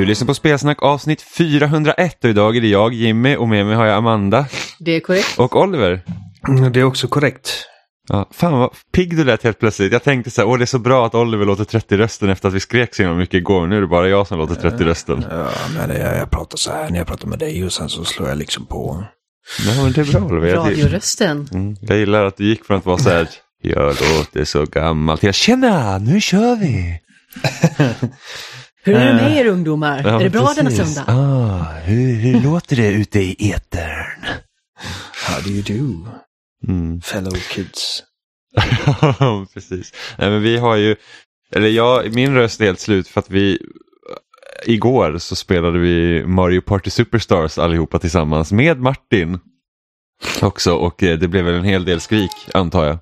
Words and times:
Du 0.00 0.06
lyssnar 0.06 0.26
på 0.26 0.34
Spelsnack 0.34 0.82
avsnitt 0.82 1.22
401 1.22 2.24
och 2.24 2.30
idag 2.30 2.56
är 2.56 2.60
det 2.60 2.68
jag, 2.68 2.94
Jimmy, 2.94 3.36
och 3.36 3.48
med 3.48 3.66
mig 3.66 3.74
har 3.74 3.86
jag 3.86 3.96
Amanda 3.96 4.46
Det 4.78 4.96
är 4.96 5.00
korrekt. 5.00 5.38
och 5.38 5.56
Oliver. 5.56 6.00
Mm, 6.48 6.72
Det 6.72 6.80
är 6.80 6.84
också 6.84 7.08
korrekt. 7.08 7.66
Ja, 8.08 8.28
fan 8.32 8.52
vad 8.58 8.70
pigg 8.92 9.16
du 9.16 9.24
lät 9.24 9.42
helt 9.42 9.58
plötsligt. 9.58 9.92
Jag 9.92 10.02
tänkte 10.02 10.30
så 10.30 10.40
här, 10.40 10.48
åh 10.48 10.58
det 10.58 10.64
är 10.64 10.66
så 10.66 10.78
bra 10.78 11.06
att 11.06 11.14
Oliver 11.14 11.44
låter 11.46 11.64
30 11.64 11.96
rösten 11.96 12.30
efter 12.30 12.48
att 12.48 12.54
vi 12.54 12.60
skrek 12.60 12.94
så 12.94 13.02
himla 13.02 13.16
mycket 13.18 13.34
igår. 13.34 13.66
Nu 13.66 13.76
är 13.76 13.80
det 13.80 13.86
bara 13.86 14.08
jag 14.08 14.26
som 14.26 14.38
låter 14.38 14.54
30 14.54 14.84
rösten. 14.84 15.24
Ja, 15.30 15.48
men 15.76 15.90
jag, 15.96 16.16
jag 16.16 16.30
pratar 16.30 16.56
så 16.56 16.72
här 16.72 16.90
när 16.90 16.98
jag 16.98 17.06
pratar 17.06 17.28
med 17.28 17.38
dig 17.38 17.64
och 17.64 17.72
sen 17.72 17.88
så 17.88 18.04
slår 18.04 18.28
jag 18.28 18.38
liksom 18.38 18.66
på. 18.66 19.04
Ja, 19.66 19.82
men 19.82 19.92
det 19.92 20.00
är 20.00 20.04
bra 20.12 20.20
Oliver. 20.20 20.48
Jag, 20.48 20.58
Radiorösten. 20.66 21.48
mm, 21.52 21.76
jag 21.80 21.98
gillar 21.98 22.24
att 22.24 22.36
du 22.36 22.44
gick 22.44 22.64
från 22.64 22.76
att 22.78 22.86
vara 22.86 22.98
så 22.98 23.10
här, 23.10 23.28
jag 23.62 23.96
låter 24.16 24.44
så 24.44 24.64
gammal 24.66 25.18
till 25.18 25.28
att 25.28 25.34
tjena, 25.34 25.98
nu 25.98 26.20
kör 26.20 26.56
vi. 26.56 27.00
Hur 28.82 28.94
är 28.94 29.06
det 29.06 29.14
med 29.14 29.36
er 29.36 29.46
ungdomar? 29.46 30.02
Ja, 30.04 30.20
är 30.20 30.24
det 30.24 30.30
bra 30.30 30.52
denna 30.56 30.70
precis. 30.70 30.94
söndag? 30.94 31.12
Ah, 31.12 31.72
hur, 31.84 32.14
hur 32.14 32.40
låter 32.40 32.76
det 32.76 32.92
ute 32.92 33.20
i 33.20 33.50
etern? 33.50 34.24
How 35.28 35.40
do 35.40 35.50
you 35.50 35.62
do, 35.62 36.06
Mm. 36.68 37.00
fellow 37.00 37.30
kids? 37.54 38.02
Ja, 39.02 39.46
precis. 39.54 39.92
Nej, 40.18 40.30
men 40.30 40.42
vi 40.42 40.56
har 40.56 40.76
ju, 40.76 40.96
eller 41.54 41.68
jag, 41.68 42.14
min 42.14 42.34
röst 42.34 42.60
är 42.60 42.64
helt 42.64 42.80
slut 42.80 43.08
för 43.08 43.20
att 43.20 43.30
vi 43.30 43.58
igår 44.66 45.18
så 45.18 45.36
spelade 45.36 45.78
vi 45.78 46.24
Mario 46.26 46.60
Party 46.60 46.90
Superstars 46.90 47.58
allihopa 47.58 47.98
tillsammans 47.98 48.52
med 48.52 48.80
Martin 48.80 49.38
också 50.42 50.74
och 50.74 51.02
eh, 51.02 51.18
det 51.18 51.28
blev 51.28 51.44
väl 51.44 51.54
en 51.54 51.64
hel 51.64 51.84
del 51.84 52.00
skrik 52.00 52.30
antar 52.54 52.84
jag. 52.84 52.98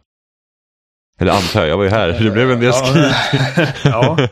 Eller 1.21 1.33
antar 1.33 1.61
jag, 1.61 1.69
jag 1.69 1.77
var 1.77 1.85
ju 1.85 1.91
här. 1.91 2.09
Det 2.09 2.31
blev 2.31 2.51
en 2.51 2.61
del 2.61 2.73
skrik. 2.73 3.13
ja. 3.85 4.29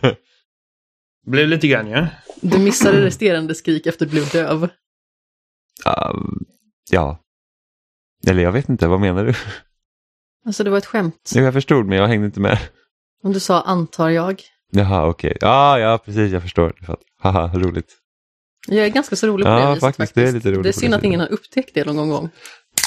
Blev 1.26 1.48
lite 1.48 1.68
grann 1.68 1.90
ja. 1.90 2.06
Du 2.40 2.58
missade 2.58 3.00
resterande 3.00 3.54
skrik 3.54 3.86
efter 3.86 4.06
att 4.06 4.10
du 4.10 4.16
blev 4.16 4.28
döv. 4.28 4.68
Um, 5.86 6.44
ja. 6.90 7.18
Eller 8.26 8.42
jag 8.42 8.52
vet 8.52 8.68
inte, 8.68 8.88
vad 8.88 9.00
menar 9.00 9.24
du? 9.24 9.34
Alltså 10.46 10.64
det 10.64 10.70
var 10.70 10.78
ett 10.78 10.86
skämt. 10.86 11.32
Jo, 11.34 11.42
jag 11.42 11.52
förstod 11.52 11.86
men 11.86 11.98
jag 11.98 12.08
hängde 12.08 12.26
inte 12.26 12.40
med. 12.40 12.58
Om 13.22 13.32
du 13.32 13.40
sa 13.40 13.60
antar 13.60 14.08
jag. 14.08 14.42
Jaha, 14.72 15.06
okej. 15.06 15.36
Ja, 15.40 15.78
ja, 15.78 15.98
precis, 15.98 16.32
jag 16.32 16.42
förstår. 16.42 16.72
Haha, 17.20 17.50
roligt. 17.54 17.96
Jag 18.68 18.86
är 18.86 18.88
ganska 18.88 19.16
så 19.16 19.26
rolig 19.26 19.44
på 19.44 19.50
Ja, 19.50 19.58
det 19.58 19.68
viset 19.68 19.80
faktiskt, 19.80 20.14
det 20.14 20.28
är 20.28 20.32
lite 20.32 20.50
roligt 20.50 20.62
Det 20.62 20.68
är 20.68 20.72
synd 20.72 20.92
det 20.92 20.96
att 20.96 21.04
ingen 21.04 21.20
har 21.20 21.32
upptäckt 21.32 21.74
det 21.74 21.84
någon 21.84 22.08
gång. 22.08 22.30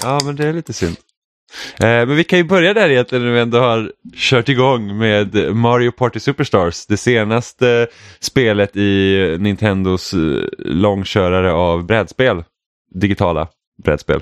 Ja, 0.03 0.19
men 0.25 0.35
det 0.35 0.47
är 0.47 0.53
lite 0.53 0.73
synd. 0.73 0.97
Eh, 1.79 2.07
men 2.07 2.15
vi 2.15 2.23
kan 2.23 2.39
ju 2.39 2.45
börja 2.45 2.73
där 2.73 2.89
egentligen 2.89 3.25
när 3.25 3.31
vi 3.31 3.39
ändå 3.39 3.59
har 3.59 3.91
kört 4.15 4.49
igång 4.49 4.97
med 4.97 5.55
Mario 5.55 5.91
Party 5.91 6.19
Superstars. 6.19 6.85
Det 6.85 6.97
senaste 6.97 7.87
spelet 8.19 8.75
i 8.75 9.37
Nintendos 9.39 10.13
eh, 10.13 10.19
långkörare 10.57 11.51
av 11.51 11.85
brädspel. 11.85 12.43
Digitala 12.95 13.47
brädspel. 13.83 14.21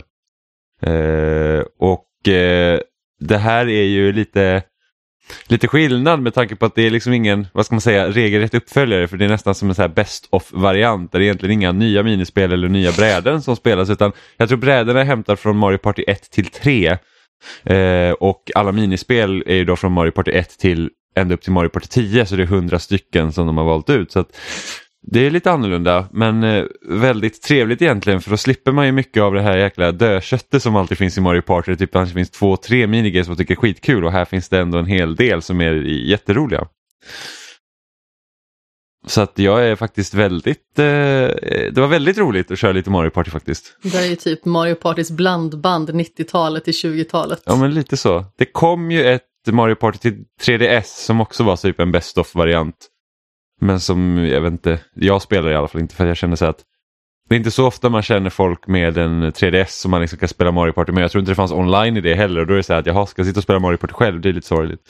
Eh, 0.81 1.63
och 1.79 2.27
eh, 2.27 2.79
det 3.19 3.37
här 3.37 3.69
är 3.69 3.83
ju 3.83 4.13
lite, 4.13 4.63
lite 5.47 5.67
skillnad 5.67 6.21
med 6.21 6.33
tanke 6.33 6.55
på 6.55 6.65
att 6.65 6.75
det 6.75 6.81
är 6.81 6.89
liksom 6.89 7.13
ingen, 7.13 7.47
vad 7.53 7.65
ska 7.65 7.75
man 7.75 7.81
säga, 7.81 8.09
regelrätt 8.09 8.53
uppföljare 8.53 9.07
för 9.07 9.17
det 9.17 9.25
är 9.25 9.29
nästan 9.29 9.55
som 9.55 9.69
en 9.69 9.75
så 9.75 9.81
här 9.81 9.89
best 9.89 10.27
of 10.29 10.51
variant 10.53 11.11
där 11.11 11.19
det 11.19 11.23
är 11.23 11.27
egentligen 11.27 11.53
inga 11.53 11.71
nya 11.71 12.03
minispel 12.03 12.51
eller 12.51 12.69
nya 12.69 12.91
bräden 12.91 13.41
som 13.41 13.55
spelas 13.55 13.89
utan 13.89 14.11
jag 14.37 14.49
tror 14.49 14.57
brädorna 14.57 15.01
är 15.01 15.05
hämtade 15.05 15.37
från 15.37 15.57
Mario 15.57 15.77
Party 15.77 16.03
1 16.07 16.31
till 16.31 16.45
3 16.45 16.97
eh, 17.63 18.11
och 18.11 18.51
alla 18.55 18.71
minispel 18.71 19.43
är 19.45 19.55
ju 19.55 19.65
då 19.65 19.75
från 19.75 19.91
Mario 19.91 20.11
Party 20.11 20.31
1 20.31 20.59
till 20.59 20.89
ända 21.15 21.33
upp 21.33 21.41
till 21.41 21.51
Mario 21.51 21.69
Party 21.69 21.87
10 21.87 22.25
så 22.25 22.35
det 22.35 22.43
är 22.43 22.47
100 22.47 22.79
stycken 22.79 23.33
som 23.33 23.47
de 23.47 23.57
har 23.57 23.65
valt 23.65 23.89
ut. 23.89 24.11
Så 24.11 24.19
att 24.19 24.37
det 25.11 25.25
är 25.25 25.31
lite 25.31 25.51
annorlunda 25.51 26.07
men 26.11 26.43
eh, 26.43 26.63
väldigt 26.89 27.41
trevligt 27.41 27.81
egentligen 27.81 28.21
för 28.21 28.29
då 28.29 28.37
slipper 28.37 28.71
man 28.71 28.85
ju 28.85 28.91
mycket 28.91 29.23
av 29.23 29.33
det 29.33 29.41
här 29.41 29.57
jäkla 29.57 29.91
dödköttet 29.91 30.63
som 30.63 30.75
alltid 30.75 30.97
finns 30.97 31.17
i 31.17 31.21
Mario 31.21 31.41
Party. 31.41 31.75
Typ 31.75 31.91
kanske 31.91 32.13
finns 32.13 32.29
två, 32.29 32.57
tre 32.57 32.87
minigames 32.87 33.25
som 33.25 33.31
man 33.31 33.37
tycker 33.37 33.53
är 33.53 33.59
skitkul 33.59 34.05
och 34.05 34.11
här 34.11 34.25
finns 34.25 34.49
det 34.49 34.59
ändå 34.59 34.77
en 34.77 34.85
hel 34.85 35.15
del 35.15 35.41
som 35.41 35.61
är 35.61 35.73
jätteroliga. 35.83 36.67
Så 39.07 39.21
att 39.21 39.39
jag 39.39 39.65
är 39.65 39.75
faktiskt 39.75 40.13
väldigt, 40.13 40.79
eh, 40.79 40.85
det 40.85 41.77
var 41.77 41.87
väldigt 41.87 42.17
roligt 42.17 42.51
att 42.51 42.59
köra 42.59 42.71
lite 42.71 42.89
Mario 42.89 43.09
Party 43.09 43.31
faktiskt. 43.31 43.77
Det 43.83 43.97
är 43.97 44.05
ju 44.05 44.15
typ 44.15 44.45
Mario 44.45 44.75
Partys 44.75 45.11
blandband 45.11 45.89
90-talet 45.89 46.63
till 46.63 46.73
20-talet. 46.73 47.41
Ja 47.45 47.55
men 47.55 47.73
lite 47.73 47.97
så. 47.97 48.25
Det 48.37 48.45
kom 48.45 48.91
ju 48.91 49.05
ett 49.05 49.23
Mario 49.51 49.75
Party 49.75 49.97
till 49.97 50.23
3DS 50.41 51.05
som 51.05 51.21
också 51.21 51.43
var 51.43 51.55
typ 51.55 51.79
en 51.79 51.91
best 51.91 52.17
of 52.17 52.35
variant. 52.35 52.75
Men 53.61 53.79
som, 53.79 54.17
jag 54.17 54.41
vet 54.41 54.51
inte, 54.51 54.79
jag 54.93 55.21
spelar 55.21 55.51
i 55.51 55.55
alla 55.55 55.67
fall 55.67 55.81
inte 55.81 55.95
för 55.95 56.05
jag 56.05 56.17
känner 56.17 56.35
så 56.35 56.45
att 56.45 56.63
det 57.29 57.35
är 57.35 57.37
inte 57.37 57.51
så 57.51 57.67
ofta 57.67 57.89
man 57.89 58.01
känner 58.01 58.29
folk 58.29 58.67
med 58.67 58.97
en 58.97 59.23
3DS 59.23 59.81
som 59.81 59.91
man 59.91 60.01
liksom 60.01 60.19
kan 60.19 60.29
spela 60.29 60.51
Mario 60.51 60.71
Party 60.71 60.91
med. 60.91 61.03
Jag 61.03 61.11
tror 61.11 61.19
inte 61.19 61.31
det 61.31 61.35
fanns 61.35 61.51
online 61.51 61.97
i 61.97 62.01
det 62.01 62.15
heller 62.15 62.41
och 62.41 62.47
då 62.47 62.53
är 62.53 62.57
det 62.57 62.63
så 62.63 62.73
här 62.73 62.79
att 62.79 62.85
jaha, 62.85 63.05
ska 63.05 63.19
jag 63.19 63.27
sitta 63.27 63.39
och 63.39 63.43
spela 63.43 63.59
Mario 63.59 63.77
Party 63.77 63.93
själv? 63.93 64.21
Det 64.21 64.29
är 64.29 64.33
lite 64.33 64.47
sorgligt. 64.47 64.81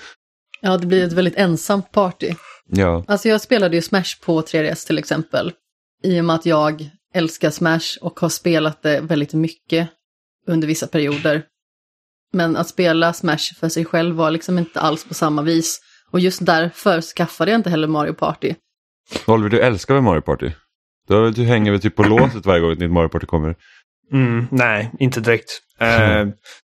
Ja, 0.62 0.78
det 0.78 0.88
blir 0.88 1.08
ett 1.08 1.14
väldigt 1.14 1.36
ensamt 1.36 1.92
party. 1.92 2.34
Ja, 2.68 3.04
Alltså 3.08 3.30
jag 3.30 3.42
spelade 3.42 3.76
ju 3.76 3.82
Smash 3.82 4.22
på 4.26 4.42
3DS 4.42 4.88
till 4.88 4.98
exempel. 4.98 5.52
I 6.04 6.20
och 6.22 6.26
med 6.26 6.36
att 6.36 6.46
jag 6.46 6.90
älskar 7.14 7.50
Smash 7.50 7.98
och 8.02 8.20
har 8.20 8.30
spelat 8.30 8.82
det 8.82 9.02
väldigt 9.02 9.34
mycket 9.34 9.90
under 10.48 10.68
vissa 10.68 10.88
perioder. 10.88 11.44
Men 12.34 12.56
att 12.56 12.68
spela 12.68 13.14
Smash 13.14 13.54
för 13.60 13.70
sig 13.70 13.86
själv 13.86 14.16
var 14.16 14.32
liksom 14.32 14.58
inte 14.58 14.80
alls 14.80 15.06
på 15.06 15.14
samma 15.14 15.42
vis. 15.42 15.80
Och 16.12 16.20
just 16.20 16.46
därför 16.46 17.02
skaffade 17.02 17.52
jag 17.52 17.60
inte 17.60 17.70
heller 17.70 17.88
Mario 17.88 18.14
Party. 18.14 18.54
Oliver 19.26 19.50
du 19.50 19.60
älskar 19.60 19.94
väl 19.94 20.04
Mario 20.04 20.22
Party? 20.22 20.52
Du, 21.08 21.32
du 21.32 21.44
hänger 21.44 21.72
väl 21.72 21.82
typ 21.82 21.96
på 21.96 22.04
låset 22.04 22.46
varje 22.46 22.62
gång 22.62 22.72
ett 22.72 22.80
nytt 22.80 22.92
Mario 22.92 23.10
Party 23.10 23.26
kommer? 23.26 23.56
Mm, 24.12 24.48
nej, 24.52 24.92
inte 25.00 25.20
direkt. 25.20 25.62
Eh, 25.80 26.28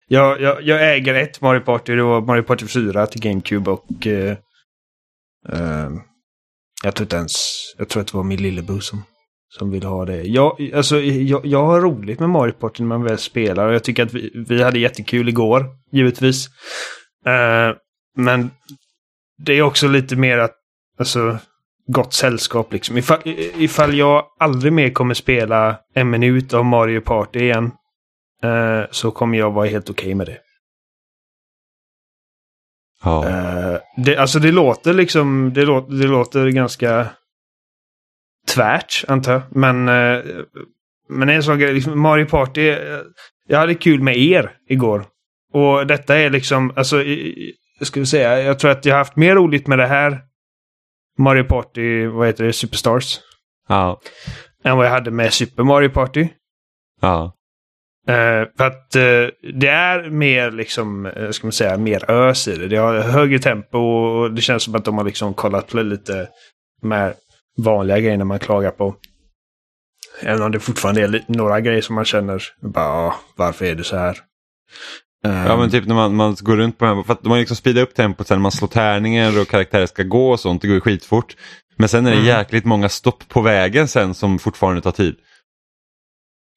jag, 0.08 0.40
jag, 0.40 0.62
jag 0.62 0.94
äger 0.94 1.14
ett 1.14 1.40
Mario 1.40 1.60
Party. 1.60 1.94
Det 1.94 2.02
var 2.02 2.20
Mario 2.20 2.42
Party 2.42 2.66
4 2.66 3.06
till 3.06 3.20
GameCube 3.20 3.70
och 3.70 4.06
eh, 4.06 4.36
Uh, 5.48 5.90
jag 6.82 6.94
tror 6.94 7.04
inte 7.04 7.16
ens, 7.16 7.34
jag 7.78 7.88
tror 7.88 8.00
att 8.00 8.06
det 8.08 8.16
var 8.16 8.24
min 8.24 8.42
lillebror 8.42 8.80
som, 8.80 9.02
som 9.48 9.70
ville 9.70 9.86
ha 9.86 10.04
det. 10.04 10.22
Jag, 10.22 10.72
alltså, 10.74 11.00
jag, 11.00 11.46
jag 11.46 11.66
har 11.66 11.80
roligt 11.80 12.20
med 12.20 12.30
Mario 12.30 12.52
Party 12.52 12.82
när 12.82 12.88
man 12.88 13.02
väl 13.02 13.18
spelar 13.18 13.68
och 13.68 13.74
jag 13.74 13.84
tycker 13.84 14.02
att 14.02 14.14
vi, 14.14 14.44
vi 14.48 14.62
hade 14.62 14.78
jättekul 14.78 15.28
igår, 15.28 15.66
givetvis. 15.92 16.48
Uh, 17.26 17.76
men 18.16 18.50
det 19.38 19.52
är 19.52 19.62
också 19.62 19.88
lite 19.88 20.16
mer 20.16 20.38
att, 20.38 20.54
alltså, 20.98 21.38
gott 21.86 22.12
sällskap 22.12 22.72
liksom. 22.72 22.98
Ifall, 22.98 23.20
ifall 23.24 23.94
jag 23.94 24.24
aldrig 24.38 24.72
mer 24.72 24.90
kommer 24.90 25.14
spela 25.14 25.78
en 25.94 26.10
minut 26.10 26.54
av 26.54 26.64
Mario 26.64 27.00
Party 27.00 27.38
igen 27.38 27.64
uh, 28.44 28.84
så 28.90 29.10
kommer 29.10 29.38
jag 29.38 29.50
vara 29.50 29.68
helt 29.68 29.90
okej 29.90 30.14
med 30.14 30.26
det. 30.26 30.38
Ja. 33.04 33.28
Eh, 33.28 33.78
det. 33.96 34.16
Alltså 34.16 34.38
det 34.38 34.52
låter 34.52 34.94
liksom, 34.94 35.52
det 35.54 35.64
låter, 35.64 35.92
det 35.92 36.06
låter 36.06 36.48
ganska 36.48 37.06
tvärt 38.54 39.04
antar 39.08 39.32
jag. 39.32 39.42
Men, 39.50 39.88
eh, 39.88 40.24
men 41.08 41.28
en 41.28 41.42
sån 41.42 41.58
grej, 41.58 41.74
liksom 41.74 42.00
Mario 42.00 42.26
Party, 42.26 42.68
eh, 42.68 42.98
jag 43.47 43.58
hade 43.58 43.74
kul 43.74 44.02
med 44.02 44.16
er 44.16 44.52
igår. 44.68 45.06
Och 45.52 45.86
detta 45.86 46.18
är 46.18 46.30
liksom, 46.30 46.72
alltså, 46.76 47.02
jag 47.78 47.86
skulle 47.86 48.06
säga, 48.06 48.42
jag 48.42 48.58
tror 48.58 48.70
att 48.70 48.84
jag 48.84 48.94
har 48.94 48.98
haft 48.98 49.16
mer 49.16 49.34
roligt 49.34 49.66
med 49.66 49.78
det 49.78 49.86
här 49.86 50.20
Mario 51.18 51.44
Party, 51.44 52.06
vad 52.06 52.26
heter 52.26 52.44
det, 52.44 52.53
Superstars, 52.53 53.20
ja. 53.68 54.00
än 54.64 54.76
vad 54.76 54.86
jag 54.86 54.91
hade 54.91 55.10
med 55.10 55.32
Super 55.32 55.62
Mario 55.62 55.88
Party. 55.88 56.28
ja. 57.00 57.36
Eh, 58.10 58.48
för 58.57 58.65
att 58.66 58.97
eh, 58.97 59.03
det 59.60 59.68
är 59.68 60.10
mer 60.10 60.51
liksom, 60.51 61.07
eh, 61.07 61.30
ska 61.30 61.47
man 61.47 61.53
säga, 61.53 61.77
mer 61.77 62.10
ös 62.10 62.48
i 62.48 62.57
det. 62.57 62.68
Det 62.68 62.77
har 62.77 63.01
högre 63.01 63.39
tempo 63.39 63.78
och 63.78 64.33
det 64.34 64.41
känns 64.42 64.62
som 64.62 64.74
att 64.74 64.84
de 64.84 64.98
har 64.98 65.04
liksom 65.04 65.34
kollat 65.34 65.66
på 65.68 65.83
lite 65.83 66.28
de 66.83 66.91
här 66.92 67.15
vanliga 67.59 67.98
grejerna 68.01 68.24
man 68.24 68.39
klagar 68.39 68.71
på. 68.71 68.95
Även 70.22 70.42
om 70.42 70.53
det 70.53 70.60
fortfarande 70.60 71.01
är 71.03 71.24
några 71.27 71.60
grejer 71.60 71.80
som 71.83 71.95
man 71.95 72.04
känner, 72.04 72.42
bara, 72.62 72.86
"Ah, 73.09 73.15
varför 73.36 73.65
är 73.65 73.74
det 73.74 73.84
så 73.84 73.97
här? 73.97 74.18
Ja 75.22 75.56
men 75.56 75.71
typ 75.71 75.86
när 75.86 75.95
man, 75.95 76.15
man 76.15 76.36
går 76.41 76.56
runt 76.56 76.78
på 76.78 76.84
den, 76.84 77.04
för 77.04 77.13
att 77.13 77.22
de 77.22 77.30
har 77.33 77.39
liksom 77.39 77.56
speedat 77.56 77.83
upp 77.89 77.95
tempot 77.95 78.27
sen 78.27 78.39
när 78.39 78.42
man 78.42 78.53
slår 78.53 78.68
tärningar 78.68 79.41
och 79.41 79.48
karaktärer 79.48 79.86
ska 79.86 80.03
gå 80.03 80.30
och 80.30 80.41
sånt, 80.41 80.63
det 80.63 80.68
går 80.68 80.74
ju 80.74 80.80
skitfort. 80.80 81.36
Men 81.77 81.89
sen 81.89 82.06
är 82.06 82.10
det 82.10 82.16
Mm. 82.16 82.27
jäkligt 82.28 82.65
många 82.65 82.89
stopp 82.89 83.28
på 83.28 83.41
vägen 83.41 83.89
sen 83.89 84.15
som 84.15 84.39
fortfarande 84.39 84.80
tar 84.83 84.92
tid. 84.92 85.16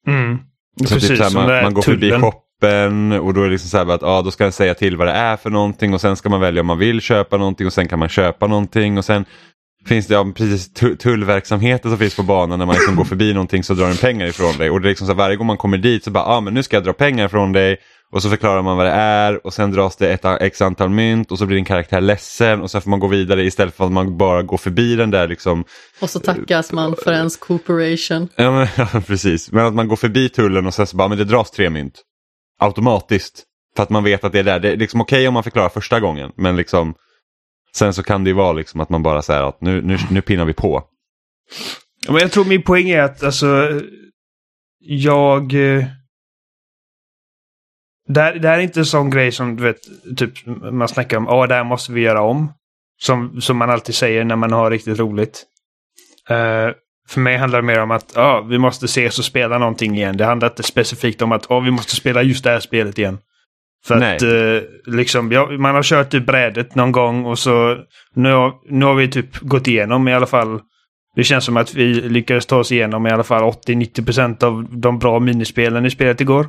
mm. 0.06 0.38
Så 0.80 0.94
Precis, 0.94 1.08
typ 1.08 1.18
så 1.18 1.22
här, 1.22 1.30
som 1.30 1.40
det 1.46 1.52
man, 1.54 1.62
man 1.62 1.74
går 1.74 1.82
förbi 1.82 2.08
tullen. 2.10 2.22
shoppen 2.22 3.12
och 3.12 3.34
då 3.34 3.40
är 3.40 3.44
det 3.44 3.50
liksom 3.50 3.70
så 3.70 3.78
här 3.78 3.94
att 3.94 4.02
ah, 4.02 4.22
då 4.22 4.30
ska 4.30 4.44
den 4.44 4.52
säga 4.52 4.74
till 4.74 4.96
vad 4.96 5.06
det 5.06 5.12
är 5.12 5.36
för 5.36 5.50
någonting 5.50 5.94
och 5.94 6.00
sen 6.00 6.16
ska 6.16 6.28
man 6.28 6.40
välja 6.40 6.60
om 6.60 6.66
man 6.66 6.78
vill 6.78 7.00
köpa 7.00 7.36
någonting 7.36 7.66
och 7.66 7.72
sen 7.72 7.88
kan 7.88 7.98
man 7.98 8.08
köpa 8.08 8.46
någonting 8.46 8.98
och 8.98 9.04
sen 9.04 9.24
finns 9.86 10.06
det 10.06 10.14
ja, 10.14 10.26
precis 10.36 10.74
tu- 10.74 10.96
tullverksamheten 10.96 11.90
som 11.90 11.98
finns 11.98 12.16
på 12.16 12.22
banan 12.22 12.58
när 12.58 12.66
man 12.66 12.74
liksom 12.74 12.96
går 12.96 13.04
förbi 13.04 13.32
någonting 13.32 13.62
så 13.64 13.74
drar 13.74 13.86
den 13.88 13.96
pengar 13.96 14.26
ifrån 14.26 14.56
dig 14.58 14.70
och 14.70 14.80
det 14.80 14.86
är 14.86 14.90
liksom 14.90 15.06
så 15.06 15.12
här, 15.12 15.18
varje 15.18 15.36
gång 15.36 15.46
man 15.46 15.56
kommer 15.56 15.78
dit 15.78 16.04
så 16.04 16.10
bara 16.10 16.24
ah, 16.24 16.40
men 16.40 16.54
nu 16.54 16.62
ska 16.62 16.76
jag 16.76 16.84
dra 16.84 16.92
pengar 16.92 17.28
från 17.28 17.52
dig 17.52 17.76
och 18.14 18.22
så 18.22 18.30
förklarar 18.30 18.62
man 18.62 18.76
vad 18.76 18.86
det 18.86 18.92
är 18.92 19.46
och 19.46 19.54
sen 19.54 19.72
dras 19.72 19.96
det 19.96 20.12
ett 20.12 20.24
x 20.42 20.62
antal 20.62 20.90
mynt 20.90 21.32
och 21.32 21.38
så 21.38 21.46
blir 21.46 21.56
din 21.56 21.64
karaktär 21.64 22.00
ledsen 22.00 22.62
och 22.62 22.70
sen 22.70 22.82
får 22.82 22.90
man 22.90 23.00
gå 23.00 23.06
vidare 23.06 23.44
istället 23.44 23.74
för 23.74 23.84
att 23.86 23.92
man 23.92 24.16
bara 24.16 24.42
går 24.42 24.56
förbi 24.56 24.96
den 24.96 25.10
där 25.10 25.28
liksom. 25.28 25.64
Och 26.00 26.10
så 26.10 26.20
tackas 26.20 26.72
man 26.72 26.96
för 26.96 27.12
ens 27.12 27.36
cooperation. 27.36 28.28
Ja, 28.36 28.50
men, 28.50 28.68
ja 28.76 29.00
precis, 29.06 29.52
men 29.52 29.66
att 29.66 29.74
man 29.74 29.88
går 29.88 29.96
förbi 29.96 30.28
tullen 30.28 30.66
och 30.66 30.74
sen 30.74 30.86
så 30.86 30.96
bara, 30.96 31.08
men 31.08 31.18
det 31.18 31.24
dras 31.24 31.50
tre 31.50 31.70
mynt. 31.70 32.02
Automatiskt. 32.60 33.44
För 33.76 33.82
att 33.82 33.90
man 33.90 34.04
vet 34.04 34.24
att 34.24 34.32
det 34.32 34.38
är 34.38 34.44
där. 34.44 34.60
Det 34.60 34.72
är 34.72 34.76
liksom 34.76 35.00
okej 35.00 35.16
okay 35.16 35.28
om 35.28 35.34
man 35.34 35.42
förklarar 35.42 35.68
första 35.68 36.00
gången 36.00 36.32
men 36.36 36.56
liksom 36.56 36.94
sen 37.76 37.94
så 37.94 38.02
kan 38.02 38.24
det 38.24 38.30
ju 38.30 38.34
vara 38.34 38.52
liksom 38.52 38.80
att 38.80 38.90
man 38.90 39.02
bara 39.02 39.22
säger 39.22 39.42
att 39.42 39.60
nu, 39.60 39.82
nu, 39.82 39.98
nu 40.10 40.22
pinnar 40.22 40.44
vi 40.44 40.52
på. 40.52 40.82
Ja, 42.06 42.12
men 42.12 42.22
jag 42.22 42.32
tror 42.32 42.44
min 42.44 42.62
poäng 42.62 42.90
är 42.90 43.02
att 43.02 43.22
alltså 43.22 43.80
jag... 44.80 45.54
Eh, 45.76 45.84
det 48.08 48.20
här, 48.20 48.34
det 48.34 48.48
här 48.48 48.58
är 48.58 48.62
inte 48.62 48.80
en 48.80 48.86
sån 48.86 49.10
grej 49.10 49.32
som 49.32 49.56
du 49.56 49.62
vet, 49.62 49.80
typ 50.16 50.46
man 50.72 50.88
snackar 50.88 51.16
om, 51.16 51.26
ja 51.26 51.46
det 51.46 51.54
här 51.54 51.64
måste 51.64 51.92
vi 51.92 52.00
göra 52.00 52.20
om. 52.20 52.52
Som, 53.00 53.40
som 53.40 53.56
man 53.56 53.70
alltid 53.70 53.94
säger 53.94 54.24
när 54.24 54.36
man 54.36 54.52
har 54.52 54.70
riktigt 54.70 54.98
roligt. 54.98 55.44
Uh, 56.30 56.74
för 57.08 57.20
mig 57.20 57.36
handlar 57.36 57.58
det 57.58 57.66
mer 57.66 57.82
om 57.82 57.90
att 57.90 58.12
ja, 58.14 58.40
vi 58.40 58.58
måste 58.58 58.84
ses 58.84 59.18
och 59.18 59.24
spela 59.24 59.58
någonting 59.58 59.96
igen. 59.96 60.16
Det 60.16 60.24
handlar 60.24 60.48
inte 60.48 60.62
specifikt 60.62 61.22
om 61.22 61.32
att 61.32 61.46
ja, 61.48 61.60
vi 61.60 61.70
måste 61.70 61.96
spela 61.96 62.22
just 62.22 62.44
det 62.44 62.50
här 62.50 62.60
spelet 62.60 62.98
igen. 62.98 63.18
För 63.86 63.96
Nej. 63.96 64.16
att 64.16 64.22
uh, 64.22 64.62
liksom, 64.86 65.32
ja, 65.32 65.50
man 65.50 65.74
har 65.74 65.82
kört 65.82 66.10
typ 66.10 66.26
brädet 66.26 66.74
någon 66.74 66.92
gång 66.92 67.24
och 67.24 67.38
så 67.38 67.76
nu, 68.14 68.52
nu 68.68 68.84
har 68.84 68.94
vi 68.94 69.08
typ 69.08 69.38
gått 69.40 69.66
igenom 69.66 70.08
i 70.08 70.14
alla 70.14 70.26
fall 70.26 70.60
det 71.14 71.24
känns 71.24 71.44
som 71.44 71.56
att 71.56 71.74
vi 71.74 71.94
lyckades 71.94 72.46
ta 72.46 72.58
oss 72.58 72.72
igenom 72.72 73.06
i 73.06 73.10
alla 73.10 73.24
fall 73.24 73.42
80-90% 73.42 74.44
av 74.44 74.66
de 74.70 74.98
bra 74.98 75.20
minispelen 75.20 75.86
i 75.86 75.90
spelet 75.90 76.20
igår. 76.20 76.48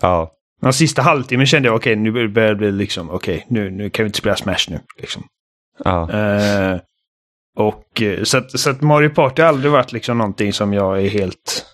Ja. 0.00 0.32
Den 0.60 0.72
sista 0.72 1.02
halvtimmen 1.02 1.46
kände 1.46 1.68
jag 1.68 1.76
okej, 1.76 1.92
okay, 1.92 2.02
nu 2.02 2.28
börjar 2.28 2.48
det 2.48 2.56
bli 2.56 2.72
liksom 2.72 3.10
okej, 3.10 3.36
okay, 3.36 3.46
nu, 3.48 3.70
nu 3.70 3.90
kan 3.90 4.04
vi 4.04 4.06
inte 4.06 4.18
spela 4.18 4.36
Smash 4.36 4.66
nu. 4.68 4.80
Liksom. 4.98 5.22
Ja. 5.84 6.08
Uh, 6.12 6.80
och 7.56 8.02
eh, 8.02 8.22
så 8.22 8.38
att, 8.38 8.60
så 8.60 8.70
att 8.70 8.80
Mario 8.80 9.10
Party 9.10 9.42
har 9.42 9.48
aldrig 9.48 9.72
varit 9.72 9.92
liksom 9.92 10.18
någonting 10.18 10.52
som 10.52 10.72
jag 10.72 11.02
är 11.02 11.08
helt 11.08 11.64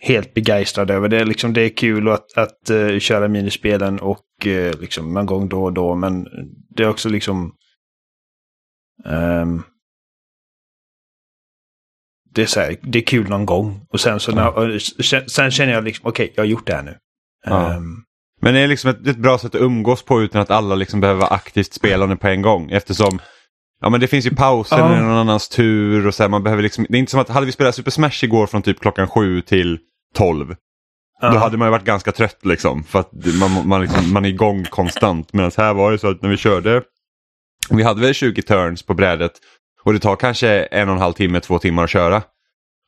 helt 0.00 0.34
begeistrad 0.34 0.90
över. 0.90 1.08
Det 1.08 1.20
är, 1.20 1.24
liksom, 1.24 1.52
det 1.52 1.60
är 1.60 1.68
kul 1.68 2.08
att, 2.08 2.38
att 2.38 2.70
uh, 2.70 2.98
köra 2.98 3.28
minispelen 3.28 3.98
och 3.98 4.24
uh, 4.46 4.80
liksom 4.80 5.14
någon 5.14 5.26
gång 5.26 5.48
då 5.48 5.64
och 5.64 5.72
då. 5.72 5.94
Men 5.94 6.26
det 6.76 6.82
är 6.82 6.88
också 6.88 7.08
liksom... 7.08 7.52
Um, 9.04 9.62
det 12.34 12.42
är, 12.42 12.46
så 12.46 12.60
här, 12.60 12.76
det 12.82 12.98
är 12.98 13.02
kul 13.02 13.28
någon 13.28 13.46
gång. 13.46 13.86
Och 13.88 14.00
sen, 14.00 14.20
så 14.20 14.32
när, 14.32 15.28
sen 15.28 15.50
känner 15.50 15.72
jag 15.72 15.84
liksom, 15.84 16.08
okej, 16.08 16.24
okay, 16.24 16.34
jag 16.36 16.42
har 16.42 16.48
gjort 16.48 16.66
det 16.66 16.74
här 16.74 16.82
nu. 16.82 16.98
Ja. 17.46 17.76
Um, 17.76 18.04
men 18.40 18.54
det 18.54 18.60
är 18.60 18.68
liksom 18.68 18.90
ett, 18.90 19.06
ett, 19.06 19.16
bra 19.16 19.38
sätt 19.38 19.54
att 19.54 19.60
umgås 19.60 20.02
på 20.02 20.22
utan 20.22 20.40
att 20.40 20.50
alla 20.50 20.74
liksom 20.74 21.00
behöver 21.00 21.20
vara 21.20 21.30
aktivt 21.30 21.72
spelande 21.72 22.16
på 22.16 22.28
en 22.28 22.42
gång. 22.42 22.70
Eftersom 22.70 23.18
ja, 23.80 23.90
men 23.90 24.00
det 24.00 24.06
finns 24.06 24.26
ju 24.26 24.34
pauser 24.34 24.78
ja. 24.78 24.88
när 24.88 24.94
det 24.94 25.00
är 25.00 25.04
någon 25.06 25.16
annans 25.16 25.48
tur. 25.48 26.06
och 26.06 26.14
så 26.14 26.22
här, 26.22 26.30
man 26.30 26.42
behöver 26.42 26.62
liksom, 26.62 26.86
Det 26.88 26.96
är 26.96 26.98
inte 26.98 27.10
som 27.10 27.20
att 27.20 27.28
hade 27.28 27.46
vi 27.46 27.52
spelat 27.52 27.74
Super 27.74 27.90
Smash 27.90 28.24
igår 28.24 28.46
från 28.46 28.62
typ 28.62 28.80
klockan 28.80 29.08
sju 29.08 29.40
till 29.40 29.78
tolv. 30.14 30.54
Ja. 31.20 31.30
Då 31.30 31.38
hade 31.38 31.56
man 31.56 31.68
ju 31.68 31.70
varit 31.70 31.84
ganska 31.84 32.12
trött 32.12 32.38
liksom. 32.42 32.84
För 32.84 33.00
att 33.00 33.10
man, 33.40 33.68
man, 33.68 33.80
liksom, 33.80 34.12
man 34.12 34.24
är 34.24 34.28
igång 34.28 34.64
konstant. 34.64 35.32
Medan 35.32 35.50
här 35.56 35.74
var 35.74 35.92
det 35.92 35.98
så 35.98 36.10
att 36.10 36.22
när 36.22 36.30
vi 36.30 36.36
körde, 36.36 36.82
vi 37.70 37.82
hade 37.82 38.00
väl 38.00 38.14
20 38.14 38.42
turns 38.42 38.82
på 38.82 38.94
brädet 38.94 39.32
och 39.84 39.92
det 39.92 39.98
tar 39.98 40.16
kanske 40.16 40.48
en 40.62 40.88
och 40.88 40.94
en 40.94 41.00
halv 41.00 41.12
timme, 41.12 41.40
två 41.40 41.58
timmar 41.58 41.84
att 41.84 41.90
köra. 41.90 42.22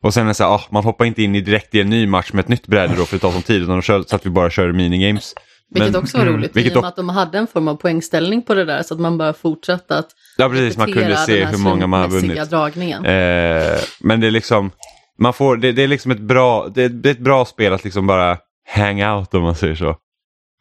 Och 0.02 0.14
sen 0.14 0.24
är 0.24 0.28
det 0.28 0.34
så 0.34 0.44
här, 0.44 0.50
ah, 0.50 0.62
man 0.70 0.84
hoppar 0.84 1.04
inte 1.04 1.22
in 1.22 1.34
i 1.34 1.40
direkt 1.40 1.74
i 1.74 1.80
en 1.80 1.90
ny 1.90 2.06
match 2.06 2.32
med 2.32 2.40
ett 2.40 2.48
nytt 2.48 2.66
bräde 2.66 2.94
då 2.96 3.04
för 3.04 3.16
det 3.16 3.20
tar 3.20 3.32
sån 3.32 3.42
tid. 3.42 3.62
Utan 3.62 3.76
då 3.76 3.82
kör, 3.82 4.02
så 4.02 4.16
att 4.16 4.26
vi 4.26 4.30
bara 4.30 4.50
kör 4.50 4.72
minigames. 4.72 5.34
Vilket 5.74 5.92
Men, 5.92 6.02
också 6.02 6.18
var 6.18 6.26
roligt, 6.26 6.56
mm, 6.56 6.66
i 6.66 6.70
och 6.70 6.82
med 6.82 6.88
att 6.88 6.96
de 6.96 7.08
hade 7.08 7.38
en 7.38 7.46
form 7.46 7.68
av 7.68 7.74
poängställning 7.74 8.42
på 8.42 8.54
det 8.54 8.64
där 8.64 8.82
så 8.82 8.94
att 8.94 9.00
man 9.00 9.18
bara 9.18 9.32
fortsatte 9.32 9.98
att 9.98 10.08
Ja 10.36 10.48
precis, 10.48 10.76
man 10.76 10.92
kunde 10.92 11.16
se 11.16 11.44
hur 11.44 11.58
många 11.58 11.86
man 11.86 12.00
har 12.00 12.08
vunnit. 12.08 12.50
Dragningen. 12.50 13.04
Eh, 13.04 13.78
men 14.00 14.20
det 14.20 14.26
är 14.26 14.30
liksom, 14.30 14.70
man 15.18 15.32
får, 15.32 15.56
det, 15.56 15.72
det 15.72 15.82
är 15.82 15.88
liksom 15.88 16.10
ett 16.10 16.20
bra, 16.20 16.68
det 16.74 16.82
är, 16.82 16.88
det 16.88 17.08
är 17.08 17.12
ett 17.12 17.18
bra 17.18 17.44
spel 17.44 17.72
att 17.72 17.84
liksom 17.84 18.06
bara 18.06 18.38
hang 18.68 19.04
out 19.04 19.34
om 19.34 19.42
man 19.42 19.54
säger 19.54 19.74
så. 19.74 19.96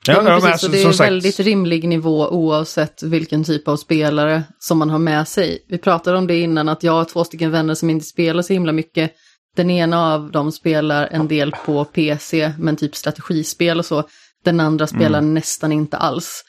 Ja, 0.07 0.13
ja, 0.13 0.21
precis, 0.23 0.51
alltså, 0.51 0.67
det 0.67 0.81
är 0.81 0.91
sagt... 0.91 1.09
väldigt 1.09 1.39
rimlig 1.39 1.87
nivå 1.87 2.27
oavsett 2.29 3.03
vilken 3.03 3.43
typ 3.43 3.67
av 3.67 3.77
spelare 3.77 4.43
som 4.59 4.79
man 4.79 4.89
har 4.89 4.99
med 4.99 5.27
sig. 5.27 5.65
Vi 5.69 5.77
pratade 5.77 6.17
om 6.17 6.27
det 6.27 6.39
innan 6.39 6.69
att 6.69 6.83
jag 6.83 6.91
har 6.91 7.05
två 7.05 7.23
stycken 7.23 7.51
vänner 7.51 7.73
som 7.73 7.89
inte 7.89 8.05
spelar 8.05 8.41
så 8.41 8.53
himla 8.53 8.71
mycket. 8.71 9.11
Den 9.55 9.69
ena 9.69 10.13
av 10.13 10.31
dem 10.31 10.51
spelar 10.51 11.07
en 11.11 11.27
del 11.27 11.51
på 11.65 11.85
PC, 11.85 12.53
men 12.59 12.75
typ 12.75 12.95
strategispel 12.95 13.79
och 13.79 13.85
så. 13.85 14.03
Den 14.43 14.59
andra 14.59 14.87
spelar 14.87 15.19
mm. 15.19 15.33
nästan 15.33 15.71
inte 15.71 15.97
alls. 15.97 16.43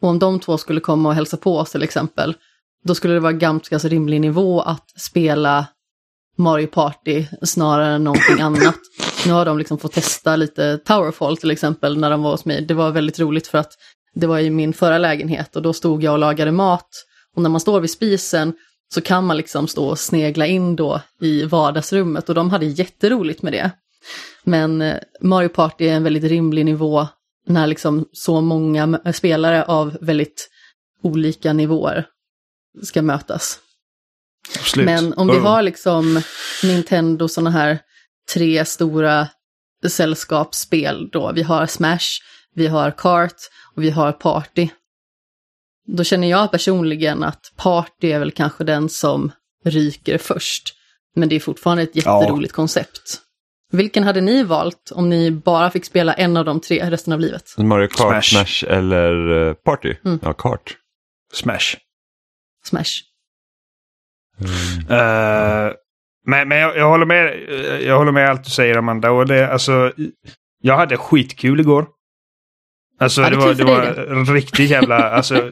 Och 0.00 0.08
om 0.08 0.18
de 0.18 0.40
två 0.40 0.58
skulle 0.58 0.80
komma 0.80 1.08
och 1.08 1.14
hälsa 1.14 1.36
på 1.36 1.58
oss 1.58 1.72
till 1.72 1.82
exempel, 1.82 2.34
då 2.84 2.94
skulle 2.94 3.14
det 3.14 3.20
vara 3.20 3.32
ganska 3.32 3.78
så 3.78 3.88
rimlig 3.88 4.20
nivå 4.20 4.60
att 4.60 5.00
spela 5.00 5.66
Mario 6.36 6.66
Party 6.66 7.26
snarare 7.42 7.94
än 7.94 8.04
någonting 8.04 8.40
annat. 8.40 8.78
Nu 9.26 9.32
har 9.32 9.44
de 9.44 9.58
liksom 9.58 9.78
fått 9.78 9.92
testa 9.92 10.36
lite 10.36 10.78
Towerfall 10.78 11.36
till 11.36 11.50
exempel 11.50 11.98
när 11.98 12.10
de 12.10 12.22
var 12.22 12.30
hos 12.30 12.44
mig. 12.44 12.62
Det 12.62 12.74
var 12.74 12.90
väldigt 12.90 13.20
roligt 13.20 13.46
för 13.46 13.58
att 13.58 13.72
det 14.14 14.26
var 14.26 14.38
i 14.38 14.50
min 14.50 14.72
förra 14.72 14.98
lägenhet 14.98 15.56
och 15.56 15.62
då 15.62 15.72
stod 15.72 16.02
jag 16.02 16.12
och 16.12 16.18
lagade 16.18 16.52
mat. 16.52 16.88
Och 17.36 17.42
när 17.42 17.50
man 17.50 17.60
står 17.60 17.80
vid 17.80 17.90
spisen 17.90 18.54
så 18.94 19.00
kan 19.00 19.24
man 19.24 19.36
liksom 19.36 19.68
stå 19.68 19.88
och 19.88 19.98
snegla 19.98 20.46
in 20.46 20.76
då 20.76 21.00
i 21.20 21.44
vardagsrummet 21.44 22.28
och 22.28 22.34
de 22.34 22.50
hade 22.50 22.66
jätteroligt 22.66 23.42
med 23.42 23.52
det. 23.52 23.70
Men 24.44 24.82
eh, 24.82 24.98
Mario 25.20 25.48
Party 25.48 25.88
är 25.88 25.94
en 25.94 26.04
väldigt 26.04 26.24
rimlig 26.24 26.64
nivå 26.64 27.08
när 27.46 27.66
liksom 27.66 28.08
så 28.12 28.40
många 28.40 29.00
spelare 29.12 29.64
av 29.64 29.98
väldigt 30.00 30.50
olika 31.02 31.52
nivåer 31.52 32.06
ska 32.82 33.02
mötas. 33.02 33.58
Absolut. 34.58 34.86
Men 34.86 35.14
om 35.14 35.28
vi 35.28 35.38
har 35.38 35.62
liksom 35.62 36.22
Nintendo 36.62 37.28
sådana 37.28 37.50
här 37.50 37.78
tre 38.32 38.64
stora 38.64 39.28
sällskapsspel 39.88 41.08
då, 41.12 41.32
vi 41.32 41.42
har 41.42 41.66
Smash, 41.66 42.20
vi 42.54 42.66
har 42.66 42.90
Kart 42.90 43.36
och 43.74 43.82
vi 43.82 43.90
har 43.90 44.12
Party. 44.12 44.68
Då 45.86 46.04
känner 46.04 46.30
jag 46.30 46.50
personligen 46.50 47.22
att 47.22 47.52
Party 47.56 48.12
är 48.12 48.18
väl 48.18 48.30
kanske 48.30 48.64
den 48.64 48.88
som 48.88 49.32
ryker 49.64 50.18
först. 50.18 50.74
Men 51.16 51.28
det 51.28 51.36
är 51.36 51.40
fortfarande 51.40 51.82
ett 51.82 51.96
jätteroligt 51.96 52.52
ja. 52.52 52.56
koncept. 52.56 53.20
Vilken 53.72 54.04
hade 54.04 54.20
ni 54.20 54.42
valt 54.42 54.92
om 54.94 55.08
ni 55.08 55.30
bara 55.30 55.70
fick 55.70 55.84
spela 55.84 56.14
en 56.14 56.36
av 56.36 56.44
de 56.44 56.60
tre 56.60 56.90
resten 56.90 57.12
av 57.12 57.20
livet? 57.20 57.54
Mario 57.58 57.88
Kart, 57.88 58.24
Smash, 58.24 58.46
Smash 58.46 58.72
eller 58.72 59.48
eh, 59.48 59.54
Party? 59.54 59.94
Mm. 60.04 60.18
Ja, 60.22 60.32
Kart. 60.32 60.76
Smash. 61.32 61.76
Smash. 62.64 63.02
Mm. 64.40 65.00
Uh, 65.00 65.72
men 66.26 66.48
men 66.48 66.58
jag, 66.58 66.76
jag, 66.76 66.88
håller 66.88 67.06
med, 67.06 67.38
jag 67.82 67.98
håller 67.98 68.12
med 68.12 68.30
allt 68.30 68.44
du 68.44 68.50
säger 68.50 68.76
Amanda. 68.76 69.10
Och 69.10 69.26
det, 69.26 69.52
alltså, 69.52 69.92
jag 70.60 70.76
hade 70.76 70.96
skitkul 70.96 71.60
igår. 71.60 71.86
Alltså 73.04 73.22
det 73.22 73.36
var, 73.36 73.54
det 73.54 73.64
var 73.64 74.34
riktigt 74.34 74.70
jävla, 74.70 74.96
alltså, 75.10 75.50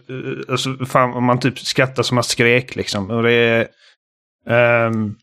alltså 0.48 0.76
fan 0.86 1.24
man 1.24 1.40
typ 1.40 1.58
skrattar 1.58 2.02
som 2.02 2.14
man 2.14 2.24
skrek 2.24 2.76
liksom. 2.76 3.10
Och 3.10 3.22
det 3.22 3.68
um, 4.48 5.16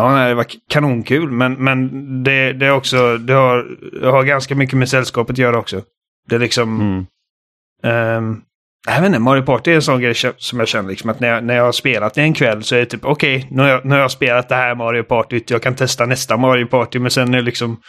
Ja, 0.00 0.14
nej, 0.14 0.28
det 0.28 0.34
var 0.34 0.46
kanonkul. 0.68 1.30
Men, 1.30 1.54
men 1.54 1.88
det, 2.22 2.52
det 2.52 2.66
är 2.66 2.70
också, 2.70 3.16
det 3.16 3.32
har, 3.32 3.66
det 4.00 4.06
har 4.06 4.24
ganska 4.24 4.54
mycket 4.54 4.78
med 4.78 4.88
sällskapet 4.88 5.34
att 5.34 5.38
göra 5.38 5.58
också. 5.58 5.82
Det 6.28 6.34
är 6.34 6.38
liksom... 6.38 6.80
Mm. 6.80 8.16
Um, 8.16 8.42
jag 8.86 9.00
vet 9.00 9.06
inte, 9.06 9.18
Mario 9.18 9.42
Party 9.42 9.70
är 9.70 9.74
en 9.74 9.82
sån 9.82 10.00
grej 10.00 10.14
som 10.36 10.58
jag 10.58 10.68
känner 10.68 10.88
liksom 10.88 11.10
att 11.10 11.20
när 11.20 11.28
jag, 11.28 11.44
när 11.44 11.56
jag 11.56 11.64
har 11.64 11.72
spelat 11.72 12.14
det 12.14 12.22
en 12.22 12.34
kväll 12.34 12.62
så 12.62 12.74
är 12.74 12.78
det 12.78 12.86
typ 12.86 13.04
okej, 13.04 13.36
okay, 13.36 13.48
nu, 13.50 13.62
har 13.62 13.68
jag, 13.68 13.84
nu 13.84 13.94
har 13.94 14.00
jag 14.00 14.10
spelat 14.10 14.48
det 14.48 14.54
här 14.54 14.74
Mario 14.74 15.02
Party, 15.02 15.40
jag 15.48 15.62
kan 15.62 15.76
testa 15.76 16.06
nästa 16.06 16.36
Mario 16.36 16.66
Party, 16.66 16.98
men 16.98 17.10
sen 17.10 17.34
är 17.34 17.38
det 17.38 17.44
liksom... 17.44 17.80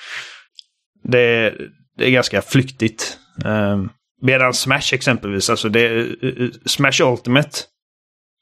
Det, 1.04 1.54
det 1.98 2.06
är 2.06 2.12
ganska 2.12 2.42
flyktigt. 2.42 3.18
Um, 3.46 3.90
medan 4.22 4.54
Smash 4.54 4.94
exempelvis, 4.94 5.50
alltså 5.50 5.70
det 5.70 5.90
uh, 5.90 6.52
Smash 6.66 7.02
Ultimate 7.02 7.58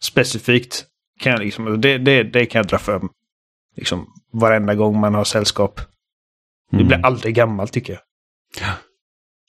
specifikt 0.04 0.86
kan 1.20 1.32
jag 1.32 1.42
liksom, 1.42 1.82
det, 1.82 1.98
det, 1.98 2.24
det 2.24 2.46
kan 2.46 2.60
jag 2.60 2.68
dra 2.68 2.78
för 2.78 3.02
liksom 3.76 4.08
varenda 4.34 4.76
gång 4.76 5.00
man 5.00 5.14
har 5.14 5.24
sällskap. 5.24 5.82
Det 6.72 6.84
blir 6.84 6.98
mm. 6.98 7.06
aldrig 7.06 7.36
gammalt 7.36 7.74
tycker 7.74 7.94
jag. 7.94 8.02
Ja. 8.62 8.74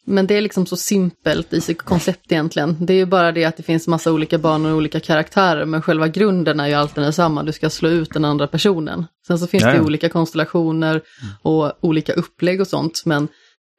Men 0.07 0.26
det 0.26 0.35
är 0.35 0.40
liksom 0.40 0.66
så 0.66 0.76
simpelt 0.76 1.52
i 1.52 1.61
sitt 1.61 1.83
koncept 1.83 2.33
egentligen. 2.33 2.76
Det 2.87 2.92
är 2.92 2.97
ju 2.97 3.07
bara 3.07 3.33
det 3.33 3.45
att 3.45 3.57
det 3.57 3.62
finns 3.62 3.88
massa 3.88 4.12
olika 4.12 4.38
banor 4.38 4.71
och 4.71 4.76
olika 4.76 5.00
karaktärer, 5.00 5.64
men 5.64 5.83
själva 5.83 6.09
grunden 6.09 6.61
är 6.61 6.69
ju 6.69 6.75
alltid 6.75 7.04
densamma. 7.04 7.42
Du 7.42 7.52
ska 7.52 7.71
slå 7.71 7.88
ut 7.88 8.11
den 8.12 8.25
andra 8.25 8.47
personen. 8.47 9.07
Sen 9.26 9.38
så 9.38 9.47
finns 9.47 9.62
ja. 9.62 9.73
det 9.73 9.80
olika 9.80 10.09
konstellationer 10.09 11.02
och 11.42 11.85
olika 11.85 12.12
upplägg 12.12 12.61
och 12.61 12.66
sånt, 12.66 13.02
men 13.07 13.28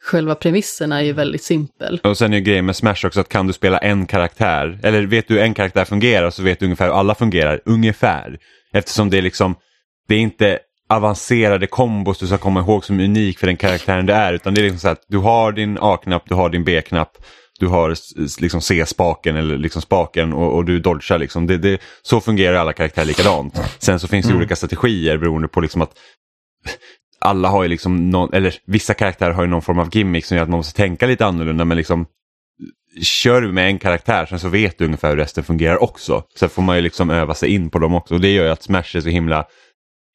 själva 0.04 0.36
premissen 0.36 0.92
är 0.92 1.02
ju 1.02 1.14
väldigt 1.14 1.44
simpel. 1.44 2.00
Och 2.04 2.18
sen 2.18 2.34
är 2.34 2.38
ju 2.38 2.44
grejen 2.44 2.66
med 2.66 2.76
Smash 2.76 3.06
också 3.06 3.20
att 3.20 3.30
kan 3.30 3.48
du 3.48 3.54
spela 3.54 3.78
en 3.78 4.06
karaktär, 4.06 4.80
eller 4.84 5.06
vet 5.06 5.28
du 5.28 5.34
hur 5.34 5.42
en 5.42 5.54
karaktär 5.54 5.86
fungerar 5.86 6.30
så 6.30 6.44
vet 6.44 6.60
du 6.60 6.66
ungefär 6.66 6.86
hur 6.86 6.94
alla 6.94 7.16
fungerar, 7.16 7.62
ungefär. 7.66 8.40
Eftersom 8.74 9.10
det 9.10 9.18
är 9.18 9.22
liksom, 9.22 9.56
det 10.08 10.16
är 10.16 10.20
inte 10.20 10.60
avancerade 10.90 11.68
kombos 11.68 12.20
du 12.20 12.28
ska 12.28 12.38
komma 12.38 12.60
ihåg 12.60 12.86
som 12.86 13.00
är 13.00 13.04
unik 13.04 13.40
för 13.40 13.48
den 13.48 13.58
karaktären 13.58 14.06
du 14.06 14.14
är. 14.14 14.34
Utan 14.34 14.54
det 14.54 14.62
är 14.62 14.64
liksom 14.64 14.80
så 14.80 14.88
att 14.88 15.06
du 15.08 15.18
har 15.18 15.52
din 15.52 15.78
A-knapp, 15.82 16.24
du 16.30 16.36
har 16.36 16.50
din 16.50 16.64
B-knapp, 16.64 17.18
du 17.60 17.68
har 17.68 17.96
liksom 18.42 18.62
C-spaken 18.62 19.36
eller 19.36 19.58
liksom 19.58 19.82
spaken 19.82 20.34
och, 20.34 20.56
och 20.56 20.66
du 20.66 20.80
dodgar. 20.80 21.18
Liksom. 21.18 21.48
Det, 21.48 21.58
det, 21.58 21.82
så 22.02 22.22
fungerar 22.22 22.56
alla 22.56 22.74
karaktärer 22.74 23.06
likadant. 23.06 23.62
Sen 23.80 24.00
så 24.00 24.08
finns 24.08 24.26
det 24.26 24.32
mm. 24.32 24.38
olika 24.38 24.56
strategier 24.56 25.18
beroende 25.18 25.48
på 25.48 25.62
liksom 25.62 25.82
att 25.82 25.92
alla 27.22 27.50
har 27.50 27.64
ju 27.64 27.70
liksom 27.70 28.10
någon, 28.10 28.34
eller 28.34 28.56
vissa 28.66 28.94
karaktärer 28.94 29.32
har 29.32 29.44
ju 29.44 29.50
någon 29.50 29.62
form 29.62 29.80
av 29.80 29.96
gimmick 29.96 30.26
som 30.26 30.38
gör 30.38 30.44
att 30.44 30.50
man 30.50 30.58
måste 30.58 30.78
tänka 30.78 31.06
lite 31.06 31.26
annorlunda 31.26 31.66
men 31.66 31.78
liksom 31.78 32.06
kör 33.02 33.42
du 33.42 33.52
med 33.52 33.68
en 33.68 33.80
karaktär 33.80 34.26
sen 34.26 34.40
så 34.40 34.50
vet 34.50 34.78
du 34.78 34.86
ungefär 34.86 35.10
hur 35.10 35.18
resten 35.18 35.44
fungerar 35.44 35.84
också. 35.84 36.24
Sen 36.40 36.50
får 36.50 36.62
man 36.62 36.76
ju 36.76 36.82
liksom 36.82 37.10
öva 37.10 37.34
sig 37.34 37.50
in 37.50 37.70
på 37.70 37.80
dem 37.80 37.96
också 37.96 38.14
och 38.14 38.22
det 38.22 38.34
gör 38.34 38.46
ju 38.46 38.52
att 38.52 38.64
Smash 38.64 38.96
är 38.96 39.02
så 39.02 39.10
himla 39.10 39.46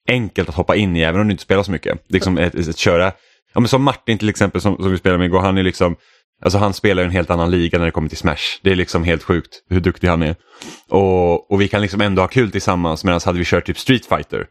enkelt 0.09 0.49
att 0.49 0.55
hoppa 0.55 0.77
in 0.77 0.97
i 0.97 1.01
även 1.01 1.21
om 1.21 1.27
du 1.27 1.33
inte 1.33 1.43
spelar 1.43 1.63
så 1.63 1.73
mycket. 1.73 1.99
Liksom 2.09 2.39
ett, 2.39 2.55
ett, 2.55 2.69
ett 2.69 2.79
köra, 2.79 3.13
ja, 3.55 3.61
men 3.61 3.69
som 3.69 3.83
Martin 3.83 4.19
till 4.19 4.29
exempel 4.29 4.61
som, 4.61 4.77
som 4.77 4.91
vi 4.91 4.99
spelar 4.99 5.19
med 5.19 5.27
igår, 5.27 5.41
han 5.41 5.59
är 5.59 5.63
liksom 5.63 5.97
Alltså 6.43 6.59
han 6.59 6.75
spelar 6.75 7.03
en 7.03 7.11
helt 7.11 7.31
annan 7.31 7.51
liga 7.51 7.79
när 7.79 7.85
det 7.85 7.91
kommer 7.91 8.09
till 8.09 8.19
Smash. 8.19 8.61
Det 8.63 8.71
är 8.71 8.75
liksom 8.75 9.05
helt 9.05 9.23
sjukt 9.23 9.63
hur 9.69 9.81
duktig 9.81 10.09
han 10.09 10.23
är. 10.23 10.37
Och, 10.89 11.51
och 11.51 11.61
vi 11.61 11.69
kan 11.69 11.83
liksom 11.83 12.01
ändå 12.01 12.23
ha 12.23 12.29
kul 12.29 12.51
tillsammans 12.51 13.05
medan 13.05 13.21
hade 13.25 13.39
vi 13.39 13.45
kört 13.45 13.67
typ 13.67 13.79
Street 13.79 14.07
Fighter 14.07 14.47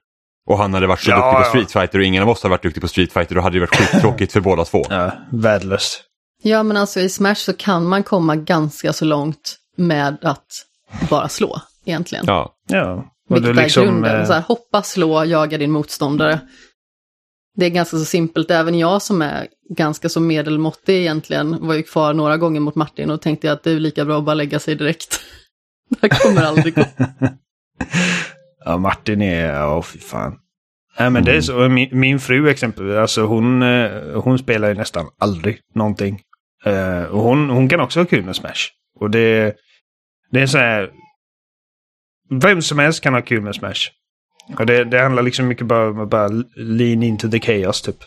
och 0.45 0.57
han 0.57 0.73
hade 0.73 0.87
varit 0.87 0.99
så 0.99 1.09
ja, 1.09 1.15
duktig 1.15 1.43
på 1.43 1.49
Street 1.49 1.71
Fighter 1.71 1.99
och 1.99 2.05
ingen 2.05 2.23
av 2.23 2.29
oss 2.29 2.43
hade 2.43 2.51
varit 2.51 2.63
duktig 2.63 2.81
på 2.81 2.87
Street 2.87 3.13
Fighter 3.13 3.35
då 3.35 3.41
hade 3.41 3.55
det 3.55 3.59
varit 3.59 3.75
skittråkigt 3.75 4.33
för 4.33 4.39
båda 4.41 4.65
två. 4.65 4.85
Ja, 4.89 5.11
värdelöst. 5.31 6.03
Ja, 6.43 6.63
men 6.63 6.77
alltså 6.77 6.99
i 6.99 7.09
Smash 7.09 7.35
så 7.35 7.53
kan 7.53 7.85
man 7.85 8.03
komma 8.03 8.35
ganska 8.35 8.93
så 8.93 9.05
långt 9.05 9.55
med 9.77 10.17
att 10.21 10.65
bara 11.09 11.29
slå 11.29 11.61
egentligen. 11.85 12.25
Ja. 12.27 12.53
ja. 12.67 13.11
Och 13.29 13.35
Vilket 13.35 13.55
liksom, 13.55 13.83
är 13.83 13.87
grunden. 13.87 14.19
Eh... 14.21 14.25
Så 14.25 14.33
här, 14.33 14.41
hoppa, 14.41 14.81
slå, 14.81 15.25
jaga 15.25 15.57
din 15.57 15.71
motståndare. 15.71 16.39
Det 17.55 17.65
är 17.65 17.69
ganska 17.69 17.97
så 17.97 18.05
simpelt. 18.05 18.51
Även 18.51 18.79
jag 18.79 19.01
som 19.01 19.21
är 19.21 19.47
ganska 19.69 20.09
så 20.09 20.19
medelmåttig 20.19 20.99
egentligen 20.99 21.67
var 21.67 21.73
ju 21.73 21.83
kvar 21.83 22.13
några 22.13 22.37
gånger 22.37 22.59
mot 22.59 22.75
Martin 22.75 23.11
och 23.11 23.21
tänkte 23.21 23.51
att 23.51 23.63
det 23.63 23.71
är 23.71 23.79
lika 23.79 24.05
bra 24.05 24.17
att 24.17 24.23
bara 24.23 24.33
lägga 24.33 24.59
sig 24.59 24.75
direkt. 24.75 25.19
det 26.01 26.09
kommer 26.09 26.43
aldrig 26.43 26.75
gå. 26.75 26.85
ja, 28.65 28.77
Martin 28.77 29.21
är, 29.21 29.53
ja 29.53 29.77
oh, 29.77 29.83
fy 29.83 29.99
fan. 29.99 30.39
Nej, 30.99 31.09
men 31.09 31.23
det 31.23 31.35
är 31.35 31.41
så. 31.41 31.69
Min, 31.69 31.99
min 31.99 32.19
fru 32.19 32.49
exempelvis, 32.49 32.95
alltså 32.95 33.25
hon, 33.25 33.61
eh, 33.61 34.21
hon 34.21 34.39
spelar 34.39 34.67
ju 34.67 34.73
nästan 34.73 35.09
aldrig 35.19 35.59
någonting. 35.73 36.21
Uh, 36.67 37.03
och 37.03 37.21
hon, 37.21 37.49
hon 37.49 37.69
kan 37.69 37.79
också 37.79 37.99
ha 37.99 38.05
kul 38.05 38.25
med 38.25 38.35
Smash. 38.35 38.69
Och 38.99 39.09
det, 39.09 39.55
det 40.31 40.41
är 40.41 40.47
så 40.47 40.57
här. 40.57 40.91
Vem 42.29 42.61
som 42.61 42.79
helst 42.79 43.01
kan 43.01 43.13
ha 43.13 43.21
kul 43.21 43.41
med 43.41 43.55
Smash. 43.55 43.89
Och 44.59 44.65
det, 44.65 44.83
det 44.83 45.01
handlar 45.01 45.23
liksom 45.23 45.47
mycket 45.47 45.67
bara 45.67 45.89
om 45.89 45.99
att 45.99 46.09
bara 46.09 46.27
lean 46.55 47.03
into 47.03 47.29
the 47.29 47.39
chaos 47.39 47.81
typ. 47.81 47.97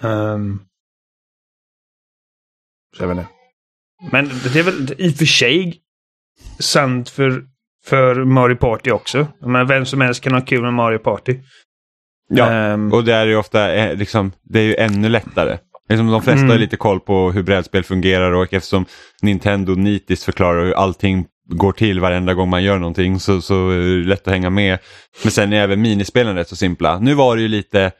Um, 0.00 0.66
så 2.96 3.02
jag 3.02 3.08
vet 3.08 3.18
inte. 3.18 3.30
Men 4.12 4.28
det 4.28 4.58
är 4.58 4.62
väl 4.62 4.94
i 4.98 5.10
och 5.10 5.16
för 5.16 5.24
sig 5.24 5.80
sant 6.58 7.10
för, 7.10 7.46
för 7.86 8.24
Mario 8.24 8.56
Party 8.56 8.90
också. 8.90 9.26
Men 9.40 9.66
vem 9.66 9.86
som 9.86 10.00
helst 10.00 10.24
kan 10.24 10.32
ha 10.32 10.40
kul 10.40 10.62
med 10.62 10.72
Mario 10.72 10.98
Party. 10.98 11.38
Ja, 12.28 12.72
um, 12.72 12.92
och 12.92 13.04
det 13.04 13.14
är 13.14 13.26
ju 13.26 13.36
ofta 13.36 13.74
eh, 13.74 13.96
liksom, 13.96 14.32
det 14.42 14.58
är 14.58 14.64
ju 14.64 14.74
ännu 14.74 15.08
lättare. 15.08 15.58
Liksom 15.88 16.10
de 16.10 16.22
flesta 16.22 16.38
mm. 16.38 16.50
har 16.50 16.58
lite 16.58 16.76
koll 16.76 17.00
på 17.00 17.32
hur 17.32 17.42
brädspel 17.42 17.84
fungerar 17.84 18.32
och 18.32 18.54
eftersom 18.54 18.84
Nintendo 19.22 19.74
nitiskt 19.74 20.24
förklarar 20.24 20.64
hur 20.64 20.72
allting 20.72 21.26
går 21.48 21.72
till 21.72 22.00
varenda 22.00 22.34
gång 22.34 22.48
man 22.48 22.62
gör 22.62 22.78
någonting 22.78 23.20
så, 23.20 23.40
så 23.40 23.70
är 23.70 23.78
det 23.78 24.08
lätt 24.08 24.26
att 24.28 24.32
hänga 24.32 24.50
med. 24.50 24.78
Men 25.22 25.32
sen 25.32 25.52
är 25.52 25.62
även 25.62 25.82
minispelen 25.82 26.36
rätt 26.36 26.48
så 26.48 26.56
simpla. 26.56 26.98
Nu 26.98 27.14
var 27.14 27.36
det 27.36 27.42
ju 27.42 27.48
lite 27.48 27.92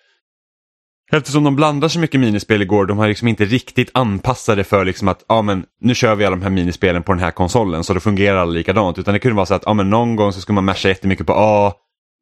Eftersom 1.13 1.45
de 1.45 1.57
blandar 1.57 1.89
så 1.89 1.99
mycket 1.99 2.21
minispel 2.21 2.63
igår, 2.63 2.87
de 2.87 2.99
har 2.99 3.09
liksom 3.09 3.29
inte 3.29 3.45
riktigt 3.45 3.91
anpassade 3.95 4.65
för 4.65 4.85
liksom 4.85 5.09
att 5.09 5.25
ja, 5.29 5.43
men, 5.43 5.65
nu 5.81 5.95
kör 5.95 6.15
vi 6.15 6.25
alla 6.25 6.37
de 6.37 6.43
här 6.43 6.51
minispelen 6.51 7.03
på 7.03 7.13
den 7.13 7.23
här 7.23 7.31
konsolen 7.31 7.85
så 7.85 7.95
då 7.95 8.01
fungerar 8.01 8.37
alla 8.37 8.53
likadant. 8.53 8.99
Utan 8.99 9.15
det 9.15 9.21
kunde 9.21 9.37
vara 9.37 9.47
så 9.47 9.55
att 9.55 9.63
ja, 9.67 9.75
men, 9.75 9.91
någon 9.91 10.17
gång 10.17 10.33
så 10.33 10.41
skulle 10.41 10.55
man 10.55 10.65
masha 10.65 10.89
jättemycket 10.89 11.27
på 11.27 11.35
A 11.37 11.73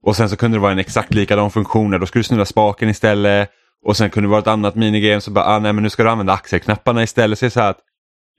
och 0.02 0.16
sen 0.16 0.28
så 0.28 0.36
kunde 0.36 0.56
det 0.56 0.60
vara 0.60 0.72
en 0.72 0.78
exakt 0.78 1.14
likadan 1.14 1.50
funktion 1.50 1.90
där 1.90 1.98
då 1.98 2.06
skulle 2.06 2.20
du 2.20 2.24
snurra 2.24 2.44
spaken 2.44 2.88
istället. 2.88 3.50
Och 3.84 3.96
sen 3.96 4.10
kunde 4.10 4.26
det 4.26 4.30
vara 4.30 4.40
ett 4.40 4.46
annat 4.46 4.74
minigame 4.74 5.20
så 5.20 5.30
bara, 5.30 5.44
ah, 5.44 5.58
nej 5.58 5.72
men 5.72 5.82
nu 5.82 5.90
ska 5.90 6.02
du 6.02 6.10
använda 6.10 6.32
axelknapparna 6.32 7.02
istället. 7.02 7.38
Så 7.38 7.44
det 7.44 7.48
är 7.48 7.50
så 7.50 7.60
att 7.60 7.78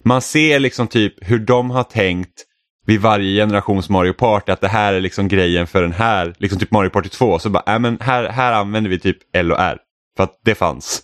man 0.05 0.21
ser 0.21 0.59
liksom 0.59 0.87
typ 0.87 1.13
hur 1.21 1.39
de 1.39 1.69
har 1.69 1.83
tänkt 1.83 2.45
vid 2.85 3.01
varje 3.01 3.41
generations 3.41 3.89
Mario 3.89 4.13
Party 4.13 4.51
att 4.51 4.61
det 4.61 4.67
här 4.67 4.93
är 4.93 5.01
liksom 5.01 5.27
grejen 5.27 5.67
för 5.67 5.81
den 5.81 5.91
här, 5.91 6.33
liksom 6.37 6.59
typ 6.59 6.71
Mario 6.71 6.89
Party 6.89 7.09
2. 7.09 7.39
Så 7.39 7.49
bara, 7.49 7.73
äh, 7.73 7.79
men 7.79 7.97
här, 8.01 8.29
här 8.29 8.53
använder 8.53 8.89
vi 8.89 8.99
typ 8.99 9.17
L 9.33 9.51
och 9.51 9.59
R. 9.59 9.77
För 10.17 10.23
att 10.23 10.39
det 10.43 10.55
fanns. 10.55 11.01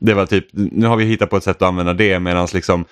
Det 0.00 0.14
var 0.14 0.26
typ, 0.26 0.46
nu 0.52 0.86
har 0.86 0.96
vi 0.96 1.04
hittat 1.04 1.30
på 1.30 1.36
ett 1.36 1.44
sätt 1.44 1.56
att 1.56 1.68
använda 1.68 1.92
det 1.92 2.20
medan 2.20 2.48
liksom 2.54 2.84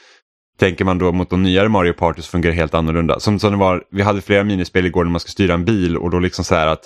Tänker 0.60 0.84
man 0.84 0.98
då 0.98 1.12
mot 1.12 1.30
de 1.30 1.42
nyare 1.42 1.68
Mario 1.68 1.92
Party 1.92 2.22
så 2.22 2.30
fungerar 2.30 2.52
det 2.52 2.60
helt 2.60 2.74
annorlunda. 2.74 3.20
Som, 3.20 3.38
som 3.38 3.52
det 3.52 3.58
var, 3.58 3.84
vi 3.90 4.02
hade 4.02 4.20
flera 4.20 4.44
minispel 4.44 4.86
igår 4.86 5.04
när 5.04 5.10
man 5.10 5.20
ska 5.20 5.30
styra 5.30 5.54
en 5.54 5.64
bil 5.64 5.96
och 5.96 6.10
då 6.10 6.18
liksom 6.18 6.44
så 6.44 6.54
här 6.54 6.66
att 6.66 6.84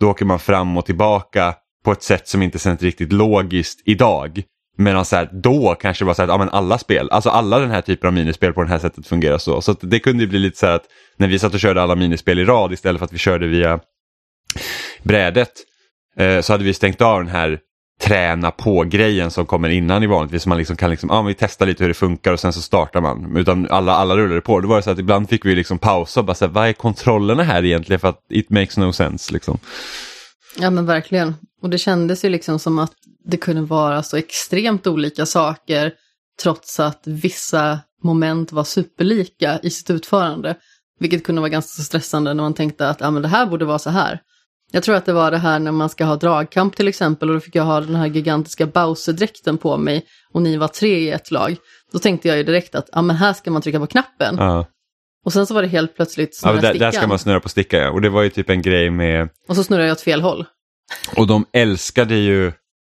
då 0.00 0.10
åker 0.10 0.24
man 0.24 0.38
fram 0.38 0.76
och 0.76 0.86
tillbaka 0.86 1.54
på 1.84 1.92
ett 1.92 2.02
sätt 2.02 2.28
som 2.28 2.42
inte 2.42 2.58
känns 2.58 2.82
riktigt 2.82 3.12
logiskt 3.12 3.82
idag. 3.84 4.42
Medan 4.76 5.04
så 5.04 5.16
här, 5.16 5.30
då 5.32 5.76
kanske 5.80 6.04
det 6.04 6.06
var 6.06 6.14
så 6.14 6.22
att 6.22 6.28
ja, 6.28 6.38
men 6.38 6.48
alla 6.48 6.78
spel, 6.78 7.10
alltså 7.10 7.30
alla 7.30 7.58
den 7.58 7.70
här 7.70 7.80
typen 7.80 8.08
av 8.08 8.14
minispel 8.14 8.52
på 8.52 8.62
det 8.62 8.68
här 8.68 8.78
sättet 8.78 9.06
fungerar 9.06 9.38
så. 9.38 9.60
Så 9.60 9.72
det 9.72 9.98
kunde 9.98 10.22
ju 10.22 10.28
bli 10.28 10.38
lite 10.38 10.58
så 10.58 10.66
här 10.66 10.74
att 10.74 10.86
när 11.16 11.28
vi 11.28 11.38
satt 11.38 11.54
och 11.54 11.60
körde 11.60 11.82
alla 11.82 11.96
minispel 11.96 12.38
i 12.38 12.44
rad 12.44 12.72
istället 12.72 12.98
för 12.98 13.04
att 13.04 13.12
vi 13.12 13.18
körde 13.18 13.46
via 13.46 13.80
brädet 15.02 15.52
eh, 16.16 16.40
så 16.40 16.52
hade 16.52 16.64
vi 16.64 16.74
stängt 16.74 17.00
av 17.00 17.18
den 17.18 17.32
här 17.32 17.60
träna 17.98 18.50
på-grejen 18.50 19.30
som 19.30 19.46
kommer 19.46 19.68
innan 19.68 20.02
i 20.02 20.06
vanligtvis. 20.06 20.46
Man 20.46 20.58
liksom 20.58 20.76
kan 20.76 20.90
liksom, 20.90 21.10
ah, 21.10 21.22
vi 21.22 21.34
testar 21.34 21.66
lite 21.66 21.84
hur 21.84 21.88
det 21.88 21.94
funkar 21.94 22.32
och 22.32 22.40
sen 22.40 22.52
så 22.52 22.62
startar 22.62 23.00
man. 23.00 23.36
Utan 23.36 23.66
alla, 23.70 23.92
alla 23.92 24.16
rullade 24.16 24.40
på. 24.40 24.60
Då 24.60 24.68
var 24.68 24.76
det 24.76 24.82
så 24.82 24.90
att 24.90 24.98
ibland 24.98 25.28
fick 25.28 25.44
vi 25.44 25.54
liksom 25.54 25.78
pausa 25.78 26.20
och 26.20 26.26
bara 26.26 26.34
säga, 26.34 26.50
vad 26.50 26.68
är 26.68 26.72
kontrollerna 26.72 27.42
här 27.42 27.64
egentligen? 27.64 28.00
För 28.00 28.08
att 28.08 28.26
it 28.30 28.50
makes 28.50 28.76
no 28.76 28.92
sense 28.92 29.32
liksom. 29.32 29.58
Ja 30.58 30.70
men 30.70 30.86
verkligen. 30.86 31.34
Och 31.62 31.70
det 31.70 31.78
kändes 31.78 32.24
ju 32.24 32.28
liksom 32.28 32.58
som 32.58 32.78
att 32.78 32.92
det 33.24 33.36
kunde 33.36 33.62
vara 33.62 34.02
så 34.02 34.16
extremt 34.16 34.86
olika 34.86 35.26
saker 35.26 35.92
trots 36.42 36.80
att 36.80 37.02
vissa 37.04 37.80
moment 38.02 38.52
var 38.52 38.64
superlika 38.64 39.60
i 39.62 39.70
sitt 39.70 39.90
utförande. 39.90 40.56
Vilket 41.00 41.24
kunde 41.24 41.40
vara 41.40 41.48
ganska 41.48 41.82
stressande 41.82 42.34
när 42.34 42.42
man 42.42 42.54
tänkte 42.54 42.88
att 42.88 43.02
ah, 43.02 43.10
men 43.10 43.22
det 43.22 43.28
här 43.28 43.46
borde 43.46 43.64
vara 43.64 43.78
så 43.78 43.90
här. 43.90 44.20
Jag 44.70 44.82
tror 44.82 44.94
att 44.94 45.06
det 45.06 45.12
var 45.12 45.30
det 45.30 45.38
här 45.38 45.58
när 45.58 45.72
man 45.72 45.88
ska 45.88 46.04
ha 46.04 46.16
dragkamp 46.16 46.76
till 46.76 46.88
exempel 46.88 47.28
och 47.28 47.34
då 47.34 47.40
fick 47.40 47.54
jag 47.54 47.64
ha 47.64 47.80
den 47.80 47.94
här 47.94 48.06
gigantiska 48.06 48.66
Bowser-dräkten 48.66 49.58
på 49.58 49.76
mig 49.76 50.06
och 50.32 50.42
ni 50.42 50.56
var 50.56 50.68
tre 50.68 50.98
i 50.98 51.10
ett 51.10 51.30
lag. 51.30 51.56
Då 51.92 51.98
tänkte 51.98 52.28
jag 52.28 52.36
ju 52.36 52.42
direkt 52.42 52.74
att 52.74 52.88
ah, 52.92 53.02
men 53.02 53.16
här 53.16 53.32
ska 53.32 53.50
man 53.50 53.62
trycka 53.62 53.78
på 53.78 53.86
knappen. 53.86 54.36
Ja. 54.38 54.66
Och 55.24 55.32
sen 55.32 55.46
så 55.46 55.54
var 55.54 55.62
det 55.62 55.68
helt 55.68 55.96
plötsligt 55.96 56.36
snurra 56.36 56.54
ja, 56.54 56.60
där, 56.60 56.68
stickan. 56.68 56.90
Där 56.90 56.98
ska 56.98 57.06
man 57.06 57.18
snurra 57.18 57.40
på 57.40 57.48
stickan 57.48 57.80
ja. 57.80 57.90
Och 57.90 58.00
det 58.00 58.08
var 58.08 58.22
ju 58.22 58.30
typ 58.30 58.50
en 58.50 58.62
grej 58.62 58.90
med... 58.90 59.28
Och 59.48 59.56
så 59.56 59.64
snurrar 59.64 59.84
jag 59.84 59.92
åt 59.92 60.00
fel 60.00 60.22
håll. 60.22 60.44
Och 61.16 61.26
de 61.26 61.44
älskade 61.52 62.14
ju 62.14 62.52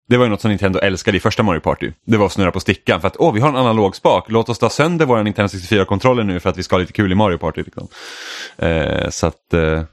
det 0.08 0.18
var 0.18 0.25
ju 0.25 0.30
något 0.30 0.42
som 0.42 0.50
Nintendo 0.50 0.80
älskade 0.80 1.18
i 1.18 1.20
första 1.20 1.44
Mario 1.44 1.60
Party. 1.60 1.92
Det 2.06 2.18
var 2.18 2.25
att 2.25 2.32
snurra 2.32 2.51
på 2.51 2.60
stickan 2.60 3.01
för 3.01 3.08
att 3.08 3.18
åh, 3.20 3.34
vi 3.34 3.39
har 3.39 3.50
en 3.50 3.56
analog 3.56 3.96
spak. 3.96 4.25
Låt 4.27 4.50
oss 4.50 4.60
ta 4.60 4.70
sönder 4.70 5.06
våra 5.06 5.24
Nintendo 5.24 5.48
64-kontroller 5.48 6.24
nu 6.24 6.39
för 6.39 6.50
att 6.50 6.58
vi 6.58 6.63
ska 6.63 6.75
ha 6.75 6.80
lite 6.80 6.94
kul 6.94 7.12
i 7.12 7.15
Mario 7.15 7.38
Party. 7.38 7.63
Liksom. 7.63 7.88
Eh, 8.58 9.10
så 9.10 9.27
att, 9.27 9.53
eh, 9.53 9.84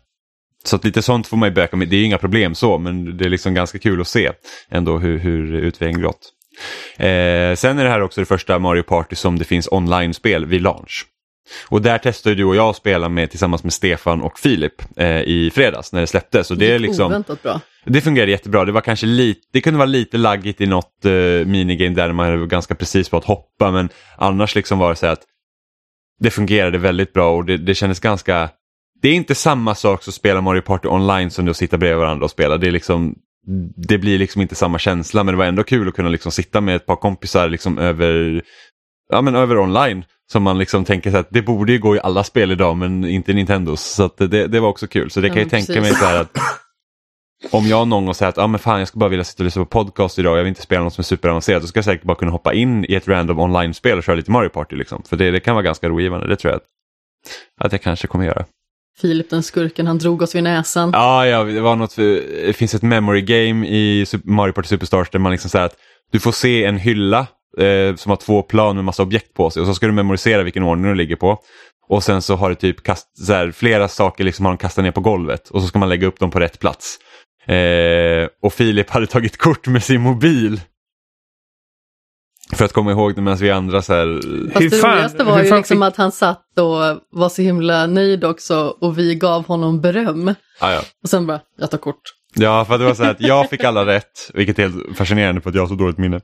så 0.64 0.76
att 0.76 0.85
lite 0.85 1.02
sånt 1.02 1.26
får 1.26 1.37
man 1.37 1.49
ju 1.49 1.55
böka 1.55 1.76
med. 1.76 1.88
Det 1.88 1.97
är 1.97 2.05
inga 2.05 2.19
problem 2.19 2.55
så, 2.55 2.79
men 2.79 3.17
det 3.17 3.25
är 3.25 3.29
liksom 3.29 3.55
ganska 3.55 3.79
kul 3.79 4.00
att 4.00 4.09
se 4.09 4.31
ändå 4.69 4.99
hur, 4.99 5.19
hur 5.19 5.55
utvecklingen 5.55 6.02
gått. 6.02 6.33
Eh, 6.97 7.55
sen 7.57 7.79
är 7.79 7.85
det 7.85 7.90
här 7.90 8.02
också 8.02 8.21
det 8.21 8.26
första 8.26 8.59
Mario 8.59 8.83
Party 8.83 9.17
som 9.17 9.38
det 9.38 9.45
finns 9.45 9.69
online-spel 9.71 10.47
vid 10.47 10.62
launch. 10.62 11.07
Och 11.69 11.83
där 11.83 11.99
testade 11.99 12.35
du 12.35 12.45
och 12.45 12.57
jag 12.57 12.69
att 12.69 12.76
spela 12.76 13.09
med, 13.09 13.31
tillsammans 13.31 13.64
med 13.64 13.73
Stefan 13.73 14.23
och 14.23 14.38
Filip 14.38 14.73
eh, 14.97 15.21
i 15.21 15.50
fredags 15.55 15.93
när 15.93 16.00
det 16.00 16.07
släpptes. 16.07 16.50
Och 16.50 16.59
det, 16.59 16.73
är 16.73 16.79
liksom, 16.79 17.07
oväntat 17.07 17.43
bra. 17.43 17.61
Det 17.85 18.00
fungerade 18.00 18.31
jättebra. 18.31 18.64
Det, 18.64 18.73
var 18.73 18.81
kanske 18.81 19.07
lite, 19.07 19.40
det 19.52 19.61
kunde 19.61 19.79
vara 19.79 19.87
lite 19.87 20.19
laggigt 20.19 20.61
i 20.61 20.67
något 20.67 21.05
eh, 21.05 21.12
minigame 21.47 21.95
där 21.95 22.12
man 22.12 22.40
var 22.40 22.47
ganska 22.47 22.75
precis 22.75 23.09
på 23.09 23.17
att 23.17 23.25
hoppa 23.25 23.71
men 23.71 23.88
annars 24.17 24.55
liksom 24.55 24.79
var 24.79 24.90
det 24.90 24.97
så 24.97 25.07
att 25.07 25.21
det 26.21 26.31
fungerade 26.31 26.79
väldigt 26.79 27.12
bra 27.12 27.37
och 27.37 27.45
det, 27.45 27.57
det 27.57 27.75
kändes 27.75 28.00
ganska 28.00 28.50
det 29.00 29.09
är 29.09 29.14
inte 29.14 29.35
samma 29.35 29.75
sak 29.75 30.02
som 30.02 30.11
att 30.11 30.14
spela 30.14 30.40
Mario 30.40 30.61
Party 30.61 30.88
online 30.88 31.30
som 31.30 31.49
att 31.49 31.57
sitta 31.57 31.78
bredvid 31.78 31.99
varandra 31.99 32.25
och 32.25 32.30
spela. 32.30 32.57
Det, 32.57 32.66
är 32.66 32.71
liksom, 32.71 33.14
det 33.76 33.99
blir 33.99 34.19
liksom 34.19 34.42
inte 34.42 34.54
samma 34.54 34.78
känsla 34.78 35.25
men 35.25 35.35
det 35.35 35.38
var 35.38 35.45
ändå 35.45 35.62
kul 35.62 35.88
att 35.88 35.95
kunna 35.95 36.09
liksom 36.09 36.33
sitta 36.33 36.61
med 36.61 36.76
ett 36.76 36.87
par 36.87 36.97
kompisar 36.97 37.49
liksom 37.49 37.78
över, 37.78 38.42
ja, 39.12 39.21
men 39.21 39.35
över 39.35 39.59
online. 39.59 40.04
Som 40.33 40.42
man 40.42 40.59
liksom 40.59 40.85
tänker 40.85 41.16
att 41.16 41.30
det 41.30 41.42
borde 41.42 41.73
ju 41.73 41.78
gå 41.78 41.97
i 41.97 42.00
alla 42.02 42.25
spel 42.25 42.52
idag 42.52 42.76
men 42.76 43.04
inte 43.04 43.33
Nintendos. 43.33 43.83
Så 43.83 44.11
det, 44.16 44.47
det 44.47 44.61
var 44.61 44.69
också 44.69 44.87
kul. 44.87 45.11
Så 45.11 45.21
det 45.21 45.28
kan 45.28 45.38
jag 45.38 45.50
tänka 45.50 45.73
precis. 45.73 45.83
mig 45.83 45.95
så 45.95 46.04
här 46.04 46.21
att 46.21 46.30
om 47.50 47.66
jag 47.66 47.88
någon 47.88 48.04
gång 48.04 48.14
säger 48.14 48.28
att 48.28 48.38
ah, 48.38 48.47
men 48.47 48.59
fan, 48.59 48.78
jag 48.78 48.88
ska 48.88 48.99
bara 48.99 49.11
vilja 49.11 49.25
sitta 49.25 49.42
och 49.42 49.45
lyssna 49.45 49.64
på 49.64 49.85
podcast 49.85 50.19
idag 50.19 50.38
jag 50.38 50.42
vill 50.42 50.49
inte 50.49 50.62
spela 50.62 50.85
något 50.85 50.95
som 50.95 51.02
är 51.02 51.04
superavancerat. 51.04 51.62
Då 51.62 51.69
ska 51.69 51.78
jag 51.78 51.85
säkert 51.85 52.04
bara 52.04 52.16
kunna 52.16 52.30
hoppa 52.30 52.54
in 52.54 52.85
i 52.88 52.95
ett 52.95 53.09
random 53.09 53.38
online-spel 53.38 53.99
och 53.99 54.04
köra 54.04 54.16
lite 54.16 54.30
Mario 54.30 54.49
Party. 54.49 54.76
Liksom. 54.76 55.02
För 55.02 55.16
det, 55.16 55.30
det 55.30 55.40
kan 55.40 55.54
vara 55.54 55.64
ganska 55.64 55.88
rogivande. 55.88 56.26
Det 56.28 56.37
tror 56.37 56.52
jag 56.52 56.57
att, 56.57 56.66
att 57.64 57.73
jag 57.73 57.83
kanske 57.83 58.07
kommer 58.07 58.25
göra. 58.25 58.45
Filip 59.00 59.30
den 59.30 59.42
skurken, 59.42 59.87
han 59.87 59.99
drog 59.99 60.23
oss 60.23 60.35
vid 60.35 60.42
näsan. 60.42 60.90
Ja, 60.92 61.26
ja, 61.26 61.45
det 61.45 61.61
var 61.61 61.76
något, 61.76 61.97
det 61.97 62.57
finns 62.57 62.75
ett 62.75 62.83
memory 62.83 63.23
game 63.23 63.66
i 63.66 64.07
Mario 64.25 64.52
Party 64.52 64.69
Superstars 64.69 65.11
där 65.11 65.19
man 65.19 65.33
liksom 65.33 65.50
säger 65.50 65.64
att 65.64 65.76
du 66.12 66.21
får 66.21 66.33
se 66.33 66.64
en 66.64 66.76
hylla 66.76 67.26
eh, 67.59 67.95
som 67.97 68.11
har 68.11 68.16
två 68.16 68.42
plan 68.42 68.76
med 68.76 68.85
massa 68.85 69.02
objekt 69.02 69.35
på 69.35 69.50
sig 69.50 69.61
och 69.61 69.66
så 69.66 69.75
ska 69.75 69.87
du 69.87 69.92
memorisera 69.92 70.42
vilken 70.42 70.62
ordning 70.62 70.90
de 70.90 70.97
ligger 70.97 71.16
på. 71.16 71.38
Och 71.88 72.04
sen 72.04 72.23
så 72.23 72.37
har 72.37 72.49
det 72.49 72.54
typ 72.54 72.83
kast, 72.83 73.26
så 73.26 73.33
här, 73.33 73.50
flera 73.50 73.88
saker 73.88 74.25
liksom 74.25 74.45
har 74.45 74.52
de 74.52 74.59
kastat 74.59 74.85
ner 74.85 74.90
på 74.90 75.00
golvet 75.00 75.49
och 75.49 75.62
så 75.62 75.69
ska 75.69 75.78
man 75.78 75.88
lägga 75.88 76.07
upp 76.07 76.19
dem 76.19 76.30
på 76.30 76.40
rätt 76.40 76.59
plats. 76.59 76.99
Eh, 77.47 78.28
och 78.42 78.52
Filip 78.52 78.90
hade 78.90 79.07
tagit 79.07 79.37
kort 79.37 79.66
med 79.66 79.83
sin 79.83 80.00
mobil. 80.00 80.61
För 82.57 82.64
att 82.64 82.73
komma 82.73 82.90
ihåg 82.90 83.14
det 83.14 83.21
medan 83.23 83.38
vi 83.38 83.50
andra 83.50 83.83
så 83.83 83.95
här... 83.95 84.21
Fast 84.52 84.62
Hur 84.64 84.71
det 84.71 84.76
fan- 84.76 84.95
roligaste 84.95 85.25
var 85.25 85.37
hur 85.37 85.42
ju 85.42 85.49
fan 85.49 85.59
liksom 85.59 85.76
fick- 85.78 85.85
att 85.85 85.97
han 85.97 86.12
satt 86.12 86.59
och 86.59 87.00
var 87.11 87.28
så 87.28 87.42
himla 87.42 87.87
nöjd 87.87 88.25
också 88.25 88.75
och 88.80 88.99
vi 88.99 89.14
gav 89.14 89.47
honom 89.47 89.80
beröm. 89.80 90.35
Ja, 90.61 90.73
ja. 90.73 90.80
Och 91.02 91.09
sen 91.09 91.26
bara, 91.26 91.40
jag 91.59 91.71
tar 91.71 91.78
kort. 91.78 92.00
ja, 92.35 92.64
för 92.64 92.75
att 92.75 92.80
det 92.80 92.87
var 92.87 92.95
så 92.95 93.02
här 93.02 93.11
att 93.11 93.21
jag 93.21 93.50
fick 93.50 93.64
alla 93.64 93.87
rätt, 93.87 94.30
vilket 94.35 94.59
är 94.59 94.62
helt 94.62 94.97
fascinerande 94.99 95.40
för 95.40 95.49
att 95.50 95.54
jag 95.54 95.62
har 95.62 95.69
så 95.69 95.75
dåligt 95.75 95.99
minne. 95.99 96.21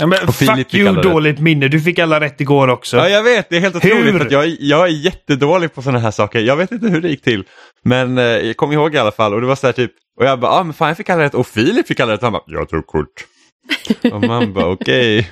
Ja, 0.00 0.06
men 0.06 0.28
Och 0.28 0.34
fuck 0.34 0.56
fick 0.56 0.74
you, 0.74 0.88
alla 0.88 0.98
rätt. 0.98 1.04
dåligt 1.04 1.38
minne. 1.38 1.68
Du 1.68 1.80
fick 1.80 1.98
alla 1.98 2.20
rätt 2.20 2.40
igår 2.40 2.68
också. 2.68 2.96
Ja, 2.96 3.08
jag 3.08 3.22
vet, 3.22 3.50
det 3.50 3.56
är 3.56 3.60
helt 3.60 3.84
Hur? 3.84 3.92
otroligt 3.92 4.16
för 4.16 4.26
att 4.26 4.32
jag, 4.32 4.56
jag 4.60 4.82
är 4.88 4.92
jättedålig 4.92 5.74
på 5.74 5.82
sådana 5.82 5.98
här 5.98 6.10
saker. 6.10 6.40
Jag 6.40 6.56
vet 6.56 6.72
inte 6.72 6.86
hur 6.88 7.00
det 7.00 7.08
gick 7.08 7.22
till. 7.22 7.44
Men 7.84 8.18
eh, 8.18 8.24
jag 8.24 8.56
kommer 8.56 8.74
ihåg 8.74 8.94
i 8.94 8.98
alla 8.98 9.12
fall 9.12 9.34
och 9.34 9.40
det 9.40 9.46
var 9.46 9.56
så 9.56 9.66
här 9.66 9.72
typ, 9.72 9.92
och 10.20 10.24
jag 10.26 10.40
bara, 10.40 10.52
ah, 10.52 10.64
men 10.64 10.74
fan 10.74 10.88
jag 10.88 10.96
fick 10.96 11.10
alla 11.10 11.22
rätt 11.22 11.34
och 11.34 11.46
Filip 11.46 11.86
fick 11.86 12.00
alla 12.00 12.12
rätt 12.12 12.20
och 12.20 12.24
han 12.24 12.32
bara, 12.32 12.42
jag 12.46 12.68
tog 12.68 12.86
kort. 12.86 13.08
och 14.12 14.22
man 14.22 14.52
bara, 14.52 14.66
okej. 14.66 15.30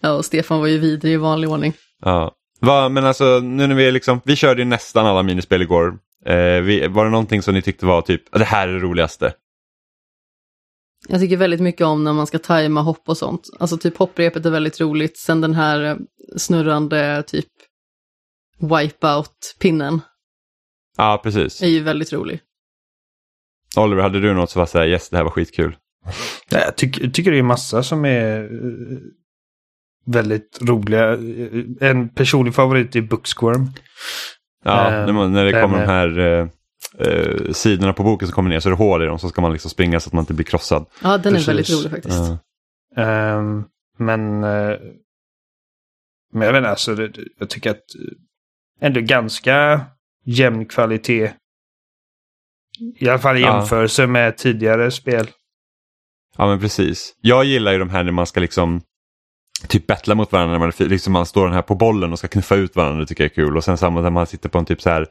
Ja, 0.00 0.12
och 0.12 0.24
Stefan 0.24 0.60
var 0.60 0.66
ju 0.66 0.78
vidrig 0.78 1.12
i 1.12 1.16
vanlig 1.16 1.50
ordning. 1.50 1.72
Ja. 2.02 2.34
Va, 2.60 2.88
men 2.88 3.04
alltså 3.04 3.40
nu 3.40 3.66
när 3.66 3.74
vi 3.74 3.92
liksom, 3.92 4.20
vi 4.24 4.36
körde 4.36 4.60
ju 4.60 4.64
nästan 4.64 5.06
alla 5.06 5.22
minispel 5.22 5.62
igår. 5.62 5.98
Eh, 6.26 6.60
vi, 6.60 6.86
var 6.88 7.04
det 7.04 7.10
någonting 7.10 7.42
som 7.42 7.54
ni 7.54 7.62
tyckte 7.62 7.86
var 7.86 8.02
typ, 8.02 8.32
det 8.32 8.44
här 8.44 8.68
är 8.68 8.72
det 8.72 8.78
roligaste? 8.78 9.34
Jag 11.08 11.20
tycker 11.20 11.36
väldigt 11.36 11.60
mycket 11.60 11.86
om 11.86 12.04
när 12.04 12.12
man 12.12 12.26
ska 12.26 12.38
tajma 12.38 12.80
hopp 12.80 13.08
och 13.08 13.16
sånt. 13.16 13.50
Alltså 13.60 13.76
typ 13.76 13.96
hopprepet 13.96 14.46
är 14.46 14.50
väldigt 14.50 14.80
roligt. 14.80 15.18
Sen 15.18 15.40
den 15.40 15.54
här 15.54 15.84
eh, 15.84 15.96
snurrande 16.36 17.22
typ 17.26 17.48
wipeout-pinnen 18.60 20.00
Ja, 20.96 21.20
precis. 21.22 21.62
är 21.62 21.66
ju 21.66 21.80
väldigt 21.82 22.12
rolig. 22.12 22.40
Oliver, 23.76 24.02
hade 24.02 24.20
du 24.20 24.34
något 24.34 24.50
som 24.50 24.58
var 24.60 24.66
så 24.66 24.78
här, 24.78 24.86
yes 24.86 25.08
det 25.08 25.16
här 25.16 25.24
var 25.24 25.30
skitkul? 25.30 25.76
Jag 26.50 26.76
tycker, 26.76 27.08
tycker 27.10 27.30
det 27.30 27.38
är 27.38 27.42
massa 27.42 27.82
som 27.82 28.04
är 28.04 28.40
eh, 28.44 28.98
väldigt 30.06 30.58
roliga. 30.62 31.12
Eh, 31.12 31.88
En 31.90 32.08
personlig 32.08 32.54
favorit 32.54 32.96
är 32.96 33.00
Booksquirm. 33.02 33.66
Ja, 34.64 34.86
Eh, 34.86 35.06
när, 35.06 35.12
man, 35.12 35.32
när 35.32 35.44
det 35.44 35.52
kommer 35.52 35.78
de 35.78 35.86
med- 35.86 35.88
här 35.88 36.18
eh, 36.18 36.48
eh, 37.08 37.52
sidorna 37.52 37.92
på 37.92 38.02
boken 38.02 38.28
som 38.28 38.34
kommer 38.34 38.50
ner 38.50 38.60
så 38.60 38.68
är 38.68 38.70
det 38.70 38.76
hål 38.76 39.02
i 39.02 39.06
dem 39.06 39.18
så 39.18 39.28
ska 39.28 39.42
man 39.42 39.52
liksom 39.52 39.70
springa 39.70 40.00
så 40.00 40.08
att 40.08 40.12
man 40.12 40.22
inte 40.22 40.34
blir 40.34 40.44
krossad. 40.46 40.86
Ja, 41.02 41.18
den 41.18 41.32
Precis. 41.32 41.48
är 41.48 41.52
väldigt 41.52 41.70
rolig 41.70 41.90
faktiskt. 41.90 42.16
Ja. 42.96 43.02
Ehm, 43.02 43.64
men, 43.98 44.44
eh, 44.44 44.76
men 46.32 46.42
jag 46.46 46.52
vet 46.52 46.56
inte, 46.58 46.70
alltså, 46.70 46.94
det, 46.94 47.12
jag 47.38 47.50
tycker 47.50 47.70
att 47.70 47.76
eh, 47.76 48.86
ändå 48.86 49.00
ganska 49.00 49.80
jämn 50.24 50.66
kvalitet. 50.66 51.32
I 52.96 53.08
alla 53.08 53.18
fall 53.18 53.36
i 53.36 53.40
Ja. 53.40 53.58
jämförelse 53.58 54.06
med 54.06 54.36
tidigare 54.36 54.90
spel. 54.90 55.26
Ja 56.36 56.46
men 56.46 56.60
precis. 56.60 57.14
Jag 57.20 57.44
gillar 57.44 57.72
ju 57.72 57.78
de 57.78 57.90
här 57.90 58.02
när 58.02 58.12
man 58.12 58.26
ska 58.26 58.40
liksom 58.40 58.80
typ 59.68 59.86
bettla 59.86 60.14
mot 60.14 60.32
varandra 60.32 60.58
när 60.58 60.58
man, 60.58 60.72
liksom 60.88 61.12
man 61.12 61.26
står 61.26 61.44
den 61.44 61.54
här 61.54 61.62
på 61.62 61.74
bollen 61.74 62.12
och 62.12 62.18
ska 62.18 62.28
knuffa 62.28 62.54
ut 62.54 62.76
varandra. 62.76 63.00
Det 63.00 63.06
tycker 63.06 63.24
jag 63.24 63.30
är 63.30 63.34
kul. 63.34 63.56
Och 63.56 63.64
sen 63.64 63.78
samma 63.78 64.00
när 64.00 64.10
man 64.10 64.26
sitter 64.26 64.48
på 64.48 64.58
en 64.58 64.64
typ 64.64 64.82
så 64.82 64.90
här, 64.90 65.06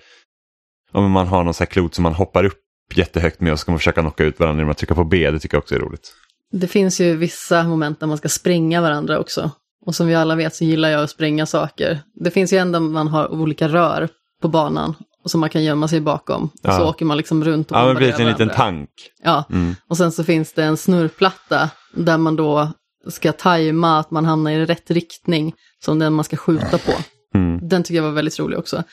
om 0.92 1.12
man 1.12 1.28
har 1.28 1.44
någon 1.44 1.54
så 1.54 1.64
här 1.64 1.72
klot 1.72 1.96
som 1.96 2.04
man 2.04 2.14
hoppar 2.14 2.44
upp 2.44 2.60
jättehögt 2.96 3.42
med 3.42 3.54
och 3.54 3.60
så 3.60 3.62
ska 3.62 3.72
man 3.72 3.80
försöka 3.80 4.02
knocka 4.02 4.24
ut 4.24 4.40
varandra 4.40 4.62
genom 4.62 4.72
att 4.72 4.78
trycka 4.78 4.96
på 4.96 5.04
B. 5.04 5.32
Det 5.32 5.40
tycker 5.40 5.56
jag 5.56 5.62
också 5.62 5.76
är 5.76 5.80
roligt. 5.80 6.14
Det 6.52 6.68
finns 6.68 7.02
ju 7.02 7.16
vissa 7.16 7.64
moment 7.64 8.00
där 8.00 8.08
man 8.08 8.18
ska 8.18 8.30
spränga 8.30 8.82
varandra 8.82 9.20
också. 9.20 9.52
Och 9.86 9.96
som 9.96 10.08
vi 10.08 10.16
alla 10.16 10.36
vet 10.36 10.56
så 10.56 10.64
gillar 10.64 10.90
jag 10.90 11.04
att 11.04 11.10
spränga 11.10 11.46
saker. 11.46 12.00
Det 12.14 12.32
finns 12.32 12.54
ju 12.54 12.58
en 12.58 12.72
där 12.72 12.80
man 12.80 13.08
har 13.08 13.32
olika 13.32 13.68
rör 13.68 14.10
på 14.42 14.48
banan 14.48 14.96
som 15.30 15.40
man 15.40 15.50
kan 15.50 15.64
gömma 15.64 15.88
sig 15.88 16.02
bakom. 16.02 16.44
Och 16.44 16.74
så 16.74 16.82
Ja. 16.82 16.90
åker 16.90 17.06
man 17.06 17.18
liksom 17.18 17.44
runt 17.44 17.72
och 17.72 17.78
Ja 17.78 17.86
men 17.86 17.96
precis, 17.96 18.20
en 18.20 18.28
liten 18.28 18.50
tank. 18.50 18.90
Ja, 19.24 19.44
Mm. 19.50 19.76
och 19.90 19.98
sen 19.98 20.12
så 20.12 20.24
finns 20.24 20.54
det 20.54 20.64
en 20.64 20.78
snurrplatta 20.78 21.70
där 21.96 22.18
man 22.18 22.36
då 22.36 22.72
ska 23.10 23.32
tajma 23.32 24.00
att 24.00 24.12
man 24.12 24.26
hamnar 24.26 24.52
i 24.52 24.66
rätt 24.66 24.92
riktning 24.92 25.54
som 25.86 26.00
den 26.00 26.14
man 26.14 26.26
ska 26.26 26.38
skjuta 26.38 26.78
på. 26.78 26.92
Mm. 27.36 27.60
Den 27.70 27.84
tycker 27.84 27.96
jag 27.96 28.04
var 28.04 28.12
väldigt 28.12 28.40
rolig 28.40 28.60
också. 28.60 28.84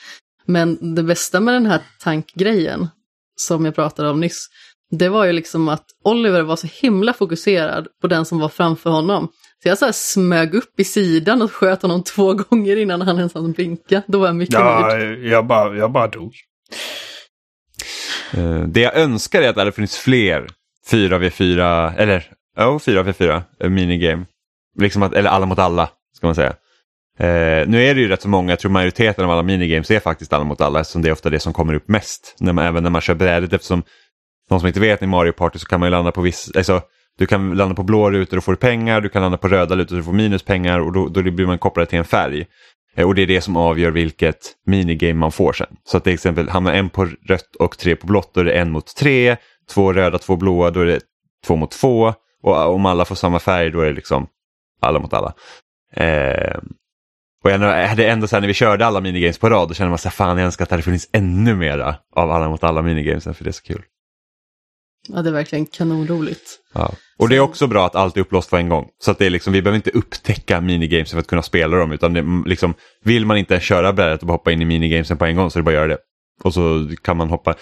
Men 0.45 0.95
det 0.95 1.03
bästa 1.03 1.39
med 1.39 1.53
den 1.53 1.65
här 1.65 1.81
tankgrejen 2.03 2.87
som 3.35 3.65
jag 3.65 3.75
pratade 3.75 4.09
om 4.09 4.19
nyss, 4.19 4.47
det 4.91 5.09
var 5.09 5.25
ju 5.25 5.31
liksom 5.31 5.69
att 5.69 5.85
Oliver 6.03 6.41
var 6.41 6.55
så 6.55 6.67
himla 6.71 7.13
fokuserad 7.13 7.87
på 8.01 8.07
den 8.07 8.25
som 8.25 8.39
var 8.39 8.49
framför 8.49 8.89
honom. 8.89 9.27
Så 9.63 9.69
jag 9.69 9.77
så 9.77 9.85
här 9.85 9.91
smög 9.91 10.53
upp 10.55 10.79
i 10.79 10.83
sidan 10.83 11.41
och 11.41 11.51
sköt 11.51 11.81
honom 11.81 12.03
två 12.03 12.33
gånger 12.49 12.75
innan 12.77 13.01
han 13.01 13.17
ens 13.17 13.33
hann 13.33 13.51
blinka. 13.51 14.01
Då 14.07 14.19
var 14.19 14.25
jag 14.27 14.35
mycket 14.35 14.53
Ja, 14.53 14.87
nöjd. 14.91 15.25
jag 15.25 15.45
bara, 15.45 15.77
jag 15.77 15.91
bara 15.91 16.07
dog. 16.07 16.33
Eh, 18.33 18.61
Det 18.63 18.81
jag 18.81 18.95
önskar 18.97 19.41
är 19.41 19.49
att 19.49 19.55
det 19.55 19.61
hade 19.61 19.71
funnits 19.71 19.97
fler 19.97 20.47
4v4, 20.91 21.93
eller 21.97 22.31
ja, 22.57 22.77
4v4 22.77 23.41
eh, 23.63 23.69
minigame. 23.69 24.25
Liksom 24.79 25.03
att, 25.03 25.13
eller 25.13 25.29
alla 25.29 25.45
mot 25.45 25.59
alla, 25.59 25.89
ska 26.17 26.27
man 26.27 26.35
säga. 26.35 26.53
Eh, 27.19 27.67
nu 27.67 27.83
är 27.83 27.95
det 27.95 28.01
ju 28.01 28.07
rätt 28.07 28.21
så 28.21 28.29
många, 28.29 28.51
jag 28.51 28.59
tror 28.59 28.71
majoriteten 28.71 29.25
av 29.25 29.31
alla 29.31 29.43
minigames 29.43 29.91
är 29.91 29.99
faktiskt 29.99 30.33
alla 30.33 30.43
mot 30.43 30.61
alla 30.61 30.79
eftersom 30.79 31.01
det 31.01 31.09
är 31.09 31.13
ofta 31.13 31.29
det 31.29 31.39
som 31.39 31.53
kommer 31.53 31.73
upp 31.73 31.87
mest. 31.87 32.35
När 32.39 32.53
man, 32.53 32.65
även 32.65 32.83
när 32.83 32.89
man 32.89 33.01
kör 33.01 33.13
brädet 33.15 33.53
eftersom 33.53 33.83
de 34.49 34.59
som 34.59 34.67
inte 34.67 34.79
vet 34.79 35.01
i 35.01 35.07
Mario 35.07 35.31
Party 35.31 35.59
så 35.59 35.65
kan 35.65 35.79
man 35.79 35.87
ju 35.87 35.91
landa 35.91 36.11
på 36.11 36.21
viss, 36.21 36.51
alltså, 36.55 36.81
du 37.17 37.25
kan 37.25 37.53
landa 37.53 37.75
på 37.75 37.83
blå 37.83 38.11
rutor 38.11 38.37
och 38.37 38.43
får 38.43 38.55
pengar, 38.55 39.01
du 39.01 39.09
kan 39.09 39.21
landa 39.21 39.37
på 39.37 39.47
röda 39.47 39.75
rutor 39.75 39.99
och 39.99 40.05
får 40.05 40.13
minuspengar 40.13 40.79
och 40.79 40.91
då, 40.93 41.07
då 41.07 41.21
blir 41.21 41.45
man 41.45 41.59
kopplad 41.59 41.89
till 41.89 41.99
en 41.99 42.05
färg. 42.05 42.45
Eh, 42.95 43.07
och 43.07 43.15
det 43.15 43.21
är 43.21 43.27
det 43.27 43.41
som 43.41 43.57
avgör 43.57 43.91
vilket 43.91 44.37
minigame 44.65 45.13
man 45.13 45.31
får 45.31 45.53
sen. 45.53 45.75
Så 45.83 45.97
att 45.97 46.03
till 46.03 46.13
exempel 46.13 46.49
hamnar 46.49 46.73
en 46.73 46.89
på 46.89 47.05
rött 47.05 47.55
och 47.59 47.77
tre 47.77 47.95
på 47.95 48.07
blått, 48.07 48.33
då 48.33 48.41
är 48.41 48.45
det 48.45 48.53
en 48.53 48.71
mot 48.71 48.95
tre, 48.95 49.37
två 49.69 49.93
röda, 49.93 50.17
två 50.17 50.35
blåa, 50.35 50.71
då 50.71 50.79
är 50.79 50.85
det 50.85 50.99
två 51.45 51.55
mot 51.55 51.71
två. 51.71 52.13
Och 52.43 52.73
om 52.73 52.85
alla 52.85 53.05
får 53.05 53.15
samma 53.15 53.39
färg, 53.39 53.69
då 53.69 53.81
är 53.81 53.85
det 53.85 53.93
liksom 53.93 54.27
alla 54.81 54.99
mot 54.99 55.13
alla. 55.13 55.33
Eh, 55.95 56.57
och 57.43 57.51
jag 57.51 57.87
hade 57.87 58.07
ändå 58.07 58.27
så 58.27 58.35
här, 58.35 58.41
när 58.41 58.47
vi 58.47 58.53
körde 58.53 58.85
alla 58.85 59.01
minigames 59.01 59.37
på 59.37 59.49
rad, 59.49 59.67
då 59.67 59.73
kände 59.73 59.89
man 59.89 59.97
så 59.97 60.09
här, 60.09 60.13
fan 60.13 60.37
jag 60.37 60.45
önskar 60.45 60.63
att 60.63 60.69
det 60.69 60.73
hade 60.73 60.83
funnits 60.83 61.09
ännu 61.13 61.55
mera 61.55 61.95
av 62.15 62.31
alla 62.31 62.49
mot 62.49 62.63
alla 62.63 62.81
minigames, 62.81 63.23
för 63.23 63.43
det 63.43 63.49
är 63.49 63.51
så 63.51 63.63
kul. 63.63 63.81
Ja, 65.07 65.21
det 65.21 65.29
är 65.29 65.33
verkligen 65.33 65.65
kanonroligt. 65.65 66.59
Ja. 66.73 66.91
Och 67.17 67.29
det 67.29 67.35
är 67.35 67.39
också 67.39 67.67
bra 67.67 67.85
att 67.85 67.95
allt 67.95 68.17
är 68.17 68.21
upplåst 68.21 68.49
på 68.49 68.57
en 68.57 68.69
gång. 68.69 68.87
Så 68.99 69.11
att 69.11 69.19
det 69.19 69.25
är 69.25 69.29
liksom, 69.29 69.53
vi 69.53 69.61
behöver 69.61 69.75
inte 69.75 69.89
upptäcka 69.89 70.61
minigames 70.61 71.11
för 71.11 71.19
att 71.19 71.27
kunna 71.27 71.41
spela 71.41 71.77
dem. 71.77 71.91
Utan 71.91 72.13
det, 72.13 72.19
mm, 72.19 72.43
liksom, 72.45 72.73
vill 73.03 73.25
man 73.25 73.37
inte 73.37 73.59
köra 73.59 73.93
brädet 73.93 74.23
och 74.23 74.29
hoppa 74.29 74.51
in 74.51 74.61
i 74.61 74.65
minigamesen 74.65 75.17
på 75.17 75.25
en 75.25 75.35
gång 75.35 75.51
så 75.51 75.59
är 75.59 75.61
det 75.61 75.65
bara 75.65 75.71
att 75.71 75.75
göra 75.75 75.87
det. 75.87 75.97
Och 76.43 76.53
så 76.53 76.89
kan 77.01 77.17
man 77.17 77.29
hoppa 77.29 77.55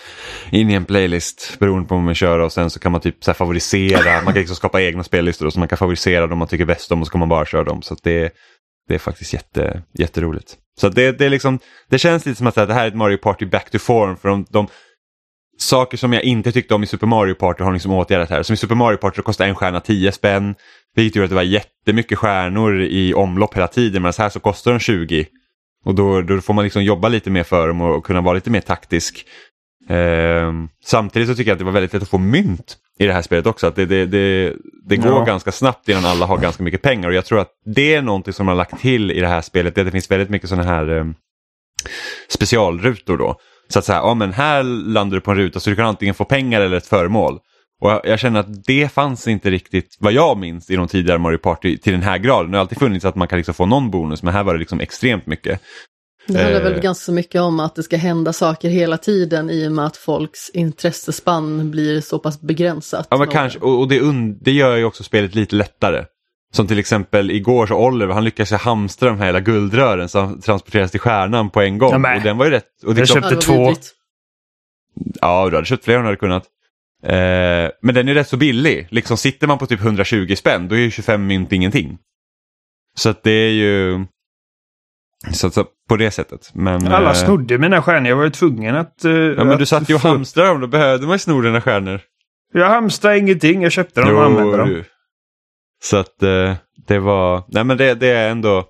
in 0.52 0.70
i 0.70 0.74
en 0.74 0.86
playlist 0.86 1.60
beroende 1.60 1.88
på 1.88 1.96
vad 1.96 2.04
man 2.04 2.16
kör 2.16 2.40
och 2.40 2.52
sen 2.52 2.70
så 2.70 2.80
kan 2.80 2.92
man 2.92 3.02
typ 3.02 3.24
så 3.24 3.32
här 3.32 3.36
favorisera. 3.36 4.22
Man 4.24 4.34
kan 4.34 4.40
liksom 4.40 4.56
skapa 4.56 4.82
egna 4.82 5.04
spellistor 5.04 5.46
och 5.46 5.54
så 5.54 5.60
man 5.60 5.68
kan 5.68 5.78
favorisera 5.78 6.28
dem 6.28 6.38
man 6.38 6.48
tycker 6.48 6.66
bäst 6.66 6.92
om 6.92 7.02
och 7.02 7.08
så 7.08 7.12
kan 7.12 7.20
man 7.20 7.30
bara 7.30 7.46
köra 7.46 7.64
dem. 7.64 7.82
Så 7.82 7.94
att 7.94 8.04
det, 8.04 8.34
det 8.88 8.96
är 8.96 9.00
faktiskt 9.00 9.34
jätte, 9.34 9.84
jätteroligt. 9.94 10.56
Så 10.80 10.88
att 10.88 10.96
det, 10.96 11.12
det, 11.12 11.26
är 11.26 11.30
liksom, 11.30 11.60
det 11.90 12.00
känns 12.00 12.26
lite 12.26 12.38
som 12.38 12.48
att 12.48 12.56
det 12.56 12.74
här 12.74 12.84
är 12.84 12.88
ett 12.88 12.96
Mario 12.96 13.18
Party 13.18 13.46
back 13.46 13.70
to 13.72 13.80
form. 13.80 14.18
För 14.18 14.30
de, 14.30 14.46
de 14.50 14.68
saker 15.62 15.98
som 15.98 16.14
jag 16.14 16.24
inte 16.24 16.52
tyckte 16.52 16.74
om 16.76 16.84
i 16.84 16.88
Super 16.88 17.08
Mario 17.08 17.34
Party 17.34 17.64
har 17.64 17.74
liksom 17.74 17.92
åtgärdat 17.92 18.30
här. 18.30 18.44
Som 18.44 18.54
i 18.54 18.58
Super 18.58 18.76
Mario 18.76 18.98
Party 18.98 19.22
kostar 19.22 19.46
en 19.48 19.56
stjärna 19.56 19.80
10 19.80 20.12
spänn. 20.12 20.56
Vilket 20.96 21.16
gjorde 21.16 21.24
att 21.26 21.30
det 21.30 21.36
var 21.36 21.44
jättemycket 21.44 22.18
stjärnor 22.18 22.82
i 22.82 23.14
omlopp 23.14 23.56
hela 23.56 23.68
tiden. 23.68 24.02
Men 24.02 24.14
så 24.14 24.22
här 24.22 24.30
så 24.30 24.40
kostar 24.40 24.72
de 24.72 24.80
20. 24.80 25.26
Och 25.86 25.96
då, 25.96 26.22
då 26.22 26.42
får 26.42 26.54
man 26.54 26.64
liksom 26.64 26.84
jobba 26.84 27.08
lite 27.08 27.30
mer 27.30 27.44
för 27.44 27.68
dem 27.68 27.82
och, 27.82 28.06
kunna 28.06 28.22
vara 28.22 28.34
lite 28.34 28.50
mer 28.50 28.62
taktisk. 28.62 29.26
Ehm, 29.90 30.70
samtidigt 30.86 31.28
så 31.30 31.36
tycker 31.36 31.52
jag 31.52 31.56
att 31.56 31.60
det 31.60 31.66
var 31.66 31.72
väldigt 31.72 31.94
lätt 31.94 32.04
att 32.04 32.10
få 32.10 32.18
mynt 32.18 32.78
i 33.00 33.06
det 33.06 33.14
här 33.14 33.22
spelet 33.22 33.46
också. 33.46 33.68
Att 33.68 33.76
det, 33.76 33.86
det, 33.86 34.06
det, 34.06 34.54
det 34.86 34.98
går 34.98 35.12
Ja. 35.12 35.24
ganska 35.24 35.52
snabbt 35.52 35.90
innan 35.90 36.06
alla 36.06 36.26
har 36.26 36.38
ganska 36.38 36.64
mycket 36.64 36.82
pengar. 36.82 37.10
Och 37.10 37.16
jag 37.16 37.26
tror 37.26 37.40
att 37.40 37.52
det 37.66 37.96
är 37.96 38.02
någonting 38.02 38.34
som 38.34 38.46
man 38.46 38.54
har 38.54 38.58
lagt 38.58 38.82
till 38.82 39.12
i 39.12 39.20
det 39.20 39.28
här 39.28 39.42
spelet. 39.42 39.76
Det, 39.76 39.84
det 39.84 39.92
finns 39.92 40.12
väldigt 40.12 40.30
mycket 40.30 40.50
sådana 40.50 40.68
här 40.70 40.88
ehm, 40.88 41.14
specialrutor 42.30 43.18
då. 43.18 43.36
Så 43.74 43.80
att 43.80 43.88
här, 43.88 43.96
ja 43.96 44.14
men 44.14 44.34
här 44.34 44.64
landar 44.64 45.16
du 45.16 45.22
på 45.22 45.32
en 45.32 45.38
ruta 45.38 45.60
så 45.60 45.70
du 45.70 45.76
kan 45.76 45.86
antingen 45.86 46.16
få 46.16 46.26
pengar 46.26 46.62
eller 46.62 46.78
ett 46.78 46.88
föremål. 46.88 47.40
Och 47.82 47.92
jag, 47.92 48.02
jag 48.04 48.20
känner 48.20 48.40
att 48.40 48.66
det 48.66 48.92
fanns 48.92 49.28
inte 49.28 49.50
riktigt, 49.50 49.98
vad 50.00 50.14
jag 50.14 50.38
minns, 50.38 50.70
i 50.70 50.76
de 50.76 50.88
tidigare 50.88 51.18
Mario 51.18 51.38
Party 51.38 51.78
till 51.78 51.94
den 51.94 52.04
här 52.04 52.18
graden. 52.18 52.52
Det 52.52 52.58
har 52.58 52.62
alltid 52.62 52.80
funnits 52.80 53.06
att 53.06 53.16
man 53.16 53.28
kan 53.28 53.38
liksom 53.38 53.54
få 53.54 53.66
någon 53.66 53.92
bonus, 53.92 54.24
men 54.24 54.34
här 54.34 54.44
var 54.44 54.54
det 54.54 54.60
liksom 54.60 54.80
extremt 54.80 55.26
mycket. 55.26 55.62
Det 56.28 56.44
handlar 56.44 56.60
Eh. 56.60 56.72
väl 56.72 56.82
ganska 56.82 57.12
mycket 57.12 57.42
om 57.42 57.60
att 57.60 57.76
det 57.76 57.84
ska 57.84 57.98
hända 57.98 58.34
saker 58.34 58.70
hela 58.70 58.98
tiden 58.98 59.50
i 59.50 59.68
och 59.68 59.72
med 59.72 59.86
att 59.86 59.98
folks 59.98 60.50
intressespann 60.50 61.72
blir 61.72 62.02
så 62.02 62.20
pass 62.20 62.42
begränsat. 62.42 63.08
Ja, 63.10 63.18
men 63.18 63.28
kanske, 63.28 63.60
och, 63.60 63.80
och 63.80 63.88
det, 63.88 64.02
det 64.42 64.52
gör 64.52 64.78
ju 64.78 64.86
också 64.86 65.04
spelet 65.04 65.36
lite 65.36 65.56
lättare. 65.56 66.06
Som 66.52 66.68
till 66.68 66.80
exempel 66.80 67.32
igår 67.32 67.68
så 67.68 67.76
Oliver, 67.76 68.14
han 68.14 68.24
lyckades 68.24 68.52
hamstra 68.52 69.10
de 69.10 69.18
här 69.20 69.26
hela 69.26 69.40
guldrören 69.40 70.10
som 70.10 70.42
transporteras 70.42 70.92
till 70.92 71.00
stjärnan 71.00 71.50
på 71.50 71.62
en 71.62 71.78
gång. 71.78 72.04
Ja, 72.04 72.16
och 72.16 72.22
den 72.24 72.38
var 72.38 72.46
ju 72.46 72.52
rätt... 72.52 72.84
Och 72.84 72.90
Jag 72.90 72.98
liksom, 72.98 73.22
köpte 73.22 73.36
det 73.36 73.42
två. 73.42 73.74
Ja, 75.22 75.50
du 75.50 75.56
hade 75.56 75.66
köpt 75.66 75.86
fler 75.86 75.96
om 75.96 76.02
du 76.02 76.08
hade 76.08 76.18
kunnat. 76.18 76.44
Eh, 77.04 77.72
men 77.82 77.96
den 77.96 78.08
är 78.08 78.14
rätt 78.14 78.28
så 78.28 78.38
billig. 78.38 78.88
Liksom 78.92 79.18
sitter 79.18 79.48
man 79.48 79.58
på 79.58 79.66
typ 79.66 79.80
120 79.82 80.36
spänn, 80.36 80.68
då 80.68 80.76
är 80.76 80.80
ju 80.80 80.92
25 80.92 81.28
mynt 81.28 81.52
ingenting. 81.52 81.98
Så 82.98 83.10
att 83.10 83.24
det 83.24 83.32
är 83.32 83.52
ju... 83.52 84.06
Så, 85.32 85.50
så 85.52 85.66
på 85.90 85.96
det 85.98 86.12
sättet. 86.12 86.52
Men, 86.54 86.88
Alla 86.88 87.10
eh, 87.10 87.14
snodde 87.16 87.58
mina 87.58 87.82
stjärnor. 87.82 88.10
Jag 88.10 88.16
var 88.16 88.24
ju 88.24 88.30
tvungen 88.30 88.76
att... 88.76 89.06
eh, 89.06 89.12
Ja, 89.12 89.44
men 89.44 89.58
du 89.58 89.64
att 89.64 89.70
satt 89.70 89.90
ju 89.90 89.96
och 89.96 90.02
hamstrade 90.02 90.50
dem, 90.50 90.62
då 90.62 90.68
behövde 90.68 91.06
man 91.08 91.16
ju 91.16 91.20
sno 91.20 91.42
dina 91.42 91.62
stjärnor. 91.62 92.02
Jag 92.54 92.70
hamstrade 92.70 93.18
ingenting. 93.18 93.62
Jag 93.64 93.72
köpte 93.72 94.02
dem 94.02 94.16
och 94.16 94.24
använde 94.24 94.58
dem. 94.58 94.70
du. 94.70 94.84
Så 95.84 95.98
att 95.98 96.24
eh, 96.24 96.54
det 96.88 97.00
var, 97.00 97.44
nej 97.48 97.64
men 97.64 97.78
det, 97.78 97.96
det 97.96 98.08
är 98.08 98.30
ändå 98.30 98.66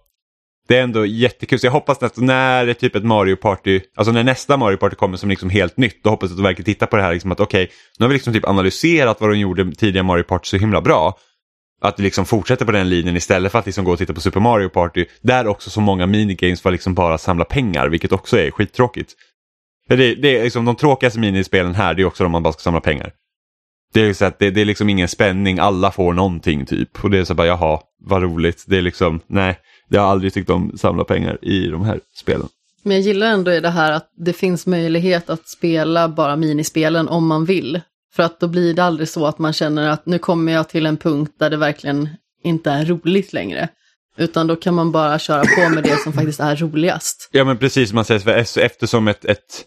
det 0.69 0.77
är 0.77 0.83
ändå 0.83 1.05
jättekul. 1.05 1.59
Så 1.59 1.67
jag 1.67 1.71
hoppas 1.71 2.03
att 2.03 2.17
när 2.17 2.65
det 2.65 2.71
är 2.71 2.73
typ 2.73 2.95
ett 2.95 3.03
Mario 3.03 3.35
Party, 3.35 3.81
alltså 3.95 4.11
när 4.11 4.23
nästa 4.23 4.57
Mario 4.57 4.77
Party 4.77 4.95
kommer 4.95 5.17
som 5.17 5.29
liksom 5.29 5.49
helt 5.49 5.77
nytt, 5.77 6.03
då 6.03 6.09
hoppas 6.09 6.29
jag 6.29 6.33
att 6.33 6.37
de 6.37 6.43
verkligen 6.43 6.65
tittar 6.65 6.87
på 6.87 6.95
det 6.95 7.03
här 7.03 7.13
liksom 7.13 7.31
att 7.31 7.39
okej, 7.39 7.71
nu 7.99 8.03
har 8.03 8.09
vi 8.09 8.13
liksom 8.13 8.33
typ 8.33 8.47
analyserat 8.47 9.21
vad 9.21 9.29
de 9.29 9.39
gjorde 9.39 9.75
tidigare 9.75 10.05
Mario 10.05 10.23
Party 10.23 10.45
så 10.45 10.57
himla 10.57 10.81
bra. 10.81 11.17
Att 11.81 11.97
det 11.97 12.03
liksom 12.03 12.25
fortsätter 12.25 12.65
på 12.65 12.71
den 12.71 12.89
linjen 12.89 13.15
istället 13.15 13.51
för 13.51 13.59
att 13.59 13.65
liksom 13.65 13.85
gå 13.85 13.91
och 13.91 13.97
titta 13.97 14.13
på 14.13 14.21
Super 14.21 14.39
Mario 14.39 14.69
Party, 14.69 15.05
där 15.21 15.47
också 15.47 15.69
så 15.69 15.81
många 15.81 16.05
minigames 16.05 16.63
var 16.63 16.71
liksom 16.71 16.93
bara 16.93 17.17
samla 17.17 17.45
pengar, 17.45 17.87
vilket 17.87 18.11
också 18.11 18.37
är 18.37 18.51
skittråkigt. 18.51 19.13
Det, 19.87 19.95
det 20.15 20.37
är 20.39 20.43
liksom 20.43 20.65
de 20.65 20.75
tråkigaste 20.75 21.19
minispelen 21.19 21.75
här, 21.75 21.93
det 21.93 22.01
är 22.01 22.05
också 22.05 22.23
de 22.23 22.31
man 22.31 22.43
bara 22.43 22.53
ska 22.53 22.61
samla 22.61 22.81
pengar. 22.81 23.11
Det 23.93 24.01
är, 24.01 24.13
så 24.13 24.25
att 24.25 24.39
det, 24.39 24.51
det 24.51 24.61
är 24.61 24.65
liksom 24.65 24.89
ingen 24.89 25.07
spänning, 25.07 25.59
alla 25.59 25.91
får 25.91 26.13
någonting 26.13 26.65
typ. 26.65 27.03
Och 27.03 27.09
det 27.09 27.17
är 27.17 27.23
så 27.23 27.33
bara, 27.33 27.47
jaha, 27.47 27.79
vad 28.05 28.21
roligt. 28.21 28.63
Det 28.67 28.77
är 28.77 28.81
liksom, 28.81 29.19
nej, 29.27 29.59
jag 29.87 30.01
har 30.01 30.07
aldrig 30.07 30.33
tyckt 30.33 30.49
om 30.49 30.77
samla 30.77 31.03
pengar 31.03 31.37
i 31.41 31.67
de 31.67 31.85
här 31.85 31.99
spelen. 32.15 32.47
Men 32.83 32.95
jag 32.95 33.05
gillar 33.05 33.27
ändå 33.27 33.51
i 33.51 33.59
det 33.59 33.69
här 33.69 33.91
att 33.91 34.09
det 34.17 34.33
finns 34.33 34.67
möjlighet 34.67 35.29
att 35.29 35.49
spela 35.49 36.09
bara 36.09 36.35
minispelen 36.35 37.07
om 37.07 37.27
man 37.27 37.45
vill. 37.45 37.81
För 38.15 38.23
att 38.23 38.39
då 38.39 38.47
blir 38.47 38.73
det 38.73 38.83
aldrig 38.83 39.09
så 39.09 39.25
att 39.25 39.39
man 39.39 39.53
känner 39.53 39.89
att 39.89 40.05
nu 40.05 40.19
kommer 40.19 40.51
jag 40.51 40.69
till 40.69 40.85
en 40.85 40.97
punkt 40.97 41.33
där 41.39 41.49
det 41.49 41.57
verkligen 41.57 42.09
inte 42.43 42.71
är 42.71 42.85
roligt 42.85 43.33
längre. 43.33 43.69
Utan 44.17 44.47
då 44.47 44.55
kan 44.55 44.73
man 44.73 44.91
bara 44.91 45.19
köra 45.19 45.43
på 45.43 45.69
med 45.69 45.83
det 45.83 45.97
som 46.03 46.13
faktiskt 46.13 46.39
är 46.39 46.55
roligast. 46.55 47.29
Ja 47.31 47.43
men 47.43 47.57
precis 47.57 47.89
som 47.89 47.95
man 47.95 48.05
säger, 48.05 48.59
eftersom 48.59 49.07
ett, 49.07 49.25
ett 49.25 49.65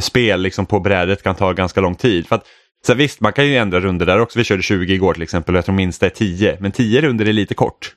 spel 0.00 0.40
liksom 0.40 0.66
på 0.66 0.80
brädet 0.80 1.22
kan 1.22 1.34
ta 1.34 1.52
ganska 1.52 1.80
lång 1.80 1.94
tid. 1.94 2.26
För 2.26 2.36
att, 2.36 2.46
så 2.86 2.94
visst, 2.94 3.20
man 3.20 3.32
kan 3.32 3.46
ju 3.46 3.56
ändra 3.56 3.80
runder 3.80 4.06
där 4.06 4.18
också. 4.18 4.38
Vi 4.38 4.44
körde 4.44 4.62
20 4.62 4.94
igår 4.94 5.14
till 5.14 5.22
exempel 5.22 5.54
och 5.54 5.58
jag 5.58 5.64
tror 5.64 5.74
minsta 5.74 6.06
är 6.06 6.10
10. 6.10 6.56
Men 6.60 6.72
10 6.72 7.00
runder 7.00 7.28
är 7.28 7.32
lite 7.32 7.54
kort. 7.54 7.94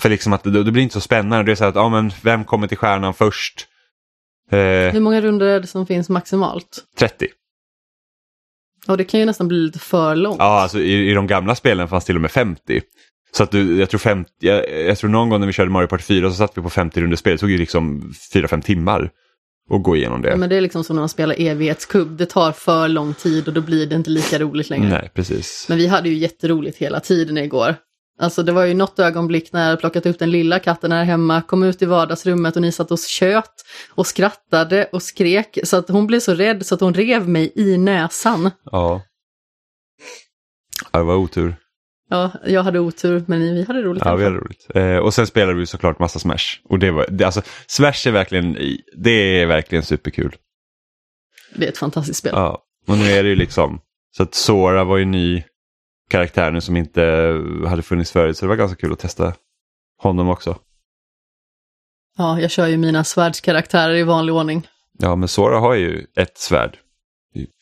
För 0.00 0.08
liksom 0.08 0.32
att 0.32 0.42
det, 0.42 0.62
det 0.64 0.72
blir 0.72 0.82
inte 0.82 0.92
så 0.94 1.00
spännande. 1.00 1.44
Det 1.44 1.52
är 1.52 1.56
så 1.56 1.64
att, 1.64 1.74
ja 1.74 1.88
men 1.88 2.12
vem 2.22 2.44
kommer 2.44 2.66
till 2.66 2.76
stjärnan 2.78 3.14
först? 3.14 3.66
Eh, 4.50 4.58
Hur 4.58 5.00
många 5.00 5.20
runder 5.20 5.46
är 5.46 5.60
det 5.60 5.66
som 5.66 5.86
finns 5.86 6.08
maximalt? 6.08 6.84
30. 6.98 7.26
Och 8.88 8.96
det 8.96 9.04
kan 9.04 9.20
ju 9.20 9.26
nästan 9.26 9.48
bli 9.48 9.58
lite 9.58 9.78
för 9.78 10.16
långt. 10.16 10.36
Ja, 10.38 10.60
alltså 10.60 10.78
i, 10.78 11.10
i 11.10 11.14
de 11.14 11.26
gamla 11.26 11.54
spelen 11.54 11.88
fanns 11.88 12.04
till 12.04 12.14
och 12.14 12.22
med 12.22 12.30
50. 12.30 12.80
Så 13.32 13.42
att 13.42 13.50
du, 13.50 13.78
jag 13.78 13.90
tror 13.90 13.98
50, 13.98 14.30
jag, 14.38 14.70
jag 14.86 14.98
tror 14.98 15.10
någon 15.10 15.28
gång 15.28 15.40
när 15.40 15.46
vi 15.46 15.52
körde 15.52 15.70
Mario 15.70 15.86
Party 15.86 16.02
4 16.02 16.30
så 16.30 16.36
satt 16.36 16.58
vi 16.58 16.62
på 16.62 16.70
50 16.70 17.00
runder 17.00 17.16
spel. 17.16 17.32
Det 17.32 17.38
tog 17.38 17.50
ju 17.50 17.58
liksom 17.58 18.12
4-5 18.32 18.62
timmar 18.62 19.10
att 19.70 19.82
gå 19.82 19.96
igenom 19.96 20.22
det. 20.22 20.36
Men 20.36 20.48
det 20.48 20.56
är 20.56 20.60
liksom 20.60 20.84
som 20.84 20.96
när 20.96 21.02
man 21.02 21.08
spelar 21.08 21.40
evighetskubb. 21.40 22.16
Det 22.16 22.26
tar 22.26 22.52
för 22.52 22.88
lång 22.88 23.14
tid 23.14 23.48
och 23.48 23.54
då 23.54 23.60
blir 23.60 23.86
det 23.86 23.96
inte 23.96 24.10
lika 24.10 24.38
roligt 24.38 24.70
längre. 24.70 24.88
Nej, 24.88 25.10
precis. 25.14 25.66
Men 25.68 25.78
vi 25.78 25.86
hade 25.86 26.08
ju 26.08 26.14
jätteroligt 26.14 26.78
hela 26.78 27.00
tiden 27.00 27.38
igår. 27.38 27.76
Alltså 28.18 28.42
det 28.42 28.52
var 28.52 28.64
ju 28.64 28.74
något 28.74 28.98
ögonblick 28.98 29.52
när 29.52 29.60
jag 29.60 29.66
hade 29.66 29.80
plockat 29.80 30.06
ut 30.06 30.18
den 30.18 30.30
lilla 30.30 30.58
katten 30.58 30.92
här 30.92 31.04
hemma, 31.04 31.42
kom 31.42 31.62
ut 31.62 31.82
i 31.82 31.86
vardagsrummet 31.86 32.56
och 32.56 32.62
ni 32.62 32.72
satt 32.72 32.90
och 32.90 32.98
tjöt 32.98 33.64
och 33.90 34.06
skrattade 34.06 34.88
och 34.92 35.02
skrek 35.02 35.58
så 35.64 35.76
att 35.76 35.88
hon 35.88 36.06
blev 36.06 36.20
så 36.20 36.34
rädd 36.34 36.66
så 36.66 36.74
att 36.74 36.80
hon 36.80 36.94
rev 36.94 37.28
mig 37.28 37.52
i 37.54 37.78
näsan. 37.78 38.50
Ja, 38.64 39.02
det 40.92 41.02
var 41.02 41.16
otur. 41.16 41.56
Ja, 42.08 42.32
jag 42.46 42.62
hade 42.62 42.80
otur 42.80 43.24
men 43.26 43.40
vi 43.40 43.64
hade 43.64 43.82
roligt. 43.82 44.02
Ja, 44.04 44.16
vi 44.16 44.24
hade 44.24 44.36
roligt. 44.36 44.66
Eh, 44.74 44.96
och 44.96 45.14
sen 45.14 45.26
spelade 45.26 45.58
vi 45.58 45.66
såklart 45.66 45.98
massa 45.98 46.18
Smash. 46.18 46.60
Och 46.64 46.78
det 46.78 46.90
var, 46.90 47.06
det, 47.10 47.24
alltså, 47.24 47.42
Smash 47.66 48.06
är 48.08 48.10
verkligen, 48.10 48.58
det 48.96 49.10
är 49.10 49.46
verkligen 49.46 49.84
superkul. 49.84 50.36
Det 51.54 51.64
är 51.64 51.68
ett 51.68 51.78
fantastiskt 51.78 52.18
spel. 52.18 52.32
Ja, 52.34 52.62
och 52.86 52.98
nu 52.98 53.04
är 53.04 53.22
det 53.22 53.28
ju 53.28 53.36
liksom, 53.36 53.80
så 54.16 54.22
att 54.22 54.34
Sora 54.34 54.84
var 54.84 54.96
ju 54.96 55.04
ny 55.04 55.42
karaktär 56.10 56.50
nu 56.50 56.60
som 56.60 56.76
inte 56.76 57.02
hade 57.66 57.82
funnits 57.82 58.10
förut. 58.12 58.36
Så 58.36 58.44
det 58.44 58.48
var 58.48 58.56
ganska 58.56 58.76
kul 58.76 58.92
att 58.92 58.98
testa 58.98 59.34
honom 59.98 60.28
också. 60.28 60.58
Ja, 62.18 62.40
jag 62.40 62.50
kör 62.50 62.66
ju 62.66 62.76
mina 62.76 63.04
svärdskaraktärer 63.04 63.94
i 63.94 64.02
vanlig 64.02 64.34
ordning. 64.34 64.68
Ja, 64.98 65.16
men 65.16 65.28
Sora 65.28 65.58
har 65.58 65.74
ju 65.74 66.06
ett 66.16 66.38
svärd. 66.38 66.78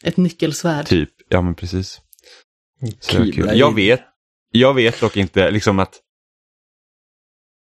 Ett 0.04 0.16
nyckelsvärd. 0.16 0.86
Typ, 0.86 1.10
ja 1.28 1.42
men 1.42 1.54
precis. 1.54 2.00
Så 3.00 3.12
det 3.12 3.18
var 3.18 3.24
Kul. 3.24 3.34
kul. 3.34 3.58
Jag 3.58 3.74
vet, 3.74 4.00
jag 4.58 4.74
vet 4.74 5.00
dock 5.00 5.16
inte 5.16 5.50
liksom 5.50 5.78
att 5.78 6.00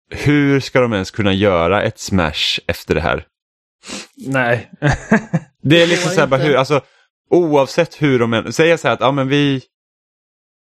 hur 0.10 0.60
ska 0.60 0.80
de 0.80 0.94
ens 0.94 1.12
kunna 1.12 1.34
göra 1.34 1.84
ett 1.84 2.00
Smash 2.00 2.60
efter 2.68 2.96
det 2.96 3.02
här? 3.02 3.26
Nej. 4.16 4.72
Det 5.62 5.82
är 5.82 5.88
liksom 5.88 6.12
så 6.12 6.20
här, 6.20 6.28
bara 6.28 6.42
hur, 6.42 6.56
alltså 6.56 6.82
oavsett 7.30 8.02
hur 8.02 8.20
de 8.20 8.34
än, 8.34 8.54
säger 8.54 8.78
så 8.78 8.88
här 8.88 8.94
att 8.94 9.02
ja 9.02 9.12
men 9.12 9.28
vi 9.28 9.62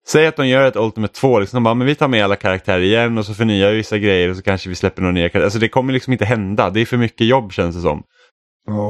Säg 0.08 0.28
att 0.28 0.36
de 0.36 0.47
gör 0.47 0.67
ett 0.67 0.75
Ultimate 0.75 1.13
2, 1.13 1.39
liksom, 1.39 1.58
de 1.58 1.63
bara, 1.63 1.73
men 1.73 1.88
vi 1.88 1.95
tar 1.95 2.08
med 2.08 2.23
alla 2.23 2.36
karaktärer 2.36 2.82
igen 2.82 3.17
och 3.17 3.25
så 3.25 3.34
förnyar 3.34 3.69
vi 3.69 3.78
vissa 3.78 3.97
grejer 3.97 4.30
och 4.30 4.36
så 4.36 4.41
kanske 4.41 4.69
vi 4.69 4.75
släpper 4.75 5.01
några 5.01 5.13
nya 5.13 5.23
karaktärer. 5.30 5.43
Alltså 5.43 5.60
det 5.60 5.69
kommer 5.69 5.93
liksom 5.93 6.13
inte 6.13 6.25
hända, 6.25 6.69
det 6.69 6.82
är 6.82 6.86
för 6.86 6.97
mycket 6.97 7.28
jobb 7.28 7.54
känns 7.54 7.75
det 7.75 7.82
som. 7.82 8.04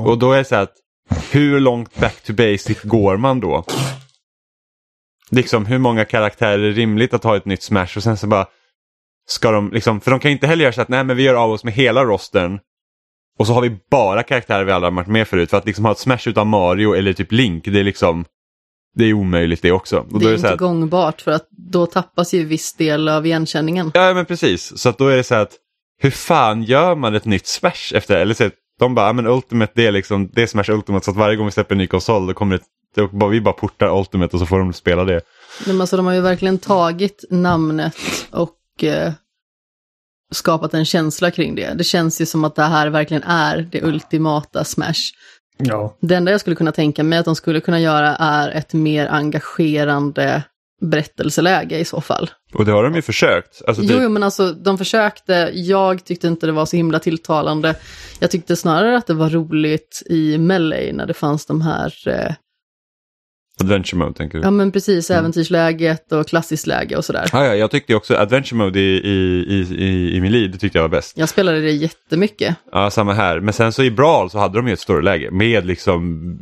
Och 0.06 0.18
då 0.18 0.32
är 0.32 0.38
det 0.38 0.46
så 0.46 0.56
här 0.56 0.64
att 0.64 0.76
hur 1.32 1.60
långt 1.60 1.96
back 1.96 2.22
to 2.24 2.34
basic 2.34 2.82
går 2.84 3.18
man 3.18 3.40
då? 3.40 3.66
Liksom 5.32 5.66
hur 5.66 5.78
många 5.78 6.06
karaktärer 6.06 6.60
är 6.60 6.72
rimligt 6.72 7.14
att 7.14 7.24
ha 7.24 7.38
ett 7.38 7.46
nytt 7.46 7.64
Smash? 7.64 7.98
Och 7.98 8.04
sen 8.04 8.18
så 8.18 8.28
bara 8.28 8.46
ska 9.28 9.52
de 9.52 9.72
liksom, 9.72 10.02
för 10.02 10.12
de 10.12 10.20
kan 10.20 10.32
inte 10.32 10.48
heller 10.48 10.64
göra 10.64 10.74
så 10.74 10.82
att 10.82 10.90
nej 10.90 11.04
men 11.04 11.18
vi 11.18 11.24
gör 11.24 11.36
av 11.36 11.52
oss 11.52 11.64
med 11.64 11.74
hela 11.74 12.04
rostern. 12.04 12.60
Och 13.40 13.48
så 13.48 13.54
har 13.54 13.62
vi 13.62 13.78
bara 13.92 14.24
karaktärer 14.24 14.64
vi 14.64 14.72
aldrig 14.72 14.92
har 14.92 14.96
varit 14.96 15.08
med 15.08 15.28
förut. 15.28 15.50
För 15.50 15.58
att 15.58 15.66
liksom 15.66 15.86
ha 15.86 15.92
ett 15.92 16.00
Smash 16.00 16.20
utan 16.26 16.48
Mario 16.48 16.94
eller 16.94 17.14
typ 17.14 17.32
Link 17.32 17.66
det 17.66 17.80
är 17.80 17.84
liksom 17.84 18.26
det 18.96 19.06
är 19.06 19.14
omöjligt 19.14 19.62
det 19.62 19.72
också. 19.72 20.00
Och 20.00 20.20
Det 20.20 20.26
är 20.26 20.28
är 20.28 20.32
det 20.32 20.36
inte 20.36 20.54
att, 20.54 20.60
gångbart 20.60 21.22
för 21.22 21.32
att 21.32 21.48
då 21.50 21.86
tappas 21.86 22.34
ju 22.34 22.46
viss 22.46 22.74
del 22.74 23.10
av 23.10 23.26
igenkänningen. 23.26 23.92
Ja 23.94 24.14
men 24.14 24.26
precis, 24.26 24.78
så 24.78 24.90
att 24.90 24.98
då 24.98 25.08
är 25.08 25.16
det 25.18 25.24
så 25.24 25.36
här 25.36 25.42
att 25.42 25.54
hur 26.02 26.12
fan 26.12 26.64
gör 26.64 26.96
man 26.96 27.16
ett 27.16 27.26
nytt 27.26 27.48
Smash 27.48 27.94
efter? 27.94 28.18
Eller 28.18 28.34
så 28.34 28.44
att 28.44 28.54
de 28.80 28.96
bara, 28.96 29.14
men 29.14 29.28
Ultimate 29.28 29.72
det 29.76 29.88
är 29.88 29.92
liksom, 29.92 30.30
det 30.34 30.42
är 30.42 30.48
Smash 30.48 30.70
Ultimate 30.70 31.06
så 31.06 31.12
att 31.12 31.18
varje 31.18 31.36
gång 31.36 31.46
vi 31.46 31.52
släpper 31.52 31.76
en 31.76 31.78
ny 31.78 31.88
konsol 31.88 32.28
då 32.28 32.34
kommer 32.34 32.58
det, 32.58 32.64
det 32.96 33.08
bara, 33.08 33.30
vi 33.30 33.42
bara 33.42 33.54
portar 33.54 34.00
Ultimate 34.00 34.36
och 34.36 34.40
så 34.40 34.46
får 34.46 34.60
de 34.60 34.74
spela 34.74 35.04
det. 35.04 35.22
Men 35.68 35.82
alltså, 35.82 35.98
de 35.98 36.06
har 36.06 36.14
ju 36.14 36.22
verkligen 36.22 36.58
tagit 36.58 37.26
namnet 37.30 37.96
och 38.32 38.84
eh, 38.84 39.14
skapat 40.32 40.74
en 40.74 40.86
känsla 40.86 41.32
kring 41.32 41.56
det. 41.56 41.74
Det 41.74 41.84
känns 41.84 42.22
ju 42.22 42.26
som 42.26 42.44
att 42.44 42.56
det 42.56 42.64
här 42.64 42.90
verkligen 42.90 43.24
är 43.24 43.70
det 43.72 43.84
ultimata 43.84 44.64
Smash. 44.64 45.12
Ja. 45.58 45.98
Det 46.02 46.16
enda 46.16 46.32
jag 46.32 46.40
skulle 46.40 46.56
kunna 46.56 46.72
tänka 46.72 47.04
mig 47.04 47.20
att 47.20 47.26
de 47.26 47.36
skulle 47.36 47.60
kunna 47.60 47.80
göra 47.80 48.16
är 48.16 48.50
ett 48.52 48.74
mer 48.74 49.08
engagerande 49.08 50.44
berättelseläge 50.82 51.80
i 51.80 51.86
så 51.86 52.02
fall. 52.02 52.30
Och 52.54 52.66
det 52.66 52.72
har 52.72 52.84
de 52.84 52.96
ju 52.96 53.02
försökt. 53.02 53.62
Alltså, 53.68 53.84
Jo, 53.84 53.90
typ, 53.90 54.00
jo, 54.02 54.10
men 54.10 54.24
alltså 54.24 54.52
de 54.52 54.78
försökte. 54.78 55.52
Jag 55.54 56.06
tyckte 56.06 56.28
inte 56.28 56.46
det 56.46 56.52
var 56.52 56.66
så 56.66 56.78
himla 56.78 57.00
tilltalande. 57.00 57.76
Jag 58.20 58.32
tyckte 58.32 58.56
snarare 58.56 58.98
att 58.98 59.08
det 59.08 59.14
var 59.14 59.30
roligt 59.30 60.04
i 60.06 60.38
Melee 60.38 60.94
när 60.94 61.06
det 61.06 61.14
fanns 61.14 61.46
de 61.46 61.62
här, 61.62 61.94
eh, 62.08 62.34
Adventure 63.62 63.98
Mode 64.00 64.14
tänker 64.14 64.38
du? 64.38 64.44
ja 64.44 64.52
men 64.52 64.72
precis, 64.72 65.10
Mm. 65.10 65.20
äventyrsläget 65.20 66.12
och 66.12 66.28
klassiskt 66.28 66.68
läge 66.68 66.98
och 66.98 67.06
sådär. 67.06 67.30
Ja, 67.32 67.46
ja, 67.46 67.56
jag 67.56 67.72
tyckte 67.72 67.96
också 67.96 68.16
Adventure 68.16 68.58
Mode 68.58 68.80
i, 68.80 68.96
i, 68.98 69.46
i, 69.50 69.76
i, 69.86 70.16
i 70.16 70.22
min 70.22 70.32
lead, 70.32 70.52
det 70.52 70.58
tyckte 70.58 70.78
jag 70.78 70.84
var 70.84 70.90
bäst. 70.90 71.18
Jag 71.18 71.30
spelade 71.30 71.62
det 71.62 71.72
jättemycket. 71.72 72.56
Ja, 72.72 72.90
samma 72.92 73.14
här. 73.14 73.40
Men 73.40 73.54
sen 73.54 73.72
så 73.72 73.84
i 73.84 73.92
Brawl 73.92 74.30
så 74.30 74.38
hade 74.40 74.58
de 74.58 74.68
ju 74.68 74.74
ett 74.74 74.80
storyläge 74.80 75.32
med 75.32 75.66
liksom 75.66 76.38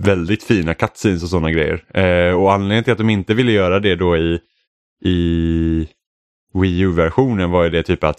väldigt 0.00 0.42
fina 0.42 0.74
cutscenes 0.74 1.22
och 1.22 1.28
sådana 1.28 1.50
grejer. 1.50 1.84
Eh, 1.94 2.34
och 2.34 2.52
anledningen 2.52 2.84
till 2.84 2.92
att 2.92 2.98
de 2.98 3.10
inte 3.10 3.34
ville 3.34 3.52
göra 3.52 3.80
det 3.80 3.94
då 3.96 4.16
i, 4.16 4.38
i 5.04 5.88
Wii 6.62 6.80
U-versionen 6.80 7.50
var 7.50 7.64
ju 7.64 7.70
det 7.70 7.82
typ 7.82 8.04
att 8.04 8.16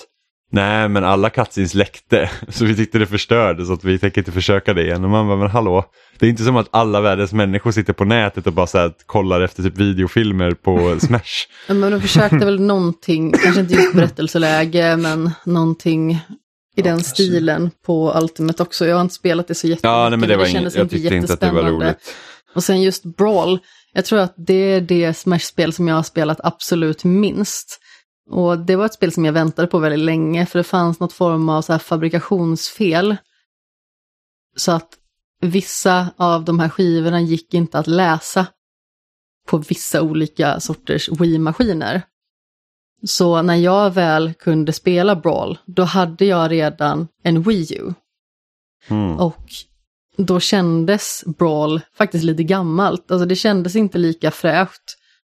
nej 0.52 0.90
men 0.90 1.04
alla 1.04 1.30
cutscenes 1.30 1.74
läckte 1.74 2.30
så 2.50 2.66
vi 2.66 2.76
tyckte 2.76 3.00
det 3.00 3.06
förstörde 3.06 3.66
så 3.66 3.74
att 3.74 3.84
vi 3.84 4.00
tänker 4.00 4.22
inte 4.22 4.32
försöka 4.32 4.74
det 4.74 4.84
igen. 4.84 5.04
Och 5.04 5.10
man 5.10 5.28
bara 5.28 5.38
men 5.38 5.50
hallå, 5.50 5.86
det 6.20 6.26
är 6.26 6.30
inte 6.30 6.44
som 6.44 6.56
att 6.58 6.68
alla 6.72 7.02
världens 7.02 7.34
människor 7.34 7.72
sitter 7.72 7.94
på 7.94 8.06
nätet 8.06 8.48
och 8.48 8.54
bara 8.54 8.68
så 8.68 8.78
här, 8.78 8.94
kollar 9.06 9.42
efter 9.42 9.64
typ 9.64 9.78
videofilmer 9.78 10.52
på 10.52 11.00
Smash. 11.02 11.48
Men 11.68 11.92
de 11.92 12.02
försökte 12.02 12.38
väl 12.38 12.62
någonting, 12.62 13.32
kanske 13.32 13.62
inte 13.62 13.74
just 13.74 13.94
berättelseläge, 13.94 14.98
men 14.98 15.32
någonting 15.46 16.20
i 16.76 16.82
den 16.82 17.04
stilen 17.04 17.72
på 17.86 18.14
Ultimate 18.22 18.64
också. 18.64 18.88
Jag 18.88 18.96
har 18.96 19.02
inte 19.02 19.16
spelat 19.16 19.48
det 19.48 19.56
så 19.56 19.68
jättemycket. 19.68 19.84
Ja, 19.84 20.10
nej, 20.10 20.20
men 20.20 20.30
det 20.30 20.38
var 20.38 20.46
inget, 20.46 20.54
kändes 20.54 20.76
jag 20.76 20.84
inte 20.84 20.96
att 20.96 21.02
det 21.02 21.10
var 21.10 21.16
jättespännande. 21.16 21.72
roligt. 21.72 21.98
Och 22.56 22.64
sen 22.64 22.82
just 22.82 23.04
Brawl, 23.04 23.60
jag 23.94 24.06
tror 24.06 24.20
att 24.20 24.34
det 24.38 24.54
är 24.54 24.82
det 24.82 25.14
Smash-spel 25.14 25.74
som 25.74 25.88
jag 25.88 25.96
har 25.96 26.04
spelat 26.04 26.40
absolut 26.44 27.04
minst. 27.04 27.80
Och 28.30 28.60
det 28.60 28.76
var 28.76 28.86
ett 28.86 28.94
spel 28.94 29.12
som 29.12 29.26
jag 29.26 29.34
väntade 29.34 29.68
på 29.68 29.80
väldigt 29.80 30.06
länge 30.06 30.46
för 30.46 30.60
det 30.60 30.64
fanns 30.64 31.00
något 31.00 31.14
form 31.14 31.50
av 31.50 31.62
så 31.62 31.80
fabrikationsfel. 31.80 33.18
Så 34.56 34.72
att 34.72 34.90
vissa 35.42 36.10
av 36.18 36.46
de 36.46 36.60
här 36.60 36.70
skivorna 36.70 37.22
gick 37.22 37.54
inte 37.54 37.80
att 37.80 37.88
läsa 37.88 38.48
på 39.48 39.58
vissa 39.58 40.02
olika 40.02 40.60
sorters 40.60 41.10
Wii-maskiner. 41.10 42.02
Så 43.04 43.42
när 43.42 43.56
jag 43.56 43.92
väl 43.94 44.34
kunde 44.34 44.74
spela 44.74 45.16
Brawl, 45.16 45.58
då 45.66 45.84
hade 45.84 46.26
jag 46.26 46.52
redan 46.52 47.08
en 47.24 47.42
Wii 47.42 47.78
U. 47.78 47.94
Mm. 48.88 49.20
Och 49.20 49.46
då 50.18 50.40
kändes 50.40 51.24
Brawl 51.26 51.82
faktiskt 51.94 52.24
lite 52.24 52.44
gammalt. 52.44 53.12
Alltså 53.12 53.26
det 53.26 53.36
kändes 53.36 53.76
inte 53.76 53.98
lika 53.98 54.32
fräscht 54.32 54.84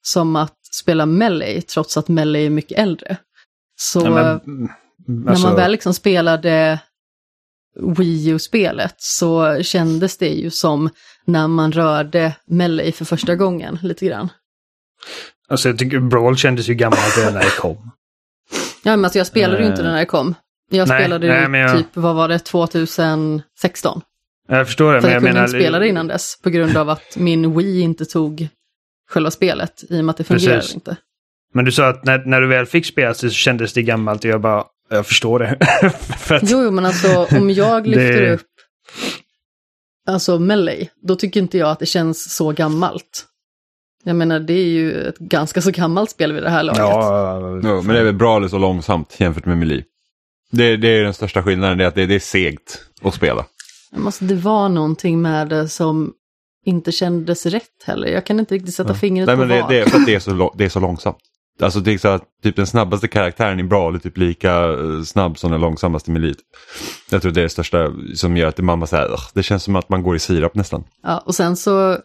som 0.03 0.37
att 0.37 0.59
spela 0.81 1.07
Melee, 1.07 1.63
trots 1.63 1.97
att 1.97 2.09
Melee 2.09 2.47
är 2.47 2.51
mycket 2.51 2.79
äldre. 2.79 3.17
Så 3.77 4.01
Ja, 4.01 4.11
men, 4.11 4.25
eh, 4.27 4.31
mm, 4.47 4.69
när 5.07 5.31
alltså, 5.31 5.47
man 5.47 5.57
väl 5.57 5.73
liksom 5.73 5.95
spelade 5.95 6.81
Wii 7.97 8.29
U-spelet 8.29 8.95
så 8.99 9.63
kändes 9.63 10.19
det 10.19 10.29
ju 10.29 10.51
som 10.51 10.91
när 11.25 11.49
man 11.49 11.73
rörde 11.73 12.37
Melee 12.47 12.93
för 12.93 13.05
första 13.05 13.37
gången 13.37 13.79
lite 13.83 14.07
grann. 14.07 14.29
alltså 15.49 15.69
jag 15.69 15.79
tycker 15.79 15.99
Brawl 16.01 16.37
kändes 16.37 16.69
ju 16.69 16.75
gammalt 16.75 17.19
redan 17.19 17.35
när 17.35 17.41
det 17.41 17.57
kom. 17.59 17.91
Ja, 18.83 18.97
men 18.97 19.05
alltså 19.05 19.19
jag 19.19 19.27
spelade 19.27 19.59
ju 19.59 19.65
Eh. 19.65 19.71
inte 19.71 19.83
när 19.83 19.99
det 19.99 20.05
kom. 20.07 20.35
Jag 20.71 20.89
Nej, 20.89 21.01
spelade 21.01 21.49
nej, 21.49 21.61
ju 21.61 21.67
jag- 21.67 21.77
typ, 21.77 21.87
vad 21.97 22.15
var 22.17 22.29
det, 22.29 22.39
2016? 22.39 24.01
Jag 24.49 24.67
förstår 24.67 24.95
det, 24.95 25.01
För 25.01 25.09
men 25.09 25.13
jag 25.13 25.17
jag 25.17 25.23
kunde 25.23 25.33
menar... 25.35 25.47
inte 25.49 25.59
spela 25.59 25.79
det 25.79 25.89
innan 25.89 26.07
dess 26.07 26.39
på 26.43 26.51
grund 26.51 26.77
av 26.77 26.91
att 26.91 27.17
min 27.17 27.57
Wii 27.57 27.81
inte 27.81 28.05
tog 28.05 28.49
själva 29.11 29.31
spelet 29.31 29.85
i 29.91 30.01
och 30.01 30.05
med 30.05 30.11
att 30.13 30.17
det 30.17 30.25
fungerar 30.25 30.57
Precis. 30.57 30.75
inte. 30.75 30.97
Men 31.55 31.65
du 31.65 31.73
sa 31.73 31.89
att 31.89 32.05
när, 32.05 32.25
när 32.27 32.41
du 32.41 32.47
väl 32.47 32.67
fick 32.67 32.87
spela 32.87 33.15
så 33.15 33.31
kändes 33.31 33.73
det 33.73 33.83
gammalt 33.83 34.25
och 34.25 34.31
jag 34.31 34.41
bara, 34.41 34.65
jag 34.91 35.07
förstår 35.07 35.39
det. 35.39 35.57
För 36.19 36.35
att, 36.35 36.51
Jo, 36.51 36.63
jo, 36.63 36.71
men 36.71 36.87
alltså 36.87 37.27
om 37.37 37.51
jag 37.51 37.87
lyfter 37.87 38.21
Det- 38.23 38.35
upp 38.35 38.41
alltså 40.07 40.39
Melee, 40.39 40.89
då 41.03 41.17
tycker 41.17 41.41
inte 41.41 41.59
jag 41.59 41.69
att 41.71 41.79
det 41.79 41.87
känns 41.87 42.35
så 42.37 42.53
gammalt. 42.53 43.27
Jag 44.05 44.17
menar, 44.17 44.41
det 44.41 44.53
är 44.55 44.67
ju 44.67 45.03
ett 45.09 45.19
ganska 45.19 45.63
så 45.63 45.71
gammalt 45.71 46.11
spel 46.11 46.33
vid 46.33 46.43
det 46.43 46.51
här 46.51 46.63
laget. 46.63 46.79
ja, 46.79 47.61
Jo, 47.65 47.83
men 47.83 47.95
det 47.95 48.01
är 48.01 48.05
väl 48.05 48.15
bra 48.15 48.37
eller 48.37 48.49
så 48.49 48.59
långsamt 48.59 49.17
jämfört 49.21 49.45
med 49.47 49.59
Melee. 49.59 49.85
Det, 50.51 50.77
det 50.77 50.89
är 50.89 51.05
den 51.05 51.15
största 51.15 51.43
skillnaden, 51.43 51.79
det 51.79 51.85
är 51.85 51.89
att 51.89 51.95
det, 51.95 52.07
det 52.07 52.15
är 52.15 52.19
segt 52.21 52.81
att 53.03 53.15
spela. 53.15 53.45
Alltså, 54.07 54.25
det 54.25 54.35
var 54.35 54.69
någonting 54.69 55.23
med 55.23 55.49
det 55.49 55.69
som 55.69 56.13
inte 56.65 56.93
kändes 56.93 57.47
rätt 57.47 57.83
heller. 57.85 58.09
Jag 58.09 58.27
kan 58.27 58.41
inte 58.41 58.55
riktigt 58.55 58.75
sätta 58.75 58.95
fingret 58.95 59.27
Nej, 59.27 59.37
på 59.37 59.41
men 59.41 59.49
det, 59.49 59.61
vad. 59.61 59.71
det 59.71 59.81
är 59.81 59.85
för 59.87 59.99
att 59.99 60.07
det 60.07 60.15
är 60.15 60.19
så, 60.21 60.55
det 60.59 60.65
är 60.65 60.69
så 60.69 60.81
långsamt. 60.81 61.17
Alltså 61.63 61.81
det 61.81 61.93
är 61.93 61.99
så 61.99 62.09
att 62.09 62.23
typ 62.43 62.57
den 62.57 62.67
snabbaste 62.67 63.09
karaktären 63.09 63.61
i 63.61 63.63
Brawl 63.63 63.95
är 63.95 63.99
typ 63.99 64.17
lika 64.19 64.65
eh, 64.73 65.03
snabb 65.05 65.39
som 65.39 65.51
den 65.51 65.61
långsammaste 65.61 66.11
i 66.11 66.15
Melee. 66.15 66.35
Jag 67.11 67.23
tror 67.23 67.33
det 67.33 67.41
är 67.41 67.43
det 67.43 67.49
största 67.49 67.93
som 68.15 68.37
gör 68.37 68.49
att 68.49 68.59
mamma 68.59 68.87
säger 68.87 69.07
"Ugh, 69.13 69.23
det 69.35 69.43
känns 69.43 69.63
som 69.63 69.77
att 69.77 69.89
man 69.89 70.03
går 70.03 70.17
i 70.17 70.19
sirap 70.19 70.55
nästan. 70.55 70.85
Ja, 71.03 71.19
och 71.27 71.35
sen 71.35 71.57
så, 71.57 71.99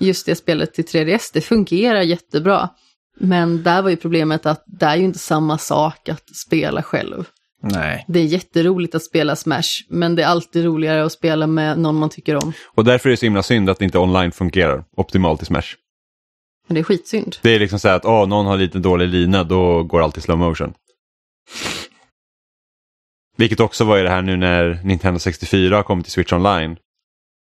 just 0.00 0.26
det 0.26 0.34
spelet 0.36 0.74
till 0.74 0.84
3DS, 0.84 1.30
det 1.32 1.40
fungerar 1.40 2.00
jättebra. 2.00 2.68
Men 3.20 3.62
där 3.62 3.82
var 3.82 3.90
ju 3.90 3.96
problemet 3.96 4.46
att 4.46 4.64
det 4.66 4.86
är 4.86 4.96
ju 4.96 5.04
inte 5.04 5.18
samma 5.18 5.58
sak 5.58 6.08
att 6.08 6.36
spela 6.36 6.82
själv. 6.82 7.24
Nej. 7.64 8.04
Det 8.08 8.20
är 8.20 8.24
jätteroligt 8.24 8.94
att 8.94 9.02
spela 9.02 9.36
Smash, 9.36 9.84
men 9.88 10.16
det 10.16 10.22
är 10.22 10.26
alltid 10.26 10.64
roligare 10.64 11.04
att 11.04 11.12
spela 11.12 11.46
med 11.46 11.78
någon 11.78 11.96
man 11.96 12.10
tycker 12.10 12.36
om. 12.36 12.52
Och 12.74 12.84
därför 12.84 13.08
är 13.08 13.10
det 13.10 13.16
så 13.16 13.26
himla 13.26 13.42
synd 13.42 13.70
att 13.70 13.82
inte 13.82 13.98
online 13.98 14.32
fungerar 14.32 14.84
optimalt 14.96 15.42
i 15.42 15.44
Smash. 15.44 15.74
Men 16.66 16.74
det 16.74 16.80
är 16.80 16.84
skitsynd. 16.84 17.36
Det 17.42 17.50
är 17.50 17.58
liksom 17.58 17.78
så 17.78 17.88
här 17.88 17.96
att 17.96 18.04
åh, 18.04 18.28
någon 18.28 18.46
har 18.46 18.56
lite 18.56 18.78
dålig 18.78 19.08
lina, 19.08 19.44
då 19.44 19.82
går 19.82 20.02
allt 20.02 20.18
i 20.18 20.20
slow 20.20 20.38
motion. 20.38 20.74
Vilket 23.36 23.60
också 23.60 23.84
var 23.84 23.96
ju 23.96 24.02
det 24.02 24.10
här 24.10 24.22
nu 24.22 24.36
när 24.36 24.80
Nintendo 24.84 25.18
64 25.18 25.82
kom 25.82 26.02
till 26.02 26.12
Switch 26.12 26.32
Online. 26.32 26.76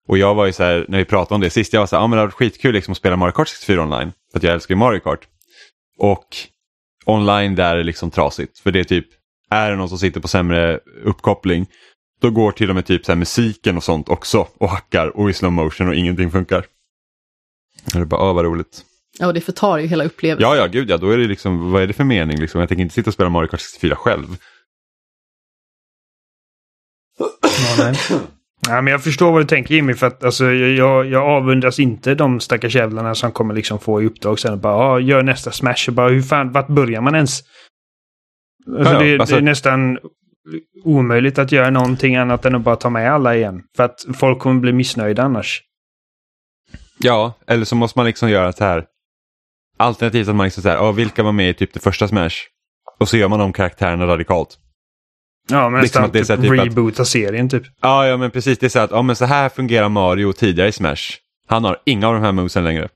Och 0.09 0.19
jag 0.19 0.35
var 0.35 0.47
ju 0.47 0.53
så 0.53 0.63
här, 0.63 0.87
när 0.89 0.99
vi 0.99 1.05
pratade 1.05 1.35
om 1.35 1.41
det 1.41 1.51
sist, 1.51 1.73
jag 1.73 1.81
var 1.81 1.87
så 1.87 1.97
här, 1.97 2.03
ja 2.03 2.07
men 2.07 2.17
det 2.17 2.21
har 2.21 2.27
varit 2.27 2.35
skitkul 2.35 2.75
liksom 2.75 2.93
att 2.93 2.99
spela 2.99 3.17
Mario 3.17 3.33
Kart 3.33 3.49
64 3.49 3.83
online. 3.83 4.13
För 4.33 4.39
att 4.39 4.43
jag 4.43 4.53
älskar 4.53 4.75
ju 4.75 4.79
Mario 4.79 5.01
Kart. 5.01 5.29
Och 5.99 6.27
online 7.05 7.55
där 7.55 7.77
är 7.77 7.85
liksom 7.85 8.11
trasigt. 8.11 8.59
För 8.59 8.73
det 8.73 8.81
är 8.81 8.85
typ, 8.85 9.07
är 9.55 9.71
det 9.71 9.77
någon 9.77 9.89
som 9.89 9.99
sitter 9.99 10.21
på 10.21 10.29
sämre 10.29 10.81
uppkoppling, 11.05 11.67
då 12.21 12.31
går 12.31 12.53
till 12.53 12.69
och 12.69 12.75
med 12.75 12.87
typ 12.87 13.05
så 13.05 13.13
här 13.13 13.17
musiken 13.17 13.77
och 13.77 13.85
sånt 13.85 14.09
också 14.09 14.49
och 14.59 14.69
hackar 14.69 15.17
och 15.17 15.31
i 15.31 15.33
slow 15.33 15.53
motion 15.53 15.89
och 15.89 15.95
ingenting 15.95 16.31
funkar. 16.31 16.65
Det 17.93 17.99
är 17.99 18.05
bara, 18.05 18.33
vad 18.33 18.45
roligt. 18.45 18.83
Ja, 19.19 19.27
och 19.27 19.35
det 19.35 19.41
förtar 19.41 19.79
ju 19.79 19.87
hela 19.87 20.05
upplevelsen. 20.05 20.51
Ja, 20.51 20.57
ja, 20.57 20.67
gud 20.67 20.91
ja, 20.91 20.97
då 20.97 21.11
är 21.11 21.19
det 21.19 21.27
liksom, 21.27 21.73
vad 21.73 21.83
är 21.83 21.87
det 21.87 21.93
för 21.93 22.05
mening 22.05 22.41
liksom? 22.41 22.61
Jag 22.61 22.69
tänker 22.69 22.83
inte 22.83 22.95
sitta 22.95 23.11
och 23.11 23.15
spela 23.15 23.29
Mario 23.29 23.49
Kart 23.49 23.61
64 23.61 23.97
själv. 23.97 24.37
Ja, 27.19 27.29
nej. 27.79 27.97
Ja, 28.69 28.81
men 28.81 28.87
jag 28.87 29.05
förstår 29.05 29.33
vad 29.33 29.41
du 29.41 29.47
tänker 29.47 29.75
Jimmy, 29.75 29.95
för 29.95 30.07
att 30.07 30.25
alltså, 30.25 30.45
jag, 30.45 30.71
jag, 30.71 31.07
jag 31.07 31.23
avundas 31.23 31.79
inte 31.79 32.15
de 32.15 32.41
stackars 32.41 32.75
jävlarna 32.75 33.15
som 33.15 33.33
kommer 33.33 33.55
liksom 33.55 33.79
få 33.79 34.03
i 34.03 34.07
uppdrag 34.07 34.41
sen 34.41 34.53
och 34.53 34.59
bara 34.59 34.75
ah, 34.75 34.99
gör 34.99 35.23
nästa 35.23 35.51
smash. 35.51 35.89
Och 35.89 35.95
bara, 35.95 36.09
hur 36.09 36.23
fan, 36.23 36.53
vart 36.53 36.69
börjar 36.69 37.01
man 37.01 37.15
ens? 37.15 37.41
Alltså, 38.79 38.99
det, 38.99 39.19
alltså- 39.21 39.35
det 39.35 39.41
är 39.41 39.43
nästan 39.43 39.99
omöjligt 40.85 41.39
att 41.39 41.53
göra 41.53 41.71
någonting 41.71 42.17
annat 42.17 42.45
än 42.45 42.55
att 42.55 42.63
bara 42.63 42.77
ta 42.77 42.91
med 42.91 43.13
alla 43.13 43.37
igen. 43.37 43.63
För 43.77 43.83
att 43.85 44.05
folk 44.15 44.39
kommer 44.39 44.61
bli 44.61 44.73
missnöjda 44.73 45.23
annars. 45.23 45.63
Ja, 46.99 47.33
eller 47.47 47.65
så 47.65 47.77
måste 47.77 47.99
man 47.99 48.07
liksom 48.07 48.31
göra 48.31 48.53
så 48.53 48.65
här. 48.65 48.85
Alternativt 49.77 50.29
att 50.29 50.37
man 50.37 50.45
liksom 50.45 50.63
så 50.63 50.69
här, 50.69 50.77
ja, 50.77 50.93
vilka 50.93 51.23
var 51.23 51.33
med 51.33 51.51
i 51.51 51.55
typ 51.55 51.73
det 51.73 51.81
första 51.81 52.09
Smash? 52.09 52.35
Och 53.01 53.09
så 53.09 53.17
gör 53.17 53.29
man 53.29 53.39
de 53.39 53.53
karaktärerna 53.53 54.07
radikalt. 54.07 54.59
Ja, 55.51 55.71
men 55.71 55.83
Liksom 55.83 56.03
nästan 56.03 56.05
att 56.05 56.13
det 56.13 56.19
är 56.19 56.21
typ, 56.21 56.27
så 56.27 56.35
här 56.35 56.43
typ 56.43 56.61
att- 56.61 56.67
reboota 56.67 57.05
serien 57.05 57.49
typ. 57.49 57.63
Ja, 57.81 58.07
ja 58.07 58.17
men 58.17 58.31
precis, 58.31 58.59
det 58.59 58.67
är 58.67 58.69
så 58.69 58.79
här 58.79 58.85
att, 58.85 58.91
ja 58.91 59.03
men 59.03 59.17
så 59.17 59.25
här 59.25 59.49
fungerar 59.49 59.89
Mario 59.89 60.33
tidigare 60.33 60.69
i 60.69 60.73
Smash. 60.73 61.03
Han 61.47 61.65
har 61.65 61.77
inga 61.87 62.09
av 62.09 62.15
de 62.15 62.23
här 62.23 62.33
movesen 62.33 62.65
längre. 62.65 62.89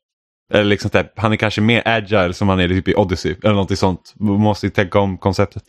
Eller 0.55 0.65
liksom 0.65 0.91
typ, 0.91 1.07
han 1.17 1.33
är 1.33 1.37
kanske 1.37 1.61
mer 1.61 1.83
agile 1.85 2.35
som 2.35 2.49
han 2.49 2.61
är 2.61 2.69
typ 2.69 2.89
i 2.89 2.95
Odyssey 2.95 3.35
eller 3.43 3.53
någonting 3.53 3.77
sånt. 3.77 4.15
Man 4.21 4.41
måste 4.41 4.67
ju 4.67 4.71
tänka 4.71 4.99
om 4.99 5.19
konceptet. 5.19 5.63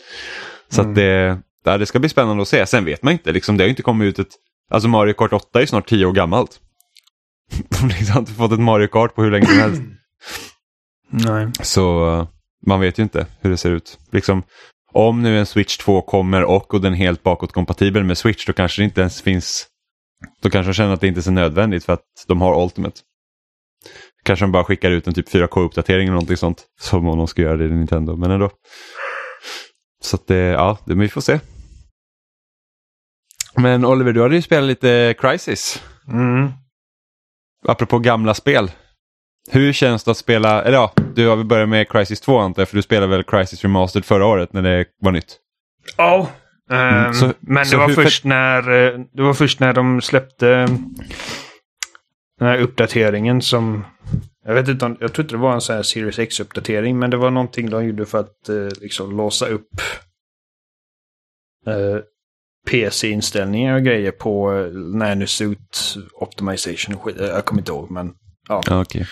Så 0.69 0.81
att 0.81 0.95
det, 0.95 1.39
ja, 1.63 1.77
det 1.77 1.85
ska 1.85 1.99
bli 1.99 2.09
spännande 2.09 2.41
att 2.41 2.47
se. 2.47 2.65
Sen 2.65 2.85
vet 2.85 3.03
man 3.03 3.13
inte, 3.13 3.31
liksom, 3.31 3.57
det 3.57 3.63
har 3.63 3.65
ju 3.65 3.69
inte 3.69 3.81
kommit 3.81 4.05
ut 4.05 4.19
ett... 4.19 4.33
Alltså 4.71 4.89
Mario 4.89 5.13
Kart 5.13 5.33
8 5.33 5.47
är 5.53 5.61
ju 5.61 5.67
snart 5.67 5.89
10 5.89 6.05
år 6.05 6.13
gammalt. 6.13 6.59
De 7.81 7.87
liksom 7.87 8.13
har 8.13 8.19
inte 8.19 8.33
fått 8.33 8.51
ett 8.51 8.59
Mario 8.59 8.87
Kart 8.87 9.15
på 9.15 9.23
hur 9.23 9.31
länge 9.31 9.45
som 9.45 9.59
helst. 9.59 9.81
Nej. 11.09 11.47
Så 11.61 12.27
man 12.65 12.79
vet 12.79 12.99
ju 12.99 13.03
inte 13.03 13.25
hur 13.41 13.49
det 13.49 13.57
ser 13.57 13.71
ut. 13.71 13.99
Liksom, 14.11 14.43
om 14.91 15.23
nu 15.23 15.39
en 15.39 15.45
Switch 15.45 15.77
2 15.77 16.01
kommer 16.01 16.43
och, 16.43 16.73
och 16.73 16.81
den 16.81 16.93
är 16.93 16.97
helt 16.97 17.23
bakåtkompatibel 17.23 18.03
med 18.03 18.17
Switch 18.17 18.45
då 18.45 18.53
kanske 18.53 18.81
det 18.81 18.85
inte 18.85 19.01
ens 19.01 19.21
finns... 19.21 19.67
Då 20.41 20.49
kanske 20.49 20.69
de 20.69 20.73
känner 20.73 20.93
att 20.93 21.01
det 21.01 21.07
inte 21.07 21.19
är 21.19 21.21
så 21.21 21.31
nödvändigt 21.31 21.85
för 21.85 21.93
att 21.93 22.05
de 22.27 22.41
har 22.41 22.63
Ultimate. 22.63 23.01
Kanske 24.25 24.43
de 24.45 24.51
bara 24.51 24.63
skickar 24.63 24.91
ut 24.91 25.07
en 25.07 25.13
typ 25.13 25.29
4K-uppdatering 25.29 26.01
eller 26.03 26.11
någonting 26.11 26.37
sånt. 26.37 26.63
Som 26.79 27.07
om 27.07 27.17
de 27.17 27.27
ska 27.27 27.41
göra 27.41 27.57
det 27.57 27.65
i 27.65 27.69
Nintendo, 27.69 28.15
men 28.15 28.31
ändå. 28.31 28.49
Så 30.03 30.15
att 30.15 30.27
det, 30.27 30.35
ja, 30.37 30.77
det, 30.85 30.95
men 30.95 31.01
vi 31.01 31.09
får 31.09 31.21
se. 31.21 31.39
Men 33.55 33.85
Oliver, 33.85 34.13
du 34.13 34.21
hade 34.21 34.35
ju 34.35 34.41
spelat 34.41 34.67
lite 34.67 35.15
Crisis. 35.19 35.83
Mm. 36.07 36.49
Apropå 37.67 37.99
gamla 37.99 38.33
spel. 38.33 38.71
Hur 39.51 39.73
känns 39.73 40.03
det 40.03 40.11
att 40.11 40.17
spela, 40.17 40.63
eller 40.63 40.77
ja, 40.77 40.93
du 41.15 41.27
har 41.27 41.35
väl 41.35 41.45
börjat 41.45 41.69
med 41.69 41.89
Crisis 41.89 42.21
2 42.21 42.39
antar 42.39 42.61
jag, 42.61 42.69
för 42.69 42.75
du 42.75 42.81
spelade 42.81 43.07
väl 43.07 43.23
Crisis 43.23 43.61
Remastered 43.63 44.05
förra 44.05 44.25
året 44.25 44.53
när 44.53 44.61
det 44.61 44.85
var 45.01 45.11
nytt? 45.11 45.37
Ja. 45.97 46.27
ehm, 46.71 47.13
så- 47.13 47.33
men 47.39 47.65
så 47.65 47.71
det 47.77 47.81
var, 47.81 47.89
först 48.03 48.23
när, 48.23 48.59
eh, 48.71 48.99
det 49.13 49.21
var 49.21 49.33
först 49.33 49.59
när 49.59 49.73
de 49.73 50.01
släppte 50.01 50.67
den 52.39 52.47
här 52.47 52.57
uppdateringen 52.57 53.41
som... 53.41 53.85
Jag 54.45 54.53
vet 54.53 54.67
inte 54.67 54.85
om, 54.85 54.97
jag 54.99 55.13
tror 55.13 55.23
inte 55.23 55.35
det 55.35 55.39
var 55.41 55.53
en 55.53 55.61
sån 55.61 55.75
här 55.75 55.83
Series 55.83 56.19
X-uppdatering, 56.19 56.99
men 56.99 57.09
det 57.09 57.17
var 57.17 57.31
någonting 57.31 57.69
de 57.69 57.85
gjorde 57.85 58.05
för 58.05 58.19
att 58.19 58.49
eh, 58.49 58.67
liksom 58.81 59.17
låsa 59.17 59.45
upp 59.47 59.69
eh, 61.67 61.97
PC-inställningar 62.69 63.75
och 63.75 63.83
grejer 63.83 64.11
på 64.11 64.53
eh, 64.53 64.71
Nanosuit 64.71 65.95
Optimization. 66.13 66.95
Eh, 67.19 67.25
Jag 67.25 67.45
kommer 67.45 67.61
inte 67.61 67.71
ihåg, 67.71 67.91
men 67.91 68.13
ja. 68.47 68.63
Ja, 68.67 68.81
okej. 68.81 69.05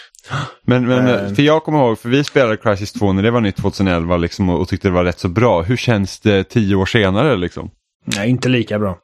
Men, 0.63 0.87
men 0.87 1.07
Eh. 1.07 1.33
för 1.33 1.41
jag 1.43 1.63
kommer 1.63 1.79
ihåg, 1.79 1.99
för 1.99 2.09
vi 2.09 2.23
spelade 2.23 2.57
Crisis 2.57 2.93
2 2.93 3.13
när 3.13 3.23
det 3.23 3.31
var 3.31 3.41
nytt 3.41 3.55
2011 3.57 4.17
liksom, 4.17 4.49
och, 4.49 4.61
och 4.61 4.67
tyckte 4.67 4.87
det 4.87 4.93
var 4.93 5.03
rätt 5.03 5.19
så 5.19 5.27
bra. 5.29 5.61
Hur 5.61 5.77
känns 5.77 6.19
det 6.19 6.43
tio 6.43 6.75
år 6.75 6.85
senare 6.85 7.35
liksom? 7.37 7.69
Nej, 8.05 8.29
inte 8.29 8.49
lika 8.49 8.79
bra. 8.79 8.99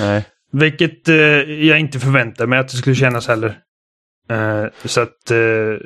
Nej. 0.00 0.24
Vilket 0.52 1.08
eh, 1.08 1.16
jag 1.66 1.80
inte 1.80 1.98
förväntade 1.98 2.46
mig 2.46 2.58
att 2.58 2.68
det 2.68 2.76
skulle 2.76 2.96
kännas 2.96 3.28
heller. 3.28 3.58
Eh, 4.30 4.66
så 4.84 5.00
att 5.00 5.30
eh, 5.30 5.78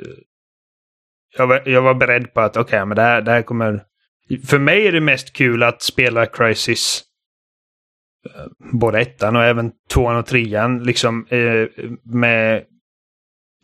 jag, 1.37 1.47
var, 1.47 1.69
jag 1.69 1.81
var 1.81 1.93
beredd 1.93 2.33
på 2.33 2.41
att 2.41 2.57
okej, 2.57 2.85
men 2.85 2.95
det 2.95 3.01
här, 3.01 3.21
det 3.21 3.31
här 3.31 3.41
kommer... 3.41 3.83
För 4.45 4.59
mig 4.59 4.87
är 4.87 4.91
det 4.91 5.01
mest 5.01 5.33
kul 5.33 5.63
att 5.63 5.81
spela 5.81 6.25
Crisis. 6.25 7.03
Eh, 8.25 8.45
både 8.73 8.99
ettan 8.99 9.35
och 9.35 9.43
även 9.43 9.71
tvåan 9.89 10.17
och 10.17 10.25
trean 10.25 10.83
liksom 10.83 11.27
eh, 11.29 11.67
med 12.03 12.63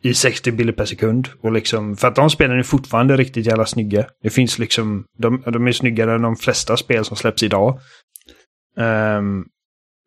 i 0.02 0.14
60 0.14 0.52
bilder 0.52 0.72
per 0.72 0.84
sekund. 0.84 1.28
Och 1.40 1.52
liksom, 1.52 1.96
för 1.96 2.08
att 2.08 2.14
de 2.14 2.30
spelen 2.30 2.58
är 2.58 2.62
fortfarande 2.62 3.16
riktigt 3.16 3.46
jävla 3.46 3.66
snygga. 3.66 4.06
Det 4.22 4.30
finns 4.30 4.58
liksom, 4.58 5.04
de, 5.18 5.42
de 5.46 5.66
är 5.66 5.72
snyggare 5.72 6.14
än 6.14 6.22
de 6.22 6.36
flesta 6.36 6.76
spel 6.76 7.04
som 7.04 7.16
släpps 7.16 7.42
idag. 7.42 7.80
Um, 8.76 9.46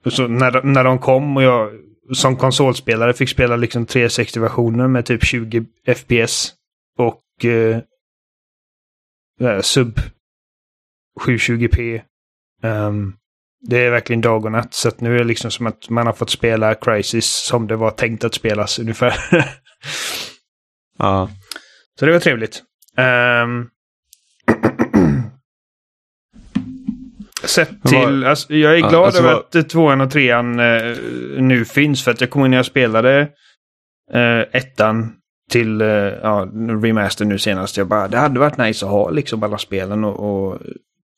så 0.10 0.28
när, 0.28 0.63
när 0.63 0.84
de 0.84 1.00
kom 1.00 1.38
och 1.38 1.43
jag 1.43 1.72
som 2.13 2.36
konsolspelare 2.36 3.13
fick 3.13 3.30
spela 3.30 3.56
liksom 3.56 3.86
360-versioner 3.86 4.88
med 4.88 5.06
typ 5.06 5.24
20 5.24 5.65
FPS. 5.96 6.54
Och 6.98 7.22
uh, 7.46 7.78
sub 9.62 10.00
720p. 11.20 12.02
Um, 12.63 12.63
ehm, 12.63 13.13
det 13.62 13.78
är 13.78 13.91
verkligen 13.91 14.22
dag 14.22 14.46
och 14.46 14.52
natt. 14.52 14.74
Så 14.74 14.88
att 14.88 15.02
nu 15.02 15.15
är 15.15 15.20
det 15.20 15.24
liksom 15.24 15.52
som 15.52 15.67
att 15.67 15.89
man 15.89 16.06
har 16.06 16.13
fått 16.13 16.30
spela 16.30 16.76
Crisis 16.76 17.26
som 17.26 17.67
det 17.67 17.76
var 17.76 17.91
tänkt 17.91 18.24
att 18.24 18.34
spelas 18.34 18.80
ungefär. 18.80 19.15
ja. 20.98 21.30
Så 22.00 22.06
det 22.06 22.12
var 22.12 22.20
trevligt. 22.20 22.63
Um, 23.43 23.70
sett 27.50 27.84
till... 27.84 28.26
Alltså, 28.26 28.54
jag 28.54 28.76
är 28.76 28.90
glad 28.90 29.06
alltså, 29.06 29.22
över 29.22 29.34
att 29.34 29.56
var... 29.56 29.62
tvåan 29.62 30.02
och 30.02 30.12
trean 30.12 30.60
uh, 30.60 30.98
nu 31.42 31.66
finns. 31.66 32.04
För 32.04 32.12
att 32.12 32.22
jag 32.22 32.30
kommer 32.30 32.46
ihåg 32.46 32.50
när 32.50 32.58
jag 32.58 32.66
spelade 32.66 33.22
uh, 34.16 34.44
ettan 34.52 35.14
till 35.52 35.82
uh, 35.82 35.88
ja, 36.22 36.50
remaster 36.84 37.26
nu 37.26 37.40
senast. 37.40 37.78
Jag 37.78 37.88
bara, 37.88 38.08
det 38.08 38.18
hade 38.18 38.40
varit 38.40 38.58
nice 38.58 38.86
att 38.86 38.92
ha 38.92 39.10
liksom 39.10 39.44
alla 39.44 39.58
spelen. 39.58 40.04
Och, 40.04 40.20
och 40.20 40.60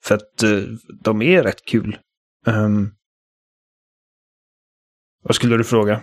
för 0.04 0.15
att 0.15 0.44
uh, 0.44 0.63
de 1.04 1.22
är 1.22 1.44
rätt 1.44 1.65
kul. 1.65 1.98
Um, 2.48 2.92
vad 5.24 5.36
skulle 5.36 5.58
du 5.58 5.63
fråga? 5.63 6.02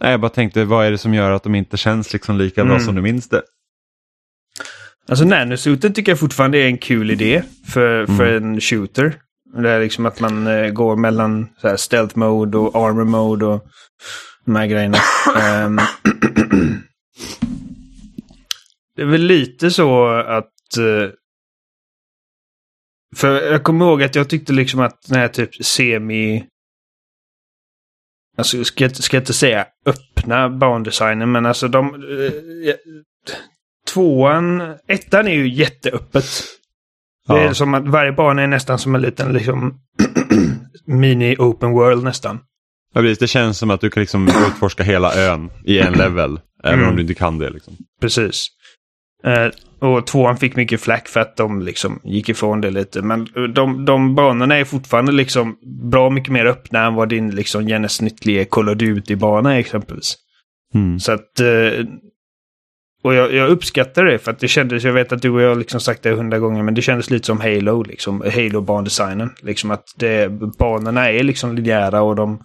Nej, 0.00 0.10
jag 0.10 0.20
bara 0.20 0.28
tänkte, 0.28 0.64
vad 0.64 0.86
är 0.86 0.90
det 0.90 0.98
som 0.98 1.14
gör 1.14 1.30
att 1.30 1.42
de 1.42 1.54
inte 1.54 1.76
känns 1.76 2.12
liksom 2.12 2.38
lika 2.38 2.64
bra 2.64 2.74
mm. 2.74 2.84
som 2.84 2.94
du 2.94 3.02
minns 3.02 3.28
det? 3.28 3.42
Alltså 5.10 5.24
nanosuiten 5.24 5.92
tycker 5.92 6.12
jag 6.12 6.18
fortfarande 6.18 6.58
är 6.58 6.66
en 6.66 6.78
kul 6.78 7.10
idé 7.10 7.42
för, 7.66 8.04
mm. 8.04 8.16
för 8.16 8.26
en 8.26 8.60
shooter. 8.60 9.14
Det 9.62 9.70
är 9.70 9.80
liksom 9.80 10.06
att 10.06 10.20
man 10.20 10.46
uh, 10.46 10.70
går 10.70 10.96
mellan 10.96 11.48
så 11.60 11.68
här, 11.68 11.76
stealth 11.76 12.18
mode 12.18 12.58
och 12.58 12.86
armor 12.86 13.04
mode 13.04 13.46
och 13.46 13.66
de 14.44 14.56
här 14.56 14.66
grejerna. 14.66 14.98
um, 15.66 15.76
det 18.96 19.02
är 19.02 19.06
väl 19.06 19.22
lite 19.22 19.70
så 19.70 20.06
att 20.08 20.78
uh, 20.78 21.10
för 23.16 23.42
jag 23.42 23.64
kommer 23.64 23.86
ihåg 23.86 24.02
att 24.02 24.14
jag 24.14 24.28
tyckte 24.28 24.52
liksom 24.52 24.80
att 24.80 25.02
den 25.08 25.18
här 25.18 25.28
typ 25.28 25.64
semi... 25.64 26.46
Alltså 28.36 28.64
ska 28.64 28.84
jag, 28.84 28.96
ska 28.96 29.16
jag 29.16 29.22
inte 29.22 29.32
säga 29.32 29.66
öppna 29.86 30.48
bandesignen 30.50 31.32
men 31.32 31.46
alltså 31.46 31.68
de... 31.68 31.94
Eh, 31.94 32.74
tvåan... 33.94 34.74
Ettan 34.88 35.28
är 35.28 35.34
ju 35.34 35.48
jätteöppet. 35.48 36.24
Ja. 37.28 37.34
Det 37.34 37.40
är 37.40 37.52
som 37.52 37.74
att 37.74 37.88
varje 37.88 38.12
bana 38.12 38.42
är 38.42 38.46
nästan 38.46 38.78
som 38.78 38.94
en 38.94 39.00
liten 39.00 39.32
liksom 39.32 39.80
mini 40.86 41.36
open 41.38 41.70
world 41.70 42.04
nästan. 42.04 42.40
Ja, 42.94 43.00
precis. 43.00 43.18
Det 43.18 43.26
känns 43.26 43.58
som 43.58 43.70
att 43.70 43.80
du 43.80 43.90
kan 43.90 44.00
liksom 44.00 44.28
utforska 44.48 44.82
hela 44.82 45.14
ön 45.14 45.50
i 45.64 45.78
en 45.78 45.92
level. 45.92 46.40
Även 46.64 46.78
mm. 46.78 46.90
om 46.90 46.96
du 46.96 47.02
inte 47.02 47.14
kan 47.14 47.38
det. 47.38 47.50
Liksom. 47.50 47.76
Precis. 48.00 48.46
Eh, 49.24 49.48
och 49.88 50.06
tvåan 50.06 50.36
fick 50.36 50.56
mycket 50.56 50.80
flack 50.80 51.08
för 51.08 51.20
att 51.20 51.36
de 51.36 51.62
liksom 51.62 52.00
gick 52.04 52.28
ifrån 52.28 52.60
det 52.60 52.70
lite. 52.70 53.02
Men 53.02 53.26
de, 53.54 53.84
de 53.84 54.14
banorna 54.14 54.56
är 54.56 54.64
fortfarande 54.64 55.12
liksom 55.12 55.56
bra 55.90 56.10
mycket 56.10 56.32
mer 56.32 56.46
öppna 56.46 56.86
än 56.86 56.94
vad 56.94 57.08
din 57.08 57.30
liksom 57.30 57.68
genomsnittliga 57.68 58.44
Call 58.44 58.68
of 58.68 58.76
Duty-bana 58.76 59.54
är 59.54 59.58
exempelvis. 59.58 60.16
Mm. 60.74 61.00
Så 61.00 61.12
att... 61.12 61.40
Eh, 61.40 61.86
och 63.02 63.14
jag, 63.14 63.34
jag, 63.34 63.48
uppskattar 63.48 64.04
det 64.04 64.18
för 64.18 64.30
att 64.30 64.38
det 64.38 64.48
kändes, 64.48 64.84
jag 64.84 64.92
vet 64.92 65.12
att 65.12 65.22
du 65.22 65.30
och 65.30 65.40
jag 65.40 65.58
liksom 65.58 65.80
sagt 65.80 66.02
det 66.02 66.10
hundra 66.10 66.38
gånger, 66.38 66.62
men 66.62 66.74
det 66.74 66.82
kändes 66.82 67.10
lite 67.10 67.26
som 67.26 67.40
Halo, 67.40 67.82
liksom. 67.82 68.22
Halo-bandesignen. 68.22 69.30
Liksom 69.42 69.70
att 69.70 69.84
det, 69.96 70.28
banorna 70.58 71.10
är 71.10 71.22
liksom 71.22 71.54
linjära 71.54 72.02
och 72.02 72.16
de... 72.16 72.42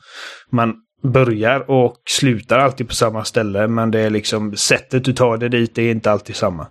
Man 0.52 0.74
börjar 1.04 1.72
och 1.72 1.96
slutar 2.10 2.60
alltid 2.60 2.88
på 2.88 2.96
samma 2.96 3.24
ställe, 3.24 3.68
men 3.68 3.92
det 3.92 4.00
är 4.00 4.10
liksom 4.10 4.56
sättet 4.56 5.06
du 5.06 5.14
tar 5.14 5.38
det 5.38 5.50
dit 5.50 5.78
är 5.78 5.92
inte 5.92 6.12
alltid 6.12 6.36
samma. 6.36 6.68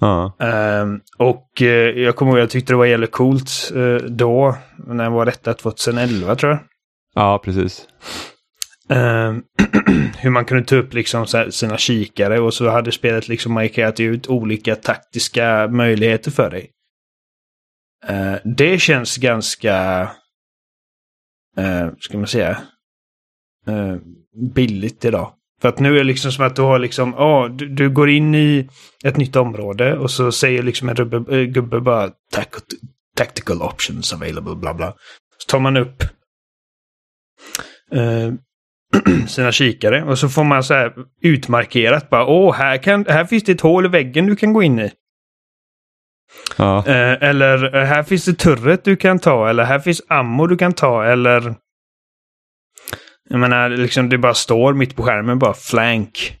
Ja. 0.00 0.36
Um, 0.82 1.00
och 1.18 1.48
uh, 1.60 1.68
jag 1.68 2.16
kommer 2.16 2.32
ihåg 2.32 2.40
jag 2.40 2.50
tyckte 2.50 2.72
det 2.72 2.76
var 2.76 2.84
jävligt 2.84 3.12
coolt 3.12 3.72
uh, 3.74 3.96
då. 3.96 4.56
När 4.86 5.10
var 5.10 5.26
detta? 5.26 5.54
2011 5.54 6.34
tror 6.34 6.52
jag. 6.52 6.60
Ja, 7.14 7.40
precis. 7.44 7.88
Ehm, 8.88 9.42
hur 10.18 10.30
man 10.30 10.44
kunde 10.44 10.64
ta 10.64 10.76
upp 10.76 10.94
liksom 10.94 11.26
sina 11.50 11.78
kikare 11.78 12.40
och 12.40 12.54
så 12.54 12.68
hade 12.68 12.92
spelet 12.92 13.28
liksom 13.28 13.52
markerat 13.52 14.00
ut 14.00 14.26
olika 14.28 14.76
taktiska 14.76 15.68
möjligheter 15.68 16.30
för 16.30 16.50
dig. 16.50 16.70
Uh, 18.10 18.36
det 18.44 18.78
känns 18.78 19.16
ganska, 19.16 20.02
uh, 21.58 21.88
ska 22.00 22.18
man 22.18 22.26
säga, 22.26 22.62
uh, 23.68 23.96
billigt 24.54 25.04
idag. 25.04 25.32
För 25.60 25.68
att 25.68 25.78
nu 25.78 25.94
är 25.94 25.98
det 25.98 26.04
liksom 26.04 26.32
som 26.32 26.46
att 26.46 26.56
du 26.56 26.62
har 26.62 26.78
liksom, 26.78 27.14
ja, 27.18 27.48
du, 27.48 27.68
du, 27.68 27.90
går 27.90 28.10
in 28.10 28.34
i 28.34 28.68
ett 29.04 29.16
nytt 29.16 29.36
område 29.36 29.98
och 29.98 30.10
så 30.10 30.32
säger 30.32 30.62
liksom 30.62 30.88
en 30.88 30.96
rubbe, 30.96 31.36
eh, 31.36 31.44
gubbe 31.44 31.80
bara 31.80 32.10
tactical 33.16 33.62
options 33.62 34.12
available, 34.12 34.54
bla 34.54 34.74
bla. 34.74 34.94
Så 35.38 35.50
tar 35.50 35.60
man 35.60 35.76
upp 35.76 36.04
sina 39.28 39.52
kikare 39.52 40.04
och 40.04 40.18
så 40.18 40.28
får 40.28 40.44
man 40.44 40.64
så 40.64 40.74
här 40.74 40.92
utmarkerat 41.22 42.10
bara, 42.10 42.26
åh, 42.26 42.54
här, 42.54 42.78
kan, 42.78 43.06
här 43.08 43.24
finns 43.24 43.44
det 43.44 43.52
ett 43.52 43.60
hål 43.60 43.86
i 43.86 43.88
väggen 43.88 44.26
du 44.26 44.36
kan 44.36 44.52
gå 44.52 44.62
in 44.62 44.78
i. 44.78 44.92
Ja. 46.56 46.86
Äh, 46.86 47.28
eller 47.28 47.84
här 47.84 48.02
finns 48.02 48.24
det 48.24 48.34
turret 48.34 48.84
du 48.84 48.96
kan 48.96 49.18
ta, 49.18 49.48
eller 49.48 49.64
här 49.64 49.78
finns 49.78 50.02
ammo 50.08 50.46
du 50.46 50.56
kan 50.56 50.72
ta, 50.72 51.04
eller 51.04 51.54
jag 53.30 53.40
menar, 53.40 53.68
liksom 53.68 54.08
det 54.08 54.18
bara 54.18 54.34
står 54.34 54.74
mitt 54.74 54.96
på 54.96 55.02
skärmen 55.02 55.38
bara 55.38 55.54
flank. 55.54 56.38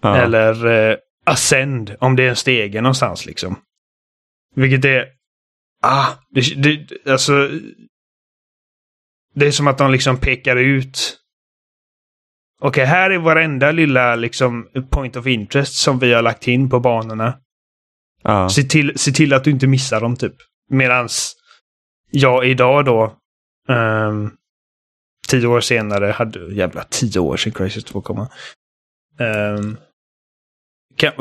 Ja. 0.00 0.16
Eller 0.16 0.66
eh, 0.66 0.96
ascend 1.24 1.96
om 2.00 2.16
det 2.16 2.24
är 2.24 2.28
en 2.28 2.36
stege 2.36 2.80
någonstans 2.80 3.26
liksom. 3.26 3.56
Vilket 4.54 4.84
är... 4.84 5.06
Ah, 5.82 6.06
det, 6.30 6.62
det, 6.62 7.10
alltså... 7.10 7.50
Det 9.34 9.46
är 9.46 9.50
som 9.50 9.66
att 9.66 9.78
de 9.78 9.90
liksom 9.90 10.16
pekar 10.16 10.56
ut. 10.56 11.18
Okej, 12.64 12.68
okay, 12.68 12.84
här 12.84 13.10
är 13.10 13.18
varenda 13.18 13.72
lilla 13.72 14.14
liksom 14.16 14.68
point 14.90 15.16
of 15.16 15.26
interest 15.26 15.74
som 15.74 15.98
vi 15.98 16.12
har 16.12 16.22
lagt 16.22 16.48
in 16.48 16.70
på 16.70 16.80
banorna. 16.80 17.38
Ja. 18.22 18.48
Se, 18.48 18.62
till, 18.62 18.92
se 18.96 19.12
till 19.12 19.32
att 19.32 19.44
du 19.44 19.50
inte 19.50 19.66
missar 19.66 20.00
dem 20.00 20.16
typ. 20.16 20.34
Medans 20.70 21.36
jag 22.10 22.46
idag 22.46 22.84
då 22.84 23.16
um, 23.68 24.36
tio 25.28 25.46
år 25.46 25.60
senare, 25.60 26.06
hade, 26.06 26.54
jävla 26.54 26.84
tio 26.84 27.20
år 27.20 27.36
sedan 27.36 27.52
Crisis 27.52 27.84
2 27.84 28.00
kom. 28.00 28.18
Um, 28.18 29.76
kan, 30.96 31.12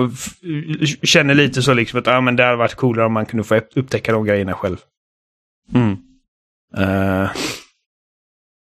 känner 1.03 1.33
lite 1.33 1.61
så 1.61 1.73
liksom 1.73 1.99
att 1.99 2.07
ah, 2.07 2.21
men 2.21 2.35
det 2.35 2.43
hade 2.43 2.57
varit 2.57 2.75
coolare 2.75 3.05
om 3.05 3.13
man 3.13 3.25
kunde 3.25 3.43
få 3.43 3.61
upptäcka 3.75 4.11
de 4.11 4.25
grejerna 4.25 4.53
själv. 4.53 4.77
Mm. 5.73 5.97
Uh, 6.77 7.31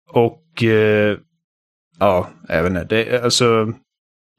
och 0.10 0.64
uh, 0.64 1.18
ja, 2.04 2.30
även 2.50 2.88
det, 2.90 3.24
alltså. 3.24 3.74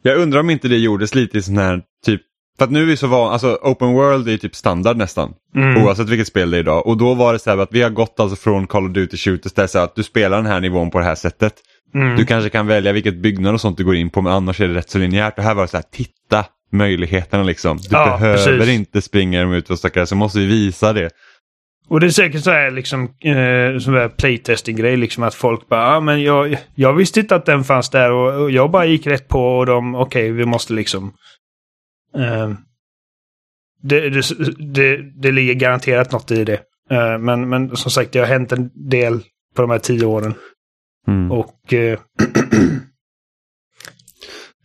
Jag 0.03 0.19
undrar 0.19 0.41
om 0.41 0.51
inte 0.51 0.69
det 0.69 0.79
gjordes 0.79 1.15
lite 1.15 1.39
i 1.39 1.43
sån 1.43 1.59
här 1.59 1.83
typ 2.07 2.23
för 2.59 2.65
att 2.65 2.71
nu 2.71 2.83
är 2.83 2.87
vi 2.87 2.97
så 2.97 3.07
van, 3.07 3.33
alltså 3.33 3.59
open 3.63 3.93
world 3.93 4.29
är 4.29 4.37
typ 4.37 4.55
standard 4.55 4.97
nästan. 4.97 5.35
Mm. 5.55 5.85
Oavsett 5.85 6.09
vilket 6.09 6.29
spel 6.29 6.51
det 6.51 6.57
är 6.57 6.61
idag. 6.61 6.87
Och 6.87 6.97
då 6.97 7.15
var 7.15 7.33
det 7.33 7.39
så 7.39 7.51
här 7.51 7.59
att 7.59 7.73
vi 7.73 7.83
har 7.83 7.91
gått 7.91 8.21
alltså 8.21 8.37
från 8.37 8.67
Call 8.67 8.87
of 8.87 8.93
Duty 8.93 9.17
Shooters 9.17 9.53
där 9.53 9.67
så 9.67 9.79
att 9.79 9.97
du 9.97 10.03
spelar 10.03 10.37
den 10.37 10.47
här 10.47 10.61
nivån 10.61 10.91
på 10.91 10.99
det 10.99 11.05
här 11.05 11.15
sättet. 11.15 11.55
Mm. 11.95 12.17
Du 12.17 12.27
kanske 12.27 12.51
kan 12.51 12.67
välja 12.67 12.93
vilket 12.93 13.17
byggnad 13.17 13.55
och 13.55 13.61
sånt 13.61 13.77
du 13.77 13.85
går 13.85 13.97
in 13.97 14.11
på 14.11 14.23
men 14.23 14.33
annars 14.33 14.61
är 14.61 14.69
det 14.69 14.75
rätt 14.75 14.91
så 14.91 14.99
linjärt. 14.99 15.39
Och 15.39 15.45
här 15.45 15.55
var 15.55 15.63
det 15.63 15.69
så 15.69 15.77
här, 15.77 15.85
titta 15.91 16.45
möjligheterna 16.73 17.43
liksom. 17.43 17.77
Du 17.77 17.89
ja, 17.91 18.05
behöver 18.05 18.57
precis. 18.57 18.75
inte 18.75 19.03
springa 19.03 19.41
dem 19.41 19.53
ut 19.53 19.71
och 19.71 19.79
stackare 19.79 20.07
så 20.07 20.17
måste 20.17 20.39
vi 20.39 20.47
visa 20.47 20.93
det. 20.93 21.11
Och 21.89 22.01
det 22.01 22.07
är 22.07 22.11
säkert 22.11 22.43
så 22.45 22.51
här 22.51 22.71
liksom, 22.71 23.03
eh, 23.05 23.79
sån 23.79 23.95
där 23.95 24.09
playtesting-grej, 24.09 24.97
liksom 24.97 25.23
att 25.23 25.35
folk 25.35 25.69
bara, 25.69 25.97
ah, 25.97 26.01
men 26.01 26.23
jag, 26.23 26.57
jag 26.75 26.93
visste 26.93 27.21
inte 27.21 27.35
att 27.37 27.47
den 27.47 27.65
fanns 27.65 27.91
där 27.91 28.13
och, 28.13 28.43
och 28.43 28.51
jag 28.51 28.71
bara 28.71 28.85
gick 28.85 29.07
rätt 29.07 29.29
på 29.29 29.59
och 29.59 29.67
de, 29.67 29.95
okej, 29.95 30.23
okay, 30.23 30.33
vi 30.33 30.45
måste 30.45 30.73
liksom 30.73 31.13
Uh, 32.19 32.55
det, 33.83 34.11
det, 34.11 34.23
det, 34.59 34.97
det, 35.23 35.33
ligger 35.33 35.55
garanterat 35.55 36.13
något 36.13 36.31
i 36.31 36.45
det. 36.45 36.61
Uh, 36.93 37.19
men, 37.19 37.49
men 37.49 37.77
som 37.77 37.91
sagt, 37.91 38.13
det 38.13 38.19
har 38.19 38.27
hänt 38.27 38.53
en 38.53 38.71
del 38.91 39.21
på 39.55 39.63
de 39.63 39.71
här 39.71 39.79
tio 39.79 40.07
åren. 40.07 40.35
Mm. 41.09 41.33
Och 41.33 41.73
uh, 41.73 41.99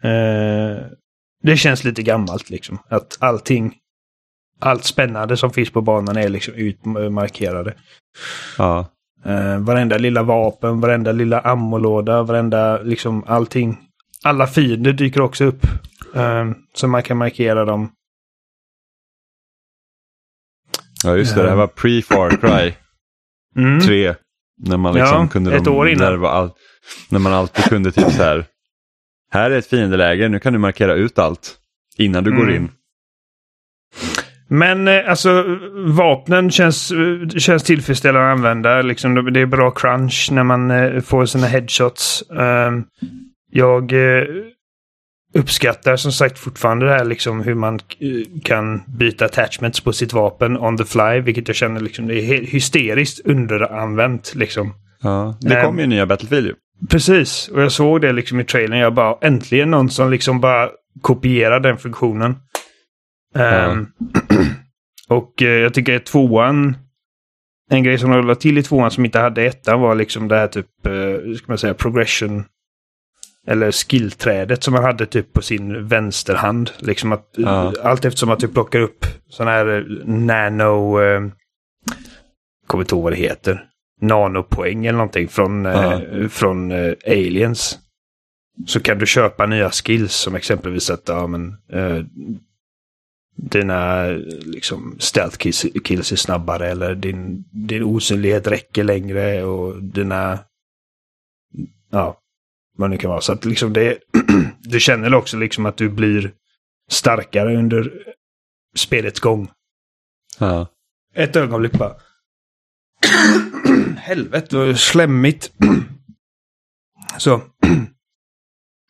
det 1.43 1.57
känns 1.57 1.83
lite 1.83 2.03
gammalt 2.03 2.49
liksom. 2.49 2.79
Att 2.89 3.17
allting, 3.19 3.75
allt 4.59 4.83
spännande 4.83 5.37
som 5.37 5.51
finns 5.51 5.69
på 5.69 5.81
banan 5.81 6.17
är 6.17 6.29
liksom 6.29 6.53
utmarkerade. 6.53 7.73
Ja. 8.57 8.85
Uh, 9.25 9.57
varenda 9.59 9.97
lilla 9.97 10.23
vapen, 10.23 10.81
varenda 10.81 11.11
lilla 11.11 11.39
ammolåda, 11.39 12.23
varenda 12.23 12.81
liksom 12.81 13.23
allting 13.27 13.77
alla 14.23 14.47
fiender 14.47 14.93
dyker 14.93 15.21
också 15.21 15.45
upp. 15.45 15.65
Um, 16.13 16.55
så 16.73 16.87
man 16.87 17.03
kan 17.03 17.17
markera 17.17 17.65
dem. 17.65 17.91
Ja 21.03 21.15
just 21.17 21.35
det, 21.35 21.41
det 21.43 21.49
här 21.49 21.55
var 21.55 21.67
pre-Far 21.67 22.29
Cry 22.29 22.73
Mm. 23.55 23.79
3. 23.81 24.15
När 24.57 24.77
man 24.77 24.93
liksom 24.93 25.21
Ja, 25.21 25.27
kunde... 25.27 25.55
ett 25.55 25.67
år 25.67 25.89
innan. 25.89 26.11
När, 26.11 26.17
var 26.17 26.29
all, 26.29 26.51
när 27.09 27.19
man 27.19 27.33
alltid 27.33 27.65
kunde 27.65 27.91
typ 27.91 28.11
så 28.11 28.23
här. 28.23 28.45
Här 29.31 29.51
är 29.51 29.57
ett 29.57 29.67
fiendeläge, 29.67 30.29
nu 30.29 30.39
kan 30.39 30.53
du 30.53 30.59
markera 30.59 30.93
ut 30.93 31.19
allt. 31.19 31.57
Innan 31.97 32.23
du 32.23 32.31
går 32.31 32.43
Mm. 32.49 32.55
in. 32.55 32.71
Men 34.49 34.87
eh, 34.87 35.09
alltså 35.09 35.45
vapnen 35.75 36.51
känns, 36.51 36.91
eh, 36.91 37.27
känns 37.37 37.63
tillfredsställande 37.63 38.27
att 38.31 38.37
använda. 38.37 38.81
Liksom, 38.81 39.33
det- 39.33 39.39
är 39.41 39.45
bra 39.45 39.71
crunch 39.71 40.29
när 40.31 40.43
man 40.43 40.71
eh, 40.71 41.01
får 41.01 41.25
sina 41.25 41.47
headshots. 41.47 42.23
Ehm, 42.39 42.83
jag 43.51 43.93
uppskattar 45.33 45.95
som 45.95 46.11
sagt 46.11 46.39
fortfarande 46.39 46.85
det 46.85 46.91
här 46.91 47.05
liksom 47.05 47.41
hur 47.41 47.53
man 47.53 47.79
kan 48.43 48.81
byta 48.87 49.25
attachments 49.25 49.79
på 49.81 49.93
sitt 49.93 50.13
vapen 50.13 50.57
on 50.57 50.77
the 50.77 50.85
fly. 50.85 51.19
Vilket 51.21 51.47
jag 51.47 51.55
känner 51.55 51.79
liksom 51.79 52.07
det 52.07 52.15
är 52.15 52.45
hysteriskt 52.45 53.19
underanvänt 53.25 54.35
liksom. 54.35 54.73
Ja, 55.01 55.37
det 55.41 55.49
Nej. 55.53 55.63
kom 55.63 55.79
ju 55.79 55.87
nya 55.87 56.05
Battlefield 56.05 56.47
ju. 56.47 56.53
Precis, 56.89 57.47
och 57.47 57.61
jag 57.61 57.71
såg 57.71 58.01
det 58.01 58.11
liksom 58.11 58.39
i 58.39 58.43
trailern. 58.43 58.79
Jag 58.79 58.93
bara 58.93 59.17
äntligen 59.21 59.71
någon 59.71 59.89
som 59.89 60.11
liksom 60.11 60.39
bara 60.39 60.69
kopierar 61.01 61.59
den 61.59 61.77
funktionen. 61.77 62.35
Ehm, 63.35 63.87
och 65.09 65.41
eh, 65.41 65.47
jag 65.47 65.73
tycker 65.73 65.95
att 65.95 66.05
tvåan, 66.05 66.77
en 67.71 67.83
grej 67.83 67.97
som 67.97 68.11
de 68.11 68.27
la 68.27 68.35
till 68.35 68.57
i 68.57 68.63
tvåan 68.63 68.91
som 68.91 69.05
inte 69.05 69.19
hade 69.19 69.43
ettan 69.45 69.81
var 69.81 69.95
liksom 69.95 70.27
det 70.27 70.35
här 70.35 70.47
typ, 70.47 70.85
eh, 70.85 71.35
ska 71.35 71.45
man 71.47 71.57
säga, 71.57 71.73
progression. 71.73 72.43
Eller 73.47 73.71
skillträdet 73.71 74.63
som 74.63 74.73
man 74.73 74.83
hade 74.83 75.05
typ 75.05 75.33
på 75.33 75.41
sin 75.41 75.87
vänsterhand. 75.87 76.71
Liksom 76.79 77.11
att, 77.11 77.29
Ja. 77.37 77.73
Allt 77.83 78.05
eftersom 78.05 78.29
att 78.29 78.39
du 78.39 78.47
plockar 78.47 78.79
upp 78.79 79.05
sådana 79.29 79.51
här 79.51 79.67
eh, 79.77 80.07
nano... 80.07 81.01
Eh, 81.01 81.21
kommer 82.67 82.83
inte 82.83 82.95
ihåg 82.95 83.03
vad 83.03 83.13
det 83.13 83.17
heter. 83.17 83.65
Nanopoäng 84.01 84.85
eller 84.85 84.97
någonting 84.97 85.27
från, 85.27 85.65
Ja. 85.65 86.01
eh, 86.01 86.27
från 86.27 86.71
eh, 86.71 86.93
aliens. 87.05 87.79
Så 88.67 88.79
kan 88.79 88.97
du 88.99 89.05
köpa 89.05 89.45
nya 89.45 89.69
skills 89.69 90.13
som 90.13 90.35
exempelvis 90.35 90.89
att 90.89 91.03
ja, 91.07 91.27
men, 91.27 91.49
eh, 91.73 92.03
dina 93.43 94.03
liksom, 94.41 94.95
stealth 94.99 95.37
kills, 95.37 95.65
kills 95.83 96.11
är 96.11 96.15
snabbare 96.15 96.69
eller 96.71 96.95
din, 96.95 97.43
din 97.51 97.83
osynlighet 97.83 98.47
räcker 98.47 98.83
längre 98.83 99.43
och 99.43 99.83
dina... 99.83 100.39
Ja, 101.91 102.19
vad 102.77 102.89
det 102.89 102.91
nu 102.91 102.97
kan 102.97 103.09
vara. 103.09 103.21
Så 103.21 103.33
att 103.33 103.45
liksom 103.45 103.73
det... 103.73 103.97
du 104.59 104.79
känner 104.79 105.13
också 105.13 105.37
liksom 105.37 105.65
att 105.65 105.77
du 105.77 105.89
blir 105.89 106.33
starkare 106.89 107.57
under 107.57 107.93
spelets 108.75 109.19
gång. 109.19 109.51
Ja. 110.39 110.67
Ett 111.15 111.35
ögonblick 111.35 111.71
bara. 111.71 111.95
Helvete 113.97 114.57
vad 114.57 114.79
slemmigt. 114.79 115.51
Så, 117.17 117.41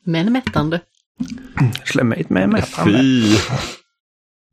Men 0.05 0.31
mättande. 0.31 0.81
slemmigt 1.85 2.29
med 2.29 2.49
mig. 2.49 2.61
Fy! 2.85 3.35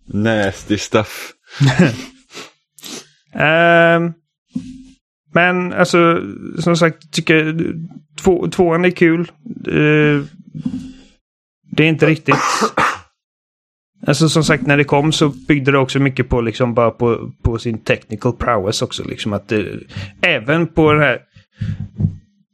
Nasty 0.06 0.78
stuff. 0.78 1.32
Ehm, 3.38 4.12
men 5.34 5.72
alltså, 5.72 6.22
som 6.58 6.76
sagt, 6.76 7.12
tycker 7.12 7.72
två, 8.22 8.48
tvåan 8.50 8.84
är 8.84 8.90
kul. 8.90 9.20
Eh, 9.66 10.24
det 11.72 11.84
är 11.84 11.88
inte 11.88 12.06
riktigt... 12.06 12.34
Alltså 14.06 14.28
som 14.28 14.44
sagt, 14.44 14.66
när 14.66 14.76
det 14.76 14.84
kom 14.84 15.12
så 15.12 15.28
byggde 15.28 15.72
det 15.72 15.78
också 15.78 15.98
mycket 15.98 16.28
på 16.28 16.40
liksom 16.40 16.74
bara 16.74 16.90
på, 16.90 17.32
på 17.42 17.58
sin 17.58 17.78
technical 17.78 18.32
prowess 18.32 18.82
också. 18.82 19.04
Liksom 19.04 19.32
att 19.32 19.48
det, 19.48 19.80
även 20.22 20.66
på 20.66 20.92
den 20.92 21.02
här 21.02 21.20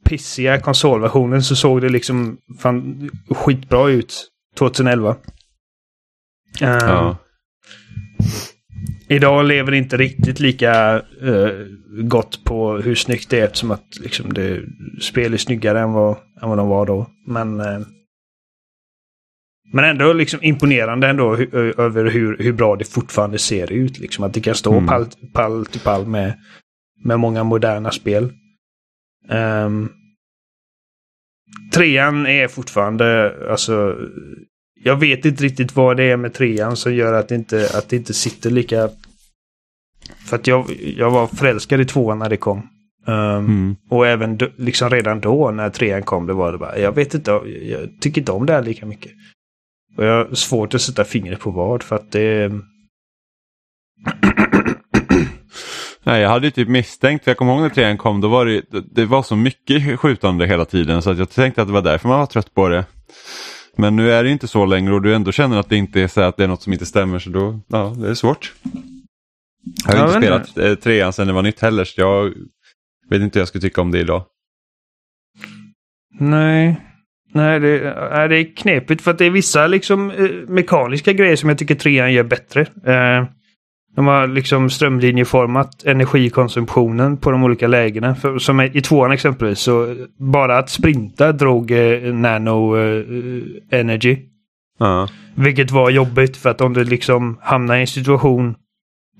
pissiga 0.05 0.59
konsolversionen 0.59 1.43
så 1.43 1.55
såg 1.55 1.81
det 1.81 1.89
liksom 1.89 2.37
fan, 2.59 3.09
skitbra 3.29 3.89
ut 3.89 4.27
2011. 4.57 5.15
Ehm, 6.61 6.79
Ja. 6.79 7.17
Idag 9.09 9.45
lever 9.45 9.71
inte 9.71 9.97
riktigt 9.97 10.39
lika 10.39 10.95
eh, 11.21 11.49
gott 12.03 12.43
på 12.43 12.77
hur 12.77 12.95
snyggt 12.95 13.29
det 13.29 13.39
är 13.39 13.45
eftersom 13.45 13.71
att 13.71 13.87
liksom, 14.01 14.33
det, 14.33 14.61
spel 15.01 15.33
är 15.33 15.37
snyggare 15.37 15.79
än 15.79 15.93
vad, 15.93 16.17
än 16.41 16.49
vad 16.49 16.57
de 16.57 16.67
var 16.67 16.85
då. 16.85 17.07
Men, 17.27 17.59
eh, 17.59 17.79
men 19.73 19.85
ändå 19.85 20.13
liksom 20.13 20.39
imponerande 20.43 21.07
ändå 21.07 21.35
hu- 21.35 21.81
över 21.81 22.05
hur, 22.05 22.37
hur 22.37 22.53
bra 22.53 22.75
det 22.75 22.85
fortfarande 22.85 23.37
ser 23.39 23.71
ut. 23.71 23.99
Liksom, 23.99 24.23
att 24.23 24.33
det 24.33 24.41
kan 24.41 24.55
stå 24.55 24.73
Mm. 24.73 24.87
pall, 24.87 25.05
pall 25.33 25.65
till 25.65 25.81
pall 25.81 26.05
med, 26.07 26.33
med 27.03 27.19
många 27.19 27.43
moderna 27.43 27.91
spel. 27.91 28.31
Um, 29.29 29.89
trean 31.73 32.25
är 32.27 32.47
fortfarande, 32.47 33.35
alltså, 33.51 33.97
jag 34.83 34.95
vet 34.95 35.25
inte 35.25 35.43
riktigt 35.43 35.75
vad 35.75 35.97
det 35.97 36.03
är 36.03 36.17
med 36.17 36.33
trean 36.33 36.75
som 36.75 36.95
gör 36.95 37.13
att 37.13 37.27
det 37.27 37.35
inte, 37.35 37.69
att 37.73 37.89
det 37.89 37.95
inte 37.95 38.13
sitter 38.13 38.49
lika... 38.49 38.89
För 40.25 40.35
att 40.35 40.47
jag, 40.47 40.65
jag 40.97 41.11
var 41.11 41.27
förälskad 41.27 41.81
i 41.81 41.85
tvåan 41.85 42.19
när 42.19 42.29
det 42.29 42.37
kom. 42.37 42.69
Um, 43.07 43.45
Mm. 43.45 43.75
Och 43.89 44.07
även 44.07 44.39
liksom 44.57 44.89
redan 44.89 45.19
då 45.19 45.51
när 45.51 45.69
trean 45.69 46.03
kom, 46.03 46.27
det 46.27 46.33
var 46.33 46.51
det 46.51 46.57
bara, 46.57 46.77
jag 46.77 46.95
vet 46.95 47.13
inte, 47.13 47.31
jag, 47.31 47.47
jag 47.47 47.89
tycker 48.01 48.21
inte 48.21 48.31
om 48.31 48.45
det 48.45 48.53
här 48.53 48.63
lika 48.63 48.85
mycket. 48.85 49.11
Och 49.97 50.05
jag 50.05 50.25
har 50.25 50.35
svårt 50.35 50.73
att 50.73 50.81
sätta 50.81 51.03
fingret 51.03 51.39
på 51.39 51.51
vad, 51.51 51.83
för 51.83 51.95
att 51.95 52.11
det... 52.11 52.51
Nej, 56.03 56.21
jag 56.21 56.29
hade 56.29 56.47
ju 56.47 56.51
typ 56.51 56.69
misstänkt, 56.69 57.23
för 57.23 57.31
jag 57.31 57.37
kommer 57.37 57.53
ihåg 57.53 57.61
när 57.61 57.69
trean 57.69 57.97
kom, 57.97 58.21
då 58.21 58.27
var 58.27 58.45
det, 58.45 58.63
det 58.91 59.05
var 59.05 59.23
så 59.23 59.35
mycket 59.35 59.99
skjutande 59.99 60.47
hela 60.47 60.65
tiden 60.65 61.01
så 61.01 61.11
att 61.11 61.17
jag 61.17 61.29
tänkte 61.29 61.61
att 61.61 61.67
det 61.67 61.73
var 61.73 61.81
därför 61.81 62.07
man 62.07 62.19
var 62.19 62.25
trött 62.25 62.53
på 62.53 62.69
det. 62.69 62.85
Men 63.77 63.95
nu 63.95 64.11
är 64.11 64.23
det 64.23 64.29
inte 64.29 64.47
så 64.47 64.65
längre 64.65 64.93
och 64.93 65.01
du 65.01 65.15
ändå 65.15 65.31
känner 65.31 65.59
att 65.59 65.69
det 65.69 65.75
inte 65.77 66.01
är 66.01 66.07
så 66.07 66.21
att 66.21 66.37
det 66.37 66.43
är 66.43 66.47
något 66.47 66.61
som 66.61 66.73
inte 66.73 66.85
stämmer 66.85 67.19
så 67.19 67.29
då, 67.29 67.59
ja, 67.67 67.95
det 67.97 68.09
är 68.09 68.13
svårt. 68.13 68.53
Jag 69.87 69.93
har 69.97 69.99
Ja, 69.99 70.07
inte 70.07 70.19
spelat 70.19 70.57
eh, 70.57 70.75
trean 70.75 71.13
sedan 71.13 71.27
det 71.27 71.33
var 71.33 71.41
nytt 71.41 71.61
heller 71.61 71.83
så 71.83 72.01
jag 72.01 72.33
vet 73.09 73.21
inte 73.21 73.39
hur 73.39 73.41
jag 73.41 73.47
skulle 73.47 73.61
tycka 73.61 73.81
om 73.81 73.91
det 73.91 73.99
idag. 73.99 74.25
Nej. 76.19 76.79
Nej, 77.33 77.59
det, 77.59 77.95
nej, 78.11 78.29
det 78.29 78.37
är 78.37 78.55
knepigt 78.55 79.01
för 79.01 79.11
att 79.11 79.17
det 79.17 79.25
är 79.25 79.29
vissa 79.29 79.67
liksom 79.67 80.11
eh, 80.11 80.29
mekaniska 80.47 81.13
grejer 81.13 81.35
som 81.35 81.49
jag 81.49 81.57
tycker 81.57 81.75
trean 81.75 82.13
gör 82.13 82.23
bättre. 82.23 82.61
Eh, 82.61 83.25
de 83.95 84.07
har 84.07 84.27
liksom 84.27 84.69
strömlinjeformat 84.69 85.83
energikonsumtionen 85.85 87.17
på 87.17 87.31
de 87.31 87.43
olika 87.43 87.67
lägena. 87.67 88.15
För, 88.15 88.39
som 88.39 88.61
i 88.61 88.81
tvåan 88.81 89.11
exempelvis, 89.11 89.59
så 89.59 89.95
bara 90.17 90.57
att 90.57 90.69
sprinta 90.69 91.31
drog 91.31 91.71
eh, 91.71 92.13
nano 92.13 92.77
eh, 92.77 93.79
energy. 93.79 94.17
Ja, 94.79 95.07
Vilket 95.35 95.71
var 95.71 95.89
jobbigt 95.89 96.37
för 96.37 96.49
att 96.49 96.61
om 96.61 96.73
du 96.73 96.83
liksom 96.83 97.37
hamnar 97.41 97.75
i 97.75 97.81
en 97.81 97.87
situation 97.87 98.55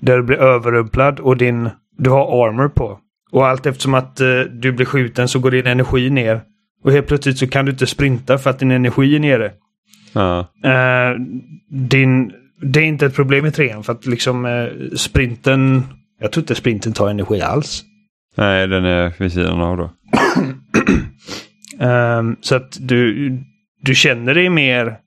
där 0.00 0.16
du 0.16 0.22
blir 0.22 0.36
överrumplad 0.36 1.20
och 1.20 1.36
din, 1.36 1.70
du 1.98 2.10
har 2.10 2.46
armor 2.48 2.68
på. 2.68 2.98
Och 3.32 3.46
allt 3.46 3.66
eftersom 3.66 3.94
att 3.94 4.20
eh, 4.20 4.40
du 4.40 4.72
blir 4.72 4.86
skjuten 4.86 5.28
så 5.28 5.38
går 5.38 5.50
din 5.50 5.66
energi 5.66 6.10
ner. 6.10 6.40
Och 6.84 6.92
helt 6.92 7.06
plötsligt 7.06 7.38
så 7.38 7.46
kan 7.46 7.64
du 7.64 7.72
inte 7.72 7.86
sprinta 7.86 8.38
för 8.38 8.50
att 8.50 8.58
din 8.58 8.70
energi 8.70 9.16
är 9.16 9.20
nere. 9.20 9.52
Eh, 10.64 11.20
din, 11.70 12.32
det 12.64 12.80
är 12.80 12.84
inte 12.84 13.06
ett 13.06 13.14
problem 13.14 13.46
i 13.46 13.50
trean 13.50 13.84
för 13.84 13.92
att 13.92 14.06
liksom 14.06 14.46
eh, 14.46 14.96
sprinten... 14.96 15.82
Jag 16.20 16.32
tror 16.32 16.42
inte 16.42 16.54
sprinten 16.54 16.92
tar 16.92 17.08
energi 17.10 17.40
alls. 17.40 17.84
nej 18.36 18.68
den 18.68 18.84
är 18.84 19.14
vid 19.18 19.32
sidan 19.32 19.60
av 19.60 19.76
då. 19.76 19.90
Ehm, 21.80 22.36
så 22.40 22.56
att 22.56 22.76
du, 22.80 23.30
du 23.80 23.94
känner 23.94 24.34
dig 24.34 24.50
mer, 24.50 24.98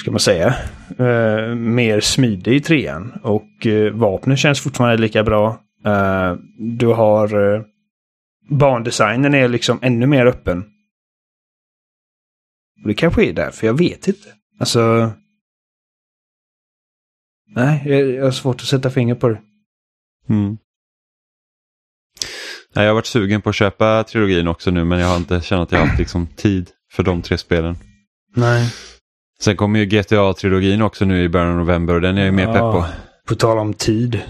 ska 0.00 0.10
man 0.10 0.20
säga, 0.20 0.54
eh, 0.98 1.54
mer 1.54 2.00
smidig 2.00 2.54
i 2.54 2.60
trean. 2.60 3.12
Och 3.22 3.66
uh, 3.66 3.92
vapnen 3.92 4.36
känns 4.36 4.60
fortfarande 4.60 4.96
lika 4.96 5.24
bra. 5.24 5.60
Eh, 5.84 6.34
du 6.58 6.86
har 6.86 7.34
uh, 7.34 7.62
bandesignen 8.48 9.34
är 9.34 9.48
liksom 9.48 9.78
ännu 9.82 10.06
mer 10.06 10.26
öppen. 10.26 10.64
Och 12.82 12.88
det 12.88 12.94
kanske 12.94 13.24
är 13.24 13.32
därför, 13.32 13.66
jag 13.66 13.78
vet 13.78 14.08
inte. 14.08 14.28
Alltså... 14.58 15.12
Nej, 17.58 17.82
jag, 18.14 18.24
har 18.24 18.30
svårt 18.30 18.60
att 18.60 18.66
sätta 18.66 18.90
finger 18.90 19.14
på 19.14 19.28
det. 19.28 19.40
Mm. 20.28 20.58
Nej, 22.74 22.84
jag 22.84 22.90
har 22.90 22.94
varit 22.94 23.06
sugen 23.06 23.42
på 23.42 23.48
att 23.48 23.54
köpa 23.54 24.04
trilogin 24.04 24.48
också 24.48 24.70
nu 24.70 24.84
men 24.84 24.98
jag 24.98 25.08
har 25.08 25.16
inte 25.16 25.40
känt 25.40 25.62
att 25.62 25.72
jag 25.72 25.78
har 25.78 25.86
haft 25.86 25.98
liksom, 25.98 26.26
tid 26.26 26.70
för 26.92 27.02
de 27.02 27.22
tre 27.22 27.38
spelen. 27.38 27.76
Nej. 28.36 28.74
Sen 29.40 29.56
kommer 29.56 29.78
ju 29.78 29.86
GTA-trilogin 29.86 30.82
också 30.82 31.04
nu 31.04 31.22
i 31.22 31.28
början 31.28 31.50
av 31.50 31.56
november 31.56 31.94
och 31.94 32.00
den 32.00 32.16
är 32.16 32.20
jag 32.20 32.26
ju 32.26 32.32
mer 32.32 32.46
pepp 32.46 32.60
på. 32.60 32.84
På 33.28 33.34
tal 33.34 33.58
om 33.58 33.74
tid. 33.74 34.22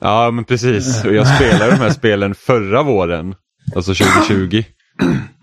Ja, 0.00 0.30
men 0.30 0.44
precis. 0.44 1.04
Och 1.04 1.14
jag 1.14 1.36
spelade 1.36 1.70
de 1.70 1.76
här 1.76 1.90
spelen 2.00 2.34
förra 2.34 2.82
våren. 2.82 3.34
Alltså 3.76 3.94
2020. 3.94 4.62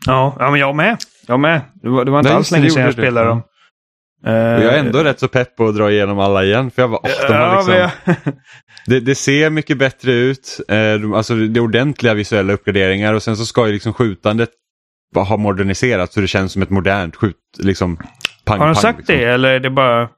Ja, 0.06 0.36
ja 0.40 0.52
men 0.52 0.60
jag 0.60 0.76
med. 0.76 0.98
Jag 1.28 1.40
med. 1.40 1.62
Det 1.82 1.90
var, 1.90 2.06
det 2.06 2.12
var 2.12 2.20
inte 2.20 2.30
Nej, 2.30 2.38
alls 2.38 2.52
länge 2.52 2.70
sedan 2.70 2.84
jag 2.84 2.94
spelade 2.94 3.28
dem. 3.28 3.42
Och 4.26 4.32
jag 4.32 4.74
är 4.74 4.78
ändå 4.80 5.04
rätt 5.04 5.20
så 5.20 5.28
pepp 5.28 5.56
på 5.56 5.68
att 5.68 5.76
dra 5.76 5.92
igenom 5.92 6.20
alla 6.20 6.44
igen. 6.44 6.72
För 6.72 6.82
jag 6.82 6.92
bara, 6.92 7.02
åh, 7.04 7.28
de 7.28 7.34
har 7.34 7.56
liksom, 7.56 7.74
jag- 7.74 8.16
det, 8.86 9.00
det 9.00 9.16
ser 9.16 9.50
mycket 9.50 9.78
bättre 9.78 10.12
ut. 10.12 10.60
Eh, 10.68 11.12
alltså 11.16 11.36
det 11.36 11.60
är 11.60 11.64
ordentliga 11.64 12.14
visuella 12.14 12.54
uppgraderingar 12.54 13.14
och 13.14 13.24
sen 13.24 13.38
så 13.38 13.46
ska 13.46 13.68
ju 13.68 13.74
liksom 13.74 13.94
skjutandet 13.94 14.50
ha 15.16 15.38
moderniserats 15.38 16.14
så 16.14 16.22
det 16.22 16.28
känns 16.28 16.52
som 16.52 16.62
ett 16.62 16.70
modernt 16.70 17.16
skjut. 17.16 17.36
Liksom, 17.58 17.98
pang, 18.46 18.60
Har 18.60 18.66
de 18.66 18.76
sagt 18.76 18.98
liksom. 18.98 19.16
det 19.16 19.24
eller 19.24 19.50
är 19.50 19.60
det 19.60 19.70
bara... 19.70 20.10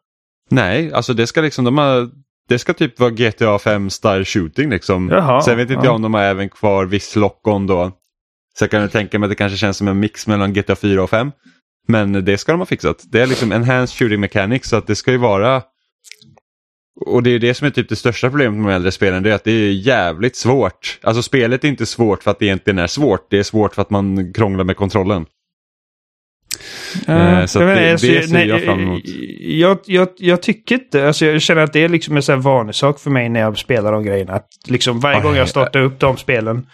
Nej, 0.50 0.94
alltså 0.94 1.14
det 1.14 1.28
ska 1.28 1.42
liksom, 1.42 1.66
de 1.66 1.78
har, 1.78 2.10
det 2.50 2.60
ska 2.60 2.74
typ 2.74 3.00
vara 3.00 3.10
GTA 3.10 3.60
5 3.60 3.90
style 3.90 4.26
shooting 4.26 4.70
liksom. 4.70 5.10
Jaha, 5.10 5.42
Sen 5.42 5.58
vet 5.58 5.70
inte 5.70 5.80
ja. 5.80 5.86
jag 5.86 5.96
om 5.96 6.02
de 6.02 6.14
har 6.14 6.22
även 6.22 6.50
kvar 6.50 6.86
viss 6.86 7.16
lock-on 7.16 7.68
då. 7.68 7.92
Så 8.58 8.64
jag 8.64 8.72
kan 8.72 8.90
tänka 8.90 9.20
mig 9.20 9.28
att 9.28 9.32
det 9.32 9.36
kanske 9.36 9.58
känns 9.58 9.78
som 9.78 9.88
en 9.88 10.00
mix 10.00 10.28
mellan 10.28 10.54
GTA 10.54 10.76
4 10.76 11.04
och 11.04 11.10
5. 11.10 11.32
Men 11.88 12.26
det 12.26 12.38
ska 12.38 12.52
de 12.52 12.60
ha 12.62 12.66
fixat. 12.66 13.04
Det 13.12 13.22
är 13.22 13.28
liksom 13.28 13.52
enhanced 13.52 13.98
shooting 13.98 14.20
mechanics 14.20 14.70
så 14.70 14.76
att 14.76 14.88
det 14.88 14.96
ska 14.96 15.12
ju 15.12 15.18
vara 15.18 15.62
och 17.06 17.24
det 17.24 17.30
är 17.30 17.40
det 17.40 17.54
som 17.54 17.68
är 17.68 17.72
typ 17.72 17.90
det 17.90 17.96
största 17.96 18.30
problemet 18.30 18.60
med 18.62 18.72
de 18.72 18.76
äldre 18.76 18.92
spelen, 18.92 19.24
det 19.24 19.32
är 19.32 19.36
att 19.36 19.44
det 19.44 19.52
är 19.52 19.72
jävligt 19.72 20.36
svårt. 20.36 21.00
Alltså 21.04 21.24
spelet 21.24 21.64
är 21.64 21.68
inte 21.68 21.86
svårt 21.86 22.24
för 22.24 22.32
att 22.32 22.40
det 22.40 22.46
egentligen 22.46 22.80
är 22.80 22.88
svårt, 22.88 23.28
det 23.30 23.40
är 23.40 23.44
svårt 23.44 23.76
för 23.76 23.82
att 23.82 23.90
man 23.90 24.34
krånglar 24.34 24.64
med 24.64 24.78
kontrollen. 24.78 25.26
Eh, 27.08 27.46
så 27.46 27.60
vet 27.66 27.68
det- 27.78 27.92
inte, 27.92 28.08
det 28.08 28.18
alltså, 28.18 28.32
ser 28.34 28.46
jag 28.46 28.62
fram 28.62 28.80
emot. 28.80 29.02
Jag, 29.40 29.78
jag, 29.86 30.08
jag 30.18 30.42
tycker 30.42 30.76
inte, 30.76 31.08
alltså 31.08 31.26
jag 31.26 31.42
känner 31.42 31.62
att 31.62 31.74
det 31.74 31.84
är 31.84 31.90
liksom 31.90 32.16
en 32.16 32.24
sån 32.24 32.36
här 32.36 32.42
vanesak 32.42 33.00
för 33.00 33.10
mig 33.10 33.30
när 33.30 33.40
jag 33.40 33.58
spelar 33.58 33.92
de 33.92 34.04
grejerna. 34.04 34.34
Att 34.34 34.48
liksom 34.68 35.00
varje 35.00 35.18
Ja, 35.18 35.24
gång 35.24 35.32
ja. 35.34 35.38
jag 35.38 35.50
startar 35.50 35.82
upp 35.82 36.00
de 36.00 36.18
spelen 36.18 36.66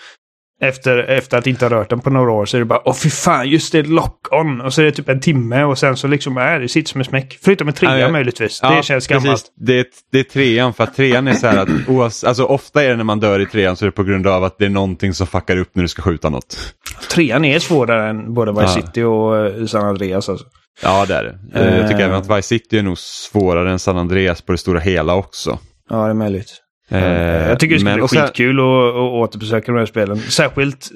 efter, 0.61 0.97
efter 0.97 1.37
att 1.37 1.47
inte 1.47 1.65
ha 1.65 1.69
rört 1.69 1.89
den 1.89 1.99
på 1.99 2.09
några 2.09 2.31
år 2.31 2.45
så 2.45 2.57
är 2.57 2.59
det 2.59 2.65
bara 2.65 2.81
åh 2.85 2.93
fy 2.95 3.09
fan, 3.09 3.49
just 3.49 3.71
det, 3.71 3.83
lock-on. 3.83 4.61
Och 4.61 4.73
så 4.73 4.81
är 4.81 4.85
det 4.85 4.91
typ 4.91 5.09
en 5.09 5.19
timme 5.19 5.63
och 5.63 5.77
sen 5.77 5.97
så 5.97 6.07
liksom 6.07 6.37
är 6.37 6.59
det 6.59 6.67
sitter 6.69 6.89
som 6.89 7.01
en 7.01 7.05
smäck. 7.05 7.37
Förutom 7.41 7.67
en 7.67 7.73
trea 7.73 7.91
Ja, 7.91 7.97
ja. 7.97 8.09
möjligtvis. 8.11 8.59
Ja, 8.63 8.75
det 8.75 8.83
känns 8.83 9.07
gammalt. 9.07 9.25
precis. 9.29 9.51
Det 9.55 9.79
är, 9.79 9.85
det 10.11 10.19
är 10.19 10.23
trean 10.23 10.73
för 10.73 10.83
att 10.83 10.95
trean 10.95 11.27
är 11.27 11.33
så 11.33 11.47
här 11.47 11.57
att 11.57 11.69
oavs- 11.69 12.25
alltså 12.27 12.43
ofta 12.43 12.83
är 12.83 12.89
det 12.89 12.95
när 12.95 13.03
man 13.03 13.19
dör 13.19 13.39
i 13.39 13.45
trean 13.45 13.75
så 13.75 13.85
är 13.85 13.87
det 13.87 13.91
på 13.95 14.03
grund 14.03 14.27
av 14.27 14.43
att 14.43 14.57
det 14.57 14.65
är 14.65 14.69
någonting 14.69 15.13
som 15.13 15.27
fuckar 15.27 15.57
upp 15.57 15.69
när 15.75 15.81
du 15.83 15.87
ska 15.87 16.01
skjuta 16.01 16.29
något. 16.29 16.73
Trean 17.11 17.45
är 17.45 17.59
svårare 17.59 18.09
än 18.09 18.33
både 18.33 18.51
Vice 18.51 18.63
Ja. 18.63 18.67
City 18.85 19.03
och 19.03 19.37
eh, 19.37 19.65
San 19.65 19.85
Andreas 19.85 20.29
alltså. 20.29 20.45
Ja 20.83 21.05
det 21.05 21.15
är 21.15 21.23
det. 21.23 21.59
Eh, 21.59 21.77
Jag 21.77 21.87
tycker 21.89 21.99
Eh. 22.01 22.05
även 22.05 22.17
att 22.17 22.29
Vice 22.37 22.41
City 22.47 22.77
är 22.77 22.83
nog 22.83 22.97
svårare 22.97 23.71
än 23.71 23.79
San 23.79 23.97
Andreas 23.97 24.41
på 24.41 24.51
det 24.51 24.57
stora 24.57 24.79
hela 24.79 25.15
också. 25.15 25.59
Ja, 25.89 26.03
det 26.03 26.09
är 26.09 26.13
möjligt. 26.13 26.53
Eh, 26.89 27.49
jag 27.49 27.59
tycker 27.59 27.75
det 27.75 27.79
ska 27.79 27.83
men- 27.85 27.93
bli 27.95 28.03
och 28.03 28.11
skitkul 28.11 28.59
att, 28.59 28.65
återbesöka 28.95 29.71
de 29.71 29.77
här 29.77 29.85
spelen. 29.85 30.17
Särskilt, 30.19 30.89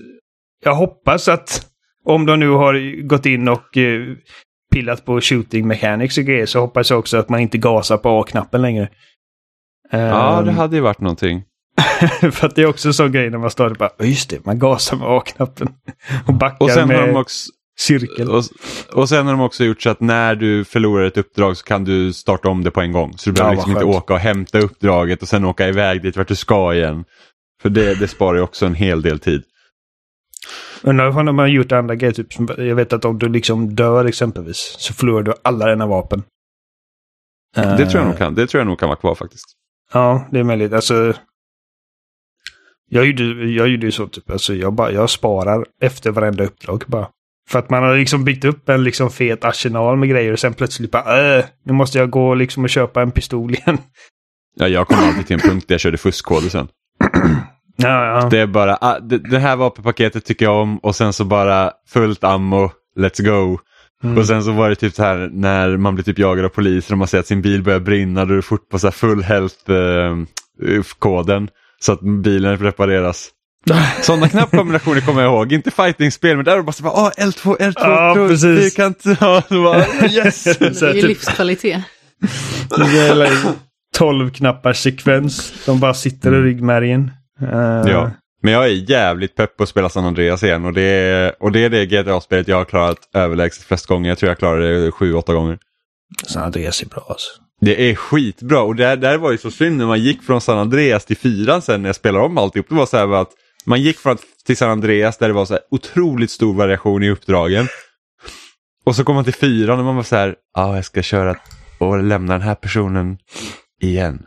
jag 0.63 0.75
hoppas 0.75 1.27
att 1.27 1.65
om 2.05 2.25
de 2.25 2.39
nu 2.39 2.49
har 2.49 3.01
gått 3.07 3.25
in 3.25 3.47
och 3.47 3.77
eh, 3.77 4.01
pillat 4.73 5.05
på 5.05 5.21
shooting 5.21 5.67
mechanics 5.67 6.17
och 6.17 6.23
grejer 6.23 6.45
så 6.45 6.59
hoppas 6.59 6.89
jag 6.89 6.99
också 6.99 7.17
att 7.17 7.29
man 7.29 7.39
inte 7.39 7.57
gasar 7.57 7.97
på 7.97 8.09
A-knappen 8.21 8.61
längre. 8.61 8.89
Ja 9.91 10.39
Ehm, 10.39 10.45
det 10.45 10.51
hade 10.51 10.75
ju 10.75 10.81
varit 10.81 11.01
någonting. 11.01 11.43
för 12.31 12.45
att 12.47 12.55
det 12.55 12.61
är 12.61 12.65
också 12.65 12.87
en 12.87 12.93
sån 12.93 13.11
grej 13.11 13.29
när 13.29 13.37
man 13.37 13.49
startar 13.49 13.75
bara, 13.75 13.89
"Ja, 13.97 14.05
just 14.05 14.29
det, 14.29 14.45
man 14.45 14.59
gasar 14.59 14.97
med 14.97 15.07
A-knappen. 15.07 15.67
Och 16.27 16.33
backar 16.33 16.65
Och 16.65 16.71
sen 16.71 16.87
med 16.87 16.97
har 16.99 17.07
de 17.07 17.15
också 17.15 17.51
cirkel. 17.79 18.29
och, 18.29 18.43
och 18.93 19.09
sen 19.09 19.25
har 19.25 19.33
de 19.33 19.41
också 19.41 19.63
gjort 19.63 19.81
så 19.81 19.89
att 19.89 19.99
när 19.99 20.35
du 20.35 20.65
förlorar 20.65 21.05
ett 21.05 21.17
uppdrag 21.17 21.57
så 21.57 21.63
kan 21.63 21.83
du 21.83 22.13
starta 22.13 22.49
om 22.49 22.63
det 22.63 22.71
på 22.71 22.81
en 22.81 22.91
gång. 22.91 23.17
Så 23.17 23.29
du 23.29 23.33
behöver 23.33 23.53
Ja, 23.53 23.55
liksom 23.55 23.71
inte 23.71 23.85
åka 23.85 24.13
och 24.13 24.19
hämta 24.19 24.59
uppdraget 24.59 25.21
och 25.21 25.27
sen 25.27 25.45
åka 25.45 25.67
iväg 25.67 26.01
dit 26.01 26.17
vart 26.17 26.27
du 26.27 26.35
ska 26.35 26.73
igen. 26.73 27.05
För 27.61 27.69
det, 27.69 27.99
det 27.99 28.07
sparar 28.07 28.37
ju 28.37 28.43
också 28.43 28.65
en 28.65 28.75
hel 28.75 29.01
del 29.01 29.19
tid. 29.19 29.43
Undrar 30.81 31.17
om 31.19 31.25
de 31.25 31.37
har 31.39 31.47
gjort 31.47 31.71
andra 31.71 31.95
grejer. 31.95 32.13
Typ, 32.13 32.27
jag 32.57 32.75
vet 32.75 32.93
att 32.93 33.05
om 33.05 33.19
du 33.19 33.29
liksom 33.29 33.75
dör 33.75 34.05
exempelvis 34.05 34.75
så 34.79 34.93
förlorar 34.93 35.23
du 35.23 35.33
alla 35.41 35.69
dina 35.69 35.87
vapen. 35.87 36.23
Det 37.55 37.61
tror 37.77 37.89
jag 37.93 37.95
Eh, 38.01 38.07
nog 38.07 38.17
kan, 38.17 38.35
det 38.35 38.47
tror 38.47 38.59
jag 38.59 38.67
nog 38.67 38.79
kan 38.79 38.89
vara 38.89 38.99
kvar 38.99 39.15
faktiskt. 39.15 39.45
Ja, 39.93 40.27
det 40.31 40.39
är 40.39 40.43
möjligt. 40.43 40.73
Alltså, 40.73 41.13
jag 42.89 43.05
gjorde, 43.05 43.23
jag 43.51 43.67
gjorde 43.67 43.85
ju 43.85 43.91
så 43.91 44.07
typ. 44.07 44.31
Alltså, 44.31 44.53
jag, 44.53 44.73
bara, 44.73 44.91
jag 44.91 45.09
sparar 45.09 45.65
efter 45.81 46.11
varenda 46.11 46.43
uppdrag 46.43 46.83
bara. 46.87 47.07
För 47.49 47.59
att 47.59 47.69
man 47.69 47.83
har 47.83 47.97
liksom 47.97 48.23
byggt 48.23 48.45
upp 48.45 48.69
en 48.69 48.83
liksom 48.83 49.09
fet 49.09 49.45
arsenal 49.45 49.97
med 49.97 50.09
grejer 50.09 50.33
och 50.33 50.39
sen 50.39 50.53
plötsligt 50.53 50.91
bara 50.91 51.37
äh, 51.37 51.45
nu 51.65 51.73
måste 51.73 51.97
jag 51.97 52.09
gå 52.09 52.33
liksom 52.33 52.63
och 52.63 52.69
köpa 52.69 53.01
en 53.01 53.11
pistol 53.11 53.53
igen. 53.53 53.77
Ja, 54.55 54.67
jag 54.67 54.87
kom 54.87 54.99
alltid 54.99 55.27
till 55.27 55.33
en 55.33 55.39
punkt 55.39 55.67
där 55.67 55.73
jag 55.73 55.81
körde 55.81 55.97
fuskkoder 55.97 56.49
sen. 56.49 56.67
ja, 57.75 58.05
ja. 58.05 58.27
Det 58.31 58.39
är 58.39 58.47
bara, 58.47 58.77
ah, 58.81 58.99
det, 58.99 59.17
det 59.17 59.39
här 59.39 59.55
vapenpaketet 59.55 60.25
tycker 60.25 60.45
jag 60.45 60.61
om 60.61 60.77
och 60.77 60.95
sen 60.95 61.13
så 61.13 61.25
bara 61.25 61.71
fullt 61.87 62.23
ammo, 62.23 62.71
let's 62.99 63.23
go. 63.23 63.59
Mm. 64.03 64.17
Och 64.17 64.25
sen 64.25 64.43
så 64.43 64.51
var 64.51 64.69
det 64.69 64.75
typ 64.75 64.93
så 64.93 65.03
här 65.03 65.29
när 65.31 65.77
man 65.77 65.95
blir 65.95 66.05
typ 66.05 66.19
jagad 66.19 66.45
av 66.45 66.49
poliser 66.49 66.93
och 66.93 66.97
man 66.97 67.07
ser 67.07 67.19
att 67.19 67.27
sin 67.27 67.41
bil 67.41 67.63
börjar 67.63 67.79
brinna, 67.79 68.25
då 68.25 68.33
är 68.33 68.35
det 68.35 68.41
fort 68.41 68.69
på 68.69 68.79
så 68.79 68.87
här 68.87 68.91
full 68.91 69.23
health-koden. 69.23 71.47
så 71.79 71.91
att 71.91 72.01
bilen 72.01 72.57
repareras. 72.57 73.29
Sådana 74.01 74.29
knappkombinationer 74.29 75.01
kommer 75.01 75.21
jag 75.21 75.31
ihåg, 75.33 75.53
inte 75.53 75.71
fighting-spel 75.71 76.35
men 76.35 76.45
där 76.45 76.51
var 76.51 76.57
det 76.57 76.63
bara 76.63 76.71
så 76.71 76.83
bara, 76.83 76.93
ah, 76.93 77.11
L2, 77.17 77.57
L2, 77.57 77.73
Ja, 77.77 78.13
L2, 78.17 78.27
precis. 78.27 78.63
fyrkant, 78.63 79.03
ja, 79.21 79.43
bara, 79.49 80.07
yes. 80.09 80.43
Det 80.59 80.61
är 80.81 80.93
ju 80.93 81.01
typ, 81.01 81.03
livskvalitet. 81.07 81.81
det 82.77 82.99
är 82.99 83.29
12 83.95 84.29
knappars 84.31 84.77
sekvens. 84.83 85.53
De 85.65 85.79
bara 85.79 85.93
sitter 85.93 86.33
i 86.35 86.41
ryggmärgen. 86.41 87.11
Eh, 87.41 87.91
Ja. 87.91 88.11
Men 88.45 88.53
jag 88.53 88.63
är 88.65 88.89
jävligt 88.91 89.35
pepp 89.35 89.57
på 89.57 89.63
att 89.63 89.69
spela 89.69 89.89
San 89.89 90.05
Andreas 90.05 90.43
igen 90.43 90.65
och 90.65 90.73
det 90.73 90.81
är, 90.81 91.33
och 91.43 91.51
det, 91.51 91.59
är 91.59 91.69
det 91.69 91.85
GTA-spelet 91.85 92.47
jag 92.47 92.57
har 92.57 92.65
klarat 92.65 92.97
överlägset 93.13 93.63
flest 93.63 93.85
gånger. 93.85 94.09
Jag 94.09 94.17
tror 94.17 94.29
jag 94.29 94.37
klarade 94.37 94.85
det 94.85 94.91
sju, 94.91 95.13
åtta 95.13 95.33
gånger. 95.33 95.57
San 96.27 96.43
Andreas 96.43 96.81
är 96.81 96.85
bra 96.85 97.05
alltså. 97.09 97.29
Det 97.61 97.89
är 97.91 97.95
skitbra 97.95 98.61
och 98.61 98.75
det 98.75 98.95
där 98.95 99.17
var 99.17 99.31
ju 99.31 99.37
så 99.37 99.51
synd 99.51 99.77
när 99.77 99.85
man 99.85 99.99
gick 100.01 100.23
från 100.23 100.41
San 100.41 100.57
Andreas 100.57 101.05
till 101.05 101.17
fyran 101.17 101.61
sen 101.61 101.81
när 101.81 101.89
jag 101.89 101.95
spelade 101.95 102.25
om 102.25 102.37
alltihop. 102.37 102.65
Det 102.69 102.75
var 102.75 102.85
så 102.85 102.97
här 102.97 103.13
att 103.21 103.29
man 103.63 103.81
gick 103.81 103.99
från 103.99 104.17
till 104.45 104.57
San 104.57 104.69
Andreas 104.69 105.17
där 105.17 105.27
det 105.27 105.33
var 105.33 105.45
så 105.45 105.53
här 105.53 105.63
otroligt 105.71 106.31
stor 106.31 106.53
variation 106.53 107.03
i 107.03 107.09
uppdragen. 107.09 107.67
Och 108.85 108.95
så 108.95 109.03
kom 109.03 109.15
man 109.15 109.23
till 109.23 109.33
fyran 109.33 109.79
och 109.79 109.85
man 109.85 109.95
var 109.95 110.03
så 110.03 110.15
här, 110.15 110.35
ja 110.53 110.63
ah, 110.63 110.75
jag 110.75 110.85
ska 110.85 111.01
köra 111.01 111.35
och 111.77 112.03
lämna 112.03 112.33
den 112.33 112.41
här 112.41 112.55
personen 112.55 113.17
igen. 113.81 114.25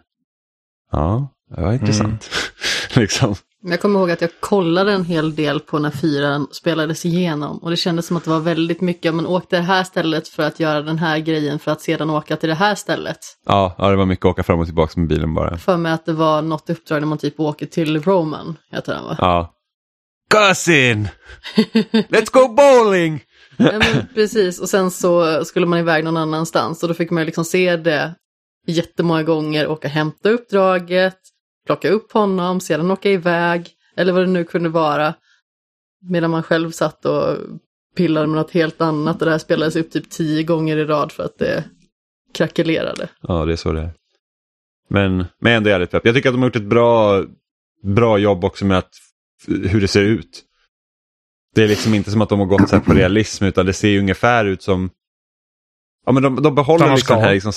Ja, 0.92 1.28
det 1.56 1.62
var 1.62 1.72
intressant. 1.72 2.30
liksom. 2.94 3.34
Men 3.66 3.70
Jag 3.70 3.80
kommer 3.80 3.98
ihåg 3.98 4.10
att 4.10 4.20
jag 4.20 4.30
kollade 4.40 4.92
en 4.92 5.04
hel 5.04 5.34
del 5.34 5.60
på 5.60 5.78
när 5.78 5.90
fyran 5.90 6.46
spelades 6.52 7.04
igenom 7.04 7.58
och 7.58 7.70
det 7.70 7.76
kändes 7.76 8.06
som 8.06 8.16
att 8.16 8.24
det 8.24 8.30
var 8.30 8.40
väldigt 8.40 8.80
mycket, 8.80 9.14
man 9.14 9.26
åkte 9.26 9.56
det 9.56 9.62
här 9.62 9.84
stället 9.84 10.28
för 10.28 10.42
att 10.42 10.60
göra 10.60 10.82
den 10.82 10.98
här 10.98 11.18
grejen 11.18 11.58
för 11.58 11.70
att 11.70 11.80
sedan 11.80 12.10
åka 12.10 12.36
till 12.36 12.48
det 12.48 12.54
här 12.54 12.74
stället. 12.74 13.18
Ja, 13.46 13.74
ja, 13.78 13.90
det 13.90 13.96
var 13.96 14.06
mycket 14.06 14.24
åka 14.24 14.42
fram 14.42 14.60
och 14.60 14.66
tillbaka 14.66 15.00
med 15.00 15.08
bilen 15.08 15.34
bara. 15.34 15.58
För 15.58 15.76
mig 15.76 15.92
att 15.92 16.06
det 16.06 16.12
var 16.12 16.42
något 16.42 16.70
uppdrag 16.70 17.00
när 17.00 17.06
man 17.06 17.18
typ 17.18 17.40
åker 17.40 17.66
till 17.66 18.02
Roman, 18.02 18.56
heter 18.70 18.94
den 18.94 19.04
va? 19.04 19.16
Ja. 19.18 19.54
Cousin! 20.30 21.08
Let's 21.92 22.32
go 22.32 22.54
bowling! 22.54 23.22
Ja, 23.56 23.72
men 23.72 24.06
precis, 24.14 24.60
och 24.60 24.68
sen 24.68 24.90
så 24.90 25.44
skulle 25.44 25.66
man 25.66 25.78
iväg 25.78 26.04
någon 26.04 26.16
annanstans 26.16 26.82
och 26.82 26.88
då 26.88 26.94
fick 26.94 27.10
man 27.10 27.24
liksom 27.24 27.44
se 27.44 27.76
det 27.76 28.14
jättemånga 28.66 29.22
gånger, 29.22 29.68
åka 29.68 29.88
och 29.88 29.92
hämta 29.92 30.30
uppdraget, 30.30 31.18
plocka 31.66 31.90
upp 31.90 32.12
honom, 32.12 32.60
sedan 32.60 32.90
åka 32.90 33.10
iväg, 33.10 33.70
eller 33.96 34.12
vad 34.12 34.22
det 34.22 34.26
nu 34.30 34.44
kunde 34.44 34.68
vara. 34.68 35.14
Medan 36.00 36.30
man 36.30 36.42
själv 36.42 36.70
satt 36.70 37.04
och 37.04 37.36
pillade 37.96 38.26
med 38.26 38.36
något 38.36 38.50
helt 38.50 38.80
annat 38.80 39.22
och 39.22 39.24
det 39.24 39.30
här 39.30 39.38
spelades 39.38 39.76
upp 39.76 39.90
typ 39.90 40.10
tio 40.10 40.42
gånger 40.42 40.76
i 40.76 40.84
rad 40.84 41.12
för 41.12 41.24
att 41.24 41.38
det 41.38 41.64
krackelerade. 42.34 43.08
Ja, 43.20 43.44
det 43.44 43.52
är 43.52 43.56
så 43.56 43.72
det 43.72 43.80
är. 43.80 43.90
Men, 44.88 45.24
men 45.40 45.52
ändå 45.52 45.70
jävligt 45.70 45.90
pepp. 45.90 46.06
Jag 46.06 46.14
tycker 46.14 46.28
att 46.28 46.34
de 46.34 46.42
har 46.42 46.48
gjort 46.48 46.56
ett 46.56 46.62
bra, 46.62 47.24
bra 47.82 48.18
jobb 48.18 48.44
också 48.44 48.64
med 48.64 48.78
att, 48.78 48.90
hur 49.46 49.80
det 49.80 49.88
ser 49.88 50.02
ut. 50.02 50.42
Det 51.54 51.62
är 51.62 51.68
liksom 51.68 51.94
inte 51.94 52.10
som 52.10 52.22
att 52.22 52.28
de 52.28 52.38
har 52.38 52.46
gått 52.46 52.68
så 52.68 52.76
här 52.76 52.82
på 52.82 52.92
realism 52.92 53.44
utan 53.44 53.66
det 53.66 53.72
ser 53.72 53.88
ju 53.88 53.98
ungefär 53.98 54.44
ut 54.44 54.62
som... 54.62 54.90
Ja 56.06 56.12
men 56.12 56.22
de, 56.22 56.42
de 56.42 56.54
behåller 56.54 56.94
liksom 56.94 57.16
den 57.16 57.24
här 57.24 57.34
liksom, 57.34 57.52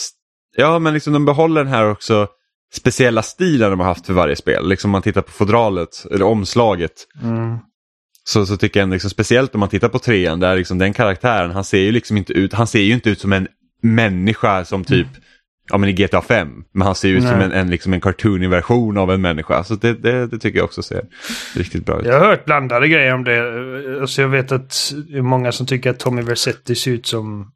Ja 0.57 0.79
men 0.79 0.93
liksom 0.93 1.13
de 1.13 1.25
behåller 1.25 1.63
den 1.63 1.73
här 1.73 1.91
också 1.91 2.27
speciella 2.73 3.21
stilen 3.21 3.69
de 3.69 3.79
har 3.79 3.87
haft 3.87 4.05
för 4.05 4.13
varje 4.13 4.35
spel. 4.35 4.69
Liksom 4.69 4.89
om 4.89 4.91
man 4.91 5.01
tittar 5.01 5.21
på 5.21 5.31
fodralet, 5.31 6.05
eller 6.11 6.25
omslaget. 6.25 6.93
Mm. 7.23 7.57
Så, 8.23 8.45
så 8.45 8.57
tycker 8.57 8.79
jag 8.79 8.89
liksom, 8.89 9.09
speciellt 9.09 9.53
om 9.53 9.59
man 9.59 9.69
tittar 9.69 9.89
på 9.89 9.99
trean 9.99 10.39
där 10.39 10.55
liksom 10.55 10.77
den 10.77 10.93
karaktären, 10.93 11.51
han 11.51 11.63
ser 11.63 11.79
ju 11.79 11.91
liksom 11.91 12.17
inte 12.17 12.33
ut, 12.33 12.53
han 12.53 12.67
ser 12.67 12.81
ju 12.81 12.93
inte 12.93 13.09
ut 13.09 13.19
som 13.19 13.33
en 13.33 13.47
människa 13.81 14.65
som 14.65 14.83
typ, 14.83 15.07
ja 15.69 15.77
men 15.77 15.89
i 15.89 15.93
GTA 15.93 16.21
5, 16.21 16.63
men 16.71 16.85
han 16.85 16.95
ser 16.95 17.09
ju 17.09 17.17
ut 17.17 17.23
som 17.23 17.37
Nej. 17.37 17.45
en, 17.45 17.51
en, 17.51 17.69
liksom 17.69 17.93
en 17.93 18.01
cartoonig 18.01 18.49
version 18.49 18.97
av 18.97 19.11
en 19.11 19.21
människa. 19.21 19.63
Så 19.63 19.75
det, 19.75 19.93
det, 19.93 20.27
det 20.27 20.39
tycker 20.39 20.57
jag 20.59 20.65
också 20.65 20.83
ser 20.83 21.05
riktigt 21.55 21.85
bra 21.85 21.99
ut. 21.99 22.05
Jag 22.05 22.19
har 22.19 22.25
hört 22.25 22.45
blandade 22.45 22.87
grejer 22.87 23.13
om 23.13 23.23
det. 23.23 24.01
Alltså 24.01 24.21
jag 24.21 24.29
vet 24.29 24.51
att 24.51 24.93
det 25.07 25.17
är 25.17 25.21
många 25.21 25.51
som 25.51 25.65
tycker 25.65 25.89
att 25.89 25.99
Tommy 25.99 26.21
Vercetti 26.21 26.75
ser 26.75 26.91
ut 26.91 27.07
som 27.07 27.51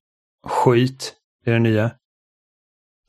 skit 0.48 1.14
i 1.46 1.50
det 1.50 1.60
nya. 1.60 1.92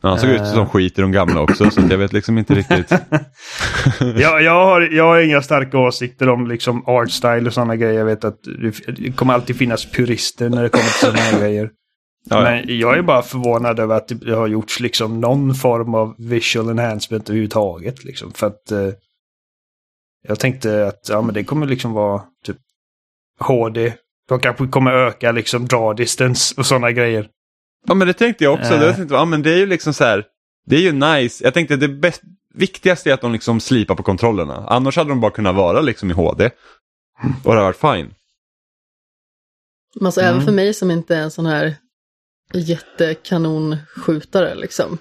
Ja, 0.04 0.10
han 0.10 0.18
såg 0.18 0.30
ut 0.30 0.46
som 0.46 0.58
Eh. 0.58 0.68
skit 0.68 0.98
i 0.98 1.00
de 1.02 1.12
gamla 1.12 1.40
också 1.40 1.70
så 1.70 1.80
jag 1.90 1.98
vet 1.98 2.12
liksom 2.12 2.38
inte 2.38 2.54
riktigt. 2.54 2.90
jag, 4.16 4.42
jag, 4.42 4.64
har, 4.64 4.80
jag 4.80 5.04
har 5.04 5.20
inga 5.20 5.42
starka 5.42 5.78
åsikter 5.78 6.28
om 6.28 6.46
liksom 6.46 6.88
art 6.88 7.10
style 7.10 7.46
och 7.46 7.54
sådana 7.54 7.76
grejer. 7.76 7.98
Jag 7.98 8.04
vet 8.04 8.24
att 8.24 8.38
det, 8.96 9.16
kommer 9.16 9.34
alltid 9.34 9.56
finnas 9.56 9.90
purister 9.92 10.48
när 10.48 10.62
det 10.62 10.68
kommer 10.68 10.84
till 10.84 10.92
sådana 11.00 11.18
här 11.18 11.40
grejer. 11.40 11.70
Ja, 12.30 12.36
ja. 12.36 12.42
Men 12.42 12.78
jag 12.78 12.98
är 12.98 13.02
bara 13.02 13.22
förvånad 13.22 13.80
över 13.80 13.96
att 13.96 14.08
det 14.08 14.34
har 14.34 14.46
gjorts 14.46 14.80
liksom 14.80 15.20
någon 15.20 15.54
form 15.54 15.94
av 15.94 16.14
visual 16.18 16.70
enhancement 16.70 17.28
överhuvudtaget. 17.28 18.04
Liksom, 18.04 18.32
för 18.32 18.46
att 18.46 18.70
eh, 18.70 18.88
jag 20.28 20.38
tänkte 20.38 20.86
att 20.86 21.08
ja, 21.08 21.22
men 21.22 21.34
det 21.34 21.44
kommer 21.44 21.66
liksom 21.66 21.92
vara 21.92 22.22
typ 22.46 22.56
HD. 23.40 23.92
De 24.28 24.40
kanske 24.40 24.66
kommer 24.66 24.92
öka 24.92 25.32
liksom 25.32 25.66
draw 25.66 25.96
distance 25.96 26.54
och 26.56 26.66
sådana 26.66 26.92
grejer. 26.92 27.28
Ja 27.86 27.94
men 27.94 28.06
det 28.06 28.12
tänkte 28.14 28.44
jag 28.44 28.54
också. 28.54 28.74
Eh. 28.74 28.80
Det, 28.80 28.92
var 28.92 29.00
inte, 29.00 29.14
ja, 29.14 29.24
men 29.24 29.42
det 29.42 29.52
är 29.52 29.56
ju 29.56 29.66
liksom 29.66 29.94
så 29.94 30.04
här. 30.04 30.24
Det 30.66 30.76
är 30.76 30.80
ju 30.80 30.92
nice. 30.92 31.44
Jag 31.44 31.54
tänkte 31.54 31.76
det 31.76 31.88
bäst, 31.88 32.22
viktigaste 32.54 33.10
är 33.10 33.14
att 33.14 33.20
de 33.20 33.32
liksom 33.32 33.60
slipar 33.60 33.94
på 33.94 34.02
kontrollerna. 34.02 34.66
Annars 34.68 34.96
hade 34.96 35.10
de 35.10 35.20
bara 35.20 35.30
kunnat 35.30 35.54
vara 35.54 35.80
liksom 35.80 36.10
i 36.10 36.14
HD. 36.14 36.50
Och 37.44 37.54
det 37.54 37.60
hade 37.60 37.60
varit 37.60 37.80
fine. 37.80 38.14
Men 39.94 40.06
alltså 40.06 40.20
Mm. 40.20 40.34
även 40.34 40.44
för 40.44 40.52
mig 40.52 40.74
som 40.74 40.90
inte 40.90 41.16
är 41.16 41.22
en 41.22 41.30
sån 41.30 41.46
här 41.46 41.76
jättekanonskjutare 42.54 44.54
liksom. 44.54 44.98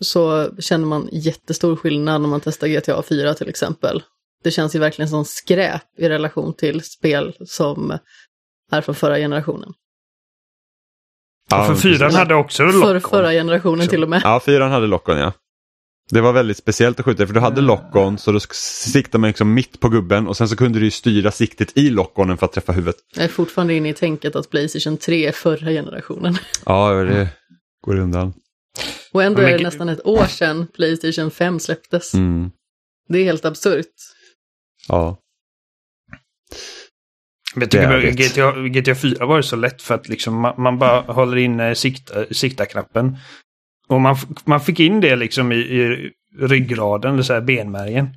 Så 0.00 0.50
känner 0.58 0.86
man 0.86 1.08
jättestor 1.12 1.76
skillnad 1.76 2.20
när 2.20 2.28
man 2.28 2.40
testar 2.40 2.68
GTA 2.68 3.02
4 3.02 3.34
till 3.34 3.48
exempel. 3.48 4.02
Det 4.44 4.50
känns 4.50 4.74
ju 4.74 4.78
verkligen 4.78 5.08
som 5.08 5.24
skräp 5.24 5.82
i 5.98 6.08
relation 6.08 6.54
till 6.54 6.82
spel 6.82 7.36
som 7.46 7.98
är 8.70 8.80
från 8.80 8.94
förra 8.94 9.16
generationen. 9.16 9.72
Ja, 11.50 11.66
för 11.66 11.74
fyran 11.74 12.14
hade 12.14 12.34
också 12.34 12.68
För 12.68 12.94
lock 12.94 13.08
förra 13.08 13.30
generationen 13.30 13.88
till 13.88 14.02
och 14.02 14.08
med. 14.08 14.20
Ja, 14.24 14.40
fyran 14.40 14.70
hade 14.70 14.86
lock-on 14.86 15.18
ja. 15.18 15.32
Det 16.10 16.20
var 16.20 16.32
väldigt 16.32 16.56
speciellt 16.56 16.98
att 17.00 17.04
skjuta 17.04 17.26
för 17.26 17.34
du 17.34 17.40
hade 17.40 17.60
lock-on 17.60 18.18
så 18.18 18.32
då 18.32 18.40
siktade 18.40 19.20
man 19.20 19.28
liksom 19.28 19.54
mitt 19.54 19.80
på 19.80 19.88
gubben 19.88 20.28
och 20.28 20.36
sen 20.36 20.48
så 20.48 20.56
kunde 20.56 20.78
du 20.78 20.84
ju 20.84 20.90
styra 20.90 21.30
siktet 21.30 21.76
i 21.76 21.90
lock-onen 21.90 22.38
för 22.38 22.46
att 22.46 22.52
träffa 22.52 22.72
huvudet. 22.72 22.96
Jag 23.14 23.24
är 23.24 23.28
fortfarande 23.28 23.74
inne 23.74 23.88
i 23.88 23.94
tänket 23.94 24.36
att 24.36 24.50
Playstation 24.50 24.96
3 24.96 25.26
är 25.26 25.32
förra 25.32 25.70
generationen. 25.70 26.34
Ja, 26.66 26.92
det 26.92 27.28
går 27.84 27.98
undan. 27.98 28.34
Och 29.12 29.22
ändå 29.22 29.42
är 29.42 29.58
det 29.58 29.64
nästan 29.64 29.88
ett 29.88 30.06
år 30.06 30.24
sedan 30.24 30.66
Playstation 30.74 31.30
5 31.30 31.60
släpptes. 31.60 32.14
Mm. 32.14 32.50
Det 33.08 33.18
är 33.18 33.24
helt 33.24 33.44
absurt. 33.44 33.94
Ja. 34.88 35.18
Men 37.54 37.60
jag 37.62 37.70
tycker 37.70 37.90
är 37.90 38.10
GTA, 38.10 38.80
GTA 38.80 38.94
4 38.94 39.26
var 39.26 39.36
det 39.36 39.42
så 39.42 39.56
lätt 39.56 39.82
för 39.82 39.94
att 39.94 40.08
liksom 40.08 40.34
man, 40.40 40.54
man 40.62 40.78
bara 40.78 41.00
håller 41.00 41.36
in 41.36 41.60
eh, 41.60 41.74
sikta, 41.74 42.24
sikta-knappen. 42.30 43.16
Och 43.88 44.00
man, 44.00 44.16
man 44.44 44.60
fick 44.60 44.80
in 44.80 45.00
det 45.00 45.16
liksom 45.16 45.52
i, 45.52 45.56
i 45.56 46.10
ryggraden, 46.40 47.12
eller 47.12 47.22
så 47.22 47.32
här 47.32 47.40
benmärgen. 47.40 48.08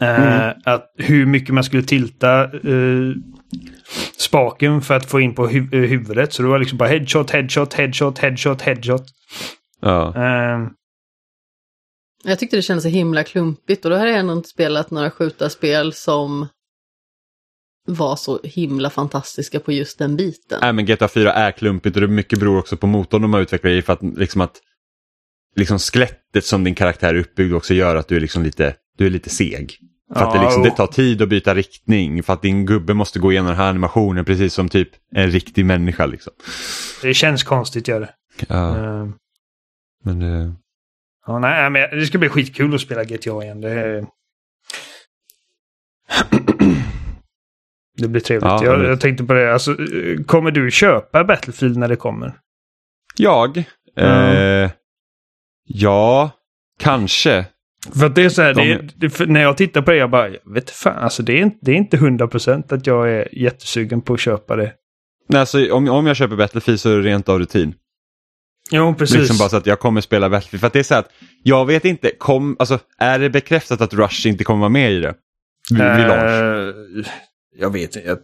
Eh, 0.00 0.48
att 0.64 0.92
hur 0.98 1.26
mycket 1.26 1.54
man 1.54 1.64
skulle 1.64 1.82
tilta 1.82 2.44
eh, 2.44 3.12
spaken 4.18 4.80
för 4.82 4.94
att 4.96 5.06
få 5.10 5.20
in 5.20 5.34
på 5.34 5.48
hu- 5.48 5.74
eh, 5.74 5.88
huvudet. 5.88 6.32
Så 6.32 6.42
det 6.42 6.48
var 6.48 6.58
liksom 6.58 6.78
bara 6.78 6.88
headshot, 6.88 7.30
headshot, 7.30 7.74
headshot, 7.74 8.18
headshot, 8.18 8.62
headshot. 8.62 9.04
ja. 9.80 10.14
Eh, 10.16 10.68
Jag 12.24 12.38
tyckte 12.38 12.56
det 12.56 12.62
kändes 12.62 12.82
så 12.82 12.88
himla 12.88 13.24
klumpigt 13.24 13.84
och 13.84 13.90
då 13.90 13.96
har 13.96 14.06
jag 14.06 14.18
ändå 14.18 14.32
inte 14.32 14.48
spelat 14.48 14.90
några 14.90 15.10
skjutarspel 15.10 15.92
som 15.92 16.48
var 17.86 18.16
så 18.16 18.40
himla 18.44 18.90
fantastiska 18.90 19.60
på 19.60 19.72
just 19.72 19.98
den 19.98 20.16
biten. 20.16 20.58
Nej 20.62 20.72
men 20.72 20.86
GTA 20.86 21.08
4 21.08 21.32
är 21.32 21.52
klumpigt 21.52 21.96
och 21.96 22.00
det 22.00 22.06
är 22.06 22.08
mycket 22.08 22.38
beror 22.38 22.58
också 22.58 22.76
på 22.76 22.86
motorn 22.86 23.22
de 23.22 23.32
har 23.32 23.40
utvecklat 23.40 23.70
i 23.70 23.82
för 23.82 23.92
att 23.92 24.02
liksom 24.02 24.40
att 24.40 24.60
liksom 25.56 25.78
skelettet 25.78 26.44
som 26.44 26.64
din 26.64 26.74
karaktär 26.74 27.14
är 27.14 27.18
uppbyggd 27.18 27.54
också 27.54 27.74
gör 27.74 27.96
att 27.96 28.08
du 28.08 28.16
är 28.16 28.20
liksom 28.20 28.42
lite, 28.42 28.74
du 28.98 29.06
är 29.06 29.10
lite 29.10 29.30
seg. 29.30 29.78
För 30.14 30.24
att 30.24 30.32
det, 30.32 30.38
Ja, 30.38 30.44
liksom, 30.44 30.62
det 30.62 30.70
tar 30.70 30.86
tid 30.86 31.22
att 31.22 31.28
byta 31.28 31.54
riktning 31.54 32.22
för 32.22 32.32
att 32.32 32.42
din 32.42 32.66
gubbe 32.66 32.94
måste 32.94 33.18
gå 33.18 33.32
igenom 33.32 33.48
den 33.48 33.56
här 33.56 33.68
animationen 33.68 34.24
precis 34.24 34.54
som 34.54 34.68
typ 34.68 34.88
en 35.14 35.30
riktig 35.30 35.66
människa. 35.66 36.06
Liksom. 36.06 36.32
det 37.02 37.14
känns 37.14 37.42
konstigt 37.42 37.88
gör 37.88 38.00
det. 38.00 38.10
Ja, 38.48 38.76
Eh, 38.78 39.08
men 40.04 40.18
det... 40.18 40.54
Ja, 41.26 41.38
nej, 41.38 41.70
men 41.70 41.98
det 41.98 42.06
ska 42.06 42.18
bli 42.18 42.28
skitkul 42.28 42.74
att 42.74 42.80
spela 42.80 43.04
GTA 43.04 43.42
igen. 43.42 43.60
Det, 43.60 44.06
det 47.96 48.08
blir 48.08 48.20
trevligt. 48.20 48.44
Ja, 48.44 48.64
jag, 48.64 48.84
jag 48.84 49.00
tänkte 49.00 49.24
på 49.24 49.32
det. 49.32 49.52
Alltså, 49.52 49.70
eh, 49.70 50.22
kommer 50.26 50.50
du 50.50 50.70
köpa 50.70 51.24
Battlefield 51.24 51.76
när 51.76 51.88
det 51.88 51.96
kommer? 51.96 52.32
Jag? 53.16 53.58
Eh, 53.96 54.70
ja, 55.64 56.30
kanske. 56.80 57.46
För 57.98 58.06
att 58.06 58.14
det 58.14 58.22
är 58.22 58.28
så 58.28 58.42
här, 58.42 58.54
De- 58.54 58.74
det, 58.96 59.08
det, 59.18 59.26
när 59.26 59.42
jag 59.42 59.56
tittar 59.56 59.82
på 59.82 59.90
det, 59.90 59.96
jag 59.96 60.10
bara, 60.10 60.28
jag 60.28 60.54
vet 60.54 60.70
fan, 60.70 60.96
alltså 60.98 61.22
det 61.22 61.32
är, 61.32 61.42
inte- 61.42 61.58
det 61.62 61.70
är 61.72 61.76
inte 61.76 61.96
100% 61.96 62.74
att 62.74 62.86
jag 62.86 63.10
är 63.12 63.28
jättesugen 63.38 64.00
på 64.00 64.14
att 64.14 64.20
köpa 64.20 64.56
det. 64.56 64.72
Nej, 65.28 65.40
alltså, 65.40 65.72
om, 65.72 65.88
om 65.88 66.06
jag 66.06 66.16
köper 66.16 66.36
Battlefield 66.36 66.80
så 66.80 66.90
är 66.90 66.96
det 66.96 67.02
rent 67.02 67.28
av 67.28 67.38
rutin. 67.38 67.74
Jo, 68.70 68.94
precis. 68.94 69.16
Liksom 69.16 69.38
bara 69.38 69.48
så 69.48 69.56
att 69.56 69.66
jag 69.66 69.80
kommer 69.80 70.00
spela 70.00 70.30
Battlefield. 70.30 70.60
För 70.60 70.66
att 70.66 70.72
det 70.72 70.78
är 70.78 70.82
så 70.82 70.94
här 70.94 71.00
att 71.00 71.10
jag 71.42 71.66
vet 71.66 71.84
inte, 71.84 72.10
kom, 72.18 72.56
alltså, 72.58 72.78
är 72.98 73.18
det 73.18 73.30
bekräftat 73.30 73.80
att 73.80 73.94
Rush 73.94 74.26
inte 74.26 74.44
kommer 74.44 74.60
vara 74.60 74.68
med 74.68 74.92
i 74.92 75.00
det? 75.00 75.14
Vid, 75.70 75.78
vid 75.96 76.06
launch? 76.06 76.22
Eh, 76.98 77.04
jag 77.56 77.70
vet 77.70 77.96
inte. 77.96 78.08
Jag, 78.08 78.18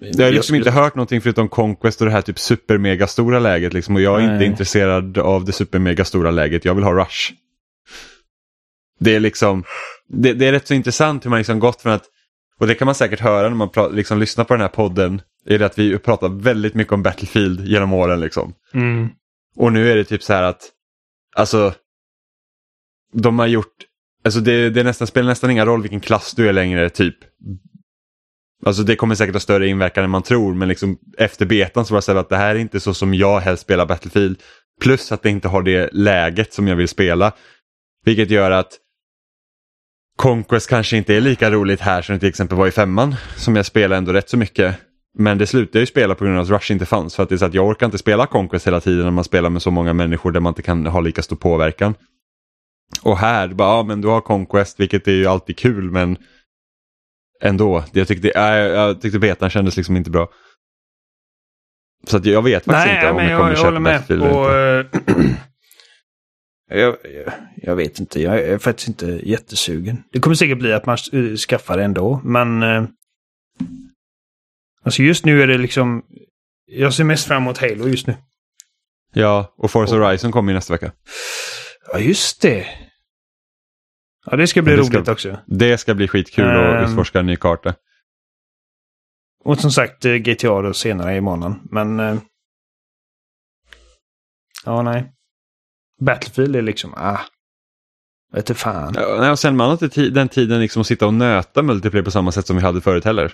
Jag 0.00 0.24
har 0.24 0.32
liksom 0.32 0.54
inte 0.54 0.70
hört 0.70 0.94
någonting 0.94 1.20
förutom 1.20 1.48
Conquest 1.48 2.00
och 2.00 2.06
det 2.06 2.12
här 2.12 2.22
typ 2.22 2.38
super 2.38 3.06
stora 3.06 3.38
läget 3.38 3.72
liksom, 3.72 3.94
och 3.94 4.00
jag 4.00 4.18
är 4.18 4.24
inte 4.24 4.34
Nej. 4.34 4.46
intresserad 4.46 5.18
av 5.18 5.44
det 5.44 5.52
super 5.52 6.04
stora 6.04 6.30
läget. 6.30 6.64
Jag 6.64 6.74
vill 6.74 6.84
ha 6.84 6.92
Rush. 6.92 7.32
Det 8.98 9.14
är 9.14 9.20
liksom, 9.20 9.64
det, 10.08 10.32
det 10.32 10.46
är 10.46 10.52
rätt 10.52 10.66
så 10.66 10.74
intressant 10.74 11.24
hur 11.24 11.30
man 11.30 11.38
liksom 11.38 11.58
gått 11.58 11.82
från 11.82 11.92
att, 11.92 12.04
och 12.58 12.66
det 12.66 12.74
kan 12.74 12.86
man 12.86 12.94
säkert 12.94 13.20
höra 13.20 13.48
när 13.48 13.56
man 13.56 13.68
pra, 13.68 13.88
liksom 13.88 14.18
lyssnar 14.18 14.44
på 14.44 14.54
den 14.54 14.60
här 14.60 14.68
podden, 14.68 15.20
är 15.46 15.58
det 15.58 15.66
att 15.66 15.78
vi 15.78 15.98
pratar 15.98 16.28
väldigt 16.28 16.74
mycket 16.74 16.92
om 16.92 17.02
Battlefield 17.02 17.66
genom 17.66 17.92
åren 17.92 18.20
liksom. 18.20 18.54
Mm. 18.74 19.08
Och 19.56 19.72
nu 19.72 19.90
är 19.90 19.96
det 19.96 20.04
typ 20.04 20.22
så 20.22 20.32
här 20.32 20.42
att, 20.42 20.62
alltså, 21.36 21.74
de 23.12 23.38
har 23.38 23.46
gjort, 23.46 23.74
alltså 24.24 24.40
det, 24.40 24.70
det 24.70 24.80
är 24.80 24.84
nästan, 24.84 25.06
spelar 25.06 25.28
nästan 25.28 25.50
ingen 25.50 25.66
roll 25.66 25.82
vilken 25.82 26.00
klass 26.00 26.34
du 26.34 26.48
är 26.48 26.52
längre 26.52 26.90
typ. 26.90 27.16
Alltså 28.64 28.82
det 28.82 28.96
kommer 28.96 29.14
säkert 29.14 29.34
ha 29.34 29.40
större 29.40 29.68
inverkan 29.68 30.04
än 30.04 30.10
man 30.10 30.22
tror 30.22 30.54
men 30.54 30.68
liksom 30.68 30.98
efter 31.18 31.46
betan 31.46 31.86
så 31.86 31.94
var 31.94 31.98
det 31.98 32.02
så 32.02 32.18
att 32.18 32.28
det 32.28 32.36
här 32.36 32.54
är 32.54 32.58
inte 32.58 32.80
så 32.80 32.94
som 32.94 33.14
jag 33.14 33.40
helst 33.40 33.62
spelar 33.62 33.86
Battlefield. 33.86 34.42
Plus 34.80 35.12
att 35.12 35.22
det 35.22 35.30
inte 35.30 35.48
har 35.48 35.62
det 35.62 35.88
läget 35.92 36.52
som 36.52 36.68
jag 36.68 36.76
vill 36.76 36.88
spela. 36.88 37.32
Vilket 38.04 38.30
gör 38.30 38.50
att 38.50 38.72
Conquest 40.16 40.70
kanske 40.70 40.96
inte 40.96 41.14
är 41.14 41.20
lika 41.20 41.50
roligt 41.50 41.80
här 41.80 42.02
som 42.02 42.14
det 42.14 42.18
till 42.18 42.28
exempel 42.28 42.58
var 42.58 42.66
i 42.66 42.70
femman. 42.70 43.14
Som 43.36 43.56
jag 43.56 43.66
spelar 43.66 43.96
ändå 43.96 44.12
rätt 44.12 44.28
så 44.28 44.36
mycket. 44.36 44.76
Men 45.18 45.38
det 45.38 45.46
slutade 45.46 45.78
jag 45.78 45.82
ju 45.82 45.86
spela 45.86 46.14
på 46.14 46.24
grund 46.24 46.38
av 46.38 46.44
att 46.44 46.50
Rush 46.50 46.72
inte 46.72 46.86
fanns. 46.86 47.16
För 47.16 47.22
att 47.22 47.28
det 47.28 47.34
är 47.34 47.36
så 47.36 47.44
att 47.44 47.54
jag 47.54 47.66
orkar 47.66 47.86
inte 47.86 47.98
spela 47.98 48.26
Conquest 48.26 48.66
hela 48.66 48.80
tiden 48.80 49.04
när 49.04 49.10
man 49.10 49.24
spelar 49.24 49.50
med 49.50 49.62
så 49.62 49.70
många 49.70 49.92
människor 49.92 50.32
där 50.32 50.40
man 50.40 50.50
inte 50.50 50.62
kan 50.62 50.86
ha 50.86 51.00
lika 51.00 51.22
stor 51.22 51.36
påverkan. 51.36 51.94
Och 53.02 53.18
här, 53.18 53.48
bara, 53.48 53.68
ja 53.68 53.82
men 53.82 54.00
du 54.00 54.08
har 54.08 54.20
Conquest 54.20 54.80
vilket 54.80 55.08
är 55.08 55.12
ju 55.12 55.26
alltid 55.26 55.58
kul 55.58 55.90
men 55.90 56.16
ändå. 57.42 57.84
Jag 57.92 58.08
tyckte, 58.08 58.30
äh, 58.30 58.42
jag 58.54 59.00
tyckte 59.00 59.18
betan 59.18 59.50
kändes 59.50 59.76
liksom 59.76 59.96
inte 59.96 60.10
bra. 60.10 60.28
Så 62.06 62.16
att 62.16 62.24
jag 62.24 62.42
vet 62.42 62.64
faktiskt 62.64 62.94
inte 62.94 63.10
om 63.10 63.18
jag 63.18 63.38
kommer 63.38 63.50
jag 63.50 63.58
köpa 63.58 63.66
håller 63.66 63.80
med. 63.80 64.00
Battlefield 64.00 64.22
eller 64.22 64.80
Och, 64.80 64.80
inte. 64.80 65.12
eh, 66.70 66.80
jag, 66.80 66.96
jag, 67.02 67.32
jag 67.56 67.76
vet 67.76 67.98
inte. 68.00 68.22
Jag 68.22 68.38
är 68.38 68.58
faktiskt 68.58 68.88
inte 68.88 69.06
jättesugen. 69.06 70.02
Det 70.12 70.20
kommer 70.20 70.36
säkert 70.36 70.58
bli 70.58 70.72
att 70.72 70.86
man 70.86 70.98
uh, 71.12 71.36
skaffar 71.36 71.76
det 71.76 71.84
ändå. 71.84 72.20
Men 72.24 72.62
eh, 72.62 72.84
alltså 74.84 75.02
just 75.02 75.24
nu 75.24 75.42
är 75.42 75.46
det 75.46 75.58
liksom... 75.58 76.02
Jag 76.66 76.94
ser 76.94 77.04
mest 77.04 77.26
fram 77.26 77.42
emot 77.42 77.58
Halo 77.58 77.88
just 77.88 78.06
nu. 78.06 78.16
Ja, 79.12 79.54
och 79.56 79.70
Forza 79.70 79.94
Horizon 79.96 80.32
kommer 80.32 80.52
ju 80.52 80.54
nästa 80.54 80.72
vecka. 80.72 80.92
Ja, 81.92 81.98
just 81.98 82.42
det. 82.42 82.66
Ja, 84.30 84.36
det 84.36 84.46
ska 84.46 84.62
bli 84.62 84.76
det 84.76 84.84
ska- 84.84 84.96
roligt 84.96 85.08
också. 85.08 85.38
Det 85.46 85.78
ska 85.78 85.94
bli 85.94 86.08
skitkul 86.08 86.44
att 86.44 86.74
Ehm. 86.84 86.90
utforska 86.90 87.20
en 87.20 87.26
ny 87.26 87.36
karta. 87.36 87.74
Och 89.44 89.58
som 89.60 89.70
sagt 89.70 90.04
eh, 90.04 90.12
GTA 90.14 90.62
då 90.62 90.72
senare 90.74 91.16
i 91.16 91.20
månaden. 91.20 91.60
Men... 91.70 92.00
eh, 92.00 92.18
Ja, 94.64 94.82
nej. 94.82 95.12
Battlefield 96.00 96.56
är 96.56 96.62
liksom... 96.62 96.94
Ah. 96.94 97.18
Vet 98.32 98.46
du 98.46 98.54
fan. 98.54 98.92
Ja, 98.96 99.16
nej, 99.20 99.30
och 99.30 99.38
sen 99.38 99.56
man 99.56 99.70
har 99.70 100.10
den 100.10 100.28
tiden 100.28 100.60
liksom 100.60 100.80
att 100.80 100.86
sitta 100.86 101.06
och 101.06 101.14
nöta 101.14 101.62
multiplayer 101.62 102.04
på 102.04 102.10
samma 102.10 102.32
sätt 102.32 102.46
som 102.46 102.56
vi 102.56 102.62
hade 102.62 102.80
förut 102.80 103.04
heller. 103.04 103.32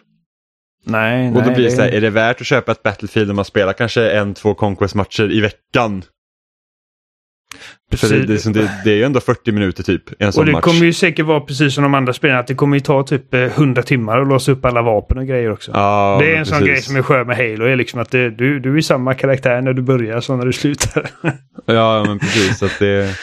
Nej, 0.85 1.31
nej. 1.31 1.41
Och 1.41 1.43
då 1.49 1.55
blir 1.55 1.65
det 1.65 1.71
det- 1.71 1.77
så 1.77 1.83
här, 1.83 1.89
är 1.89 2.01
det 2.01 2.11
värt 2.11 2.41
att 2.41 2.47
köpa 2.47 2.73
ett 2.73 2.83
Battlefield 2.83 3.29
när 3.29 3.35
man 3.35 3.45
spelar 3.45 3.73
kanske 3.73 4.11
en, 4.11 4.35
två 4.35 4.55
Conquest-matcher 4.55 5.33
i 5.33 5.41
veckan? 5.41 6.03
För 7.97 8.09
det, 8.09 8.27
det, 8.27 8.47
är 8.47 8.53
det, 8.53 8.71
det 8.85 8.91
är 8.91 8.97
ju 8.97 9.03
ändå 9.03 9.21
40 9.21 9.53
minuter 9.53 9.83
typ 9.83 10.03
en 10.19 10.29
Och 10.29 10.35
sån 10.35 10.47
det 10.47 10.53
match. 10.53 10.65
kommer 10.65 10.85
ju 10.85 10.93
säkert 10.93 11.27
vara 11.27 11.41
precis 11.41 11.75
som 11.75 11.83
de 11.83 11.95
andra 11.95 12.13
spelen, 12.13 12.37
att 12.37 12.47
det 12.47 12.55
kommer 12.55 12.77
ju 12.77 12.81
ta 12.81 13.03
typ 13.03 13.35
eh, 13.35 13.41
100 13.41 13.83
timmar 13.83 14.21
att 14.21 14.29
låsa 14.29 14.53
upp 14.53 14.65
alla 14.65 14.83
vapen 14.83 15.19
och 15.19 15.27
grejer 15.27 15.53
också. 15.53 15.71
Ja, 15.75 16.17
det 16.21 16.35
är 16.35 16.39
en 16.39 16.47
sån 16.47 16.65
grej 16.65 16.83
som 16.83 16.97
är 16.97 17.03
skön 17.03 17.27
med 17.27 17.37
Halo, 17.37 17.65
är 17.65 17.77
liksom 17.77 18.01
att 18.01 18.11
det, 18.11 18.31
du, 18.31 18.61
du 18.61 18.77
är 18.77 18.81
samma 18.81 19.15
karaktär 19.15 19.61
när 19.61 19.73
du 19.73 19.83
börjar 19.83 20.21
som 20.21 20.39
när 20.39 20.47
du 20.47 20.53
slutar. 20.53 21.11
Ja, 21.67 22.05
men 22.07 22.19
precis. 22.19 22.59
Så 22.59 22.67
att 22.67 22.79
det, 22.79 23.15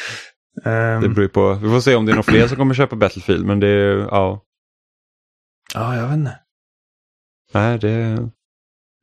Ehm, 0.65 1.01
det 1.01 1.09
beror 1.09 1.27
på. 1.27 1.53
Vi 1.53 1.69
får 1.69 1.82
se 1.82 1.95
om 1.95 2.05
det 2.05 2.11
är 2.11 2.13
några 2.13 2.23
fler 2.23 2.47
som 2.47 2.57
kommer 2.57 2.73
köpa 2.73 2.95
Battlefield. 2.95 3.45
Men 3.45 3.59
det, 3.59 3.67
ja. 4.11 4.43
Ja, 5.73 5.95
jag 5.95 6.07
vet 6.07 6.17
inte. 6.17 6.39
Nej, 7.53 7.80
det, 7.80 8.30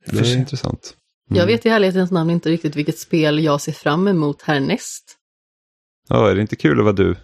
det 0.05 0.19
är 0.19 0.37
intressant. 0.37 0.93
Mm. 1.29 1.39
Jag 1.39 1.45
vet 1.45 1.65
i 1.65 1.69
ärlighetens 1.69 2.11
namn 2.11 2.29
inte 2.29 2.49
riktigt 2.49 2.75
vilket 2.75 2.97
spel 2.97 3.43
jag 3.43 3.61
ser 3.61 3.71
fram 3.71 4.07
emot 4.07 4.41
härnäst. 4.41 5.16
Ja, 6.09 6.29
är 6.29 6.35
det 6.35 6.41
inte 6.41 6.55
kul 6.55 6.79
att 6.79 6.85
vara 6.85 6.95
du? 6.95 7.15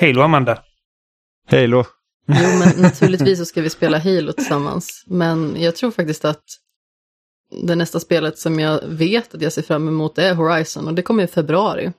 Halo, 0.00 0.22
Amanda. 0.22 0.62
Halo. 1.50 1.84
Jo, 2.26 2.58
men 2.58 2.82
naturligtvis 2.82 3.38
så 3.38 3.44
ska 3.44 3.62
vi 3.62 3.70
spela 3.70 3.98
Halo 3.98 4.32
tillsammans. 4.32 5.04
Men 5.06 5.62
jag 5.62 5.76
tror 5.76 5.90
faktiskt 5.90 6.24
att 6.24 6.44
det 7.66 7.74
nästa 7.74 8.00
spelet 8.00 8.38
som 8.38 8.60
jag 8.60 8.80
vet 8.86 9.34
att 9.34 9.42
jag 9.42 9.52
ser 9.52 9.62
fram 9.62 9.88
emot 9.88 10.18
är 10.18 10.34
Horizon 10.34 10.86
och 10.88 10.94
det 10.94 11.02
kommer 11.02 11.24
i 11.24 11.26
februari. 11.26 11.92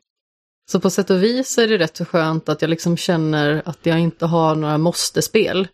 Så 0.71 0.79
på 0.79 0.89
sätt 0.89 1.09
och 1.09 1.23
vis 1.23 1.57
är 1.57 1.67
det 1.67 1.77
rätt 1.77 1.97
så 1.97 2.05
skönt 2.05 2.49
att 2.49 2.61
jag 2.61 2.69
liksom 2.69 2.97
känner 2.97 3.61
att 3.65 3.79
jag 3.85 3.99
inte 3.99 4.25
har 4.25 4.55
några 4.55 4.77
måste-spel. 4.77 5.67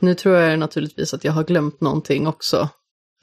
Nu 0.00 0.14
tror 0.14 0.36
jag 0.36 0.58
naturligtvis 0.58 1.14
att 1.14 1.24
jag 1.24 1.32
har 1.32 1.44
glömt 1.44 1.80
någonting 1.80 2.26
också 2.26 2.68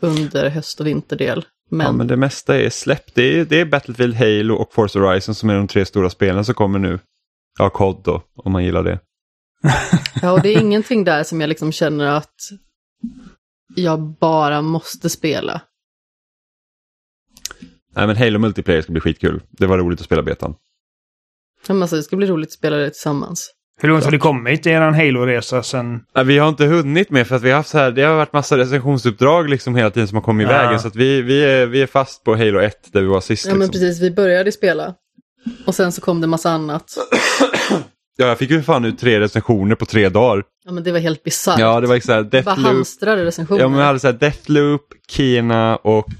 under 0.01 0.49
höst 0.49 0.79
och 0.79 0.87
vinterdel. 0.87 1.45
Men, 1.69 1.85
Ja, 1.85 1.91
men 1.91 2.07
det 2.07 2.17
mesta 2.17 2.61
är 2.61 2.69
släppt. 2.69 3.15
Det 3.15 3.39
är, 3.39 3.45
det 3.45 3.59
är 3.59 3.65
Battlefield, 3.65 4.15
Halo 4.15 4.55
och 4.55 4.73
Forza 4.73 4.99
Horizon 4.99 5.35
som 5.35 5.49
är 5.49 5.55
de 5.55 5.67
tre 5.67 5.85
stora 5.85 6.09
spelen 6.09 6.45
som 6.45 6.55
kommer 6.55 6.79
nu. 6.79 6.99
Ja, 7.59 7.69
COD 7.69 8.01
då, 8.03 8.23
om 8.35 8.51
man 8.51 8.65
gillar 8.65 8.83
det. 8.83 8.99
ja, 10.21 10.31
och 10.31 10.41
det 10.41 10.49
är 10.49 10.61
ingenting 10.61 11.03
där 11.03 11.23
som 11.23 11.41
jag 11.41 11.47
liksom 11.47 11.71
känner 11.71 12.05
att 12.05 12.35
jag 13.75 13.99
bara 13.99 14.61
måste 14.61 15.09
spela. 15.09 15.61
Nej, 17.95 18.07
men 18.07 18.17
Halo 18.17 18.39
Multiplayer 18.39 18.81
ska 18.81 18.91
bli 18.91 19.01
skitkul. 19.01 19.41
Det 19.49 19.67
var 19.67 19.77
roligt 19.77 19.99
att 19.99 20.05
spela 20.05 20.23
betan. 20.23 20.55
Men 21.67 21.81
alltså, 21.81 21.95
det 21.95 22.03
ska 22.03 22.15
bli 22.15 22.27
roligt 22.27 22.47
att 22.47 22.53
spela 22.53 22.77
det 22.77 22.89
tillsammans. 22.89 23.53
Hur 23.81 23.89
långt 23.89 24.03
har 24.03 24.11
du 24.11 24.19
kommit 24.19 24.67
i 24.67 24.69
er 24.69 24.81
Halo-resa 24.81 25.63
sen? 25.63 25.99
Nej, 26.15 26.25
vi 26.25 26.37
har 26.37 26.49
inte 26.49 26.65
hunnit 26.65 27.09
med 27.09 27.27
för 27.27 27.35
att 27.35 27.41
vi 27.41 27.49
har 27.49 27.57
haft 27.57 27.69
så 27.69 27.77
här, 27.77 27.91
det 27.91 28.01
har 28.03 28.15
varit 28.15 28.33
massa 28.33 28.57
recensionsuppdrag 28.57 29.49
liksom 29.49 29.75
hela 29.75 29.89
tiden 29.89 30.07
som 30.07 30.15
har 30.15 30.21
kommit 30.23 30.47
i 30.47 30.51
Ja. 30.51 30.57
vägen. 30.57 30.79
Så 30.79 30.87
att 30.87 30.95
vi, 30.95 31.21
vi, 31.21 31.43
är, 31.45 31.65
vi 31.65 31.81
är 31.81 31.87
fast 31.87 32.23
på 32.23 32.35
Halo 32.35 32.59
1 32.59 32.93
där 32.93 33.01
vi 33.01 33.07
var 33.07 33.21
sist. 33.21 33.45
Ja, 33.45 33.51
men 33.51 33.59
liksom. 33.59 33.71
precis. 33.73 34.01
Vi 34.01 34.11
började 34.11 34.51
spela. 34.51 34.93
Och 35.65 35.75
sen 35.75 35.91
så 35.91 36.01
kom 36.01 36.21
det 36.21 36.27
massa 36.27 36.49
annat. 36.51 36.83
Ja, 38.17 38.27
jag 38.27 38.37
fick 38.37 38.49
ju 38.51 38.61
fan 38.61 38.85
ut 38.85 38.99
tre 38.99 39.19
recensioner 39.19 39.75
på 39.75 39.85
tre 39.85 40.09
dagar. 40.09 40.43
Ja, 40.65 40.71
men 40.71 40.83
det 40.83 40.91
var 40.91 40.99
helt 40.99 41.23
bisarrt. 41.23 41.59
Ja, 41.59 41.79
det 41.81 41.87
var 41.87 41.95
Det 41.95 42.07
var 42.15 42.23
Deathloop. 42.23 42.57
hamstrade 42.67 43.25
recensioner. 43.25 43.61
Ja, 43.61 43.67
men 43.67 43.77
vi 43.77 43.83
hade 43.83 43.99
så 43.99 44.07
här 44.07 44.13
Deathloop, 44.13 44.81
Kina 45.09 45.75
och 45.75 46.13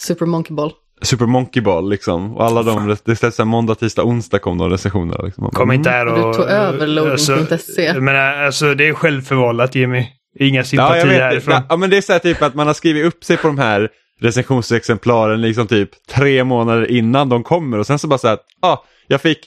Super 0.00 0.26
Monkey 0.26 0.54
Ball. 0.54 0.72
Super 1.04 1.26
Monkey 1.26 1.62
Ball 1.62 1.90
liksom. 1.90 2.36
Och 2.36 2.44
alla 2.44 2.62
de, 2.62 2.96
det 3.04 3.16
släpps 3.16 3.38
måndag, 3.38 3.74
tisdag, 3.74 4.04
onsdag 4.04 4.38
kom 4.38 4.58
de 4.58 4.70
recensionerna. 4.70 5.24
Liksom. 5.24 5.50
Kom 5.50 5.72
inte 5.72 5.90
mm. 5.90 5.98
här 5.98 6.22
Och 6.22 6.28
du 6.28 6.38
tog 6.38 6.46
över 6.50 6.86
loading.se. 6.86 7.88
Alltså, 7.88 8.02
men 8.02 8.44
alltså 8.44 8.74
det 8.74 8.88
är 8.88 8.94
självförvållat 8.94 9.74
Jimmy. 9.74 10.06
Inga 10.38 10.60
Ja, 10.60 10.64
sympatier 10.64 11.06
det. 11.06 11.24
härifrån. 11.24 11.62
Ja, 11.68 11.76
men 11.76 11.90
det 11.90 11.96
är 11.96 12.00
så 12.00 12.12
här 12.12 12.20
typ 12.20 12.42
att 12.42 12.54
man 12.54 12.66
har 12.66 12.74
skrivit 12.74 13.04
upp 13.04 13.24
sig 13.24 13.36
på 13.36 13.46
de 13.46 13.58
här 13.58 13.88
recensionsexemplaren 14.20 15.40
liksom 15.40 15.66
typ 15.66 15.90
tre 16.06 16.44
månader 16.44 16.90
innan 16.90 17.28
de 17.28 17.42
kommer 17.42 17.78
och 17.78 17.86
sen 17.86 17.98
så 17.98 18.08
bara 18.08 18.18
så 18.18 18.26
här 18.26 18.34
att 18.34 18.46
ah, 18.62 18.84
jag 19.08 19.20
fick 19.20 19.38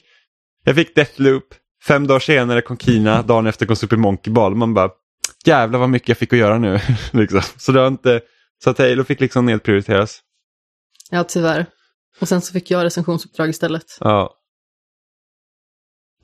jag 0.64 0.74
fick 0.74 0.94
Deathloop, 0.94 1.44
fem 1.86 2.06
dagar 2.06 2.20
senare 2.20 2.60
kom 2.60 2.78
Kina, 2.78 3.22
dagen 3.22 3.46
efter 3.46 3.66
kom 3.66 3.76
Super 3.76 3.96
Monkey 3.96 4.32
Ball. 4.32 4.54
Man 4.54 4.74
bara 4.74 4.90
jävlar 5.44 5.78
vad 5.78 5.90
mycket 5.90 6.08
jag 6.08 6.18
fick 6.18 6.32
att 6.32 6.38
göra 6.38 6.58
nu. 6.58 6.80
liksom. 7.12 7.40
Så 7.56 7.72
det 7.72 7.80
har 7.80 7.88
inte, 7.88 8.20
så 8.64 8.70
att 8.70 8.78
Halo 8.78 9.04
fick 9.04 9.20
liksom 9.20 9.46
nedprioriteras. 9.46 10.20
Ja, 11.10 11.24
tyvärr. 11.24 11.66
Och 12.20 12.28
sen 12.28 12.40
så 12.40 12.52
fick 12.52 12.70
jag 12.70 12.84
recensionsuppdrag 12.84 13.48
istället. 13.48 13.84
Ja, 14.00 14.34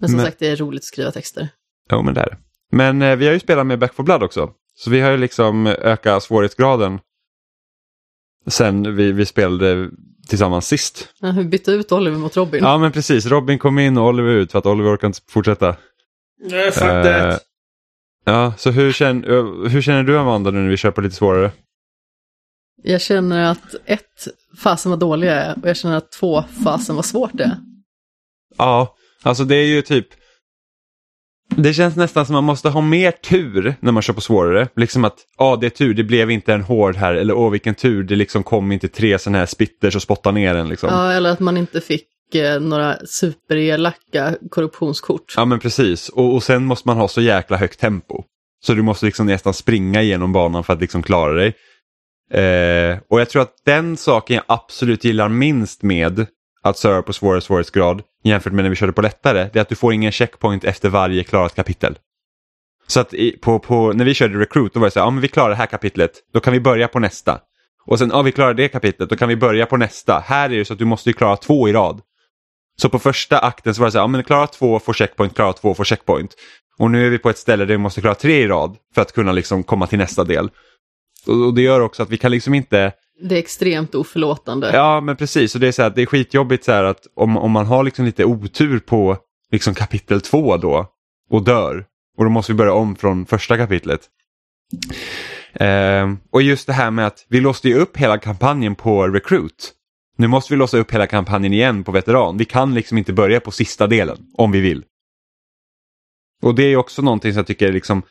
Men 0.01 0.09
som 0.09 0.17
Men- 0.17 0.27
sagt, 0.27 0.39
det 0.39 0.47
är 0.49 0.57
roligt 0.57 0.81
att 0.81 0.85
skriva 0.85 1.11
texter. 1.11 1.49
jo 1.91 2.03
men 2.03 2.15
det 2.15 2.21
är 2.21 2.27
det. 2.31 2.37
Men 2.71 3.03
eh, 3.03 3.17
vi 3.17 3.27
har 3.27 3.33
ju 3.35 3.41
spelat 3.41 3.67
med 3.67 3.79
Back 3.79 3.95
for 3.95 4.03
Blood 4.03 4.23
också. 4.23 4.53
Så 4.75 4.91
vi 4.91 5.01
har 5.01 5.11
ju 5.11 5.17
liksom 5.17 5.67
ökat 5.67 6.23
svårighetsgraden 6.23 7.01
sen 8.47 8.97
vi, 8.97 9.13
vi 9.13 9.27
spelade 9.27 9.91
tillsammans 10.29 10.67
sist. 10.67 11.09
Ja, 11.21 11.33
vi 11.37 11.45
bytte 11.45 11.71
ut 11.71 11.93
Oliver 11.93 12.19
mot 12.19 12.37
Robin. 12.37 12.65
Ja 12.65 12.79
men 12.79 12.93
precis, 12.93 13.27
Robin 13.27 13.59
kom 13.59 13.79
in 13.79 13.99
och 13.99 14.07
Oliver 14.09 14.31
ut 14.35 14.53
för 14.53 14.59
att 14.59 14.67
Oliver 14.67 14.95
orkar 14.95 15.07
inte 15.07 15.21
fortsätta. 15.29 15.77
Nej, 16.41 16.71
fuck 16.73 16.83
Eh, 16.85 17.03
that. 17.31 17.43
Ja, 18.25 18.55
så 18.59 18.71
hur 18.71 18.93
känner, 18.93 19.29
eh, 19.31 19.71
hur 19.71 19.83
känner 19.83 20.03
du 20.03 20.19
Amanda 20.19 20.51
nu 20.51 20.61
när 20.63 20.69
vi 20.71 20.77
kör 20.77 20.91
på 20.91 21.01
lite 21.01 21.15
svårare? 21.15 21.53
Jag 22.83 23.01
känner 23.01 23.51
att 23.51 23.75
ett, 23.85 24.29
fasen 24.59 24.91
vad 24.91 24.99
dålig 24.99 25.29
jag 25.29 25.37
är. 25.37 25.55
Och 25.63 25.69
jag 25.69 25.77
känner 25.77 25.97
att 25.97 26.13
två, 26.13 26.45
fasen 26.65 26.97
vad 26.97 27.05
svårt 27.05 27.31
det 27.33 27.45
är. 27.45 27.57
Ja, 28.59 28.95
alltså 29.23 29.45
det 29.45 29.57
är 29.57 29.67
ju 29.67 29.83
typ 29.83 30.07
det 31.57 31.75
känns 31.75 31.97
nästan 31.97 32.27
som 32.27 32.33
man 32.33 32.45
måste 32.45 32.69
ha 32.69 32.81
mer 32.81 33.11
tur 33.11 33.75
när 33.81 33.93
man 33.93 34.03
kör 34.03 34.15
på 34.15 34.21
svårare. 34.21 34.69
Liksom 34.77 35.05
att, 35.05 35.19
ja 35.39 35.57
det 35.61 35.67
är 35.67 35.71
tur, 35.71 35.95
det 35.95 36.05
blev 36.05 36.31
inte 36.31 36.55
en 36.55 36.63
hård 36.63 36.97
här. 36.97 37.15
Eller 37.15 37.35
åh 37.35 37.51
vilken 37.51 37.75
tur, 37.75 38.03
det 38.03 38.17
liksom 38.17 38.43
kom 38.43 38.73
inte 38.73 38.89
tre 38.89 39.19
sådana 39.19 39.39
här 39.39 39.47
spitters 39.47 39.97
och 39.97 40.03
spottade 40.03 40.35
ner 40.35 40.55
en 40.55 40.69
liksom. 40.69 40.89
Ja. 40.93 41.07
Ja, 41.07 41.13
eller 41.13 41.31
att 41.31 41.41
man 41.41 41.57
inte 41.57 41.81
fick 41.81 42.35
eh, 42.35 42.61
några 42.61 42.97
superelaka 43.07 44.37
korruptionskort. 44.51 45.35
men 45.45 45.59
precis, 45.59 46.09
och, 46.09 46.35
och 46.35 46.43
sen 46.43 46.65
måste 46.65 46.89
man 46.89 46.97
ha 46.97 47.09
så 47.09 47.21
jäkla 47.21 47.57
högt 47.57 47.81
tempo. 47.81 48.23
Så 48.65 48.75
du 48.75 48.83
måste 48.83 49.07
liksom 49.07 49.27
nästan 49.27 49.55
springa 49.55 50.03
igenom 50.03 50.33
banan 50.33 50.65
för 50.65 50.73
att 50.73 50.81
liksom 50.81 51.03
klara 51.03 51.33
dig. 51.33 51.55
Eh, 52.31 52.99
och 53.09 53.21
jag 53.21 53.31
tror 53.31 53.43
att 53.43 53.55
den 53.65 53.97
saken 53.97 54.37
jag 54.37 54.45
absolut 54.49 55.05
gillar 55.05 55.29
minst 55.29 55.83
med 55.83 56.27
att 56.63 56.79
serva 56.79 57.03
på 57.03 57.13
svårare 57.13 57.41
svårighetsgrad 57.41 58.03
jämfört 58.25 58.53
med 58.53 58.65
när 58.65 58.71
vi 58.71 58.77
körde 58.77 58.93
på 58.93 59.03
lättare, 59.03 59.49
det 59.53 59.59
är 59.59 59.61
att 59.61 59.69
du 59.69 59.75
får 59.75 59.93
ingen 59.93 60.13
checkpoint 60.13 60.65
efter 60.65 60.89
varje 60.89 61.25
klarat 61.25 61.55
kapitel. 61.55 61.99
Så 62.87 63.01
att 63.01 63.15
i, 63.15 63.31
på, 63.31 63.59
på, 63.59 63.93
när 63.93 64.05
vi 64.05 64.15
körde 64.15 64.41
Recruit 64.41 64.75
då 64.75 64.81
var 64.81 64.87
det 64.87 64.91
så 64.91 65.01
här, 65.01 65.07
ja 65.07 65.11
men 65.11 65.21
vi 65.21 65.29
klarar 65.29 65.51
det 65.51 65.57
här 65.57 65.67
kapitlet, 65.67 66.13
då 66.33 66.41
kan 66.41 66.53
vi 66.53 66.61
börja 66.61 66.89
på 66.89 66.99
nästa. 66.99 67.41
Och 67.87 67.99
sen, 67.99 68.11
ja 68.13 68.23
vi 68.23 68.33
klarar 68.33 68.55
det 68.55 68.69
kapitlet, 68.69 69.11
då 69.11 69.17
kan 69.17 69.29
vi 69.29 69.37
börja 69.37 69.67
på 69.67 69.77
nästa. 69.77 70.25
Här 70.27 70.51
är 70.51 70.59
det 70.59 70.65
så 70.65 70.73
att 70.73 70.79
du 70.79 70.85
måste 70.85 71.11
ju 71.11 71.15
klara 71.15 71.37
två 71.37 71.69
i 71.69 71.73
rad. 71.73 72.01
Så 72.77 72.89
på 72.89 72.99
första 72.99 73.39
akten 73.39 73.75
så 73.75 73.81
var 73.81 73.87
det 73.87 73.93
så 73.93 73.99
här, 73.99 74.03
ja 74.03 74.07
men 74.07 74.25
klara 74.25 74.47
två, 74.47 74.79
får 74.79 74.93
checkpoint, 74.93 75.35
klara 75.35 75.53
två, 75.53 75.75
får 75.75 75.85
checkpoint. 75.85 76.35
Och 76.79 76.91
nu 76.91 77.07
är 77.07 77.11
vi 77.11 77.19
på 77.19 77.31
ett 77.31 77.39
ställe 77.39 77.65
där 77.65 77.75
vi 77.75 77.79
måste 77.79 78.01
klara 78.01 78.15
tre 78.15 78.43
i 78.43 78.49
rad 78.49 78.77
för 78.95 79.03
att 79.03 79.13
kunna 79.13 79.33
liksom 79.33 79.63
komma 79.63 79.87
till 79.87 79.99
nästa 79.99 80.25
del. 80.25 80.51
Och, 81.27 81.55
det 81.55 81.63
gör 81.63 81.81
också 81.81 82.03
att 82.03 82.11
vi 82.11 82.17
kan 82.17 82.31
liksom 82.31 82.55
inte, 82.55 82.93
Det 83.21 83.35
är 83.35 83.39
extremt 83.39 83.95
oförlåtande. 83.95 84.71
ja 84.73 85.01
men 85.01 85.17
precis, 85.17 85.55
och 85.55 85.61
det 85.61 85.69
är 85.69 85.73
så 85.73 85.83
här, 85.83 85.89
att 85.89 85.97
det 85.97 86.03
är 86.03 86.07
skitjobbigt 86.07 86.65
så 86.65 86.73
här 86.73 86.85
att 86.85 87.07
om, 87.15 87.37
om 87.37 87.51
man 87.51 87.67
har 87.67 87.85
liksom 87.85 88.05
lite 88.05 88.25
otur 88.25 88.79
på 88.79 89.17
liksom 89.51 89.75
kapitel 89.75 90.21
två 90.21 90.57
då 90.57 90.87
och 91.31 91.45
dör 91.45 91.85
och 92.19 92.25
då 92.25 92.31
måste 92.31 92.53
vi 92.53 92.57
börja 92.57 92.73
om 92.73 92.97
från 92.97 93.27
första 93.27 93.57
kapitlet. 93.57 94.01
Ehm, 95.53 96.19
och 96.31 96.43
just 96.43 96.67
det 96.67 96.73
här 96.73 96.91
med 96.91 97.07
att 97.07 97.27
vi 97.29 97.41
låste 97.41 97.69
ju 97.69 97.75
upp 97.75 97.97
hela 97.97 98.19
kampanjen 98.19 98.75
på 98.75 99.09
Recruit. 99.09 99.73
Nu 100.17 100.27
måste 100.27 100.53
vi 100.53 100.59
låsa 100.59 100.79
upp 100.79 100.91
hela 100.91 101.07
kampanjen 101.07 101.53
igen 101.53 101.85
på 101.85 101.93
veteran. 101.93 102.37
Vi 102.37 102.45
kan 102.45 102.75
liksom 102.75 102.99
inte 102.99 103.13
börja 103.13 103.41
på 103.41 103.51
sista 103.51 103.87
delen 103.87 104.19
om 104.35 104.53
vi 104.53 104.61
vill. 104.61 104.85
Och 106.43 106.55
det 106.55 106.63
är 106.63 106.77
också 106.77 107.03
någonting 107.03 107.33
som 107.33 107.39
jag 107.39 107.47
tycker 107.47 107.73
liksom 107.73 108.03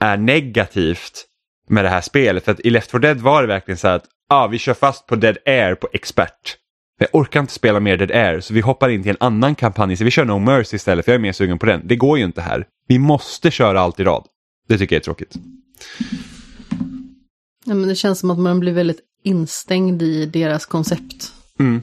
är 0.00 0.16
negativt 0.16 1.24
med 1.68 1.84
det 1.84 1.88
här 1.88 2.00
spelet. 2.00 2.44
För 2.44 2.52
att 2.52 2.60
i 2.60 2.70
Left 2.70 2.90
4 2.90 2.98
Dead 3.00 3.20
var 3.20 3.42
det 3.42 3.48
verkligen 3.48 3.78
så 3.78 3.88
att 3.88 4.04
ah, 4.28 4.46
vi 4.46 4.58
kör 4.58 4.74
fast 4.74 5.06
på 5.06 5.16
Dead 5.16 5.36
Air 5.46 5.74
på 5.74 5.88
expert. 5.92 6.56
Jag 6.98 7.08
orkar 7.12 7.40
inte 7.40 7.52
spela 7.52 7.80
mer 7.80 7.96
Dead 7.96 8.10
Air 8.10 8.40
så 8.40 8.54
vi 8.54 8.60
hoppar 8.60 8.88
in 8.88 9.02
till 9.02 9.10
en 9.10 9.16
annan 9.20 9.54
kampanj. 9.54 9.96
Så 9.96 10.04
vi 10.04 10.10
kör 10.10 10.24
No 10.24 10.38
Mercy 10.38 10.76
istället 10.76 11.04
för 11.04 11.12
jag 11.12 11.18
är 11.18 11.22
mer 11.22 11.32
sugen 11.32 11.58
på 11.58 11.66
den. 11.66 11.80
Det 11.84 11.96
går 11.96 12.18
ju 12.18 12.24
inte 12.24 12.40
här. 12.40 12.66
Vi 12.88 12.98
måste 12.98 13.50
köra 13.50 13.80
allt 13.80 14.00
i 14.00 14.04
rad. 14.04 14.24
Det 14.68 14.78
tycker 14.78 14.96
jag 14.96 15.00
är 15.00 15.04
tråkigt. 15.04 15.34
Ja, 17.64 17.74
men 17.74 17.88
det 17.88 17.94
känns 17.94 18.18
som 18.18 18.30
att 18.30 18.38
man 18.38 18.60
blir 18.60 18.72
väldigt 18.72 19.00
instängd 19.24 20.02
i 20.02 20.26
deras 20.26 20.66
koncept. 20.66 21.32
Mm. 21.58 21.82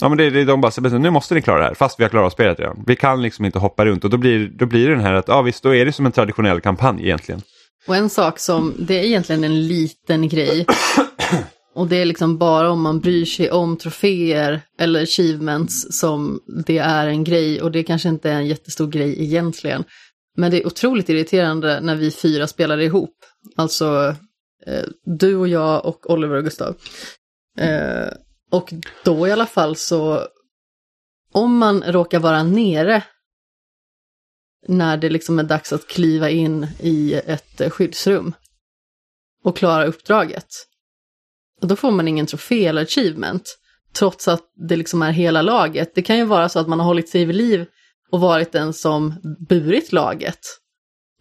Ja 0.00 0.08
men 0.08 0.18
det, 0.18 0.30
det, 0.30 0.44
de 0.44 0.60
bara 0.60 0.72
säger 0.72 0.98
nu 0.98 1.10
måste 1.10 1.34
ni 1.34 1.42
klara 1.42 1.58
det 1.58 1.64
här 1.64 1.74
fast 1.74 2.00
vi 2.00 2.04
har 2.04 2.10
klarat 2.10 2.32
spelet 2.32 2.60
redan. 2.60 2.84
Vi 2.86 2.96
kan 2.96 3.22
liksom 3.22 3.44
inte 3.44 3.58
hoppa 3.58 3.84
runt 3.84 4.04
och 4.04 4.10
då 4.10 4.16
blir, 4.16 4.48
då 4.48 4.66
blir 4.66 4.88
det 4.88 4.94
den 4.94 5.04
här 5.04 5.14
att 5.14 5.28
ja 5.28 5.42
visst 5.42 5.62
då 5.62 5.74
är 5.74 5.84
det 5.84 5.92
som 5.92 6.06
en 6.06 6.12
traditionell 6.12 6.60
kampanj 6.60 7.02
egentligen. 7.02 7.42
Och 7.86 7.96
en 7.96 8.10
sak 8.10 8.38
som, 8.38 8.74
det 8.78 8.98
är 8.98 9.04
egentligen 9.04 9.44
en 9.44 9.66
liten 9.66 10.28
grej. 10.28 10.66
Och 11.74 11.86
det 11.86 11.96
är 11.96 12.04
liksom 12.04 12.38
bara 12.38 12.70
om 12.70 12.82
man 12.82 13.00
bryr 13.00 13.24
sig 13.24 13.50
om 13.50 13.76
troféer 13.76 14.60
eller 14.78 15.02
achievements 15.02 15.98
som 15.98 16.40
det 16.66 16.78
är 16.78 17.06
en 17.06 17.24
grej. 17.24 17.62
Och 17.62 17.72
det 17.72 17.82
kanske 17.82 18.08
inte 18.08 18.30
är 18.30 18.34
en 18.34 18.46
jättestor 18.46 18.86
grej 18.86 19.22
egentligen. 19.22 19.84
Men 20.36 20.50
det 20.50 20.62
är 20.62 20.66
otroligt 20.66 21.08
irriterande 21.08 21.80
när 21.80 21.96
vi 21.96 22.10
fyra 22.10 22.46
spelar 22.46 22.78
ihop. 22.78 23.14
Alltså 23.56 24.16
eh, 24.66 24.84
du 25.04 25.36
och 25.36 25.48
jag 25.48 25.86
och 25.86 26.10
Oliver 26.10 26.36
och 26.36 26.44
Gustav. 26.44 26.76
Eh, 27.58 28.08
och 28.50 28.72
då 29.04 29.28
i 29.28 29.32
alla 29.32 29.46
fall 29.46 29.76
så, 29.76 30.26
om 31.32 31.58
man 31.58 31.82
råkar 31.82 32.18
vara 32.18 32.42
nere 32.42 33.02
när 34.68 34.96
det 34.96 35.08
liksom 35.10 35.38
är 35.38 35.42
dags 35.42 35.72
att 35.72 35.86
kliva 35.86 36.30
in 36.30 36.66
i 36.80 37.14
ett 37.14 37.60
eh, 37.60 37.70
skyddsrum 37.70 38.34
och 39.44 39.56
klara 39.56 39.84
uppdraget. 39.84 40.48
Och 41.60 41.68
då 41.68 41.76
får 41.76 41.90
man 41.90 42.08
ingen 42.08 42.26
trofé 42.26 42.66
eller 42.66 42.82
achievement. 42.82 43.58
trots 43.94 44.28
att 44.28 44.42
det 44.68 44.76
liksom 44.76 45.02
är 45.02 45.12
hela 45.12 45.42
laget. 45.42 45.94
Det 45.94 46.02
kan 46.02 46.18
ju 46.18 46.24
vara 46.24 46.48
så 46.48 46.58
att 46.58 46.68
man 46.68 46.80
har 46.80 46.86
hållit 46.86 47.08
sig 47.08 47.24
vid 47.24 47.36
liv 47.36 47.66
och 48.10 48.20
varit 48.20 48.52
den 48.52 48.72
som 48.72 49.14
burit 49.48 49.92
laget. 49.92 50.38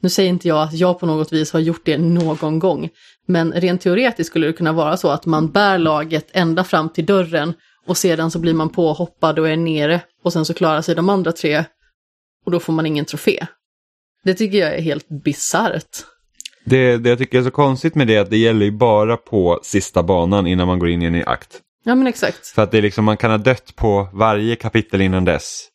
Nu 0.01 0.09
säger 0.09 0.29
inte 0.29 0.47
jag 0.47 0.63
att 0.63 0.73
jag 0.73 0.99
på 0.99 1.05
något 1.05 1.33
vis 1.33 1.53
har 1.53 1.59
gjort 1.59 1.85
det 1.85 1.97
någon 1.97 2.59
gång, 2.59 2.89
men 3.27 3.53
rent 3.53 3.81
teoretiskt 3.81 4.29
skulle 4.29 4.47
det 4.47 4.53
kunna 4.53 4.73
vara 4.73 4.97
så 4.97 5.09
att 5.09 5.25
man 5.25 5.51
bär 5.51 5.77
laget 5.77 6.27
ända 6.31 6.63
fram 6.63 6.89
till 6.89 7.05
dörren 7.05 7.53
och 7.87 7.97
sedan 7.97 8.31
så 8.31 8.39
blir 8.39 8.53
man 8.53 8.69
påhoppad 8.69 9.39
och 9.39 9.49
är 9.49 9.57
nere 9.57 10.01
och 10.23 10.33
sen 10.33 10.45
så 10.45 10.53
klarar 10.53 10.81
sig 10.81 10.95
de 10.95 11.09
andra 11.09 11.31
tre 11.31 11.65
och 12.45 12.51
då 12.51 12.59
får 12.59 12.73
man 12.73 12.85
ingen 12.85 13.05
trofé. 13.05 13.45
Det 14.23 14.33
tycker 14.33 14.57
jag 14.57 14.75
är 14.75 14.81
helt 14.81 15.07
bisarrt. 15.23 16.05
Det, 16.65 16.97
det 16.97 17.09
jag 17.09 17.17
tycker 17.17 17.39
är 17.39 17.43
så 17.43 17.51
konstigt 17.51 17.95
med 17.95 18.07
det 18.07 18.15
är 18.15 18.21
att 18.21 18.29
det 18.29 18.37
gäller 18.37 18.65
ju 18.65 18.71
bara 18.71 19.17
på 19.17 19.59
sista 19.63 20.03
banan 20.03 20.47
innan 20.47 20.67
man 20.67 20.79
går 20.79 20.89
in 20.89 21.01
i 21.01 21.05
en 21.05 21.13
ny 21.13 21.23
akt. 21.23 21.59
Ja 21.83 21.95
men 21.95 22.07
exakt. 22.07 22.47
För 22.47 22.61
att 22.61 22.71
det 22.71 22.77
är 22.77 22.81
liksom, 22.81 23.05
man 23.05 23.17
kan 23.17 23.31
ha 23.31 23.37
dött 23.37 23.75
på 23.75 24.09
varje 24.13 24.55
kapitel 24.55 25.01
innan 25.01 25.25
dess. 25.25 25.67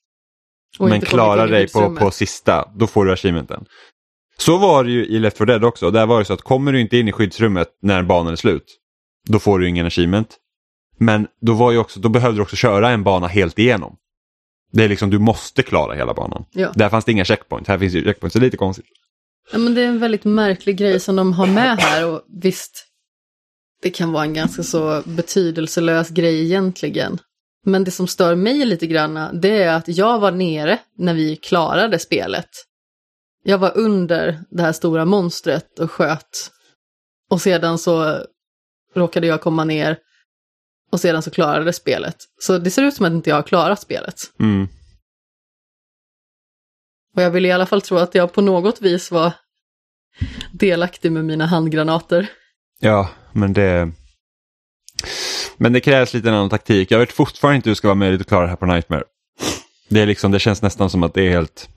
Och 0.79 0.89
men 0.89 1.01
klarar 1.01 1.49
dig 1.49 1.69
på, 1.69 1.97
på 1.97 2.11
sista, 2.11 2.69
då 2.75 2.87
får 2.87 3.05
du 3.05 3.13
achievementen. 3.13 3.65
Så 4.39 4.59
var 4.59 4.85
det 4.85 4.91
ju 4.91 5.07
i 5.07 5.19
Left 5.19 5.39
4 5.39 5.47
Dead 5.47 5.65
också. 5.65 5.91
Där 5.91 6.07
var 6.07 6.19
det 6.19 6.25
så 6.25 6.33
att 6.33 6.43
kommer 6.43 6.73
du 6.73 6.81
inte 6.81 6.97
in 6.97 7.09
i 7.09 7.13
skyddsrummet 7.13 7.69
när 7.83 8.03
banan 8.03 8.33
är 8.33 8.37
slut, 8.37 8.77
då 9.29 9.39
får 9.39 9.59
du 9.59 9.69
ingen 9.69 9.87
achievement. 9.87 10.37
Men 10.99 11.27
då, 11.41 11.55
var 11.55 11.73
ju 11.73 11.79
också, 11.79 12.01
då 12.01 12.09
behövde 12.09 12.39
du 12.39 12.43
också 12.43 12.57
köra 12.57 12.91
en 12.91 13.05
bana 13.05 13.27
helt 13.27 13.59
igenom. 13.59 13.97
Det 14.73 14.85
är 14.85 14.89
liksom, 14.89 15.11
du 15.11 15.19
måste 15.19 15.63
klara 15.63 15.95
hela 15.95 16.15
banan. 16.15 16.45
Ja. 16.53 16.73
Där 16.75 16.89
fanns 16.89 17.05
det 17.05 17.13
inga 17.13 17.25
checkpoints, 17.25 17.69
här 17.69 17.79
finns 17.79 17.95
ju 17.95 18.05
checkpoints, 18.05 18.33
så 18.33 18.39
det 18.39 18.43
är 18.43 18.47
lite 18.47 18.57
konstigt. 18.57 18.87
Ja, 19.53 19.59
men 19.59 19.75
det 19.75 19.83
är 19.83 19.89
en 19.89 19.99
väldigt 19.99 20.25
märklig 20.25 20.77
grej 20.77 21.01
som 21.01 21.17
de 21.17 21.33
har 21.33 21.47
med 21.47 21.79
här 21.79 22.07
och 22.07 22.23
visst, 22.43 22.87
det 23.83 23.91
kan 23.91 24.13
vara 24.13 24.25
en 24.25 24.35
ganska 24.35 24.63
så 24.63 25.03
betydelselös 25.05 26.11
grej 26.11 26.45
egentligen. 26.45 27.19
Men 27.65 27.85
det 27.85 27.91
som 27.91 28.07
stör 28.07 28.35
mig 28.35 28.65
lite 28.65 28.87
grann, 28.87 29.41
det 29.41 29.63
är 29.63 29.75
att 29.75 29.89
jag 29.89 30.19
var 30.19 30.33
nere 30.33 30.79
när 30.99 31.15
vi 31.15 31.37
klarade 31.37 31.99
spelet. 31.99 32.49
Jag 33.43 33.59
var 33.59 33.77
under 33.77 34.41
det 34.51 34.63
här 34.63 34.73
stora 34.73 35.05
monstret 35.05 35.79
och 35.79 35.91
sköt. 35.91 36.51
Och 37.31 37.41
sedan 37.41 37.79
så 37.79 38.25
råkade 38.95 39.27
jag 39.27 39.41
komma 39.41 39.65
ner 39.65 39.99
och 40.91 41.01
sedan 41.01 41.23
så 41.23 41.31
klarade 41.31 41.73
spelet. 41.73 42.17
Så 42.41 42.59
det 42.59 42.71
ser 42.71 42.83
ut 42.83 42.95
som 42.95 43.07
att 43.07 43.13
inte 43.13 43.31
jag 43.31 43.37
har 43.37 43.43
klarat 43.43 43.81
spelet. 43.81 44.21
Mm. 44.41 44.69
Och 47.17 47.23
jag 47.23 47.31
vill 47.31 47.47
i 47.47 47.53
alla 47.53 47.67
fall 47.67 47.83
tro 47.83 47.97
att 47.97 48.15
jag 48.15 48.33
på 48.33 48.41
något 48.41 48.83
vis 48.83 49.11
var 49.11 49.33
delaktig 50.53 51.13
med 51.13 51.25
mina 51.25 51.47
handgranater. 51.47 52.31
Ja, 52.81 53.11
men 53.33 53.53
det... 53.53 53.93
Men 55.57 55.73
det 55.73 55.81
krävs 55.81 56.15
lite 56.15 56.29
en 56.29 56.35
annan 56.35 56.51
taktik. 56.51 56.91
Jag 56.91 56.99
vet 56.99 57.13
fortfarande 57.13 57.57
inte 57.57 57.69
hur 57.69 57.73
det 57.73 57.77
ska 57.77 57.89
vara 57.89 57.95
möjligt 57.95 58.21
att 58.21 58.27
klara 58.27 58.43
det 58.43 58.49
här 58.49 58.57
på 58.57 58.67
Nightmare. 58.67 59.05
Det, 59.89 60.01
är 60.01 60.07
liksom, 60.07 60.33
det 60.33 60.39
känns 60.39 60.63
nästan 60.63 60.91
som 60.91 61.03
att 61.03 61.15
det 61.15 61.23
är 61.23 61.31
helt... 61.31 61.69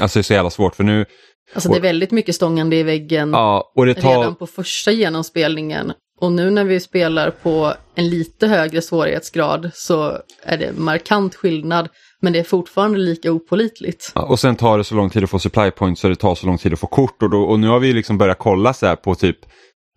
Alltså 0.00 0.18
det 0.18 0.20
är 0.20 0.22
så 0.22 0.32
jävla 0.32 0.50
svårt 0.50 0.76
för 0.76 0.84
nu... 0.84 1.06
Alltså 1.54 1.68
det 1.68 1.76
är 1.76 1.80
väldigt 1.80 2.10
mycket 2.10 2.34
stångande 2.34 2.76
i 2.76 2.82
väggen 2.82 3.30
Ja, 3.30 3.72
och 3.74 3.86
det 3.86 3.94
tar... 3.94 4.18
redan 4.18 4.34
på 4.34 4.46
första 4.46 4.90
genomspelningen. 4.90 5.92
Och 6.20 6.32
nu 6.32 6.50
när 6.50 6.64
vi 6.64 6.80
spelar 6.80 7.30
på 7.30 7.74
en 7.94 8.08
lite 8.08 8.46
högre 8.46 8.82
svårighetsgrad 8.82 9.70
så 9.74 10.18
är 10.42 10.56
det 10.56 10.72
markant 10.78 11.34
skillnad. 11.34 11.88
Men 12.20 12.32
det 12.32 12.38
är 12.38 12.44
fortfarande 12.44 12.98
lika 12.98 13.32
opolitligt. 13.32 14.12
Ja, 14.14 14.22
och 14.22 14.40
sen 14.40 14.56
tar 14.56 14.78
det 14.78 14.84
så 14.84 14.94
lång 14.94 15.10
tid 15.10 15.24
att 15.24 15.30
få 15.30 15.38
supply 15.38 15.70
points 15.70 16.00
så 16.00 16.08
det 16.08 16.16
tar 16.16 16.34
så 16.34 16.46
lång 16.46 16.58
tid 16.58 16.72
att 16.72 16.80
få 16.80 16.86
kort. 16.86 17.22
Och, 17.22 17.30
då, 17.30 17.42
och 17.42 17.60
nu 17.60 17.68
har 17.68 17.78
vi 17.78 17.92
liksom 17.92 18.18
börjat 18.18 18.38
kolla 18.38 18.74
så 18.74 18.86
här 18.86 18.96
på 18.96 19.14
typ 19.14 19.38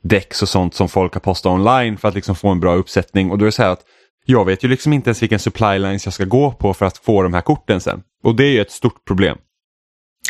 decks 0.04 0.42
och 0.42 0.50
sånt 0.50 0.76
som 0.76 0.90
folk 0.90 1.14
har 1.14 1.22
postat 1.22 1.52
online 1.52 1.98
för 1.98 2.08
att 2.08 2.16
liksom 2.16 2.36
få 2.36 2.50
en 2.50 2.60
bra 2.60 2.76
uppsättning. 2.76 3.32
Och 3.32 3.38
då 3.38 3.44
är 3.44 3.46
det 3.46 3.52
så 3.52 3.64
här 3.64 3.70
att 3.70 3.86
jag 4.26 4.46
vet 4.46 4.64
ju 4.64 4.68
liksom 4.68 4.94
inte 4.94 5.10
ens 5.10 5.22
vilken 5.22 5.40
supply 5.40 5.80
lines 5.80 6.06
jag 6.06 6.14
ska 6.14 6.26
gå 6.26 6.52
på 6.52 6.74
för 6.74 6.86
att 6.86 6.98
få 6.98 7.24
de 7.24 7.34
här 7.34 7.42
korten 7.42 7.82
sen. 7.82 8.02
Och 8.24 8.36
det 8.36 8.44
är 8.44 8.52
ju 8.52 8.62
ett 8.62 8.72
stort 8.72 9.06
problem. 9.08 9.38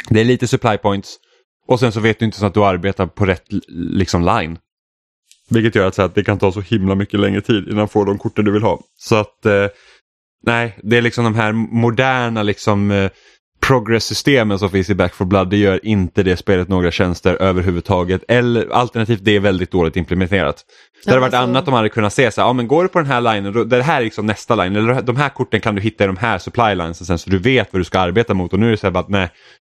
Det 0.09 0.21
är 0.21 0.25
lite 0.25 0.47
supply 0.47 0.77
points 0.77 1.17
och 1.67 1.79
sen 1.79 1.91
så 1.91 1.99
vet 1.99 2.19
du 2.19 2.25
inte 2.25 2.37
så 2.37 2.45
att 2.45 2.53
du 2.53 2.65
arbetar 2.65 3.05
på 3.05 3.25
rätt 3.25 3.43
liksom 3.67 4.25
line. 4.25 4.57
Vilket 5.52 5.76
gör 5.76 5.88
att, 5.88 5.95
så 5.95 6.02
att 6.02 6.16
det 6.16 6.24
kan 6.24 6.39
ta 6.39 6.52
så 6.52 6.62
himla 6.62 6.95
mycket 6.95 7.20
längre 7.20 7.41
tid 7.41 7.68
innan 7.68 7.86
du 7.86 7.88
får 7.88 8.06
de 8.06 8.18
korten 8.18 8.45
du 8.45 8.52
vill 8.52 8.64
ha. 8.64 8.80
Så 8.99 9.16
att 9.16 9.45
eh, 9.45 9.68
nej, 10.45 10.78
det 10.84 10.97
är 10.97 11.02
liksom 11.02 11.24
de 11.24 11.36
här 11.36 11.52
moderna 11.52 12.43
liksom 12.43 12.91
eh, 12.91 13.12
progress-systemen 13.62 14.60
som 14.60 14.70
finns 14.70 14.89
i 14.89 14.95
Back 14.95 15.16
4 15.16 15.26
Blood. 15.26 15.49
Det 15.49 15.58
gör 15.58 15.86
inte 15.86 16.24
det 16.24 16.38
spelet 16.38 16.68
några 16.68 16.91
tjänster 16.91 17.41
överhuvudtaget. 17.41 18.24
Eller 18.28 18.70
alternativt 18.72 19.20
det 19.24 19.36
är 19.36 19.39
väldigt 19.39 19.72
dåligt 19.72 19.95
implementerat. 19.95 20.66
Det 21.04 21.10
hade 21.10 21.22
varit 21.22 21.34
alltså- 21.34 21.49
annat 21.49 21.68
om 21.68 21.72
man 21.72 21.78
hade 21.78 21.89
kunnat 21.89 22.14
se 22.14 22.32
så 22.32 22.41
här, 22.41 22.47
ja 22.47 22.54
men 22.54 22.68
går 22.68 22.84
du 22.84 22.89
på 22.89 22.99
den 22.99 23.08
här 23.08 23.22
linen, 23.22 23.54
då, 23.54 23.64
det 23.64 23.84
här 23.84 23.99
är 24.02 24.04
liksom 24.04 24.26
nästa 24.26 24.56
line, 24.56 24.76
eller 24.76 25.02
de 25.02 25.16
här 25.16 25.30
korten 25.30 25.62
kan 25.62 25.76
du 25.76 25.82
hitta 25.82 26.04
i 26.04 26.08
de 26.08 26.18
här 26.18 26.38
supply 26.38 26.76
lines 26.76 27.08
sen 27.08 27.18
så 27.20 27.30
du 27.30 27.38
vet 27.38 27.74
vad 27.74 27.80
du 27.80 27.84
ska 27.84 27.99
arbeta 27.99 28.34
mot 28.34 28.54
och 28.54 28.60
nu 28.60 28.68
är 28.68 28.72
det 28.72 28.78
så 28.78 28.88
här 28.88 28.91
bara 28.91 28.99
att 28.99 29.10
nej, 29.10 29.30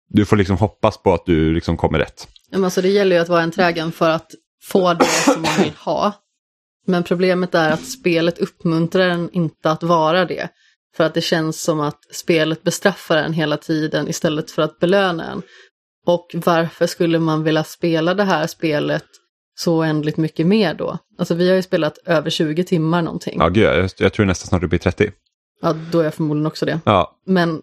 du 0.10 0.26
får 0.26 0.38
liksom 0.38 0.58
hoppas 0.58 0.98
på 0.98 1.14
att 1.14 1.26
du 1.26 1.54
liksom 1.54 1.78
kommer 1.78 2.00
rätt. 2.00 2.28
Ja, 2.52 2.58
men 2.58 2.66
alltså 2.66 2.82
det 2.82 2.90
gäller 2.90 3.16
ju 3.16 3.22
att 3.22 3.30
vara 3.30 3.42
en 3.42 3.52
trägen 3.52 3.92
för 3.92 4.10
att 4.10 4.32
få 4.64 4.93
det 4.93 5.05
som 5.05 5.41
man 5.41 5.64
vill 5.64 5.74
ha. 5.78 6.14
Men 6.88 7.03
problemet 7.03 7.55
är 7.55 7.72
att 7.72 7.86
spelet 7.86 8.39
uppmuntrar 8.39 9.09
en 9.09 9.30
inte 9.32 9.72
att 9.72 9.84
vara 9.84 10.26
det. 10.26 10.49
För 10.95 11.03
att 11.03 11.14
det 11.14 11.22
känns 11.22 11.62
som 11.62 11.80
att 11.80 11.99
spelet 12.12 12.64
bestraffar 12.64 13.18
en 13.18 13.34
hela 13.34 13.57
tiden 13.57 14.07
istället 14.07 14.51
för 14.51 14.62
att 14.62 14.80
belöna 14.80 15.32
en. 15.32 15.41
Och 16.05 16.32
varför 16.34 16.88
skulle 16.88 17.20
man 17.20 17.43
vilja 17.43 17.64
spela 17.64 18.14
det 18.14 18.24
här 18.24 18.47
spelet 18.47 19.05
så 19.55 19.78
oändligt 19.78 20.18
mycket 20.18 20.47
mer 20.47 20.74
då? 20.74 20.97
Alltså 21.18 21.34
vi 21.34 21.49
har 21.49 21.55
ju 21.55 21.62
spelat 21.62 21.97
över 22.05 22.30
20 22.30 22.64
timmar 22.64 23.01
någonting. 23.01 23.39
Ja, 23.39 23.49
gud, 23.49 23.64
jag, 23.64 23.89
jag 23.97 24.14
tror 24.14 24.26
nästan 24.26 24.47
snart 24.47 24.64
uppe 24.64 24.76
i 24.76 24.80
30. 24.80 25.12
Ja, 25.62 25.76
då 25.91 25.99
är 25.99 26.03
jag 26.03 26.14
förmodligen 26.14 26.47
också 26.47 26.66
det. 26.66 26.80
Ja, 26.86 27.20
Men 27.26 27.62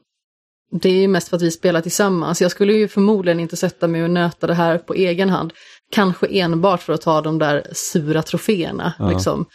det 0.71 0.89
är 0.89 1.01
ju 1.01 1.09
mest 1.09 1.29
för 1.29 1.37
att 1.37 1.43
vi 1.43 1.51
spelar 1.51 1.81
tillsammans. 1.81 2.43
Jag 2.43 2.51
skulle 2.51 2.73
ju 2.73 2.89
förmodligen 2.89 3.41
inte 3.41 3.57
sätta 3.57 3.89
mig 3.89 4.03
och 4.03 4.11
nöta 4.11 4.47
det 4.47 4.55
här 4.55 4.79
på 4.79 4.95
egen 4.95 5.31
hand. 5.31 5.53
Kanske 5.91 6.27
enbart 6.27 6.83
för 6.83 6.93
att 6.93 7.01
ta 7.01 7.21
de 7.21 7.39
där 7.39 7.67
sura 7.73 8.23
troféerna. 8.23 8.95
Ja. 8.99 9.11
Liksom. 9.11 9.47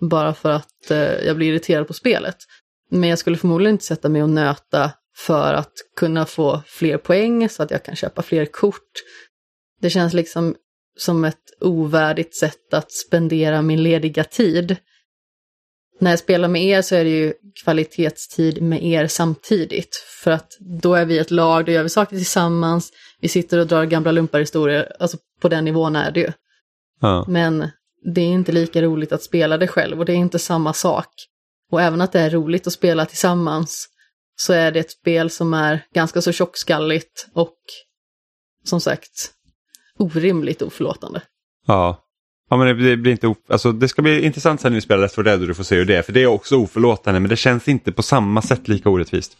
Bara 0.00 0.34
för 0.34 0.50
att 0.50 0.90
eh, 0.90 0.98
jag 0.98 1.36
blir 1.36 1.48
irriterad 1.48 1.86
på 1.86 1.92
spelet. 1.92 2.36
Men 2.90 3.08
jag 3.08 3.18
skulle 3.18 3.36
förmodligen 3.36 3.74
inte 3.74 3.84
sätta 3.84 4.08
mig 4.08 4.22
och 4.22 4.30
nöta 4.30 4.92
för 5.16 5.54
att 5.54 5.72
kunna 5.96 6.26
få 6.26 6.62
fler 6.66 6.98
poäng 6.98 7.48
så 7.48 7.62
att 7.62 7.70
jag 7.70 7.84
kan 7.84 7.96
köpa 7.96 8.22
fler 8.22 8.46
kort. 8.46 8.92
Det 9.80 9.90
känns 9.90 10.12
liksom 10.12 10.54
som 10.98 11.24
ett 11.24 11.36
ovärdigt 11.60 12.36
sätt 12.36 12.74
att 12.74 12.92
spendera 12.92 13.62
min 13.62 13.82
lediga 13.82 14.24
tid. 14.24 14.76
När 16.00 16.10
jag 16.10 16.18
spelar 16.18 16.48
med 16.48 16.64
er 16.64 16.82
så 16.82 16.94
är 16.94 17.04
det 17.04 17.10
ju 17.10 17.32
kvalitetstid 17.64 18.62
med 18.62 18.84
er 18.84 19.06
samtidigt. 19.06 19.96
För 20.22 20.30
att 20.30 20.56
då 20.60 20.94
är 20.94 21.04
vi 21.04 21.18
ett 21.18 21.30
lag, 21.30 21.66
då 21.66 21.72
gör 21.72 21.82
vi 21.82 21.88
saker 21.88 22.16
tillsammans, 22.16 22.92
vi 23.20 23.28
sitter 23.28 23.58
och 23.58 23.66
drar 23.66 23.84
gamla 23.84 24.12
lumparhistorier, 24.12 24.92
alltså 25.00 25.18
på 25.40 25.48
den 25.48 25.64
nivån 25.64 25.96
är 25.96 26.10
det 26.10 26.20
ju. 26.20 26.32
ja. 27.00 27.24
Men 27.28 27.70
det 28.14 28.20
är 28.20 28.26
inte 28.26 28.52
lika 28.52 28.82
roligt 28.82 29.12
att 29.12 29.22
spela 29.22 29.58
det 29.58 29.68
själv 29.68 29.98
och 29.98 30.04
det 30.04 30.12
är 30.12 30.16
inte 30.16 30.38
samma 30.38 30.72
sak. 30.72 31.06
Och 31.70 31.82
även 31.82 32.00
att 32.00 32.12
det 32.12 32.20
är 32.20 32.30
roligt 32.30 32.66
att 32.66 32.72
spela 32.72 33.06
tillsammans 33.06 33.88
så 34.36 34.52
är 34.52 34.72
det 34.72 34.80
ett 34.80 34.90
spel 34.90 35.30
som 35.30 35.54
är 35.54 35.84
ganska 35.94 36.22
så 36.22 36.32
tjockskalligt 36.32 37.26
och 37.34 37.56
som 38.64 38.80
sagt 38.80 39.30
orimligt 39.98 40.62
oförlåtande. 40.62 41.22
Ja. 41.66 42.06
Ja 42.50 42.56
men 42.56 42.66
det, 42.66 42.96
blir 42.96 43.12
inte, 43.12 43.34
alltså, 43.48 43.72
det 43.72 43.88
ska 43.88 44.02
bli 44.02 44.24
intressant 44.24 44.60
sen 44.60 44.72
när 44.72 44.74
vi 44.74 44.80
spelar 44.80 45.02
Left 45.02 45.14
4 45.14 45.22
Dead 45.22 45.40
och 45.40 45.46
du 45.46 45.54
får 45.54 45.64
se 45.64 45.76
hur 45.76 45.84
det 45.84 45.96
är. 45.96 46.02
För 46.02 46.12
det 46.12 46.22
är 46.22 46.26
också 46.26 46.56
oförlåtande 46.56 47.20
men 47.20 47.30
det 47.30 47.36
känns 47.36 47.68
inte 47.68 47.92
på 47.92 48.02
samma 48.02 48.42
sätt 48.42 48.68
lika 48.68 48.90
orättvist. 48.90 49.36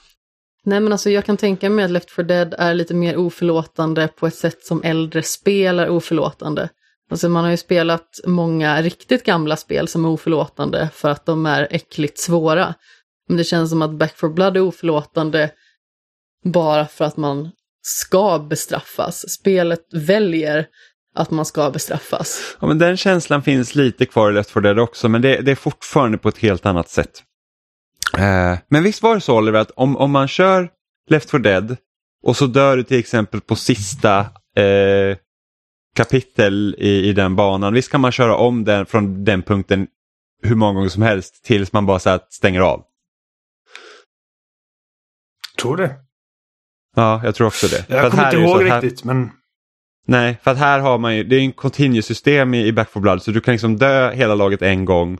Nej 0.64 0.80
men 0.80 0.92
alltså 0.92 1.10
jag 1.10 1.24
kan 1.24 1.36
tänka 1.36 1.70
mig 1.70 1.84
att 1.84 1.90
Left 1.90 2.10
4 2.10 2.26
Dead 2.26 2.54
är 2.58 2.74
lite 2.74 2.94
mer 2.94 3.16
oförlåtande 3.16 4.08
på 4.08 4.26
ett 4.26 4.34
sätt 4.34 4.64
som 4.64 4.82
äldre 4.82 5.22
spel 5.22 5.78
är 5.78 5.88
oförlåtande. 5.88 6.68
Alltså 7.10 7.28
man 7.28 7.44
har 7.44 7.50
ju 7.50 7.56
spelat 7.56 8.20
många 8.26 8.82
riktigt 8.82 9.24
gamla 9.24 9.56
spel 9.56 9.88
som 9.88 10.04
är 10.04 10.08
oförlåtande 10.08 10.88
för 10.94 11.08
att 11.08 11.26
de 11.26 11.46
är 11.46 11.68
äckligt 11.70 12.18
svåra. 12.18 12.74
Men 13.28 13.36
det 13.36 13.44
känns 13.44 13.70
som 13.70 13.82
att 13.82 13.90
Back 13.90 14.18
4 14.20 14.30
Blood 14.30 14.56
är 14.56 14.60
oförlåtande 14.60 15.50
bara 16.44 16.86
för 16.86 17.04
att 17.04 17.16
man 17.16 17.50
ska 17.82 18.38
bestraffas. 18.38 19.30
Spelet 19.30 19.86
väljer 19.92 20.66
att 21.14 21.30
man 21.30 21.44
ska 21.44 21.70
bestraffas. 21.70 22.56
Ja 22.60 22.66
men 22.66 22.78
den 22.78 22.96
känslan 22.96 23.42
finns 23.42 23.74
lite 23.74 24.06
kvar 24.06 24.30
i 24.30 24.34
Left 24.34 24.50
4 24.50 24.60
Dead 24.60 24.78
också 24.78 25.08
men 25.08 25.22
det, 25.22 25.40
det 25.40 25.50
är 25.50 25.56
fortfarande 25.56 26.18
på 26.18 26.28
ett 26.28 26.38
helt 26.38 26.66
annat 26.66 26.88
sätt. 26.88 27.22
Eh, 28.18 28.58
men 28.68 28.82
visst 28.82 29.02
var 29.02 29.14
det 29.14 29.20
så 29.20 29.38
Oliver 29.38 29.60
att 29.60 29.70
om, 29.70 29.96
om 29.96 30.10
man 30.10 30.28
kör 30.28 30.70
Left 31.10 31.30
4 31.30 31.38
Dead 31.40 31.76
och 32.22 32.36
så 32.36 32.46
dör 32.46 32.76
du 32.76 32.82
till 32.82 32.98
exempel 32.98 33.40
på 33.40 33.56
sista 33.56 34.18
eh, 34.56 35.16
kapitel 35.96 36.74
i, 36.78 37.08
i 37.08 37.12
den 37.12 37.36
banan. 37.36 37.74
Visst 37.74 37.90
kan 37.90 38.00
man 38.00 38.12
köra 38.12 38.36
om 38.36 38.64
den 38.64 38.86
från 38.86 39.24
den 39.24 39.42
punkten 39.42 39.86
hur 40.42 40.54
många 40.54 40.72
gånger 40.74 40.88
som 40.88 41.02
helst 41.02 41.44
tills 41.44 41.72
man 41.72 41.86
bara 41.86 41.98
så 41.98 42.10
här 42.10 42.20
stänger 42.30 42.60
av. 42.60 42.84
Tror 45.60 45.76
det. 45.76 45.94
Ja, 46.96 47.20
jag 47.24 47.34
tror 47.34 47.46
också 47.46 47.66
det. 47.68 47.84
Jag 47.88 48.10
kommer 48.10 48.24
inte 48.24 48.36
ihåg 48.36 48.62
här- 48.62 48.80
riktigt 48.80 49.04
men 49.04 49.30
Nej, 50.06 50.38
för 50.42 50.50
att 50.50 50.58
här 50.58 50.78
har 50.80 50.98
man 50.98 51.16
ju, 51.16 51.24
det 51.24 51.36
är 51.36 51.40
en 51.40 51.52
continuous 51.52 52.06
system 52.06 52.54
i, 52.54 52.66
i 52.66 52.72
Back 52.72 52.90
4 52.90 53.00
Blood 53.00 53.22
så 53.22 53.30
du 53.30 53.40
kan 53.40 53.52
liksom 53.52 53.76
dö 53.76 54.10
hela 54.10 54.34
laget 54.34 54.62
en 54.62 54.84
gång 54.84 55.18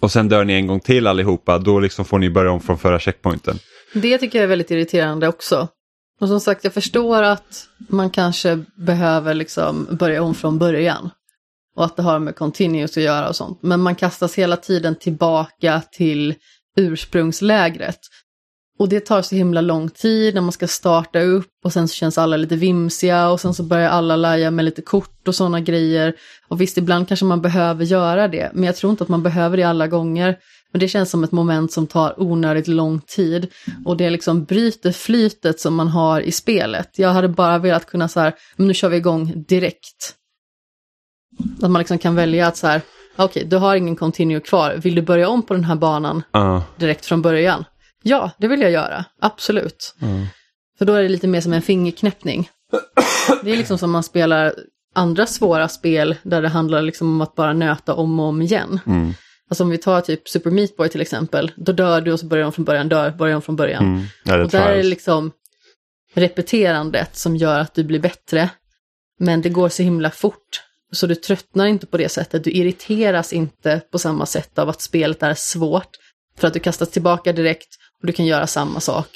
och 0.00 0.12
sen 0.12 0.28
dör 0.28 0.44
ni 0.44 0.52
en 0.52 0.66
gång 0.66 0.80
till 0.80 1.06
allihopa, 1.06 1.58
då 1.58 1.80
liksom 1.80 2.04
får 2.04 2.18
ni 2.18 2.30
börja 2.30 2.50
om 2.50 2.60
från 2.60 2.78
förra 2.78 3.00
checkpointen. 3.00 3.58
Det 3.94 4.18
tycker 4.18 4.38
jag 4.38 4.44
är 4.44 4.48
väldigt 4.48 4.70
irriterande 4.70 5.28
också. 5.28 5.68
Och 6.20 6.28
som 6.28 6.40
sagt, 6.40 6.64
jag 6.64 6.74
förstår 6.74 7.22
att 7.22 7.68
man 7.88 8.10
kanske 8.10 8.64
behöver 8.76 9.34
liksom 9.34 9.86
börja 9.90 10.22
om 10.22 10.34
från 10.34 10.58
början. 10.58 11.10
Och 11.76 11.84
att 11.84 11.96
det 11.96 12.02
har 12.02 12.18
med 12.18 12.36
continuous 12.36 12.96
att 12.96 13.02
göra 13.02 13.28
och 13.28 13.36
sånt. 13.36 13.58
Men 13.62 13.80
man 13.80 13.94
kastas 13.94 14.34
hela 14.34 14.56
tiden 14.56 14.94
tillbaka 14.94 15.82
till 15.92 16.34
ursprungslägret. 16.76 17.98
Och 18.78 18.88
det 18.88 19.00
tar 19.00 19.22
så 19.22 19.34
himla 19.34 19.60
lång 19.60 19.88
tid 19.88 20.34
när 20.34 20.40
man 20.40 20.52
ska 20.52 20.66
starta 20.66 21.20
upp 21.20 21.52
och 21.64 21.72
sen 21.72 21.88
så 21.88 21.94
känns 21.94 22.18
alla 22.18 22.36
lite 22.36 22.56
vimsiga 22.56 23.28
och 23.28 23.40
sen 23.40 23.54
så 23.54 23.62
börjar 23.62 23.90
alla 23.90 24.16
laja 24.16 24.50
med 24.50 24.64
lite 24.64 24.82
kort 24.82 25.28
och 25.28 25.34
sådana 25.34 25.60
grejer. 25.60 26.14
Och 26.48 26.60
visst, 26.60 26.78
ibland 26.78 27.08
kanske 27.08 27.26
man 27.26 27.42
behöver 27.42 27.84
göra 27.84 28.28
det, 28.28 28.50
men 28.54 28.64
jag 28.64 28.76
tror 28.76 28.90
inte 28.90 29.04
att 29.04 29.08
man 29.08 29.22
behöver 29.22 29.56
det 29.56 29.62
alla 29.62 29.86
gånger. 29.86 30.38
Men 30.72 30.80
det 30.80 30.88
känns 30.88 31.10
som 31.10 31.24
ett 31.24 31.32
moment 31.32 31.72
som 31.72 31.86
tar 31.86 32.22
onödigt 32.22 32.68
lång 32.68 33.00
tid 33.00 33.48
och 33.84 33.96
det 33.96 34.10
liksom 34.10 34.44
bryter 34.44 34.92
flytet 34.92 35.60
som 35.60 35.74
man 35.74 35.88
har 35.88 36.20
i 36.20 36.32
spelet. 36.32 36.90
Jag 36.96 37.08
hade 37.08 37.28
bara 37.28 37.58
velat 37.58 37.86
kunna 37.86 38.08
så 38.08 38.20
här, 38.20 38.34
men 38.56 38.66
nu 38.66 38.74
kör 38.74 38.88
vi 38.88 38.96
igång 38.96 39.44
direkt. 39.48 40.14
Att 41.62 41.70
man 41.70 41.78
liksom 41.80 41.98
kan 41.98 42.14
välja 42.14 42.46
att 42.46 42.56
så 42.56 42.66
här, 42.66 42.80
okej, 43.12 43.24
okay, 43.24 43.44
du 43.44 43.56
har 43.56 43.76
ingen 43.76 43.96
continue 43.96 44.40
kvar, 44.40 44.74
vill 44.76 44.94
du 44.94 45.02
börja 45.02 45.28
om 45.28 45.42
på 45.42 45.54
den 45.54 45.64
här 45.64 45.76
banan 45.76 46.22
direkt 46.76 47.06
från 47.06 47.22
början? 47.22 47.64
Ja, 48.02 48.30
det 48.38 48.48
vill 48.48 48.60
jag 48.60 48.70
göra, 48.70 49.04
absolut. 49.20 49.94
mm. 50.02 50.26
För 50.78 50.84
då 50.84 50.92
är 50.92 51.02
det 51.02 51.08
lite 51.08 51.28
mer 51.28 51.40
som 51.40 51.52
en 51.52 51.62
fingerknäppning. 51.62 52.50
Det 53.42 53.52
är 53.52 53.56
liksom 53.56 53.78
som 53.78 53.90
man 53.90 54.02
spelar 54.02 54.54
andra 54.94 55.26
svåra 55.26 55.68
spel 55.68 56.16
där 56.22 56.42
det 56.42 56.48
handlar 56.48 56.82
liksom 56.82 57.08
om 57.08 57.20
att 57.20 57.34
bara 57.34 57.52
nöta 57.52 57.94
om 57.94 58.20
och 58.20 58.26
om 58.26 58.42
igen. 58.42 58.80
Mm. 58.86 59.14
Alltså 59.50 59.64
om 59.64 59.70
vi 59.70 59.78
tar 59.78 60.00
typ 60.00 60.28
Super 60.28 60.50
Meat 60.50 60.76
Boy 60.76 60.88
till 60.88 61.00
exempel, 61.00 61.52
då 61.56 61.72
dör 61.72 62.00
du 62.00 62.12
och 62.12 62.20
så 62.20 62.26
börjar 62.26 62.42
de 62.42 62.52
från 62.52 62.64
början, 62.64 62.88
dör, 62.88 63.10
börjar 63.10 63.32
de 63.32 63.42
från 63.42 63.56
början. 63.56 63.84
Mm. 63.84 64.04
Ja, 64.24 64.36
det 64.36 64.44
och 64.44 64.50
där 64.50 64.72
är 64.72 64.76
det 64.76 64.82
liksom 64.82 65.32
repeterandet 66.14 67.16
som 67.16 67.36
gör 67.36 67.60
att 67.60 67.74
du 67.74 67.84
blir 67.84 68.00
bättre. 68.00 68.50
Men 69.18 69.42
det 69.42 69.48
går 69.48 69.68
så 69.68 69.82
himla 69.82 70.10
fort. 70.10 70.62
Så 70.92 71.06
du 71.06 71.14
tröttnar 71.14 71.66
inte 71.66 71.86
på 71.86 71.96
det 71.96 72.08
sättet, 72.08 72.44
du 72.44 72.50
irriteras 72.50 73.32
inte 73.32 73.80
på 73.92 73.98
samma 73.98 74.26
sätt 74.26 74.58
av 74.58 74.68
att 74.68 74.80
spelet 74.80 75.22
är 75.22 75.34
svårt. 75.34 75.90
För 76.38 76.46
att 76.46 76.54
du 76.54 76.60
kastas 76.60 76.90
tillbaka 76.90 77.32
direkt 77.32 77.68
och 78.00 78.06
du 78.06 78.12
kan 78.12 78.26
göra 78.26 78.46
samma 78.46 78.80
sak. 78.80 79.08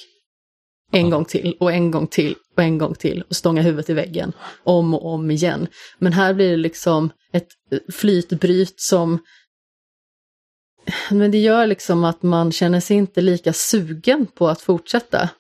En 0.93 1.11
gång 1.11 1.25
till 1.25 1.57
och 1.61 1.73
en 1.73 1.91
gång 1.91 2.07
till 2.07 2.37
och 2.57 2.63
en 2.63 2.79
gång 2.79 2.95
till 2.95 3.25
och 3.29 3.37
stånga 3.37 3.63
huvudet 3.63 3.91
i 3.91 3.93
väggen 3.93 4.33
om 4.65 4.95
och 4.95 5.07
om 5.07 5.31
igen. 5.31 5.67
Men 5.99 6.13
här 6.13 6.35
blir 6.35 6.51
det 6.51 6.57
liksom 6.57 7.11
ett 7.33 7.49
flytbryt 7.93 8.81
som 8.81 9.19
men 11.11 11.31
det 11.31 11.39
gör 11.39 11.67
liksom 11.67 12.05
att 12.05 12.23
man 12.23 12.53
känner 12.53 12.81
sig 12.81 12.97
inte 12.97 13.21
lika 13.21 13.53
sugen 13.53 14.27
på 14.27 14.49
att 14.49 14.61
fortsätta. 14.61 15.31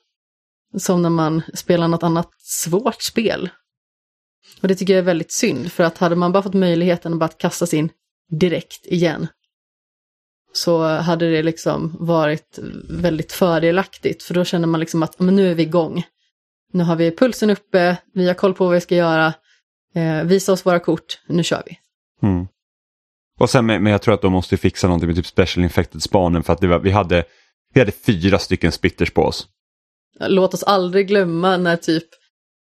Som 0.79 1.03
när 1.03 1.11
man 1.11 1.43
spelar 1.55 1.89
något 1.89 2.03
annat 2.03 2.31
svårt 2.39 3.03
spel. 3.03 3.51
Och 4.61 4.69
det 4.69 4.75
tycker 4.75 4.93
jag 4.93 4.99
är 4.99 5.05
väldigt 5.05 5.33
synd, 5.33 5.73
för 5.73 5.85
att 5.85 5.99
hade 5.99 6.17
man 6.17 6.33
bara 6.33 6.43
fått 6.43 6.55
möjligheten 6.55 7.13
att 7.13 7.19
bara 7.19 7.29
kastas 7.29 7.75
in 7.75 7.91
direkt 8.31 8.87
igen. 8.87 9.27
Så 10.53 10.87
hade 10.87 11.31
det 11.31 11.43
liksom 11.43 11.97
varit 12.01 12.59
väldigt 12.89 13.33
fördelaktigt, 13.33 14.23
för 14.23 14.35
då 14.35 14.45
känner 14.45 14.67
man 14.67 14.81
liksom 14.81 15.03
att 15.03 15.19
men 15.19 15.37
nu 15.37 15.51
är 15.51 15.55
vi 15.55 15.63
igång. 15.63 16.05
Nu 16.73 16.85
har 16.85 16.97
vi 16.97 17.17
pulsen 17.17 17.51
uppe, 17.51 17.97
vi 18.15 18.27
har 18.27 18.35
koll 18.35 18.55
på 18.55 18.65
vad 18.65 18.75
vi 18.75 18.81
ska 18.81 18.95
göra, 18.95 19.35
eh, 19.95 20.23
visa 20.25 20.53
oss 20.53 20.67
våra 20.67 20.79
kort, 20.79 21.21
nu 21.27 21.43
kör 21.43 21.63
vi. 21.67 21.79
Mm. 22.29 22.47
Och 23.41 23.51
sen, 23.51 23.67
men 23.67 23.87
jag 23.87 24.03
tror 24.03 24.15
att 24.15 24.23
de 24.23 24.33
måste 24.33 24.57
fixa 24.57 24.87
någonting 24.87 25.07
med 25.07 25.17
typ 25.17 25.27
special 25.27 25.65
infected 25.65 26.03
spanen 26.03 26.43
för 26.43 26.53
att 26.53 26.65
var, 26.65 26.79
vi, 26.79 26.91
hade, 26.91 27.25
vi 27.75 27.81
hade 27.81 27.93
fyra 27.93 28.39
stycken 28.39 28.73
spitters 28.73 29.11
på 29.11 29.23
oss. 29.23 29.47
Låt 30.21 30.55
oss 30.55 30.63
aldrig 30.63 31.09
glömma 31.09 31.57
när 31.57 31.77
typ 31.77 32.05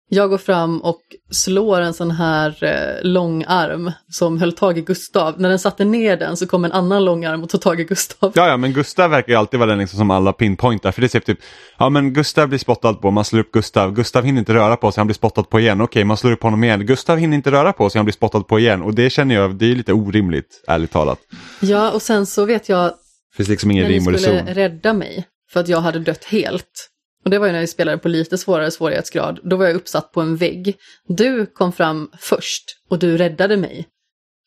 jag 0.09 0.31
går 0.31 0.39
fram 0.39 0.81
och 0.81 1.01
slår 1.31 1.81
en 1.81 1.95
sån 1.95 2.11
här 2.11 2.65
eh, 2.65 3.09
lång 3.09 3.45
arm 3.49 3.93
som 4.11 4.39
höll 4.39 4.53
tag 4.53 4.79
i 4.79 4.81
Gustav. 4.81 5.41
När 5.41 5.49
den 5.49 5.59
satte 5.59 5.85
ner 5.85 6.17
den 6.17 6.37
så 6.37 6.47
kom 6.47 6.65
en 6.65 6.73
annan 6.73 7.05
lång 7.05 7.25
arm 7.25 7.43
och 7.43 7.49
tog 7.49 7.61
tag 7.61 7.81
i 7.81 7.85
Gustav. 7.85 8.33
Ja, 8.35 8.49
ja, 8.49 8.57
men 8.57 8.73
Gustav 8.73 9.11
verkar 9.11 9.33
ju 9.33 9.39
alltid 9.39 9.61
vara 9.61 9.71
den 9.71 9.79
liksom 9.79 9.99
som 9.99 10.11
alla 10.11 10.33
pinpointar. 10.33 10.93
För 10.93 11.01
det 11.01 11.15
är 11.15 11.21
typ, 11.21 11.39
ja 11.79 11.89
men 11.89 12.13
Gustav 12.13 12.49
blir 12.49 12.59
spottad 12.59 12.95
på, 12.95 13.11
man 13.11 13.25
slår 13.25 13.41
upp 13.41 13.53
Gustav, 13.53 13.93
Gustav 13.93 14.25
hinner 14.25 14.39
inte 14.39 14.55
röra 14.55 14.77
på 14.77 14.93
sig, 14.93 15.01
han 15.01 15.07
blir 15.07 15.15
spottad 15.15 15.43
på 15.43 15.61
igen. 15.61 15.81
Okej, 15.81 16.05
man 16.05 16.17
slår 16.17 16.33
upp 16.33 16.43
honom 16.43 16.65
igen, 16.65 16.87
Gustav 16.87 17.19
hinner 17.19 17.37
inte 17.37 17.51
röra 17.51 17.73
på 17.73 17.91
sig, 17.91 17.99
han 17.99 18.05
blir 18.07 18.13
spottad 18.13 18.41
på 18.41 18.59
igen. 18.59 18.83
Och 18.83 18.95
det 18.95 19.11
känner 19.11 19.35
jag, 19.35 19.55
det 19.57 19.71
är 19.71 19.75
lite 19.75 19.93
orimligt, 19.93 20.65
ärligt 20.69 20.91
talat. 20.93 21.19
Ja, 21.61 21.91
och 21.91 22.03
sen 22.03 22.27
så 22.27 22.45
vet 22.45 22.69
jag 22.69 22.85
Det 22.87 23.37
finns 23.37 23.49
liksom 23.49 23.71
ingen 23.71 23.83
när 23.83 23.91
ni 23.91 23.99
rim 23.99 24.07
och 24.07 24.13
reson. 24.13 24.37
skulle 24.39 24.55
rädda 24.55 24.93
mig 24.93 25.25
för 25.53 25.61
att 25.61 25.69
jag 25.69 25.81
hade 25.81 25.99
dött 25.99 26.25
helt. 26.25 26.89
Och 27.25 27.31
det 27.31 27.39
var 27.39 27.47
ju 27.47 27.53
när 27.53 27.61
vi 27.61 27.67
spelade 27.67 27.99
på 27.99 28.09
lite 28.09 28.39
svårare 28.39 28.71
svårighetsgrad. 28.71 29.41
Då 29.43 29.57
var 29.57 29.67
jag 29.67 29.77
uppsatt 29.77 30.13
på 30.13 30.21
en 30.21 30.37
vägg. 30.37 30.77
Du 31.09 31.47
kom 31.47 31.73
fram 31.73 32.11
först 32.19 32.65
och 32.91 32.99
du 32.99 33.17
räddade 33.17 33.57
mig. 33.57 33.89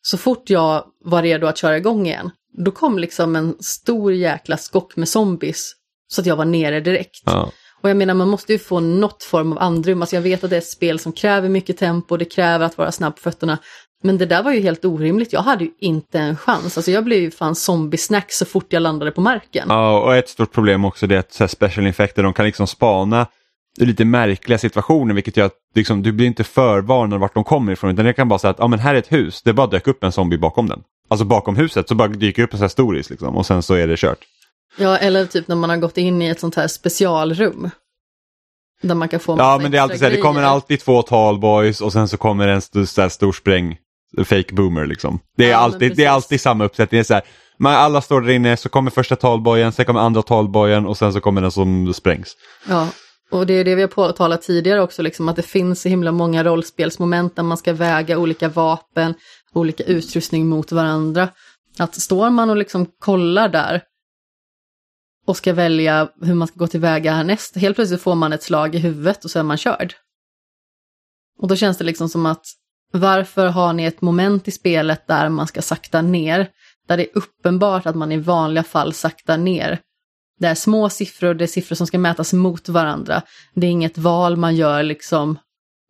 Så 0.02 0.18
fort 0.18 0.50
jag 0.50 0.84
var 1.04 1.22
redo 1.22 1.46
att 1.46 1.58
köra 1.58 1.76
igång 1.76 2.06
igen, 2.06 2.30
då 2.58 2.70
kom 2.70 2.98
liksom 2.98 3.36
en 3.36 3.56
stor 3.60 4.12
jäkla 4.12 4.56
skock 4.56 4.96
med 4.96 5.08
zombies. 5.08 5.72
Så 6.08 6.20
att 6.20 6.26
jag 6.26 6.36
var 6.36 6.44
nere 6.44 6.80
direkt. 6.80 7.22
Ja. 7.24 7.52
Och 7.82 7.90
jag 7.90 7.96
menar, 7.96 8.14
man 8.14 8.28
måste 8.28 8.52
ju 8.52 8.58
få 8.58 8.80
något 8.80 9.22
form 9.22 9.52
av 9.52 9.58
andrum. 9.58 10.02
Alltså 10.02 10.16
jag 10.16 10.22
vet 10.22 10.44
att 10.44 10.50
det 10.50 10.56
är 10.56 10.60
ett 10.60 10.66
spel 10.66 10.98
som 10.98 11.12
kräver 11.12 11.48
mycket 11.48 11.78
tempo, 11.78 12.16
det 12.16 12.24
kräver 12.24 12.66
att 12.66 12.78
vara 12.78 12.92
snabb 12.92 13.14
på 13.14 13.20
fötterna. 13.20 13.58
Men 14.02 14.18
det 14.18 14.26
där 14.26 14.42
var 14.42 14.52
ju 14.52 14.60
helt 14.60 14.84
orimligt. 14.84 15.32
Jag 15.32 15.42
hade 15.42 15.64
ju 15.64 15.70
inte 15.78 16.18
en 16.18 16.36
chans. 16.36 16.78
Alltså 16.78 16.90
jag 16.90 17.04
blev 17.04 17.20
ju 17.20 17.30
fan 17.30 17.54
zombie-snack 17.54 18.32
så 18.32 18.44
fort 18.44 18.66
jag 18.68 18.82
landade 18.82 19.10
på 19.10 19.20
marken. 19.20 19.66
Ja, 19.68 20.00
och 20.00 20.16
ett 20.16 20.28
stort 20.28 20.52
problem 20.52 20.84
också 20.84 21.06
det 21.06 21.14
är 21.14 21.18
att 21.18 21.32
så 21.32 21.48
special 21.48 21.86
infected, 21.86 22.24
de 22.24 22.32
kan 22.32 22.44
liksom 22.44 22.66
spana 22.66 23.26
i 23.80 23.84
lite 23.84 24.04
märkliga 24.04 24.58
situationer 24.58 25.14
vilket 25.14 25.36
gör 25.36 25.46
att 25.46 25.56
liksom, 25.74 26.02
du 26.02 26.12
blir 26.12 26.26
inte 26.26 26.44
förvarnad 26.44 27.20
vart 27.20 27.34
de 27.34 27.44
kommer 27.44 27.72
ifrån 27.72 27.90
utan 27.90 28.04
det 28.04 28.12
kan 28.12 28.28
bara 28.28 28.38
säga 28.38 28.50
att 28.50 28.58
ja, 28.58 28.66
men 28.66 28.78
här 28.78 28.94
är 28.94 28.98
ett 28.98 29.12
hus, 29.12 29.42
det 29.42 29.52
bara 29.52 29.66
dök 29.66 29.86
upp 29.86 30.04
en 30.04 30.12
zombie 30.12 30.38
bakom 30.38 30.68
den. 30.68 30.82
Alltså 31.08 31.24
bakom 31.24 31.56
huset 31.56 31.88
så 31.88 31.94
bara 31.94 32.08
dyker 32.08 32.42
upp 32.42 32.52
en 32.52 32.58
sån 32.58 32.64
här 32.64 32.68
storis 32.68 33.10
liksom 33.10 33.36
och 33.36 33.46
sen 33.46 33.62
så 33.62 33.74
är 33.74 33.88
det 33.88 33.96
kört. 33.96 34.18
Ja, 34.76 34.96
eller 34.96 35.26
typ 35.26 35.48
när 35.48 35.56
man 35.56 35.70
har 35.70 35.76
gått 35.76 35.98
in 35.98 36.22
i 36.22 36.28
ett 36.28 36.40
sånt 36.40 36.54
här 36.54 36.68
specialrum. 36.68 37.70
Där 38.82 38.94
man 38.94 39.08
kan 39.08 39.20
få 39.20 39.36
Ja 39.38 39.58
men 39.62 39.70
det 39.70 39.78
är 39.78 39.82
alltid 39.82 39.98
så 39.98 40.04
här, 40.04 40.12
det 40.12 40.18
kommer 40.18 40.42
alltid 40.42 40.80
två 40.80 41.02
talboys 41.02 41.80
och 41.80 41.92
sen 41.92 42.08
så 42.08 42.16
kommer 42.16 42.48
en 42.48 42.58
st 42.58 42.86
så 42.86 43.02
här 43.02 43.08
stor 43.08 43.32
spräng, 43.32 43.76
fake 44.18 44.54
boomer 44.54 44.86
liksom. 44.86 45.18
Det 45.36 45.44
är, 45.44 45.50
Ja, 45.50 45.56
alltid, 45.56 45.96
det 45.96 46.04
är 46.04 46.10
alltid 46.10 46.40
samma 46.40 46.64
uppsättning. 46.64 46.98
Det 46.98 47.02
är 47.02 47.04
så 47.04 47.14
här, 47.14 47.22
man, 47.58 47.74
alla 47.74 48.00
står 48.00 48.20
där 48.20 48.30
inne, 48.30 48.56
så 48.56 48.68
kommer 48.68 48.90
första 48.90 49.16
talboyen, 49.16 49.72
sen 49.72 49.84
kommer 49.84 50.00
andra 50.00 50.22
talboyen 50.22 50.86
och 50.86 50.96
sen 50.96 51.12
så 51.12 51.20
kommer 51.20 51.42
den 51.42 51.50
som 51.50 51.94
sprängs. 51.94 52.36
Ja, 52.68 52.88
och 53.30 53.46
det 53.46 53.54
är 53.54 53.64
det 53.64 53.74
vi 53.74 53.82
har 53.82 53.88
påtalat 53.88 54.42
tidigare 54.42 54.82
också, 54.82 55.02
liksom, 55.02 55.28
att 55.28 55.36
det 55.36 55.42
finns 55.42 55.82
så 55.82 55.88
himla 55.88 56.12
många 56.12 56.44
rollspelsmoment 56.44 57.36
där 57.36 57.42
man 57.42 57.56
ska 57.56 57.72
väga 57.72 58.18
olika 58.18 58.48
vapen, 58.48 59.14
olika 59.52 59.84
utrustning 59.84 60.48
mot 60.48 60.72
varandra. 60.72 61.28
Att 61.78 61.94
står 61.94 62.30
man 62.30 62.50
och 62.50 62.56
liksom 62.56 62.86
kollar 62.98 63.48
där 63.48 63.82
och 65.26 65.36
ska 65.36 65.52
välja 65.52 66.08
hur 66.20 66.34
man 66.34 66.48
ska 66.48 66.58
gå 66.58 66.66
tillväga 66.66 67.12
härnäst, 67.12 67.56
helt 67.56 67.76
plötsligt 67.76 68.02
får 68.02 68.14
man 68.14 68.32
ett 68.32 68.42
slag 68.42 68.74
i 68.74 68.78
huvudet 68.78 69.24
och 69.24 69.30
så 69.30 69.38
är 69.38 69.42
man 69.42 69.56
körd. 69.56 69.94
Och 71.38 71.48
då 71.48 71.56
känns 71.56 71.78
det 71.78 71.84
liksom 71.84 72.08
som 72.08 72.26
att 72.26 72.44
varför 72.92 73.46
har 73.46 73.72
ni 73.72 73.84
ett 73.84 74.00
moment 74.00 74.48
i 74.48 74.50
spelet 74.50 75.06
där 75.06 75.28
man 75.28 75.46
ska 75.46 75.62
sakta 75.62 76.02
ner, 76.02 76.48
där 76.88 76.96
det 76.96 77.02
är 77.02 77.18
uppenbart 77.18 77.86
att 77.86 77.96
man 77.96 78.12
i 78.12 78.16
vanliga 78.16 78.64
fall 78.64 78.92
saktar 78.92 79.38
ner. 79.38 79.80
Det 80.38 80.46
är 80.46 80.54
små 80.54 80.88
siffror, 80.88 81.34
det 81.34 81.44
är 81.44 81.46
siffror 81.46 81.76
som 81.76 81.86
ska 81.86 81.98
mätas 81.98 82.32
mot 82.32 82.68
varandra. 82.68 83.22
Det 83.54 83.66
är 83.66 83.70
inget 83.70 83.98
val 83.98 84.36
man 84.36 84.56
gör 84.56 84.82
liksom 84.82 85.38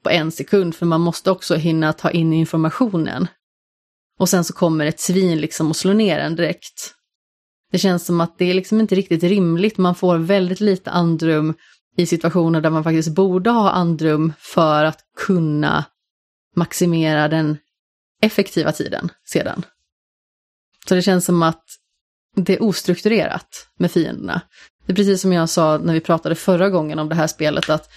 på 0.04 0.10
en 0.10 0.30
sekund, 0.32 0.74
för 0.74 0.86
man 0.86 1.00
måste 1.00 1.30
också 1.30 1.54
hinna 1.54 1.92
ta 1.92 2.10
in 2.10 2.32
informationen. 2.32 3.28
Och 4.18 4.28
sen 4.28 4.44
så 4.44 4.52
kommer 4.52 4.86
ett 4.86 5.00
svin 5.00 5.40
liksom 5.40 5.68
och 5.68 5.76
slår 5.76 5.94
ner 5.94 6.18
en 6.18 6.36
direkt. 6.36 6.94
Det 7.72 7.78
känns 7.78 8.06
som 8.06 8.20
att 8.20 8.38
det 8.38 8.50
är 8.50 8.54
liksom 8.54 8.80
inte 8.80 8.94
riktigt 8.94 9.22
rimligt. 9.22 9.78
Man 9.78 9.94
får 9.94 10.18
väldigt 10.18 10.60
lite 10.60 10.90
andrum 10.90 11.54
i 11.96 12.06
situationer 12.06 12.60
där 12.60 12.70
man 12.70 12.84
faktiskt 12.84 13.14
borde 13.14 13.50
ha 13.50 13.70
andrum 13.70 14.32
för 14.38 14.84
att 14.84 14.98
kunna 15.26 15.84
maximera 16.56 17.28
den 17.28 17.58
effektiva 18.22 18.72
tiden 18.72 19.08
sedan. 19.24 19.62
Så 20.88 20.94
det 20.94 21.02
känns 21.02 21.24
som 21.24 21.42
att 21.42 21.64
det 22.36 22.52
är 22.56 22.62
ostrukturerat 22.62 23.68
med 23.78 23.90
fienderna. 23.90 24.40
Det 24.86 24.92
är 24.92 24.96
precis 24.96 25.20
som 25.20 25.32
jag 25.32 25.48
sa 25.48 25.78
när 25.78 25.94
vi 25.94 26.00
pratade 26.00 26.34
förra 26.34 26.70
gången 26.70 26.98
om 26.98 27.08
det 27.08 27.14
här 27.14 27.26
spelet 27.26 27.70
att 27.70 27.90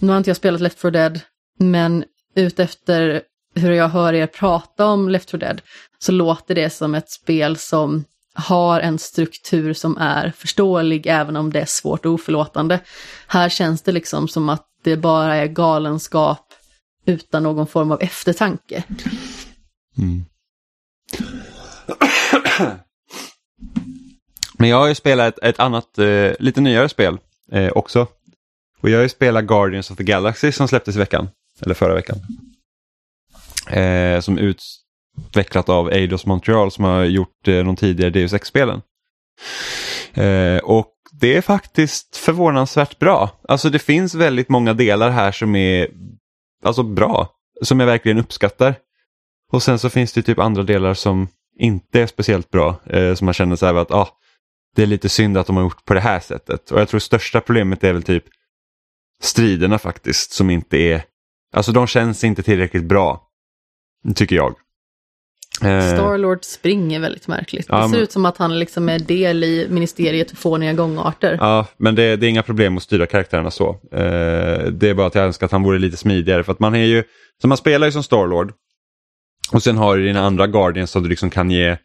nu 0.00 0.08
har 0.08 0.18
inte 0.18 0.30
jag 0.30 0.36
spelat 0.36 0.60
Left 0.60 0.78
4 0.78 0.90
Dead, 0.90 1.20
men 1.58 2.04
utefter 2.34 3.22
hur 3.54 3.72
jag 3.72 3.88
hör 3.88 4.12
er 4.12 4.26
prata 4.26 4.86
om 4.86 5.08
Left 5.08 5.30
4 5.30 5.38
Dead 5.38 5.62
så 5.98 6.12
låter 6.12 6.54
det 6.54 6.70
som 6.70 6.94
ett 6.94 7.10
spel 7.10 7.56
som 7.56 8.04
har 8.34 8.80
en 8.80 8.98
struktur 8.98 9.72
som 9.72 9.96
är 9.98 10.30
förståelig 10.30 11.06
även 11.06 11.36
om 11.36 11.52
det 11.52 11.60
är 11.60 11.66
svårt 11.66 12.06
och 12.06 12.12
oförlåtande. 12.12 12.80
Här 13.26 13.48
känns 13.48 13.82
det 13.82 13.92
liksom 13.92 14.28
som 14.28 14.48
att 14.48 14.66
det 14.82 14.96
bara 14.96 15.36
är 15.36 15.46
galenskap 15.46 16.53
utan 17.04 17.42
någon 17.42 17.66
form 17.66 17.92
av 17.92 18.02
eftertanke. 18.02 18.84
Mm. 19.98 20.24
Men 24.58 24.68
jag 24.68 24.76
har 24.76 24.88
ju 24.88 24.94
spelat 24.94 25.38
ett, 25.38 25.44
ett 25.44 25.60
annat, 25.60 25.98
eh, 25.98 26.32
lite 26.38 26.60
nyare 26.60 26.88
spel 26.88 27.18
eh, 27.52 27.72
också. 27.72 28.06
Och 28.80 28.90
jag 28.90 28.98
har 28.98 29.02
ju 29.02 29.08
spelat 29.08 29.44
Guardians 29.44 29.90
of 29.90 29.96
the 29.96 30.04
Galaxy 30.04 30.52
som 30.52 30.68
släpptes 30.68 30.96
i 30.96 30.98
veckan. 30.98 31.28
Eller 31.60 31.74
förra 31.74 31.94
veckan. 31.94 32.16
Eh, 33.70 34.20
som 34.20 34.38
utvecklat 34.38 35.68
av 35.68 35.92
Eidos 35.92 36.26
Montreal 36.26 36.70
som 36.70 36.84
har 36.84 37.04
gjort 37.04 37.48
eh, 37.48 37.64
de 37.64 37.76
tidigare 37.76 38.10
Deus 38.10 38.32
Ex-spelen. 38.32 38.82
Eh, 40.14 40.58
och 40.58 40.92
det 41.12 41.36
är 41.36 41.40
faktiskt 41.40 42.16
förvånansvärt 42.16 42.98
bra. 42.98 43.30
Alltså 43.48 43.70
det 43.70 43.78
finns 43.78 44.14
väldigt 44.14 44.48
många 44.48 44.74
delar 44.74 45.10
här 45.10 45.32
som 45.32 45.56
är 45.56 45.88
alltså 46.64 46.82
bra. 46.82 47.30
Som 47.62 47.80
jag 47.80 47.86
verkligen 47.86 48.18
uppskattar. 48.18 48.74
Och 49.52 49.62
sen 49.62 49.78
så 49.78 49.90
finns 49.90 50.12
det 50.12 50.22
typ 50.22 50.38
andra 50.38 50.62
delar 50.62 50.94
som 50.94 51.28
inte 51.58 52.00
är 52.00 52.06
speciellt 52.06 52.50
bra. 52.50 52.80
Eh, 52.86 53.14
som 53.14 53.24
man 53.24 53.34
känner 53.34 53.56
så 53.56 53.66
här 53.66 53.74
att 53.74 53.90
ah, 53.90 54.08
det 54.76 54.82
är 54.82 54.86
lite 54.86 55.08
synd 55.08 55.38
att 55.38 55.46
de 55.46 55.56
har 55.56 55.62
gjort 55.62 55.84
på 55.84 55.94
det 55.94 56.00
här 56.00 56.20
sättet. 56.20 56.70
Och 56.70 56.80
jag 56.80 56.88
tror 56.88 57.00
största 57.00 57.40
problemet 57.40 57.84
är 57.84 57.92
väl 57.92 58.02
typ 58.02 58.24
striderna 59.22 59.78
faktiskt 59.78 60.32
som 60.32 60.50
inte 60.50 60.76
är, 60.76 61.04
alltså 61.52 61.72
de 61.72 61.86
känns 61.86 62.24
inte 62.24 62.42
tillräckligt 62.42 62.84
bra. 62.84 63.28
Tycker 64.14 64.36
jag. 64.36 64.54
Eh, 65.62 65.92
Starlord 65.92 66.44
springer 66.44 67.00
väldigt 67.00 67.28
märkligt. 67.28 67.66
Ja, 67.68 67.76
det 67.76 67.82
ser 67.82 67.90
men- 67.90 68.00
ut 68.00 68.12
som 68.12 68.26
att 68.26 68.36
han 68.38 68.58
liksom 68.58 68.88
är 68.88 68.98
del 68.98 69.44
i 69.44 69.66
ministeriet 69.70 70.30
för 70.30 70.36
fåniga 70.36 70.72
gångarter. 70.72 71.36
Ja, 71.40 71.66
men 71.76 71.94
det, 71.94 72.16
det 72.16 72.26
är 72.26 72.30
inga 72.30 72.42
problem 72.42 72.76
att 72.76 72.82
styra 72.82 73.06
karaktärerna 73.06 73.50
så. 73.50 73.68
Eh, 73.92 74.64
det 74.70 74.88
är 74.88 74.94
bara 74.94 75.06
att 75.06 75.14
jag 75.14 75.24
önskar 75.24 75.46
att 75.46 75.52
han 75.52 75.62
vore 75.62 75.78
lite 75.78 75.96
smidigare 75.96 76.44
för 76.44 76.52
att 76.52 76.60
man 76.60 76.74
är 76.74 76.84
ju, 76.84 77.02
så 77.42 77.48
man 77.48 77.56
spelar 77.58 77.86
ju 77.86 77.92
som 77.92 78.02
Starlord 78.02 78.52
och 79.52 79.62
sen 79.62 79.76
har 79.76 79.96
du 79.96 80.06
dina 80.06 80.20
andra 80.20 80.46
Guardians 80.46 80.90
som 80.90 81.02
du 81.02 81.08
liksom 81.08 81.30
kan 81.30 81.50
ge 81.50 81.76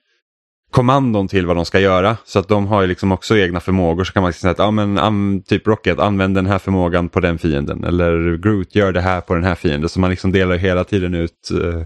kommandon 0.71 1.27
till 1.27 1.45
vad 1.45 1.55
de 1.55 1.65
ska 1.65 1.79
göra. 1.79 2.17
Så 2.25 2.39
att 2.39 2.47
de 2.47 2.67
har 2.67 2.81
ju 2.81 2.87
liksom 2.87 3.11
också 3.11 3.37
egna 3.37 3.59
förmågor 3.59 4.03
så 4.03 4.13
kan 4.13 4.23
man 4.23 4.33
säga 4.33 4.51
att 4.51 4.59
ja, 4.59 4.71
men, 4.71 5.43
typ 5.43 5.67
Rocket 5.67 5.99
använd 5.99 6.35
den 6.35 6.45
här 6.45 6.59
förmågan 6.59 7.09
på 7.09 7.19
den 7.19 7.37
fienden 7.37 7.83
eller 7.83 8.37
Groot 8.37 8.75
gör 8.75 8.91
det 8.91 9.01
här 9.01 9.21
på 9.21 9.35
den 9.35 9.43
här 9.43 9.55
fienden. 9.55 9.89
Så 9.89 9.99
man 9.99 10.09
liksom 10.09 10.31
delar 10.31 10.55
hela 10.55 10.83
tiden 10.83 11.13
ut 11.13 11.51
eh, 11.51 11.81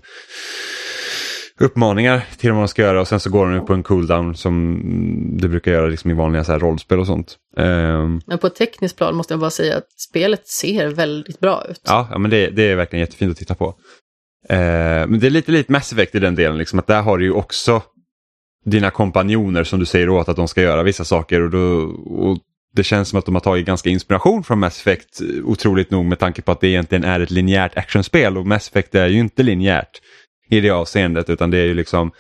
uppmaningar 1.59 2.25
till 2.37 2.51
vad 2.51 2.61
de 2.61 2.67
ska 2.67 2.81
göra 2.81 3.01
och 3.01 3.07
sen 3.07 3.19
så 3.19 3.29
går 3.29 3.51
de 3.51 3.65
på 3.65 3.73
en 3.73 3.83
cooldown 3.83 4.35
som 4.35 4.81
det 5.41 5.47
brukar 5.47 5.71
göra 5.71 5.87
liksom 5.87 6.11
i 6.11 6.13
vanliga 6.13 6.43
så 6.43 6.51
här 6.51 6.59
rollspel 6.59 6.99
och 6.99 7.07
sånt. 7.07 7.37
Ehm, 7.57 8.21
Men 8.25 8.37
på 8.37 8.47
ett 8.47 8.55
tekniskt 8.55 8.97
plan 8.97 9.15
måste 9.15 9.33
jag 9.33 9.41
bara 9.41 9.49
säga 9.49 9.77
att 9.77 9.87
spelet 9.97 10.47
ser 10.47 10.87
väldigt 10.87 11.39
bra 11.39 11.65
ut. 11.69 11.81
Ja, 11.85 12.07
ja 12.11 12.17
men 12.17 12.31
det, 12.31 12.49
det 12.49 12.63
är 12.63 12.75
verkligen 12.75 12.99
jättefint 13.01 13.31
att 13.31 13.37
titta 13.37 13.55
på. 13.55 13.65
Eh, 14.49 14.55
men 15.07 15.19
det 15.19 15.27
är 15.27 15.31
lite 15.31 15.51
lite 15.51 15.71
Mass 15.71 15.93
Effect 15.93 16.15
i 16.15 16.19
den 16.19 16.35
delen, 16.35 16.57
liksom, 16.57 16.79
att 16.79 16.87
där 16.87 17.01
har 17.01 17.17
du 17.17 17.25
ju 17.25 17.31
också 17.31 17.81
dina 18.65 18.89
kompanjoner 18.91 19.63
som 19.63 19.79
du 19.79 19.85
säger 19.85 20.09
åt 20.09 20.29
att 20.29 20.35
de 20.35 20.47
ska 20.47 20.61
göra 20.61 20.83
vissa 20.83 21.03
saker. 21.03 21.41
Och, 21.41 21.49
då, 21.49 21.59
och 22.05 22.37
Det 22.75 22.83
känns 22.83 23.09
som 23.09 23.19
att 23.19 23.25
de 23.25 23.35
har 23.35 23.39
tagit 23.41 23.65
ganska 23.65 23.89
inspiration 23.89 24.43
från 24.43 24.59
Mass 24.59 24.79
Effect, 24.79 25.21
eh, 25.21 25.45
otroligt 25.45 25.91
nog 25.91 26.05
med 26.05 26.19
tanke 26.19 26.41
på 26.41 26.51
att 26.51 26.61
det 26.61 26.67
egentligen 26.67 27.03
är 27.03 27.19
ett 27.19 27.31
linjärt 27.31 27.77
actionspel 27.77 28.37
och 28.37 28.47
Mass 28.47 28.67
Effect 28.67 28.95
är 28.95 29.07
ju 29.07 29.19
inte 29.19 29.43
linjärt 29.43 30.01
i 30.57 30.61
det 30.61 30.69
avseendet 30.69 31.29
utan 31.29 31.51
det 31.51 31.57
är 31.57 31.65
ju 31.65 31.73
liksom 31.73 32.11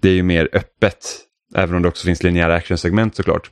det 0.00 0.08
är 0.08 0.14
ju 0.14 0.22
mer 0.22 0.48
öppet, 0.52 1.20
även 1.54 1.76
om 1.76 1.82
det 1.82 1.88
också 1.88 2.06
finns 2.06 2.22
linjära 2.22 2.54
actionsegment 2.54 3.16
såklart. 3.16 3.50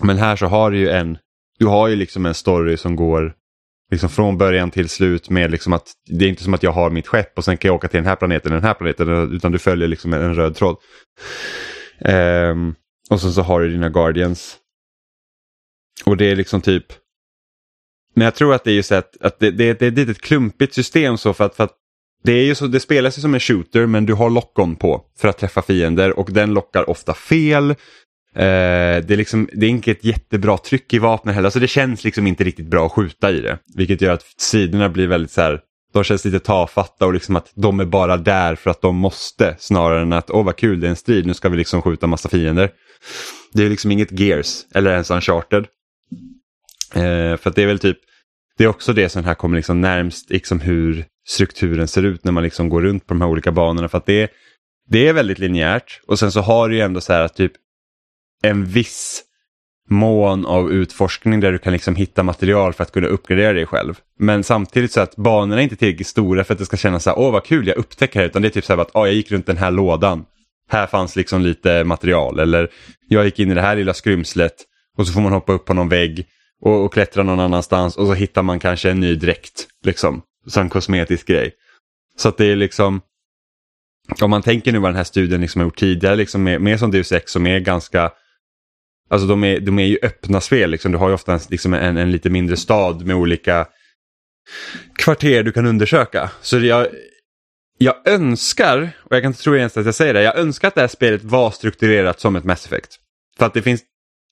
Men 0.00 0.18
här 0.18 0.36
så 0.36 0.46
har 0.46 0.70
du 0.70 0.78
ju 0.78 0.88
en, 0.88 1.18
du 1.58 1.66
har 1.66 1.88
ju 1.88 1.96
liksom 1.96 2.26
en 2.26 2.34
story 2.34 2.76
som 2.76 2.96
går 2.96 3.34
liksom 3.90 4.08
från 4.08 4.38
början 4.38 4.70
till 4.70 4.88
slut 4.88 5.30
med 5.30 5.50
liksom 5.50 5.72
att 5.72 5.92
det 6.10 6.24
är 6.24 6.28
inte 6.28 6.42
som 6.42 6.54
att 6.54 6.62
jag 6.62 6.72
har 6.72 6.90
mitt 6.90 7.06
skepp 7.06 7.38
och 7.38 7.44
sen 7.44 7.56
kan 7.56 7.68
jag 7.68 7.74
åka 7.74 7.88
till 7.88 7.98
den 7.98 8.06
här 8.06 8.16
planeten 8.16 8.52
eller 8.52 8.60
den 8.60 8.66
här 8.66 8.74
planeten 8.74 9.32
utan 9.32 9.52
du 9.52 9.58
följer 9.58 9.88
liksom 9.88 10.12
en, 10.12 10.34
röd 10.34 10.56
tråd. 10.56 10.76
Um, 11.98 12.74
och 13.10 13.20
sen 13.20 13.32
så 13.32 13.42
har 13.42 13.60
du 13.60 13.70
dina 13.70 13.88
Guardians. 13.88 14.56
Och 16.04 16.16
det 16.16 16.24
är 16.24 16.36
liksom 16.36 16.60
typ 16.60 16.86
men 18.14 18.24
jag 18.24 18.34
tror 18.34 18.54
att 18.54 18.64
det 18.64 18.70
är 18.70 18.74
ju 18.74 18.82
så 18.82 18.94
att, 18.94 19.22
att 19.22 19.38
det, 19.38 19.50
det, 19.50 19.78
det 19.78 19.86
är 19.86 19.88
ett 19.88 19.98
litet 19.98 20.20
klumpigt 20.20 20.74
system 20.74 21.18
så 21.18 21.34
för 21.34 21.44
att, 21.44 21.56
för 21.56 21.64
att 21.64 21.76
det, 22.24 22.32
är 22.32 22.44
ju 22.44 22.54
så, 22.54 22.66
det 22.66 22.80
spelas 22.80 23.18
ju 23.18 23.22
som 23.22 23.34
en 23.34 23.40
shooter 23.40 23.86
men 23.86 24.06
du 24.06 24.14
har 24.14 24.30
lock-on 24.30 24.76
på 24.76 25.04
för 25.18 25.28
att 25.28 25.38
träffa 25.38 25.62
fiender 25.62 26.18
och 26.18 26.28
den 26.32 26.54
lockar 26.54 26.90
ofta 26.90 27.14
fel. 27.14 27.70
Eh, 27.70 27.74
det, 28.34 29.10
är 29.10 29.16
liksom, 29.16 29.48
det 29.52 29.66
är 29.66 29.70
inte 29.70 29.90
ett 29.90 30.04
jättebra 30.04 30.58
tryck 30.58 30.94
i 30.94 30.98
vapnen 30.98 31.34
heller, 31.34 31.50
så 31.50 31.58
det 31.58 31.68
känns 31.68 32.04
liksom 32.04 32.26
inte 32.26 32.44
riktigt 32.44 32.66
bra 32.66 32.86
att 32.86 32.92
skjuta 32.92 33.30
i 33.30 33.40
det. 33.40 33.58
Vilket 33.74 34.00
gör 34.00 34.12
att 34.12 34.24
sidorna 34.36 34.88
blir 34.88 35.06
väldigt 35.06 35.30
så 35.30 35.40
här, 35.40 35.60
de 35.92 36.04
känns 36.04 36.24
lite 36.24 36.40
tafatta 36.40 37.06
och 37.06 37.14
liksom 37.14 37.36
att 37.36 37.52
de 37.54 37.80
är 37.80 37.84
bara 37.84 38.16
där 38.16 38.54
för 38.54 38.70
att 38.70 38.82
de 38.82 38.96
måste 38.96 39.56
snarare 39.58 40.02
än 40.02 40.12
att 40.12 40.30
åh 40.30 40.44
vad 40.44 40.56
kul 40.56 40.80
det 40.80 40.86
är 40.86 40.90
en 40.90 40.96
strid, 40.96 41.26
nu 41.26 41.34
ska 41.34 41.48
vi 41.48 41.56
liksom 41.56 41.82
skjuta 41.82 42.06
massa 42.06 42.28
fiender. 42.28 42.70
Det 43.52 43.64
är 43.64 43.70
liksom 43.70 43.92
inget 43.92 44.20
Gears 44.20 44.64
eller 44.74 44.92
ens 44.92 45.10
Uncharted. 45.10 45.66
Eh, 46.94 47.36
för 47.36 47.48
att 47.50 47.56
det 47.56 47.62
är 47.62 47.66
väl 47.66 47.78
typ, 47.78 47.98
det 48.58 48.64
är 48.64 48.68
också 48.68 48.92
det 48.92 49.08
som 49.08 49.24
här 49.24 49.34
kommer 49.34 49.56
liksom 49.56 49.80
närmst 49.80 50.30
liksom 50.30 50.60
hur 50.60 51.06
strukturen 51.26 51.88
ser 51.88 52.02
ut 52.02 52.24
när 52.24 52.32
man 52.32 52.42
liksom 52.42 52.68
går 52.68 52.80
runt 52.80 53.06
på 53.06 53.14
de 53.14 53.20
här 53.20 53.28
olika 53.28 53.52
banorna. 53.52 53.88
För 53.88 53.98
att 53.98 54.06
det 54.06 54.22
är, 54.22 54.28
det 54.88 55.08
är 55.08 55.12
väldigt 55.12 55.38
linjärt 55.38 56.00
och 56.06 56.18
sen 56.18 56.32
så 56.32 56.40
har 56.40 56.68
du 56.68 56.76
ju 56.76 56.80
ändå 56.80 57.00
så 57.00 57.12
här 57.12 57.20
att 57.20 57.36
typ 57.36 57.52
en 58.42 58.64
viss 58.64 59.24
mån 59.88 60.46
av 60.46 60.72
utforskning 60.72 61.40
där 61.40 61.52
du 61.52 61.58
kan 61.58 61.72
liksom 61.72 61.96
hitta 61.96 62.22
material 62.22 62.72
för 62.72 62.82
att 62.82 62.92
kunna 62.92 63.06
uppgradera 63.06 63.52
dig 63.52 63.66
själv. 63.66 64.00
Men 64.18 64.44
samtidigt 64.44 64.92
så 64.92 65.00
att 65.00 65.16
banorna 65.16 65.60
är 65.60 65.64
inte 65.64 65.76
tillräckligt 65.76 66.06
stora 66.06 66.44
för 66.44 66.52
att 66.52 66.58
det 66.58 66.66
ska 66.66 66.76
kännas 66.76 67.02
så 67.02 67.10
här, 67.10 67.18
åh 67.18 67.32
vad 67.32 67.44
kul 67.44 67.66
jag 67.66 67.76
upptäcker 67.76 68.20
det, 68.20 68.26
utan 68.26 68.42
det 68.42 68.48
är 68.48 68.50
typ 68.50 68.64
så 68.64 68.72
här 68.72 68.82
att 68.82 68.90
åh, 68.94 69.06
jag 69.06 69.14
gick 69.14 69.32
runt 69.32 69.46
den 69.46 69.56
här 69.56 69.70
lådan. 69.70 70.24
Här 70.68 70.86
fanns 70.86 71.16
liksom 71.16 71.42
lite 71.42 71.84
material 71.84 72.38
eller 72.38 72.68
jag 73.08 73.24
gick 73.24 73.38
in 73.38 73.50
i 73.50 73.54
det 73.54 73.60
här 73.60 73.76
lilla 73.76 73.94
skrymslet 73.94 74.54
och 74.98 75.06
så 75.06 75.12
får 75.12 75.20
man 75.20 75.32
hoppa 75.32 75.52
upp 75.52 75.64
på 75.64 75.74
någon 75.74 75.88
vägg 75.88 76.26
och, 76.60 76.84
och 76.84 76.92
klättra 76.92 77.22
någon 77.22 77.40
annanstans 77.40 77.96
och 77.96 78.06
så 78.06 78.14
hittar 78.14 78.42
man 78.42 78.58
kanske 78.58 78.90
en 78.90 79.00
ny 79.00 79.14
dräkt 79.14 79.66
liksom. 79.84 80.22
Som 80.46 80.68
kosmetisk 80.68 81.26
grej. 81.26 81.54
Så 82.16 82.28
att 82.28 82.36
det 82.36 82.44
är 82.46 82.56
liksom 82.56 83.00
om 84.20 84.30
man 84.30 84.42
tänker 84.42 84.72
nu 84.72 84.78
vad 84.78 84.90
den 84.90 84.96
här 84.96 85.04
studien 85.04 85.40
liksom 85.40 85.60
har 85.60 85.66
gjort 85.66 85.78
tidigare 85.78 86.16
liksom 86.16 86.42
med, 86.42 86.60
med 86.60 86.78
som 86.78 86.90
Deus 86.90 87.12
Ex 87.12 87.32
som 87.32 87.46
är 87.46 87.58
ganska 87.58 88.12
Alltså 89.10 89.26
de 89.26 89.44
är, 89.44 89.60
de 89.60 89.78
är 89.78 89.86
ju 89.86 89.98
öppna 90.02 90.40
spel, 90.40 90.70
liksom. 90.70 90.92
du 90.92 90.98
har 90.98 91.08
ju 91.08 91.14
ofta 91.14 91.32
en, 91.32 91.40
liksom 91.50 91.74
en, 91.74 91.96
en 91.96 92.10
lite 92.10 92.30
mindre 92.30 92.56
stad 92.56 93.06
med 93.06 93.16
olika 93.16 93.66
kvarter 94.98 95.42
du 95.42 95.52
kan 95.52 95.66
undersöka. 95.66 96.30
Så 96.40 96.58
jag, 96.58 96.86
jag 97.78 98.08
önskar, 98.08 98.90
och 99.02 99.16
jag 99.16 99.22
kan 99.22 99.30
inte 99.30 99.42
tro 99.42 99.56
ens 99.56 99.76
att 99.76 99.86
jag 99.86 99.94
säger 99.94 100.14
det, 100.14 100.22
jag 100.22 100.38
önskar 100.38 100.68
att 100.68 100.74
det 100.74 100.80
här 100.80 100.88
spelet 100.88 101.22
var 101.22 101.50
strukturerat 101.50 102.20
som 102.20 102.36
ett 102.36 102.44
Mass 102.44 102.66
Effect. 102.66 102.96
För 103.38 103.46
att 103.46 103.54
det 103.54 103.62
finns 103.62 103.82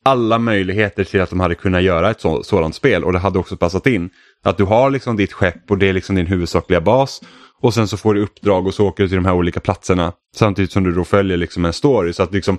alla 0.04 0.38
möjligheter 0.38 1.04
till 1.04 1.20
att 1.20 1.30
de 1.30 1.40
hade 1.40 1.54
kunnat 1.54 1.82
göra 1.82 2.10
ett 2.10 2.20
så, 2.20 2.42
sådant 2.42 2.74
spel 2.74 3.04
och 3.04 3.12
det 3.12 3.18
hade 3.18 3.38
också 3.38 3.56
passat 3.56 3.86
in. 3.86 4.10
Att 4.42 4.56
du 4.56 4.64
har 4.64 4.90
liksom 4.90 5.16
ditt 5.16 5.32
skepp 5.32 5.70
och 5.70 5.78
det 5.78 5.88
är 5.88 5.92
liksom 5.92 6.16
din 6.16 6.26
huvudsakliga 6.26 6.80
bas 6.80 7.22
och 7.60 7.74
sen 7.74 7.88
så 7.88 7.96
får 7.96 8.14
du 8.14 8.22
uppdrag 8.22 8.66
och 8.66 8.74
så 8.74 8.86
åker 8.86 9.02
du 9.02 9.08
till 9.08 9.16
de 9.16 9.24
här 9.24 9.34
olika 9.34 9.60
platserna 9.60 10.12
samtidigt 10.36 10.72
som 10.72 10.84
du 10.84 10.92
då 10.92 11.04
följer 11.04 11.36
liksom 11.36 11.64
en 11.64 11.72
story. 11.72 12.12
Så 12.12 12.22
att 12.22 12.32
liksom 12.32 12.58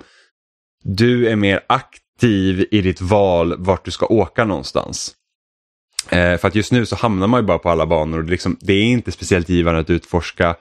du 0.84 1.28
är 1.28 1.36
mer 1.36 1.60
aktiv 1.66 2.66
i 2.70 2.80
ditt 2.80 3.00
val 3.00 3.54
vart 3.58 3.84
du 3.84 3.90
ska 3.90 4.06
åka 4.06 4.44
någonstans. 4.44 5.14
Eh, 6.10 6.38
för 6.38 6.48
att 6.48 6.54
just 6.54 6.72
nu 6.72 6.86
så 6.86 6.96
hamnar 6.96 7.26
man 7.26 7.40
ju 7.40 7.46
bara 7.46 7.58
på 7.58 7.70
alla 7.70 7.86
banor 7.86 8.18
och 8.18 8.24
det, 8.24 8.30
liksom, 8.30 8.56
det 8.60 8.72
är 8.72 8.82
inte 8.82 9.12
speciellt 9.12 9.48
givande 9.48 9.80
att 9.80 9.90
utforska. 9.90 10.56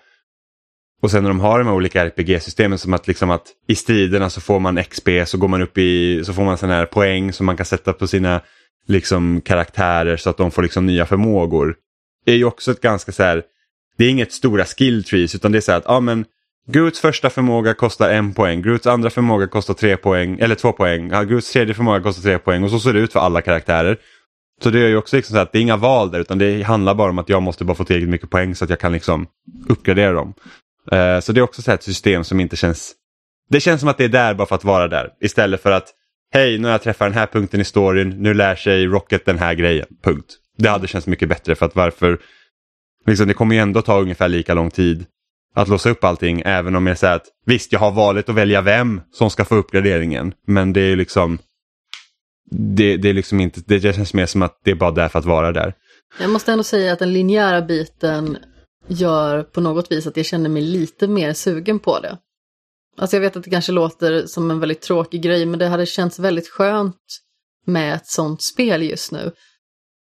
Och 1.03 1.11
sen 1.11 1.23
när 1.23 1.29
de 1.29 1.39
har 1.39 1.59
de 1.59 1.67
här 1.67 1.75
olika 1.75 2.05
RPG-systemen 2.05 2.77
som 2.77 2.93
att, 2.93 3.07
liksom 3.07 3.31
att 3.31 3.47
i 3.67 3.75
striderna 3.75 4.29
så 4.29 4.41
får 4.41 4.59
man 4.59 4.83
XP 4.83 5.09
så 5.25 5.37
går 5.37 5.47
man 5.47 5.61
upp 5.61 5.77
i, 5.77 6.23
så 6.25 6.33
får 6.33 6.43
man 6.43 6.57
sådana 6.57 6.75
här 6.75 6.85
poäng 6.85 7.33
som 7.33 7.45
man 7.45 7.57
kan 7.57 7.65
sätta 7.65 7.93
på 7.93 8.07
sina 8.07 8.41
liksom 8.87 9.41
karaktärer 9.41 10.17
så 10.17 10.29
att 10.29 10.37
de 10.37 10.51
får 10.51 10.63
liksom 10.63 10.85
nya 10.85 11.05
förmågor. 11.05 11.75
Det 12.25 12.31
är 12.31 12.35
ju 12.35 12.45
också 12.45 12.71
ett 12.71 12.81
ganska 12.81 13.11
så 13.11 13.23
här, 13.23 13.43
det 13.97 14.05
är 14.05 14.09
inget 14.09 14.31
stora 14.31 14.65
skill 14.65 15.03
trees 15.03 15.35
utan 15.35 15.51
det 15.51 15.57
är 15.57 15.61
så 15.61 15.71
här 15.71 15.77
att, 15.77 15.85
ja 15.87 15.99
men 15.99 16.25
Groots 16.67 16.99
första 16.99 17.29
förmåga 17.29 17.73
kostar 17.73 18.09
en 18.09 18.33
poäng, 18.33 18.61
Groots 18.61 18.87
andra 18.87 19.09
förmåga 19.09 19.47
kostar 19.47 19.73
tre 19.73 19.97
poäng, 19.97 20.37
eller 20.39 20.55
två 20.55 20.71
poäng, 20.71 21.09
ja, 21.11 21.23
Groots 21.23 21.51
tredje 21.51 21.73
förmåga 21.73 22.01
kostar 22.01 22.23
tre 22.23 22.39
poäng 22.39 22.63
och 22.63 22.69
så 22.69 22.79
ser 22.79 22.93
det 22.93 22.99
ut 22.99 23.13
för 23.13 23.19
alla 23.19 23.41
karaktärer. 23.41 23.97
Så 24.63 24.69
det 24.69 24.79
är 24.79 24.87
ju 24.87 24.97
också 24.97 25.15
liksom 25.15 25.35
så 25.35 25.39
att 25.39 25.51
det 25.51 25.59
är 25.59 25.61
inga 25.61 25.77
val 25.77 26.11
där 26.11 26.19
utan 26.19 26.37
det 26.37 26.63
handlar 26.63 26.95
bara 26.95 27.09
om 27.09 27.19
att 27.19 27.29
jag 27.29 27.41
måste 27.41 27.65
bara 27.65 27.75
få 27.75 27.83
tillräckligt 27.83 28.09
mycket 28.09 28.29
poäng 28.29 28.55
så 28.55 28.63
att 28.63 28.69
jag 28.69 28.79
kan 28.79 28.91
liksom 28.91 29.27
uppgradera 29.69 30.11
dem. 30.11 30.33
Eh, 30.91 31.19
så 31.19 31.31
det 31.31 31.39
är 31.39 31.41
också 31.41 31.61
så 31.61 31.71
här 31.71 31.75
ett 31.75 31.83
system 31.83 32.23
som 32.23 32.39
inte 32.39 32.55
känns... 32.55 32.93
Det 33.49 33.59
känns 33.59 33.79
som 33.79 33.89
att 33.89 33.97
det 33.97 34.03
är 34.03 34.09
där 34.09 34.33
bara 34.33 34.47
för 34.47 34.55
att 34.55 34.63
vara 34.63 34.87
där 34.87 35.09
istället 35.21 35.61
för 35.61 35.71
att 35.71 35.87
hej 36.33 36.57
nu 36.57 36.63
har 36.63 36.71
jag 36.71 36.81
träffat 36.81 37.05
den 37.05 37.17
här 37.17 37.27
punkten 37.27 37.61
i 37.61 37.63
storyn, 37.63 38.09
nu 38.09 38.33
lär 38.33 38.55
sig 38.55 38.85
Rocket 38.85 39.25
den 39.25 39.39
här 39.39 39.53
grejen, 39.53 39.87
punkt. 40.03 40.37
Det 40.57 40.69
hade 40.69 40.87
känts 40.87 41.07
mycket 41.07 41.29
bättre 41.29 41.55
för 41.55 41.65
att 41.65 41.75
varför... 41.75 42.19
Liksom, 43.05 43.27
det 43.27 43.33
kommer 43.33 43.55
ju 43.55 43.61
ändå 43.61 43.81
ta 43.81 44.01
ungefär 44.01 44.27
lika 44.27 44.53
lång 44.53 44.71
tid 44.71 45.05
att 45.55 45.67
låsa 45.67 45.89
upp 45.89 46.03
allting 46.03 46.41
även 46.45 46.75
om 46.75 46.87
jag 46.87 46.97
säger 46.97 47.15
att 47.15 47.27
visst 47.45 47.71
jag 47.71 47.79
har 47.79 47.91
valet 47.91 48.29
att 48.29 48.35
välja 48.35 48.61
vem 48.61 49.01
som 49.11 49.29
ska 49.29 49.45
få 49.45 49.55
uppgraderingen 49.55 50.33
men 50.47 50.73
det 50.73 50.81
är 50.81 50.95
liksom 50.95 51.39
det, 52.51 52.97
det 52.97 53.09
är 53.09 53.13
liksom 53.13 53.39
inte, 53.39 53.61
det 53.65 53.95
känns 53.95 54.13
mer 54.13 54.25
som 54.25 54.41
att 54.41 54.59
det 54.63 54.71
är 54.71 54.75
bara 54.75 54.91
där 54.91 55.09
för 55.09 55.19
att 55.19 55.25
vara 55.25 55.51
där. 55.51 55.73
Jag 56.19 56.29
måste 56.29 56.51
ändå 56.51 56.63
säga 56.63 56.93
att 56.93 56.99
den 56.99 57.13
linjära 57.13 57.61
biten 57.61 58.37
gör 58.87 59.43
på 59.43 59.61
något 59.61 59.91
vis 59.91 60.07
att 60.07 60.17
jag 60.17 60.25
känner 60.25 60.49
mig 60.49 60.61
lite 60.61 61.07
mer 61.07 61.33
sugen 61.33 61.79
på 61.79 61.99
det. 61.99 62.17
Alltså 62.97 63.15
jag 63.15 63.21
vet 63.21 63.35
att 63.35 63.43
det 63.43 63.49
kanske 63.49 63.71
låter 63.71 64.25
som 64.25 64.51
en 64.51 64.59
väldigt 64.59 64.81
tråkig 64.81 65.21
grej, 65.21 65.45
men 65.45 65.59
det 65.59 65.67
hade 65.67 65.85
känts 65.85 66.19
väldigt 66.19 66.49
skönt 66.49 66.97
med 67.65 67.95
ett 67.95 68.07
sånt 68.07 68.43
spel 68.43 68.83
just 68.83 69.11
nu. 69.11 69.31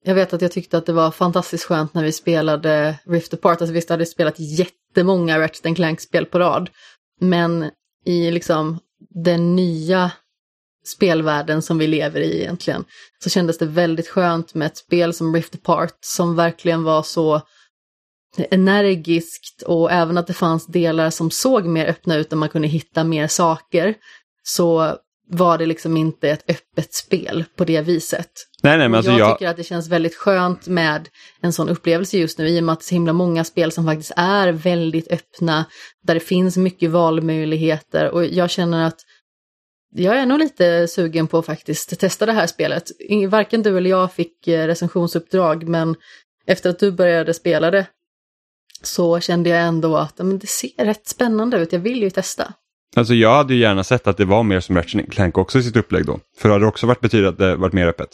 Jag 0.06 0.16
vet 0.16 0.34
att 0.34 0.42
jag 0.42 0.52
tyckte 0.52 0.78
att 0.78 0.86
det 0.86 0.94
var 0.94 1.12
fantastiskt 1.12 1.64
skönt 1.64 1.94
när 1.94 2.04
vi 2.04 2.12
spelade 2.12 3.00
Rift 3.06 3.34
Apart. 3.34 3.62
Alltså 3.62 3.74
visst 3.74 3.90
hade 3.90 4.00
vi 4.00 4.06
spelat 4.06 4.40
jättemånga 4.40 5.40
Ratchet 5.40 5.76
Clank-spel 5.76 6.26
på 6.26 6.40
rad. 6.40 6.70
Men 7.20 7.72
i 8.06 8.32
liksom 8.32 8.80
den 9.24 9.56
nya 9.56 10.12
spelvärlden 10.86 11.62
som 11.62 11.78
vi 11.78 11.88
lever 11.88 12.22
i 12.22 12.42
egentligen 12.42 12.86
så 13.24 13.30
kändes 13.30 13.58
det 13.58 13.66
väldigt 13.66 14.08
skönt 14.08 14.54
med 14.54 14.66
ett 14.66 14.78
spel 14.78 15.14
som 15.14 15.36
Rift 15.36 15.56
Apart 15.56 15.98
som 16.02 16.36
verkligen 16.36 16.84
var 16.84 17.04
så 17.04 17.42
energiskt 18.38 19.62
och 19.62 19.92
även 19.92 20.18
att 20.18 20.28
det 20.28 20.34
fanns 20.34 20.68
delar 20.68 21.10
som 21.10 21.32
såg 21.32 21.66
mer 21.66 21.86
öppna 21.86 22.16
ut 22.16 22.32
och 22.32 22.38
man 22.38 22.50
kunde 22.50 22.68
hitta 22.68 23.04
mer 23.04 23.28
saker 23.28 23.96
så 24.44 24.98
var 25.30 25.58
det 25.58 25.66
liksom 25.66 25.98
inte 25.98 26.30
ett 26.30 26.50
öppet 26.50 26.94
spel 26.94 27.46
på 27.58 27.66
det 27.66 27.82
viset. 27.82 28.30
Nej, 28.64 28.78
nej, 28.78 28.90
men 28.90 28.98
alltså 28.98 29.12
jag, 29.12 29.20
jag, 29.20 29.38
tycker 29.38 29.50
att 29.50 29.58
det 29.58 29.64
känns 29.64 29.90
väldigt 29.90 30.16
skönt 30.16 30.68
med 30.68 31.10
en 31.42 31.54
sån 31.54 31.70
upplevelse 31.70 32.18
just 32.18 32.38
nu 32.38 32.48
i 32.48 32.60
och 32.60 32.64
med 32.64 32.74
att 32.74 32.80
det 32.80 32.84
är 32.84 32.88
så 32.88 32.96
himla 32.96 33.14
många 33.14 33.44
spel 33.44 33.72
som 33.72 33.86
faktiskt 33.86 34.12
är 34.16 34.52
väldigt 34.52 35.12
öppna, 35.12 35.66
där 36.04 36.14
det 36.14 36.20
finns 36.20 36.58
mycket 36.58 36.92
valmöjligheter 36.92 38.10
och 38.10 38.26
jag 38.26 38.50
känner 38.50 38.88
att 38.88 39.00
jag 39.96 40.18
är 40.18 40.26
nog 40.26 40.40
lite 40.40 40.88
sugen 40.88 41.28
på 41.28 41.38
att 41.38 41.46
faktiskt 41.46 42.00
testa 42.00 42.26
det 42.26 42.32
här 42.32 42.48
spelet. 42.48 42.84
Varken 43.30 43.64
du 43.64 43.78
eller 43.78 43.90
jag 43.90 44.14
fick 44.14 44.48
eh, 44.48 44.68
recensionsuppdrag, 44.68 45.68
men 45.68 45.96
efter 46.46 46.70
att 46.70 46.80
du 46.80 46.92
började 46.92 47.34
spela 47.34 47.72
det 47.72 47.86
så 48.86 49.20
kände 49.20 49.50
jag 49.50 49.62
ändå 49.62 49.98
att 49.98 50.18
men 50.18 50.40
det 50.40 50.48
ser 50.48 50.86
rätt 50.86 51.08
spännande 51.08 51.58
ut, 51.58 51.74
jag 51.74 51.80
vill 51.80 52.02
ju 52.02 52.10
testa. 52.10 52.54
Alltså 52.96 53.14
jag 53.14 53.36
hade 53.36 53.54
ju 53.54 53.60
gärna 53.60 53.84
sett 53.84 54.08
att 54.08 54.18
det 54.18 54.26
var 54.26 54.44
mer 54.44 54.60
som 54.60 54.76
Ratchet 54.78 55.12
Clank 55.12 55.38
också 55.38 55.60
i 55.60 55.64
sitt 55.64 55.76
upplägg 55.76 56.06
då. 56.06 56.20
För 56.38 56.50
det 56.50 56.56
hade 56.56 56.66
också 56.66 56.88
varit 56.88 57.00
betyda 57.02 57.30
att 57.30 57.38
det 57.38 57.56
varit 57.56 57.74
mer 57.74 57.88
öppet. 57.88 58.10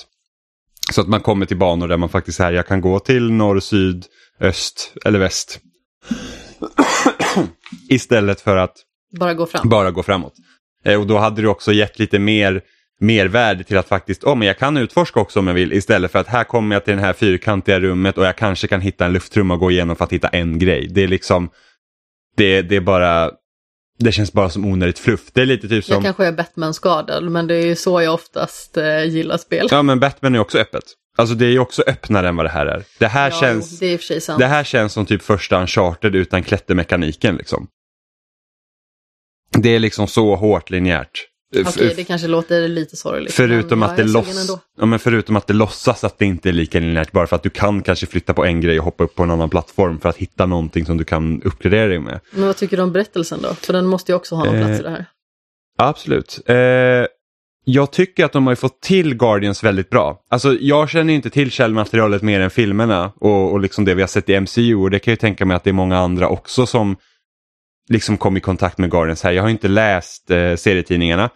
Så 0.91 1.01
att 1.01 1.07
man 1.07 1.21
kommer 1.21 1.45
till 1.45 1.57
banor 1.57 1.87
där 1.87 1.97
man 1.97 2.09
faktiskt 2.09 2.37
säger 2.37 2.51
jag 2.51 2.67
kan 2.67 2.81
gå 2.81 2.99
till 2.99 3.31
norr, 3.31 3.59
syd, 3.59 4.05
öst 4.41 4.93
eller 5.05 5.19
väst. 5.19 5.59
Istället 7.89 8.41
för 8.41 8.57
att 8.57 8.75
Bara 9.19 9.33
gå 9.33 9.45
fram. 9.45 9.69
bara 9.69 9.91
gå 9.91 10.03
framåt. 10.03 10.33
Eh, 10.85 10.99
och 10.99 11.07
då 11.07 11.17
hade 11.17 11.41
det 11.41 11.47
också 11.47 11.71
gett 11.71 11.99
lite 11.99 12.19
mer 12.19 12.61
mervärde 12.99 13.63
till 13.63 13.77
att 13.77 13.87
faktiskt, 13.87 14.23
oh, 14.23 14.35
men 14.35 14.47
jag 14.47 14.57
kan 14.57 14.77
utforska 14.77 15.19
också 15.19 15.39
om 15.39 15.47
jag 15.47 15.53
vill 15.53 15.73
istället 15.73 16.11
för 16.11 16.19
att 16.19 16.27
här 16.27 16.43
kommer 16.43 16.75
jag 16.75 16.85
till 16.85 16.95
det 16.95 17.01
här 17.01 17.13
fyrkantiga 17.13 17.79
rummet 17.79 18.17
och 18.17 18.25
jag 18.25 18.35
kanske 18.35 18.67
kan 18.67 18.81
hitta 18.81 19.05
en 19.05 19.13
lufttrumma 19.13 19.53
och 19.53 19.59
gå 19.59 19.71
igenom 19.71 19.95
för 19.95 20.05
att 20.05 20.13
hitta 20.13 20.27
en 20.27 20.59
grej. 20.59 20.87
Det 20.91 21.03
är 21.03 21.07
liksom, 21.07 21.49
det, 22.37 22.61
det 22.61 22.75
är 22.75 22.81
bara, 22.81 23.31
det 23.99 24.11
känns 24.11 24.33
bara 24.33 24.49
som 24.49 24.65
onödigt 24.65 24.99
fluff. 24.99 25.31
Det 25.33 25.41
är 25.41 25.45
lite 25.45 25.67
typ 25.67 25.85
som... 25.85 25.93
Jag 25.93 26.03
kanske 26.03 26.25
är 26.25 26.31
Batman-skadad, 26.31 27.31
men 27.31 27.47
det 27.47 27.55
är 27.55 27.65
ju 27.65 27.75
så 27.75 28.01
jag 28.01 28.13
oftast 28.13 28.77
eh, 28.77 29.03
gillar 29.03 29.37
spel. 29.37 29.67
Ja 29.71 29.81
men 29.81 29.99
Batman 29.99 30.35
är 30.35 30.39
också 30.39 30.57
öppet. 30.57 30.83
Alltså 31.17 31.35
det 31.35 31.45
är 31.45 31.49
ju 31.49 31.59
också 31.59 31.83
öppnare 31.87 32.27
än 32.27 32.35
vad 32.35 32.45
det 32.45 32.49
här 32.49 32.65
är. 32.65 32.83
Det 32.99 33.07
här, 33.07 33.31
Ja, 33.31 33.39
känns, 33.39 33.79
det 33.79 34.37
det 34.37 34.45
här 34.45 34.63
känns 34.63 34.93
som 34.93 35.05
typ 35.05 35.21
första 35.21 35.61
Uncharted 35.61 36.15
utan 36.15 36.43
klättermekaniken 36.43 37.35
liksom. 37.35 37.67
Det 39.51 39.69
är 39.69 39.79
liksom 39.79 40.07
så 40.07 40.35
hårt 40.35 40.69
linjärt. 40.69 41.28
Okej, 41.55 41.93
det 41.95 42.03
kanske 42.03 42.27
låter 42.27 42.67
lite 42.67 42.95
sorgligt. 42.95 43.33
Förutom 43.33 43.83
att, 43.83 43.97
det 43.97 44.03
loss... 44.03 44.59
ja, 44.79 44.85
men 44.85 44.99
förutom 44.99 45.35
att 45.35 45.47
det 45.47 45.53
låtsas 45.53 46.03
att 46.03 46.19
det 46.19 46.25
inte 46.25 46.49
är 46.49 46.53
lika 46.53 46.79
linjärt 46.79 47.11
bara 47.11 47.27
för 47.27 47.35
att 47.35 47.43
du 47.43 47.49
kan 47.49 47.81
kanske 47.81 48.05
flytta 48.05 48.33
på 48.33 48.45
en 48.45 48.61
grej 48.61 48.79
och 48.79 48.85
hoppa 48.85 49.03
upp 49.03 49.15
på 49.15 49.23
en 49.23 49.31
annan 49.31 49.49
plattform 49.49 49.99
för 49.99 50.09
att 50.09 50.17
hitta 50.17 50.45
någonting 50.45 50.85
som 50.85 50.97
du 50.97 51.03
kan 51.03 51.41
uppgradera 51.41 51.87
dig 51.87 51.99
med. 51.99 52.19
Men 52.31 52.47
vad 52.47 52.57
tycker 52.57 52.77
du 52.77 52.83
om 52.83 52.91
berättelsen 52.91 53.41
då? 53.41 53.53
För 53.53 53.73
den 53.73 53.85
måste 53.85 54.11
ju 54.11 54.15
också 54.15 54.35
ha 54.35 54.45
någon 54.45 54.55
Eh, 54.55 54.65
plats 54.65 54.79
i 54.79 54.83
det 54.83 54.89
här. 54.89 55.05
Absolut. 55.77 56.39
Eh, 56.45 56.55
jag 57.65 57.91
tycker 57.91 58.25
att 58.25 58.31
de 58.31 58.47
har 58.47 58.55
fått 58.55 58.81
till 58.81 59.15
Guardians 59.15 59.63
väldigt 59.63 59.89
bra. 59.89 60.21
Alltså 60.29 60.53
jag 60.59 60.89
känner 60.89 61.13
ju 61.13 61.15
inte 61.15 61.29
till 61.29 61.51
källmaterialet 61.51 62.21
mer 62.21 62.39
än 62.39 62.49
filmerna 62.49 63.11
och, 63.19 63.51
och 63.51 63.59
liksom 63.59 63.85
det 63.85 63.93
vi 63.93 64.01
har 64.01 64.07
sett 64.07 64.29
i 64.29 64.39
MCU 64.39 64.75
och 64.75 64.91
det 64.91 64.99
kan 64.99 65.11
jag 65.11 65.15
ju 65.15 65.19
tänka 65.19 65.45
mig 65.45 65.55
att 65.55 65.63
det 65.63 65.69
är 65.69 65.73
många 65.73 65.97
andra 65.97 66.29
också 66.29 66.65
som 66.65 66.95
liksom 67.89 68.17
kom 68.17 68.37
i 68.37 68.39
kontakt 68.39 68.77
med 68.77 68.91
Guardians 68.91 69.23
här. 69.23 69.31
Jag 69.31 69.43
har 69.43 69.49
inte 69.49 69.67
läst 69.67 70.31
eh, 70.31 70.55
serietidningarna. 70.55 71.29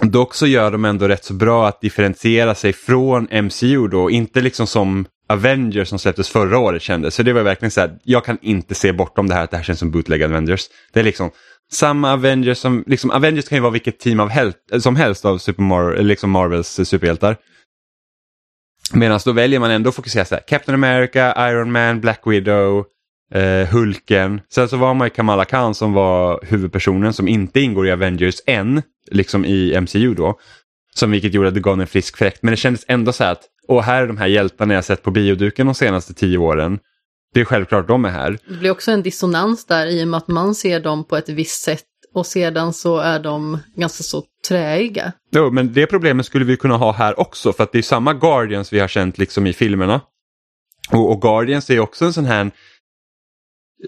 Dock 0.00 0.34
så 0.34 0.46
gör 0.46 0.70
de 0.70 0.84
ändå 0.84 1.08
rätt 1.08 1.24
så 1.24 1.34
bra 1.34 1.68
att 1.68 1.80
differentiera 1.80 2.54
sig 2.54 2.72
från 2.72 3.28
MCU 3.44 3.88
då, 3.88 4.10
inte 4.10 4.40
liksom 4.40 4.66
som 4.66 5.06
Avengers 5.28 5.88
som 5.88 5.98
släpptes 5.98 6.28
förra 6.28 6.58
året 6.58 6.82
kändes. 6.82 7.14
Så 7.14 7.22
det 7.22 7.32
var 7.32 7.42
verkligen 7.42 7.70
så 7.70 7.80
här, 7.80 7.98
jag 8.04 8.24
kan 8.24 8.38
inte 8.42 8.74
se 8.74 8.92
bortom 8.92 9.28
det 9.28 9.34
här 9.34 9.44
att 9.44 9.50
det 9.50 9.56
här 9.56 9.64
känns 9.64 9.78
som 9.78 9.90
bootleg 9.90 10.22
Avengers. 10.22 10.66
Det 10.92 11.00
är 11.00 11.04
liksom 11.04 11.30
samma 11.72 12.12
Avengers 12.12 12.58
som, 12.58 12.84
liksom 12.86 13.10
Avengers 13.10 13.48
kan 13.48 13.56
ju 13.56 13.62
vara 13.62 13.72
vilket 13.72 13.98
team 13.98 14.20
av 14.20 14.28
hel, 14.28 14.52
eh, 14.72 14.78
som 14.78 14.96
helst 14.96 15.24
av 15.24 15.38
Super 15.38 15.62
Mar 15.62 15.96
liksom 15.96 16.30
Marvels 16.30 16.78
eh, 16.78 16.84
superhjältar. 16.84 17.36
Medan 18.92 19.20
då 19.24 19.32
väljer 19.32 19.60
man 19.60 19.70
ändå 19.70 19.88
att 19.88 19.94
fokusera 19.94 20.24
så 20.24 20.34
här, 20.34 20.42
Captain 20.48 20.74
America, 20.74 21.50
Iron 21.50 21.72
Man, 21.72 22.00
Black 22.00 22.20
Widow, 22.26 22.84
eh, 23.32 23.68
Hulken. 23.68 24.40
Sen 24.50 24.68
så 24.68 24.76
var 24.76 24.94
man 24.94 25.06
ju 25.06 25.10
Kamala 25.10 25.44
Khan 25.44 25.74
som 25.74 25.92
var 25.92 26.40
huvudpersonen 26.42 27.12
som 27.12 27.28
inte 27.28 27.60
ingår 27.60 27.86
i 27.86 27.92
Avengers 27.92 28.40
än, 28.46 28.82
liksom 29.10 29.44
i 29.44 29.80
MCU 29.80 30.14
då. 30.14 30.38
Som 30.94 31.10
vilket 31.10 31.34
gjorde 31.34 31.48
att 31.48 31.54
det 31.54 31.60
gav 31.60 31.80
en 31.80 31.86
frisk 31.86 32.16
fläkt. 32.16 32.42
Men 32.42 32.50
det 32.50 32.56
kändes 32.56 32.84
ändå 32.88 33.12
så 33.12 33.24
här 33.24 33.32
att, 33.32 33.42
och 33.68 33.84
här 33.84 34.02
är 34.02 34.06
de 34.06 34.16
här 34.16 34.26
hjältarna 34.26 34.74
jag 34.74 34.84
sett 34.84 35.02
på 35.02 35.10
bioduken 35.10 35.66
de 35.66 35.74
senaste 35.74 36.14
tio 36.14 36.38
åren. 36.38 36.78
Det 37.34 37.40
är 37.40 37.44
självklart 37.44 37.88
de 37.88 38.04
är 38.04 38.10
här. 38.10 38.38
Det 38.48 38.54
blir 38.54 38.70
också 38.70 38.90
en 38.90 39.02
dissonans 39.02 39.66
där 39.66 39.86
i 39.86 40.04
och 40.04 40.08
med 40.08 40.18
att 40.18 40.28
man 40.28 40.54
ser 40.54 40.80
dem 40.80 41.04
på 41.04 41.16
ett 41.16 41.28
visst 41.28 41.62
sätt 41.62 41.84
och 42.14 42.26
sedan 42.26 42.72
så 42.72 42.98
är 42.98 43.18
de 43.18 43.58
ganska 43.76 44.02
så 44.02 44.24
träiga. 44.48 45.12
Jo, 45.30 45.50
men 45.50 45.72
det 45.72 45.86
problemet 45.86 46.26
skulle 46.26 46.44
vi 46.44 46.56
kunna 46.56 46.76
ha 46.76 46.92
här 46.92 47.20
också 47.20 47.52
för 47.52 47.64
att 47.64 47.72
det 47.72 47.78
är 47.78 47.82
samma 47.82 48.14
Guardians 48.14 48.72
vi 48.72 48.80
har 48.80 48.88
känt 48.88 49.18
liksom 49.18 49.46
i 49.46 49.52
filmerna. 49.52 50.00
Och, 50.90 51.10
och 51.10 51.22
Guardians 51.22 51.70
är 51.70 51.80
också 51.80 52.04
en 52.04 52.12
sån 52.12 52.24
här 52.24 52.50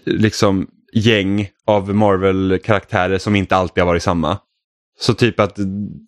liksom 0.04 0.66
gäng 0.92 1.48
av 1.66 1.94
Marvel-karaktärer 1.94 3.18
som 3.18 3.36
inte 3.36 3.56
alltid 3.56 3.82
har 3.82 3.86
varit 3.86 4.02
samma. 4.02 4.38
Så 4.98 5.14
typ 5.14 5.40
att 5.40 5.58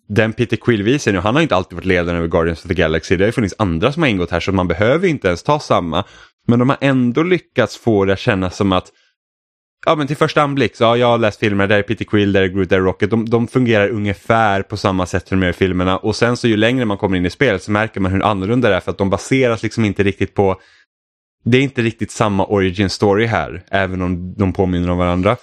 den 0.09 0.33
Peter 0.33 0.57
Quill 0.57 0.83
vi 0.83 0.99
ser 0.99 1.13
nu, 1.13 1.19
han 1.19 1.35
har 1.35 1.41
inte 1.41 1.55
alltid 1.55 1.75
varit 1.75 1.85
ledaren 1.85 2.17
över 2.17 2.27
Guardians 2.27 2.61
of 2.65 2.67
the 2.67 2.73
Galaxy. 2.73 3.15
Det 3.15 3.23
har 3.23 3.27
ju 3.27 3.31
funnits 3.31 3.55
andra 3.57 3.91
som 3.91 4.03
har 4.03 4.09
ingått 4.09 4.31
här 4.31 4.39
så 4.39 4.51
man 4.51 4.67
behöver 4.67 5.07
inte 5.07 5.27
ens 5.27 5.43
ta 5.43 5.59
samma. 5.59 6.03
Men 6.47 6.59
de 6.59 6.69
har 6.69 6.77
ändå 6.81 7.23
lyckats 7.23 7.77
få 7.77 8.05
det 8.05 8.13
att 8.13 8.19
kännas 8.19 8.55
som 8.55 8.71
att 8.71 8.91
Ja 9.85 9.95
men 9.95 10.07
till 10.07 10.17
första 10.17 10.41
anblick, 10.41 10.75
så 10.75 10.83
ja, 10.83 10.97
jag 10.97 11.07
har 11.07 11.17
läst 11.17 11.39
filmerna, 11.39 11.67
där 11.67 11.77
är 11.77 11.83
Peter 11.83 12.05
Quill, 12.05 12.31
där 12.31 12.41
är 12.41 12.47
Groot, 12.47 12.69
där 12.69 12.77
är 12.77 12.81
Rocket. 12.81 13.09
De, 13.09 13.29
de 13.29 13.47
fungerar 13.47 13.89
ungefär 13.89 14.61
på 14.61 14.77
samma 14.77 15.05
sätt 15.05 15.27
som 15.27 15.39
de 15.39 15.45
gör 15.45 15.53
i 15.53 15.53
filmerna. 15.53 15.97
Och 15.97 16.15
sen 16.15 16.37
så 16.37 16.47
ju 16.47 16.57
längre 16.57 16.85
man 16.85 16.97
kommer 16.97 17.17
in 17.17 17.25
i 17.25 17.29
spelet 17.29 17.63
så 17.63 17.71
märker 17.71 17.99
man 17.99 18.11
hur 18.11 18.23
annorlunda 18.23 18.69
det 18.69 18.75
är 18.75 18.79
för 18.79 18.91
att 18.91 18.97
de 18.97 19.09
baseras 19.09 19.63
liksom 19.63 19.85
inte 19.85 20.03
riktigt 20.03 20.33
på 20.33 20.61
det 21.43 21.57
är 21.57 21.61
inte 21.61 21.81
riktigt 21.81 22.11
samma 22.11 22.45
origin 22.45 22.89
story 22.89 23.25
här, 23.25 23.63
även 23.67 24.01
om 24.01 24.33
de 24.33 24.53
påminner 24.53 24.89
om 24.89 24.97
varandra. 24.97 25.37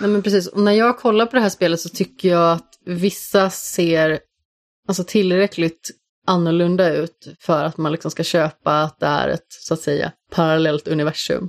Nej 0.00 0.10
men 0.10 0.22
precis, 0.22 0.46
och 0.46 0.60
när 0.60 0.72
jag 0.72 0.98
kollar 0.98 1.26
på 1.26 1.36
det 1.36 1.42
här 1.42 1.48
spelet 1.48 1.80
så 1.80 1.88
tycker 1.88 2.28
jag 2.28 2.52
att 2.52 2.68
vissa 2.86 3.50
ser 3.50 4.18
alltså 4.88 5.04
tillräckligt 5.04 5.90
annorlunda 6.26 6.94
ut 6.94 7.36
för 7.40 7.64
att 7.64 7.76
man 7.76 7.92
liksom 7.92 8.10
ska 8.10 8.22
köpa 8.22 8.82
att 8.82 9.00
det 9.00 9.06
är 9.06 9.28
ett, 9.28 9.46
så 9.48 9.74
att 9.74 9.80
säga, 9.80 10.12
parallellt 10.30 10.88
universum. 10.88 11.48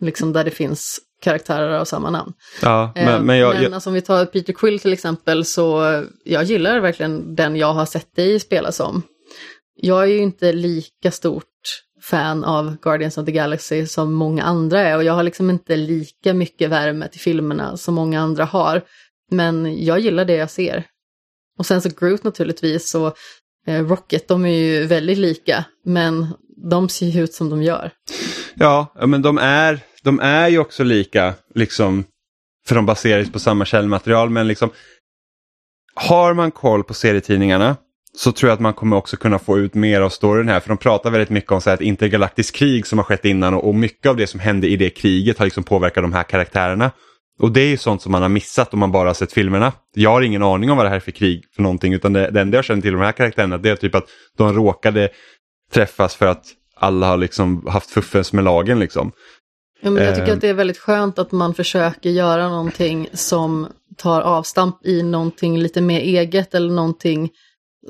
Liksom 0.00 0.32
där 0.32 0.44
det 0.44 0.50
finns 0.50 1.00
karaktärer 1.22 1.78
av 1.78 1.84
samma 1.84 2.10
namn. 2.10 2.32
Ja, 2.62 2.92
men, 2.94 3.04
men 3.04 3.38
jag, 3.38 3.54
men 3.54 3.62
jag, 3.62 3.74
alltså, 3.74 3.90
om 3.90 3.94
vi 3.94 4.00
tar 4.00 4.24
Peter 4.24 4.52
Quill 4.52 4.78
till 4.78 4.92
exempel 4.92 5.44
så 5.44 6.02
jag 6.24 6.44
gillar 6.44 6.80
verkligen 6.80 7.34
den 7.34 7.56
jag 7.56 7.74
har 7.74 7.86
sett 7.86 8.16
dig 8.16 8.40
spela 8.40 8.72
som. 8.72 9.02
Jag 9.74 10.02
är 10.02 10.06
ju 10.06 10.18
inte 10.18 10.52
lika 10.52 11.10
stort 11.10 11.44
fan 12.02 12.44
av 12.44 12.76
Guardians 12.82 13.18
of 13.18 13.26
the 13.26 13.32
Galaxy 13.32 13.86
som 13.86 14.12
många 14.12 14.42
andra 14.42 14.80
är 14.80 14.96
och 14.96 15.04
jag 15.04 15.12
har 15.12 15.22
liksom 15.22 15.50
inte 15.50 15.76
lika 15.76 16.34
mycket 16.34 16.70
värme 16.70 17.08
till 17.08 17.20
filmerna 17.20 17.76
som 17.76 17.94
många 17.94 18.20
andra 18.20 18.44
har. 18.44 18.82
Men 19.30 19.84
jag 19.84 20.00
gillar 20.00 20.24
det 20.24 20.34
jag 20.34 20.50
ser. 20.50 20.86
Och 21.58 21.66
sen 21.66 21.82
så 21.82 21.88
Groot 22.00 22.24
naturligtvis 22.24 22.94
och 22.94 23.16
eh, 23.66 23.86
Rocket, 23.86 24.28
de 24.28 24.44
är 24.46 24.54
ju 24.54 24.86
väldigt 24.86 25.18
lika, 25.18 25.64
men 25.84 26.26
de 26.70 26.88
ser 26.88 27.06
ju 27.06 27.22
ut 27.22 27.34
som 27.34 27.50
de 27.50 27.62
gör. 27.62 27.90
ja, 28.54 28.94
ja, 28.98 29.06
men 29.06 29.22
de 29.22 29.38
är, 29.38 29.80
de 30.02 30.20
är 30.20 30.48
ju 30.48 30.58
också 30.58 30.84
lika, 30.84 31.34
liksom, 31.54 32.04
för 32.66 32.74
de 32.74 32.86
baseras 32.86 33.32
på 33.32 33.38
samma 33.38 33.64
källmaterial, 33.64 34.30
men 34.30 34.48
liksom 34.48 34.70
har 35.94 36.34
man 36.34 36.50
koll 36.50 36.84
på 36.84 36.94
serietidningarna 36.94 37.76
så 38.16 38.32
tror 38.32 38.48
jag 38.48 38.54
att 38.54 38.60
man 38.60 38.74
kommer 38.74 38.96
också 38.96 39.16
kunna 39.16 39.38
få 39.38 39.58
ut 39.58 39.74
mer 39.74 40.00
av 40.00 40.08
storyn 40.08 40.48
här. 40.48 40.60
För 40.60 40.68
de 40.68 40.78
pratar 40.78 41.10
väldigt 41.10 41.30
mycket 41.30 41.52
om 41.52 41.60
så 41.60 41.70
här, 41.70 41.74
ett 41.74 41.80
intergalaktiskt 41.80 42.56
krig 42.56 42.86
som 42.86 42.98
har 42.98 43.04
skett 43.04 43.24
innan 43.24 43.54
och, 43.54 43.68
och 43.68 43.74
mycket 43.74 44.06
av 44.06 44.16
det 44.16 44.26
som 44.26 44.40
hände 44.40 44.68
i 44.68 44.76
det 44.76 44.90
kriget 44.90 45.38
har 45.38 45.46
liksom 45.46 45.64
påverkat 45.64 46.04
de 46.04 46.12
här 46.12 46.22
karaktärerna. 46.22 46.90
Och 47.38 47.52
det 47.52 47.60
är 47.60 47.68
ju 47.68 47.76
sånt 47.76 48.02
som 48.02 48.12
man 48.12 48.22
har 48.22 48.28
missat 48.28 48.72
om 48.72 48.78
man 48.78 48.92
bara 48.92 49.08
har 49.08 49.14
sett 49.14 49.32
filmerna. 49.32 49.72
Jag 49.94 50.10
har 50.10 50.22
ingen 50.22 50.42
aning 50.42 50.70
om 50.70 50.76
vad 50.76 50.86
det 50.86 50.90
här 50.90 50.96
är 50.96 51.00
för 51.00 51.10
krig 51.10 51.44
för 51.54 51.62
någonting 51.62 51.92
utan 51.92 52.12
det, 52.12 52.30
det 52.30 52.40
enda 52.40 52.58
jag 52.58 52.64
känner 52.64 52.82
till 52.82 52.92
de 52.92 53.00
här 53.00 53.12
karaktärerna 53.12 53.58
det 53.58 53.70
är 53.70 53.76
typ 53.76 53.94
att 53.94 54.06
de 54.38 54.52
råkade 54.52 55.08
träffas 55.72 56.14
för 56.14 56.26
att 56.26 56.44
alla 56.76 57.06
har 57.06 57.16
liksom 57.16 57.66
haft 57.66 57.90
fuffens 57.90 58.32
med 58.32 58.44
lagen 58.44 58.78
liksom. 58.78 59.12
Ja, 59.82 59.90
men 59.90 60.04
jag 60.04 60.14
tycker 60.14 60.28
Eh. 60.28 60.34
att 60.34 60.40
det 60.40 60.48
är 60.48 60.54
väldigt 60.54 60.78
skönt 60.78 61.18
att 61.18 61.32
man 61.32 61.54
försöker 61.54 62.10
göra 62.10 62.48
någonting 62.48 63.08
som 63.12 63.68
tar 63.96 64.20
avstamp 64.20 64.86
i 64.86 65.02
någonting 65.02 65.58
lite 65.58 65.80
mer 65.80 66.00
eget 66.00 66.54
eller 66.54 66.72
någonting 66.72 67.30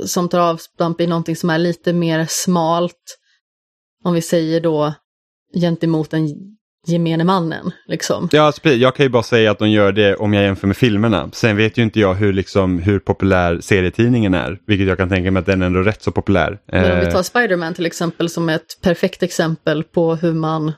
som 0.06 0.28
tar 0.28 0.40
avstamp 0.40 1.00
i 1.00 1.06
någonting 1.06 1.36
som 1.36 1.50
är 1.50 1.58
lite 1.58 1.92
mer 1.92 2.26
smalt. 2.28 3.18
Om 4.04 4.14
vi 4.14 4.22
säger 4.22 4.60
då 4.60 4.94
gentemot 5.54 6.10
den 6.10 6.28
gemene 6.86 7.24
mannen. 7.24 7.70
Liksom. 7.86 8.28
Ja, 8.32 8.42
alltså, 8.42 8.68
jag 8.68 8.94
kan 8.94 9.06
ju 9.06 9.10
bara 9.10 9.22
säga 9.22 9.50
att 9.50 9.58
de 9.58 9.70
gör 9.70 9.92
det 9.92 10.16
om 10.16 10.34
jag 10.34 10.44
jämför 10.44 10.66
med 10.66 10.76
filmerna. 10.76 11.30
Sen 11.32 11.56
vet 11.56 11.78
ju 11.78 11.82
inte 11.82 12.00
jag 12.00 12.14
hur, 12.14 12.32
liksom, 12.32 12.78
hur 12.78 12.98
populär 12.98 13.60
serietidningen 13.60 14.34
är, 14.34 14.58
vilket 14.66 14.86
jag 14.86 14.98
kan 14.98 15.08
tänka 15.08 15.30
mig 15.30 15.40
att 15.40 15.46
den 15.46 15.62
är 15.62 15.66
ändå 15.66 15.80
rätt 15.80 16.02
så 16.02 16.12
populär. 16.12 16.58
Men 16.66 16.92
om 16.92 16.98
vi 16.98 17.06
Eh, 17.06 17.12
tar 17.12 17.22
Spider-Man 17.22 17.74
till 17.74 17.86
exempel 17.86 18.28
som 18.28 18.48
ett 18.48 18.78
perfekt 18.82 19.22
exempel 19.22 19.84
på 19.84 20.14
hur 20.14 20.32
man 20.32 20.72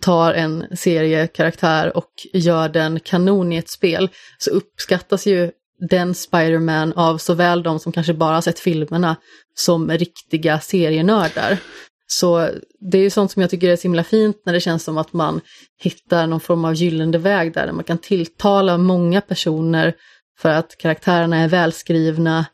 tar 0.00 0.32
en 0.32 0.64
seriekaraktär 0.76 1.96
och 1.96 2.10
gör 2.32 2.68
den 2.68 3.00
kanon 3.00 3.52
i 3.52 3.56
ett 3.56 3.70
spel 3.70 4.08
så 4.38 4.50
uppskattas 4.50 5.26
ju 5.26 5.50
den 5.88 6.14
Spider-Man 6.14 6.92
av 6.92 7.18
såväl 7.18 7.62
de 7.62 7.78
som 7.78 7.92
kanske 7.92 8.14
bara 8.14 8.34
har 8.34 8.40
sett 8.40 8.58
filmerna 8.58 9.16
som 9.54 9.90
riktiga 9.90 10.60
serienördar. 10.60 11.58
Så 12.06 12.48
det 12.90 12.98
är 12.98 13.02
ju 13.02 13.10
sånt 13.10 13.30
som 13.30 13.42
jag 13.42 13.50
tycker 13.50 13.68
är 13.68 13.76
så 13.76 13.82
himla 13.82 14.04
fint 14.04 14.42
när 14.46 14.52
det 14.52 14.60
känns 14.60 14.84
som 14.84 14.98
att 14.98 15.12
man 15.12 15.40
hittar 15.82 16.26
någon 16.26 16.40
form 16.40 16.64
av 16.64 16.74
gyllene 16.74 17.18
väg 17.18 17.54
där 17.54 17.72
man 17.72 17.84
kan 17.84 17.98
tilltala 17.98 18.78
många 18.78 19.20
personer 19.20 19.94
för 20.38 20.48
att 20.48 20.76
karaktärerna 20.78 21.36
är 21.36 21.48
välskrivna, 21.48 22.46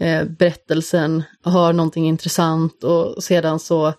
eh, 0.00 0.24
berättelsen 0.24 1.22
har 1.44 1.72
någonting 1.72 2.08
intressant 2.08 2.84
och 2.84 3.24
sedan 3.24 3.58
så 3.58 3.92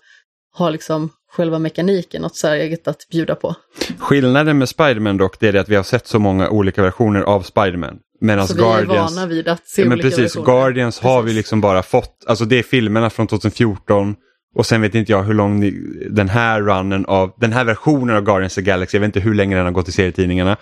har 0.52 0.70
liksom 0.70 1.10
själva 1.32 1.58
mekaniken 1.58 2.22
något 2.22 2.36
särskilt 2.36 2.88
att 2.88 3.08
bjuda 3.10 3.34
på. 3.34 3.54
Skillnaden 3.98 4.58
med 4.58 4.68
Spiderman 4.68 5.16
dock, 5.16 5.40
det 5.40 5.48
är 5.48 5.52
det 5.52 5.60
att 5.60 5.68
vi 5.68 5.76
har 5.76 5.82
sett 5.82 6.06
så 6.06 6.18
många 6.18 6.50
olika 6.50 6.82
versioner 6.82 7.20
av 7.20 7.42
Spiderman. 7.42 7.98
Medan 8.20 8.48
så 8.48 8.54
vi 8.54 8.60
är 8.60 8.64
Guardians... 8.64 9.16
vana 9.16 9.26
vid 9.26 9.48
att 9.48 9.66
se 9.66 9.82
Ja, 9.82 9.88
men 9.88 9.98
precis, 9.98 10.18
versioner. 10.18 10.46
Guardians 10.46 11.00
har 11.00 11.22
vi 11.22 11.26
Precis. 11.26 11.36
liksom 11.36 11.60
bara 11.60 11.82
fått, 11.82 12.24
alltså 12.26 12.44
det 12.44 12.58
är 12.58 12.62
filmerna 12.62 13.10
från 13.10 13.26
2014 13.26 14.14
och 14.54 14.66
sen 14.66 14.82
vet 14.82 14.94
inte 14.94 15.12
jag 15.12 15.22
hur 15.22 15.34
lång 15.34 15.60
ni- 15.60 16.06
den 16.10 16.28
här 16.28 16.60
runnen 16.62 17.06
av, 17.06 17.32
den 17.40 17.52
här 17.52 17.64
versionen 17.64 18.16
av 18.16 18.22
Guardians 18.22 18.52
of 18.52 18.54
the 18.54 18.70
Galaxy, 18.70 18.96
jag 18.96 19.00
vet 19.00 19.08
inte 19.08 19.20
hur 19.20 19.34
länge 19.34 19.56
den 19.56 19.64
har 19.64 19.72
gått 19.72 19.88
i 19.88 19.92
serietidningarna. 19.92 20.56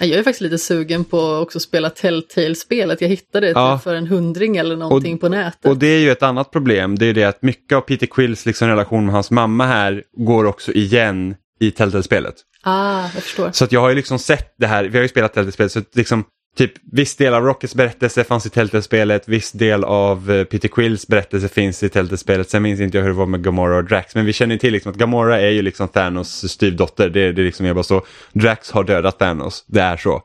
Jag 0.00 0.10
är 0.10 0.22
faktiskt 0.22 0.40
lite 0.40 0.58
sugen 0.58 1.04
på 1.04 1.18
att 1.34 1.42
också 1.42 1.60
spela 1.60 1.90
Telltale-spelet. 1.90 3.00
Jag 3.00 3.08
hittade 3.08 3.46
det 3.46 3.52
Ja. 3.52 3.76
typ 3.76 3.84
för 3.84 3.94
en 3.94 4.06
hundring 4.06 4.56
eller 4.56 4.76
någonting 4.76 5.18
på 5.18 5.28
nätet. 5.28 5.66
Och 5.70 5.76
det 5.76 5.86
är 5.86 5.98
ju 5.98 6.10
ett 6.10 6.22
annat 6.22 6.50
problem, 6.50 6.98
det 6.98 7.06
är 7.06 7.14
det 7.14 7.24
att 7.24 7.42
mycket 7.42 7.76
av 7.76 7.80
Peter 7.80 8.06
Quills 8.06 8.46
liksom 8.46 8.68
relation 8.68 9.04
med 9.06 9.14
hans 9.14 9.30
mamma 9.30 9.66
här 9.66 10.02
går 10.16 10.44
också 10.44 10.72
igen 10.72 11.34
i 11.60 11.70
Telltale-spelet. 11.70 12.34
Ah, 12.62 13.00
jag 13.02 13.22
förstår. 13.22 13.50
Så 13.52 13.64
att 13.64 13.72
jag 13.72 13.80
har 13.80 13.88
ju 13.88 13.94
liksom 13.94 14.18
sett 14.18 14.54
det 14.58 14.66
här, 14.66 14.84
vi 14.84 14.98
har 14.98 15.02
ju 15.02 15.08
spelat 15.08 15.34
Telltale-spelet, 15.34 15.72
så 15.72 15.80
liksom 15.94 16.24
typ 16.56 16.72
viss 16.92 17.16
del 17.16 17.34
av 17.34 17.42
Rockets 17.44 17.74
berättelse 17.74 18.24
fanns 18.24 18.46
i 18.46 18.50
Telltale-spelet, 18.50 19.28
viss 19.28 19.52
del 19.52 19.84
av 19.84 20.30
eh, 20.30 20.44
Peter 20.44 20.68
Quills 20.68 21.06
berättelse 21.06 21.48
finns 21.48 21.82
i 21.82 21.88
Telltale-spelet. 21.88 22.50
Sen 22.50 22.62
minns 22.62 22.80
inte 22.80 22.96
jag 22.98 23.02
hur 23.02 23.10
det 23.10 23.16
var 23.16 23.26
med 23.26 23.44
Gamora 23.44 23.76
och 23.76 23.84
Drax, 23.84 24.14
men 24.14 24.26
vi 24.26 24.32
känner 24.32 24.56
till 24.56 24.72
liksom 24.72 24.92
att 24.92 24.98
Gamora 24.98 25.40
är 25.40 25.50
ju 25.50 25.62
liksom 25.62 25.88
Thanos 25.88 26.52
styvdotter. 26.52 27.08
Det, 27.08 27.32
det 27.32 27.42
är 27.42 27.44
liksom 27.44 27.66
jag 27.66 27.76
bara 27.76 27.82
så. 27.82 28.02
Drax 28.32 28.70
har 28.70 28.84
dödat 28.84 29.18
Thanos, 29.18 29.64
det 29.66 29.80
är 29.80 29.96
så. 29.96 30.22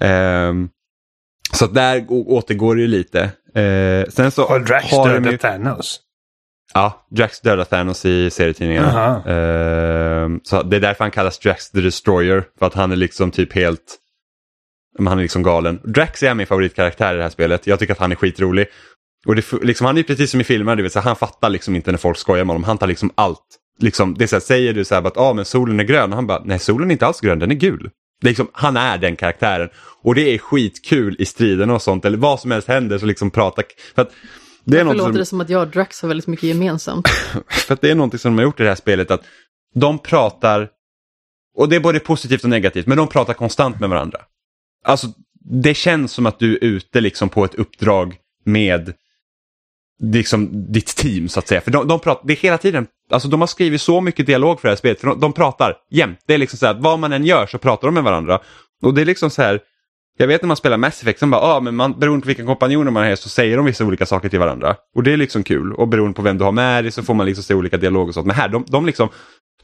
Ehm, 0.00 0.68
så 1.52 1.66
där 1.66 2.04
återgår 2.08 2.74
det 2.74 2.80
ju 2.80 2.86
lite. 2.88 3.20
Eh, 3.54 4.08
sen 4.10 4.30
så 4.30 4.46
Har 4.48 4.58
Drax 4.60 4.90
har 4.90 5.08
de 5.08 5.14
ju- 5.14 5.20
dödat 5.20 5.40
Thanos? 5.40 6.00
Ja, 6.74 7.06
Drax 7.10 7.40
dödar 7.40 7.64
Thanos 7.64 8.04
i 8.04 8.30
serietidningarna. 8.30 9.22
Ehm, 9.26 10.40
så 10.44 10.62
det 10.62 10.76
är 10.76 10.80
därför 10.80 11.04
han 11.04 11.10
kallas 11.10 11.38
Drax 11.38 11.70
the 11.70 11.80
Destroyer. 11.80 12.44
För 12.58 12.66
att 12.66 12.74
han 12.74 12.92
är 12.92 12.96
liksom 12.96 13.30
typ 13.30 13.52
helt... 13.52 13.96
men 15.02 15.06
Han 15.06 15.18
är 15.18 15.22
liksom 15.22 15.42
galen. 15.42 15.80
Drax 15.84 16.22
är 16.22 16.34
min 16.34 16.46
favoritkaraktär 16.46 17.14
i 17.14 17.16
det 17.16 17.22
här 17.22 17.30
spelet. 17.30 17.66
Jag 17.66 17.78
tycker 17.78 17.92
att 17.92 17.98
han 17.98 18.12
är 18.12 18.16
skitrolig. 18.16 18.66
Och 19.26 19.36
det, 19.36 19.52
liksom, 19.62 19.86
han 19.86 19.98
är 19.98 20.02
precis 20.02 20.30
som 20.30 20.40
i 20.40 20.44
filmerna, 20.44 20.76
du 20.76 20.82
vet, 20.82 20.92
så 20.92 21.00
han 21.00 21.16
fattar 21.16 21.50
liksom 21.50 21.76
inte 21.76 21.90
när 21.90 21.98
folk 21.98 22.18
skojar 22.18 22.44
med 22.44 22.54
honom. 22.54 22.64
Han 22.64 22.78
tar 22.78 22.86
liksom 22.86 23.10
allt. 23.14 23.46
Liksom, 23.80 24.14
det 24.14 24.24
är 24.24 24.26
så 24.26 24.36
här, 24.36 24.40
säger 24.40 24.72
du 24.74 24.84
så 24.84 24.94
här, 24.94 25.06
att 25.06 25.16
ah, 25.16 25.32
men 25.32 25.44
solen 25.44 25.80
är 25.80 25.84
grön 25.84 26.10
och 26.10 26.16
han 26.16 26.26
bara 26.26 26.42
nej 26.44 26.58
solen 26.58 26.90
är 26.90 26.92
inte 26.92 27.06
alls 27.06 27.20
grön, 27.20 27.38
den 27.38 27.50
är 27.50 27.54
gul. 27.54 27.90
Det 28.20 28.26
är 28.26 28.30
liksom, 28.30 28.48
han 28.52 28.76
är 28.76 28.98
den 28.98 29.16
karaktären. 29.16 29.68
Och 30.02 30.14
det 30.14 30.34
är 30.34 30.38
skitkul 30.38 31.16
i 31.18 31.24
striden 31.24 31.70
och 31.70 31.82
sånt, 31.82 32.04
eller 32.04 32.18
vad 32.18 32.40
som 32.40 32.50
helst 32.50 32.68
händer 32.68 32.98
så 32.98 33.06
liksom 33.06 33.30
prata. 33.30 33.62
För 33.94 34.02
att 34.02 34.10
det 34.64 34.80
är 34.80 34.84
Varför 34.84 34.98
låter 34.98 35.12
som... 35.12 35.18
det 35.18 35.26
som 35.26 35.40
att 35.40 35.50
jag 35.50 35.62
och 35.62 35.68
Drax 35.68 36.02
har 36.02 36.08
väldigt 36.08 36.26
mycket 36.26 36.44
gemensamt? 36.44 37.08
För 37.48 37.74
att 37.74 37.80
det 37.80 37.90
är 37.90 37.94
någonting 37.94 38.18
som 38.18 38.32
de 38.32 38.38
har 38.38 38.44
gjort 38.44 38.60
i 38.60 38.62
det 38.62 38.68
här 38.68 38.76
spelet 38.76 39.10
att 39.10 39.22
de 39.74 39.98
pratar, 39.98 40.68
och 41.56 41.68
det 41.68 41.76
är 41.76 41.80
både 41.80 42.00
positivt 42.00 42.44
och 42.44 42.50
negativt, 42.50 42.86
men 42.86 42.98
de 42.98 43.08
pratar 43.08 43.34
konstant 43.34 43.80
med 43.80 43.88
varandra. 43.88 44.18
Alltså 44.88 45.06
det 45.50 45.74
känns 45.74 46.12
som 46.12 46.26
att 46.26 46.38
du 46.38 46.54
är 46.54 46.64
ute 46.64 47.00
liksom 47.00 47.28
på 47.28 47.44
ett 47.44 47.54
uppdrag 47.54 48.16
med 48.44 48.94
liksom 50.02 50.72
ditt 50.72 50.96
team 50.96 51.28
så 51.28 51.38
att 51.38 51.48
säga. 51.48 51.60
För 51.60 51.70
de, 51.70 51.88
de 51.88 52.00
pratar, 52.00 52.26
det 52.26 52.32
är 52.32 52.36
hela 52.36 52.58
tiden, 52.58 52.86
alltså 53.10 53.28
de 53.28 53.40
har 53.40 53.46
skrivit 53.46 53.80
så 53.80 54.00
mycket 54.00 54.26
dialog 54.26 54.60
för 54.60 54.68
det 54.68 54.72
här 54.72 54.76
spelet, 54.76 55.00
för 55.00 55.06
de, 55.06 55.20
de 55.20 55.32
pratar 55.32 55.76
jämt. 55.90 56.18
Det 56.26 56.34
är 56.34 56.38
liksom 56.38 56.58
så 56.58 56.66
här, 56.66 56.74
vad 56.74 56.98
man 56.98 57.12
än 57.12 57.24
gör 57.24 57.46
så 57.46 57.58
pratar 57.58 57.88
de 57.88 57.94
med 57.94 58.02
varandra. 58.02 58.40
Och 58.82 58.94
det 58.94 59.00
är 59.00 59.04
liksom 59.04 59.30
så 59.30 59.42
här, 59.42 59.60
jag 60.18 60.26
vet 60.26 60.42
när 60.42 60.46
man 60.46 60.56
spelar 60.56 60.76
Mass 60.76 61.02
Effect, 61.02 61.18
som 61.18 61.30
bara, 61.30 61.40
ah, 61.40 61.60
men 61.60 61.76
man, 61.76 61.98
beroende 61.98 62.22
på 62.22 62.26
vilka 62.26 62.44
kompanjoner 62.44 62.90
man 62.90 63.04
är 63.04 63.16
så 63.16 63.28
säger 63.28 63.56
de 63.56 63.66
vissa 63.66 63.84
olika 63.84 64.06
saker 64.06 64.28
till 64.28 64.38
varandra. 64.38 64.76
Och 64.94 65.02
det 65.02 65.12
är 65.12 65.16
liksom 65.16 65.42
kul. 65.42 65.72
Och 65.72 65.88
beroende 65.88 66.14
på 66.14 66.22
vem 66.22 66.38
du 66.38 66.44
har 66.44 66.52
med 66.52 66.84
dig 66.84 66.92
så 66.92 67.02
får 67.02 67.14
man 67.14 67.26
liksom 67.26 67.44
se 67.44 67.54
olika 67.54 67.76
dialoger 67.76 68.08
och 68.08 68.14
sånt. 68.14 68.26
Men 68.26 68.36
här, 68.36 68.48
de, 68.48 68.64
de 68.68 68.86
liksom, 68.86 69.08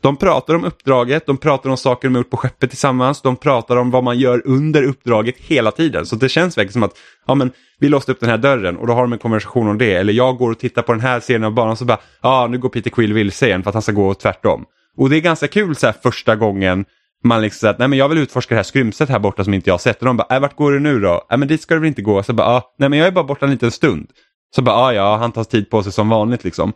de 0.05 0.17
pratar 0.17 0.55
om 0.55 0.65
uppdraget, 0.65 1.27
de 1.27 1.37
pratar 1.37 1.71
om 1.71 1.77
saker 1.77 2.09
de 2.09 2.15
har 2.15 2.21
gjort 2.21 2.31
på 2.31 2.37
skeppet 2.37 2.71
tillsammans, 2.71 3.23
de 3.23 3.37
pratar 3.37 3.77
om 3.77 3.91
vad 3.91 4.05
man 4.05 4.19
gör 4.19 4.43
under 4.45 4.83
uppdraget 4.83 5.35
hela 5.39 5.71
tiden. 5.71 6.07
Så 6.07 6.17
det 6.17 6.29
känns 6.29 6.59
verkligen 6.59 6.73
som 6.73 6.83
att, 6.83 6.99
ja 7.27 7.35
men 7.35 7.51
vi 7.79 7.89
låste 7.89 8.13
upp 8.13 8.21
den 8.21 8.31
här 8.31 8.39
dörren 8.39 8.77
och 8.77 8.87
då 8.87 8.93
har 8.93 9.03
de 9.03 9.13
en 9.13 9.19
konversation 9.19 9.69
om 9.69 9.79
det. 9.79 9.95
Eller 9.95 10.13
jag 10.13 10.37
går 10.37 10.51
och 10.51 10.59
tittar 10.59 10.83
på 10.83 10.93
den 10.93 11.01
här 11.01 11.21
scenen 11.21 11.45
av 11.45 11.53
banan 11.55 11.77
så 11.77 11.85
bara, 11.85 11.99
ja 12.23 12.47
nu 12.51 12.59
går 12.59 12.69
Peter 12.69 12.91
Quill 12.91 13.13
vilse 13.13 13.47
igen 13.47 13.63
för 13.63 13.71
att 13.71 13.75
han 13.75 13.83
ska 13.83 13.93
gå 13.93 14.15
tvärtom. 14.15 14.65
Och 14.97 15.11
det 15.11 15.17
är 15.17 15.21
ganska 15.21 15.49
kul 15.49 15.77
så 15.77 15.87
här 15.87 15.95
första 16.03 16.37
gången 16.37 16.85
man 17.25 17.43
liksom 17.43 17.59
säger 17.59 17.73
att 17.73 17.79
nej 17.79 17.89
men 17.89 17.99
jag 17.99 18.09
vill 18.09 18.19
utforska 18.19 18.55
det 18.55 18.59
här 18.59 18.63
skrymslet 18.63 19.09
här 19.09 19.19
borta 19.19 19.45
som 19.45 19.55
inte 19.55 19.71
jag 19.71 19.75
har 19.75 19.79
sett. 19.79 19.99
Och 19.99 20.07
de 20.07 20.17
bara, 20.17 20.37
äh, 20.37 20.41
vart 20.41 20.57
går 20.57 20.73
du 20.73 20.81
nu 20.81 21.01
då? 21.01 21.27
Äh, 21.31 21.37
men 21.37 21.49
dit 21.49 21.63
ska 21.63 21.75
du 21.75 21.81
väl 21.81 21.89
inte 21.89 22.03
gå? 22.03 22.23
Så 22.23 22.33
bara, 22.33 22.47
ah, 22.47 22.63
nej 22.79 22.89
men 22.89 22.99
jag 22.99 23.09
är 23.09 23.13
bara 23.13 23.25
borta 23.25 23.47
en 23.47 23.53
liten 23.53 23.71
stund. 23.71 24.11
Så 24.57 24.63
bara, 24.63 24.77
ah, 24.77 24.93
ja, 24.93 25.17
han 25.17 25.33
tar 25.33 25.45
tid 25.45 25.71
på 25.71 25.83
sig 25.83 25.93
som 25.93 26.09
vanligt 26.09 26.45
liksom. 26.45 26.73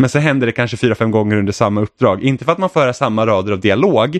Men 0.00 0.10
så 0.10 0.18
händer 0.18 0.46
det 0.46 0.52
kanske 0.52 0.76
fyra, 0.76 0.94
fem 0.94 1.10
gånger 1.10 1.36
under 1.36 1.52
samma 1.52 1.80
uppdrag. 1.80 2.22
Inte 2.22 2.44
för 2.44 2.52
att 2.52 2.58
man 2.58 2.70
för 2.70 2.92
samma 2.92 3.26
rader 3.26 3.52
av 3.52 3.60
dialog, 3.60 4.18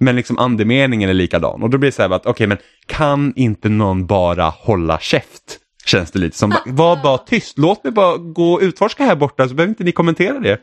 men 0.00 0.16
liksom 0.16 0.38
andemeningen 0.38 1.10
är 1.10 1.14
likadan. 1.14 1.62
Och 1.62 1.70
då 1.70 1.78
blir 1.78 1.90
det 1.90 1.94
så 1.94 2.02
här 2.02 2.10
att, 2.10 2.26
okej 2.26 2.46
men 2.46 2.58
kan 2.86 3.32
inte 3.36 3.68
någon 3.68 4.06
bara 4.06 4.44
hålla 4.44 4.98
käft? 4.98 5.58
Känns 5.84 6.10
det 6.10 6.18
lite 6.18 6.36
som, 6.36 6.54
var 6.66 7.02
bara 7.02 7.18
tyst, 7.18 7.58
låt 7.58 7.84
mig 7.84 7.92
bara 7.92 8.16
gå 8.16 8.52
och 8.52 8.60
utforska 8.60 9.04
här 9.04 9.16
borta 9.16 9.48
så 9.48 9.54
behöver 9.54 9.70
inte 9.70 9.84
ni 9.84 9.92
kommentera 9.92 10.40
det. 10.40 10.60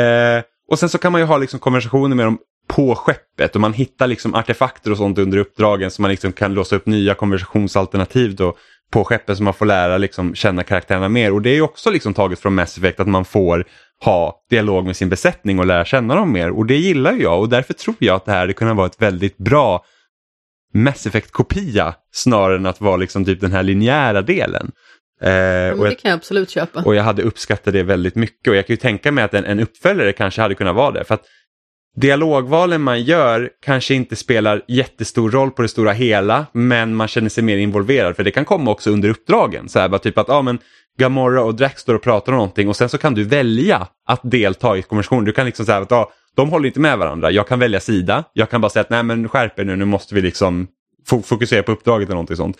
Eh, 0.00 0.42
och 0.68 0.78
sen 0.78 0.88
så 0.88 0.98
kan 0.98 1.12
man 1.12 1.20
ju 1.20 1.26
ha 1.26 1.38
liksom 1.38 1.60
konversationer 1.60 2.16
med 2.16 2.26
dem 2.26 2.38
på 2.68 2.94
skeppet 2.94 3.54
och 3.54 3.60
man 3.60 3.72
hittar 3.72 4.06
liksom 4.06 4.34
artefakter 4.34 4.90
och 4.90 4.96
sånt 4.96 5.18
under 5.18 5.38
uppdragen 5.38 5.90
så 5.90 6.02
man 6.02 6.10
liksom 6.10 6.32
kan 6.32 6.54
låsa 6.54 6.76
upp 6.76 6.86
nya 6.86 7.14
konversationsalternativ 7.14 8.36
då 8.36 8.56
på 8.90 9.04
skeppet 9.04 9.36
så 9.36 9.42
man 9.42 9.54
får 9.54 9.66
lära 9.66 9.98
liksom 9.98 10.34
känna 10.34 10.62
karaktärerna 10.62 11.08
mer. 11.08 11.32
Och 11.32 11.42
det 11.42 11.50
är 11.50 11.60
också 11.60 11.90
liksom 11.90 12.14
taget 12.14 12.38
från 12.38 12.54
Mass 12.54 12.78
Effect 12.78 13.00
att 13.00 13.08
man 13.08 13.24
får 13.24 13.64
ha 14.04 14.44
dialog 14.50 14.86
med 14.86 14.96
sin 14.96 15.08
besättning 15.08 15.58
och 15.58 15.66
lära 15.66 15.84
känna 15.84 16.14
dem 16.14 16.32
mer. 16.32 16.50
Och 16.50 16.66
det 16.66 16.76
gillar 16.76 17.12
ju 17.12 17.22
jag 17.22 17.40
och 17.40 17.48
därför 17.48 17.74
tror 17.74 17.96
jag 17.98 18.16
att 18.16 18.24
det 18.24 18.32
här 18.32 18.38
hade 18.38 18.52
kunnat 18.52 18.76
vara 18.76 18.86
ett 18.86 19.02
väldigt 19.02 19.38
bra 19.38 19.84
Mass 20.74 21.06
Effect-kopia 21.06 21.94
snarare 22.12 22.56
än 22.56 22.66
att 22.66 22.80
vara 22.80 22.96
liksom 22.96 23.24
typ 23.24 23.40
den 23.40 23.52
här 23.52 23.62
linjära 23.62 24.22
delen. 24.22 24.72
Eh, 25.22 25.28
och 25.70 25.84
det 25.84 25.90
jag, 25.90 25.98
kan 25.98 26.10
jag 26.10 26.16
absolut 26.16 26.50
köpa. 26.50 26.82
och 26.82 26.94
jag 26.94 27.02
hade 27.02 27.22
uppskattat 27.22 27.72
det 27.74 27.82
väldigt 27.82 28.14
mycket 28.14 28.48
och 28.48 28.56
jag 28.56 28.66
kan 28.66 28.74
ju 28.74 28.80
tänka 28.80 29.12
mig 29.12 29.24
att 29.24 29.34
en, 29.34 29.44
en 29.44 29.60
uppföljare 29.60 30.12
kanske 30.12 30.42
hade 30.42 30.54
kunnat 30.54 30.76
vara 30.76 30.90
det. 30.90 31.04
För 31.04 31.14
att 31.14 31.24
dialogvalen 31.96 32.82
man 32.82 33.02
gör 33.02 33.50
kanske 33.62 33.94
inte 33.94 34.16
spelar 34.16 34.62
jättestor 34.68 35.30
roll 35.30 35.50
på 35.50 35.62
det 35.62 35.68
stora 35.68 35.92
hela 35.92 36.46
men 36.52 36.94
man 36.94 37.08
känner 37.08 37.28
sig 37.28 37.44
mer 37.44 37.56
involverad 37.56 38.16
för 38.16 38.24
det 38.24 38.30
kan 38.30 38.44
komma 38.44 38.70
också 38.70 38.90
under 38.90 39.08
uppdragen. 39.08 39.68
Så 39.68 39.78
här, 39.78 39.88
bara 39.88 39.98
typ 39.98 40.18
att 40.18 40.28
ja, 40.28 40.42
men 40.42 40.58
Gamora 40.98 41.42
och 41.42 41.54
Drax 41.54 41.82
står 41.82 41.94
och 41.94 42.02
pratar 42.02 42.32
om 42.32 42.36
någonting 42.36 42.68
och 42.68 42.76
sen 42.76 42.88
så 42.88 42.98
kan 42.98 43.14
du 43.14 43.24
välja 43.24 43.88
att 44.06 44.20
delta 44.22 44.76
i 44.76 44.82
konversationen. 44.82 45.24
Du 45.24 45.32
kan 45.32 45.46
liksom 45.46 45.66
säga 45.66 45.78
att 45.78 45.92
ah, 45.92 46.10
de 46.36 46.50
håller 46.50 46.66
inte 46.66 46.80
med 46.80 46.98
varandra. 46.98 47.30
Jag 47.30 47.48
kan 47.48 47.58
välja 47.58 47.80
sida. 47.80 48.24
Jag 48.32 48.50
kan 48.50 48.60
bara 48.60 48.70
säga 48.70 48.80
att 48.80 48.90
nej 48.90 49.02
men 49.02 49.28
skärp 49.28 49.58
er 49.58 49.64
nu, 49.64 49.76
nu 49.76 49.84
måste 49.84 50.14
vi 50.14 50.20
liksom 50.20 50.66
fokusera 51.24 51.62
på 51.62 51.72
uppdraget 51.72 52.08
eller 52.08 52.14
någonting 52.14 52.36
sånt. 52.36 52.56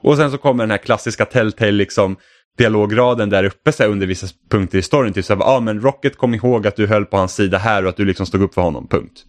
Och 0.00 0.16
sen 0.16 0.30
så 0.30 0.38
kommer 0.38 0.62
den 0.62 0.70
här 0.70 0.78
klassiska 0.78 1.24
Telltale 1.24 1.72
liksom 1.72 2.16
dialograden 2.58 3.30
där 3.30 3.44
uppe 3.44 3.72
så 3.72 3.82
här, 3.82 3.90
under 3.90 4.06
vissa 4.06 4.26
punkter 4.50 4.78
i 4.78 4.82
storyn. 4.82 5.12
Typ 5.12 5.24
så 5.24 5.34
här, 5.34 5.42
ah, 5.42 5.60
men 5.60 5.80
Rocket 5.80 6.16
kom 6.16 6.34
ihåg 6.34 6.66
att 6.66 6.76
du 6.76 6.86
höll 6.86 7.04
på 7.04 7.16
hans 7.16 7.34
sida 7.34 7.58
här 7.58 7.82
och 7.82 7.88
att 7.88 7.96
du 7.96 8.04
liksom 8.04 8.26
stod 8.26 8.42
upp 8.42 8.54
för 8.54 8.62
honom, 8.62 8.88
punkt. 8.88 9.24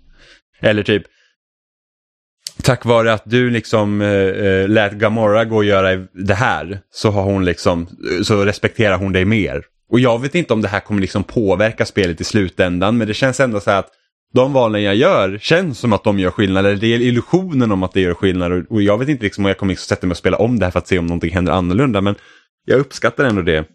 Eller 0.62 0.84
typ 0.84 1.04
Tack 2.64 2.86
vare 2.86 3.14
att 3.14 3.24
du 3.26 3.50
liksom 3.50 4.02
eh, 4.02 4.08
eh 4.08 4.68
lät 4.68 4.94
Gamora 4.94 5.46
gå 5.46 5.56
och 5.56 5.66
göra 5.66 6.08
det 6.14 6.34
här 6.34 6.80
så 6.92 7.10
har 7.10 7.24
hon 7.24 7.46
liksom, 7.46 7.82
eh, 7.82 8.24
så 8.24 8.46
respekterar 8.46 8.98
hon 8.98 9.12
dig 9.12 9.26
mer. 9.26 9.64
Och 9.92 10.00
jag 10.00 10.22
vet 10.22 10.36
inte 10.36 10.54
om 10.54 10.62
det 10.62 10.68
här 10.68 10.80
kommer 10.80 11.02
liksom 11.02 11.24
påverka 11.24 11.86
spelet 11.86 12.22
i 12.22 12.24
slutändan 12.24 12.98
men 12.98 13.08
det 13.08 13.14
känns 13.14 13.40
ändå 13.40 13.60
så 13.60 13.72
här 13.72 13.80
att 13.80 13.90
de 14.34 14.54
valen 14.54 14.84
jag 14.84 14.96
gör 14.96 15.38
känns 15.42 15.80
som 15.80 15.94
att 15.94 16.04
de 16.04 16.20
gör 16.20 16.32
skillnad, 16.32 16.66
eller 16.66 16.76
det 16.78 16.94
är 16.94 17.02
illusionen 17.02 17.72
om 17.72 17.84
att 17.84 17.94
det 17.94 18.02
gör 18.02 18.14
skillnad 18.14 18.52
och, 18.52 18.64
och 18.70 18.82
jag 18.82 18.98
vet 18.98 19.10
inte 19.10 19.24
liksom 19.24 19.46
om 19.46 19.48
jag 19.48 19.58
kommer 19.58 19.74
liksom 19.74 19.96
sätta 19.96 20.08
mig 20.08 20.12
och 20.12 20.18
spela 20.18 20.38
om 20.38 20.60
det 20.60 20.66
här 20.66 20.72
för 20.72 20.80
att 20.80 20.88
se 20.88 21.00
om 21.00 21.06
någonting 21.06 21.34
händer 21.34 21.54
annorlunda 21.54 22.02
men 22.02 22.16
jag 22.70 22.80
uppskattar 22.80 23.24
ändå 23.24 23.42
det 23.42 23.66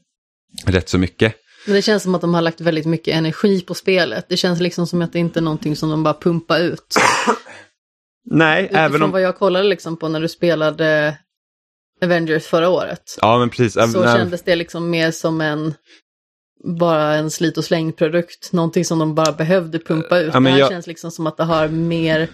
rätt 0.66 0.88
så 0.88 0.98
mycket. 0.98 1.34
Men 1.66 1.74
det 1.74 1.82
känns 1.82 2.02
som 2.02 2.14
att 2.14 2.20
de 2.20 2.34
har 2.34 2.42
lagt 2.42 2.60
väldigt 2.60 2.86
mycket 2.86 3.14
energi 3.14 3.60
på 3.60 3.74
spelet. 3.74 4.26
Det 4.28 4.36
känns 4.36 4.60
liksom 4.60 4.86
som 4.86 5.02
att 5.02 5.12
det 5.12 5.18
inte 5.18 5.38
är 5.38 5.42
någonting 5.42 5.76
som 5.76 5.90
de 5.90 6.02
bara 6.02 6.14
pumpar 6.14 6.60
ut. 6.60 6.94
Nej, 8.30 8.64
Utifrån 8.64 8.80
även 8.84 9.02
om... 9.02 9.10
vad 9.10 9.20
jag 9.22 9.36
kollade 9.36 9.68
liksom 9.68 9.96
på 9.96 10.08
när 10.08 10.20
du 10.20 10.28
spelade 10.28 11.18
Avengers 12.02 12.46
förra 12.46 12.68
året. 12.68 13.18
Ja, 13.20 13.38
men 13.38 13.50
precis. 13.50 13.72
Så 13.92 14.02
kändes 14.04 14.42
det 14.42 14.56
liksom 14.56 14.90
mer 14.90 15.10
som 15.10 15.40
en 15.40 15.74
bara 16.78 17.14
en 17.14 17.30
slit 17.30 17.58
och 17.58 17.64
slängprodukt. 17.64 18.52
Någonting 18.52 18.84
som 18.84 18.98
de 18.98 19.14
bara 19.14 19.32
behövde 19.32 19.78
pumpa 19.78 20.18
ut. 20.18 20.30
Ja, 20.34 20.40
men 20.40 20.44
det 20.44 20.50
här 20.50 20.58
jag- 20.58 20.70
känns 20.70 20.86
liksom 20.86 21.10
som 21.10 21.26
att 21.26 21.36
det 21.36 21.44
har 21.44 21.68
mer 21.68 22.28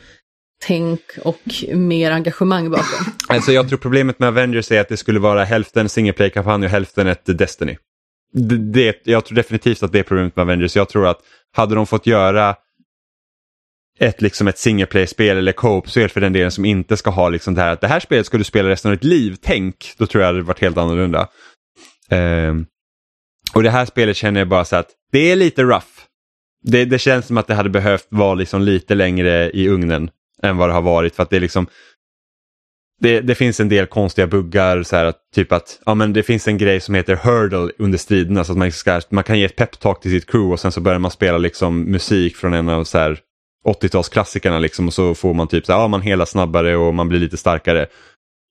tänk 0.67 1.01
och 1.23 1.41
mer 1.75 2.11
engagemang 2.11 2.71
bakom. 2.71 3.13
Alltså 3.29 3.53
jag 3.53 3.69
tror 3.69 3.79
problemet 3.79 4.19
med 4.19 4.29
Avengers 4.29 4.73
är 4.73 4.81
att 4.81 4.89
det 4.89 4.97
skulle 4.97 5.21
vara 5.21 5.45
hälften 5.45 5.89
single 5.89 6.13
play-kampanj 6.13 6.65
och 6.65 6.71
hälften 6.71 7.07
ett 7.07 7.39
Destiny. 7.39 7.77
Det, 8.33 8.57
det, 8.57 9.01
jag 9.05 9.25
tror 9.25 9.37
definitivt 9.37 9.83
att 9.83 9.93
det 9.93 9.99
är 9.99 10.03
problemet 10.03 10.37
med 10.37 10.43
Avengers. 10.43 10.77
Jag 10.77 10.89
tror 10.89 11.07
att 11.07 11.19
hade 11.53 11.75
de 11.75 11.87
fått 11.87 12.07
göra 12.07 12.57
ett, 13.99 14.23
liksom 14.23 14.49
ett 14.49 14.59
single 14.59 14.87
play-spel 14.87 15.37
eller 15.37 15.53
co-op-spel 15.53 16.09
för 16.09 16.21
den 16.21 16.33
delen 16.33 16.51
som 16.51 16.65
inte 16.65 16.97
ska 16.97 17.11
ha 17.11 17.29
liksom 17.29 17.55
det 17.55 17.61
här 17.61 17.73
att 17.73 17.81
det 17.81 17.89
här 17.89 18.01
spelet 18.01 18.27
ska 18.27 18.39
du 18.39 18.45
spela 18.45 18.69
resten 18.69 18.91
av 18.91 18.97
ditt 18.97 19.05
liv, 19.05 19.37
tänk, 19.41 19.95
då 19.99 20.07
tror 20.07 20.25
jag 20.25 20.35
det 20.35 20.39
hade 20.39 20.47
varit 20.47 20.61
helt 20.61 20.79
annorlunda. 20.79 21.29
Um, 22.11 22.67
och 23.55 23.63
det 23.63 23.71
här 23.71 23.87
spelet 23.87 24.17
känner 24.17 24.41
jag 24.41 24.49
bara 24.49 24.65
så 24.65 24.77
att 24.77 24.89
det 25.13 25.31
är 25.31 25.37
lite 25.37 25.63
rough. 25.63 25.87
Det, 26.63 26.85
det 26.85 26.99
känns 26.99 27.27
som 27.27 27.37
att 27.37 27.47
det 27.47 27.55
hade 27.55 27.71
behövt 27.71 28.07
vara 28.09 28.35
liksom 28.35 28.63
lite 28.63 28.95
längre 28.95 29.51
i 29.51 29.69
ugnen 29.69 30.11
än 30.43 30.57
vad 30.57 30.69
det 30.69 30.73
har 30.73 30.83
varit 30.83 31.17
för 31.17 31.23
att 31.23 31.31
det 31.31 31.37
är 31.37 31.41
liksom 31.41 31.67
det, 33.01 33.21
det 33.21 33.35
finns 33.35 33.61
en 33.61 33.69
del 33.69 33.87
konstiga 33.87 34.27
buggar, 34.27 34.83
så 34.83 34.97
här 34.97 35.05
att, 35.05 35.17
typ 35.35 35.53
att 35.53 35.81
ja, 35.87 35.95
men 35.95 36.13
det 36.13 36.23
finns 36.23 36.49
en 36.49 36.59
grej 36.59 36.81
som 36.81 36.95
heter 36.95 37.17
hurdle 37.17 37.73
under 37.79 37.99
striderna 37.99 38.45
så 38.45 38.53
att 38.53 38.59
man, 38.59 38.67
liksom 38.67 39.01
ska, 39.01 39.15
man 39.15 39.25
kan 39.25 39.39
ge 39.39 39.45
ett 39.45 39.57
peptalk 39.57 40.01
till 40.01 40.11
sitt 40.11 40.31
crew 40.31 40.53
och 40.53 40.61
sen 40.61 40.73
så 40.73 40.81
börjar 40.81 40.99
man 40.99 41.11
spela 41.11 41.39
liksom 41.39 41.83
musik 41.83 42.37
från 42.37 42.55
en 42.55 42.69
av 42.69 42.85
så 42.85 42.99
här 42.99 43.19
80-talsklassikerna 43.67 44.61
liksom, 44.61 44.87
och 44.87 44.95
så 44.95 45.15
får 45.15 45.35
man 45.35 45.49
typ 45.49 45.67
så 45.67 45.73
här, 45.73 45.81
ja, 45.81 45.89
man 45.89 46.03
hela 46.03 46.27
snabbare 46.27 46.77
och 46.77 46.95
man 46.95 47.09
blir 47.09 47.19
lite 47.21 47.37
starkare. 47.37 47.87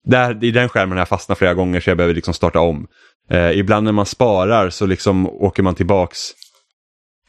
Där, 0.07 0.43
I 0.43 0.51
den 0.51 0.69
skärmen 0.69 0.91
har 0.91 1.01
jag 1.01 1.09
fastnat 1.09 1.37
flera 1.37 1.53
gånger 1.53 1.79
så 1.79 1.89
jag 1.89 1.97
behöver 1.97 2.15
liksom 2.15 2.33
starta 2.33 2.59
om. 2.59 2.87
Eh, 3.29 3.51
ibland 3.51 3.83
när 3.83 3.91
man 3.91 4.05
sparar 4.05 4.69
så 4.69 4.85
liksom 4.85 5.27
åker 5.27 5.63
man 5.63 5.75
tillbaks, 5.75 6.19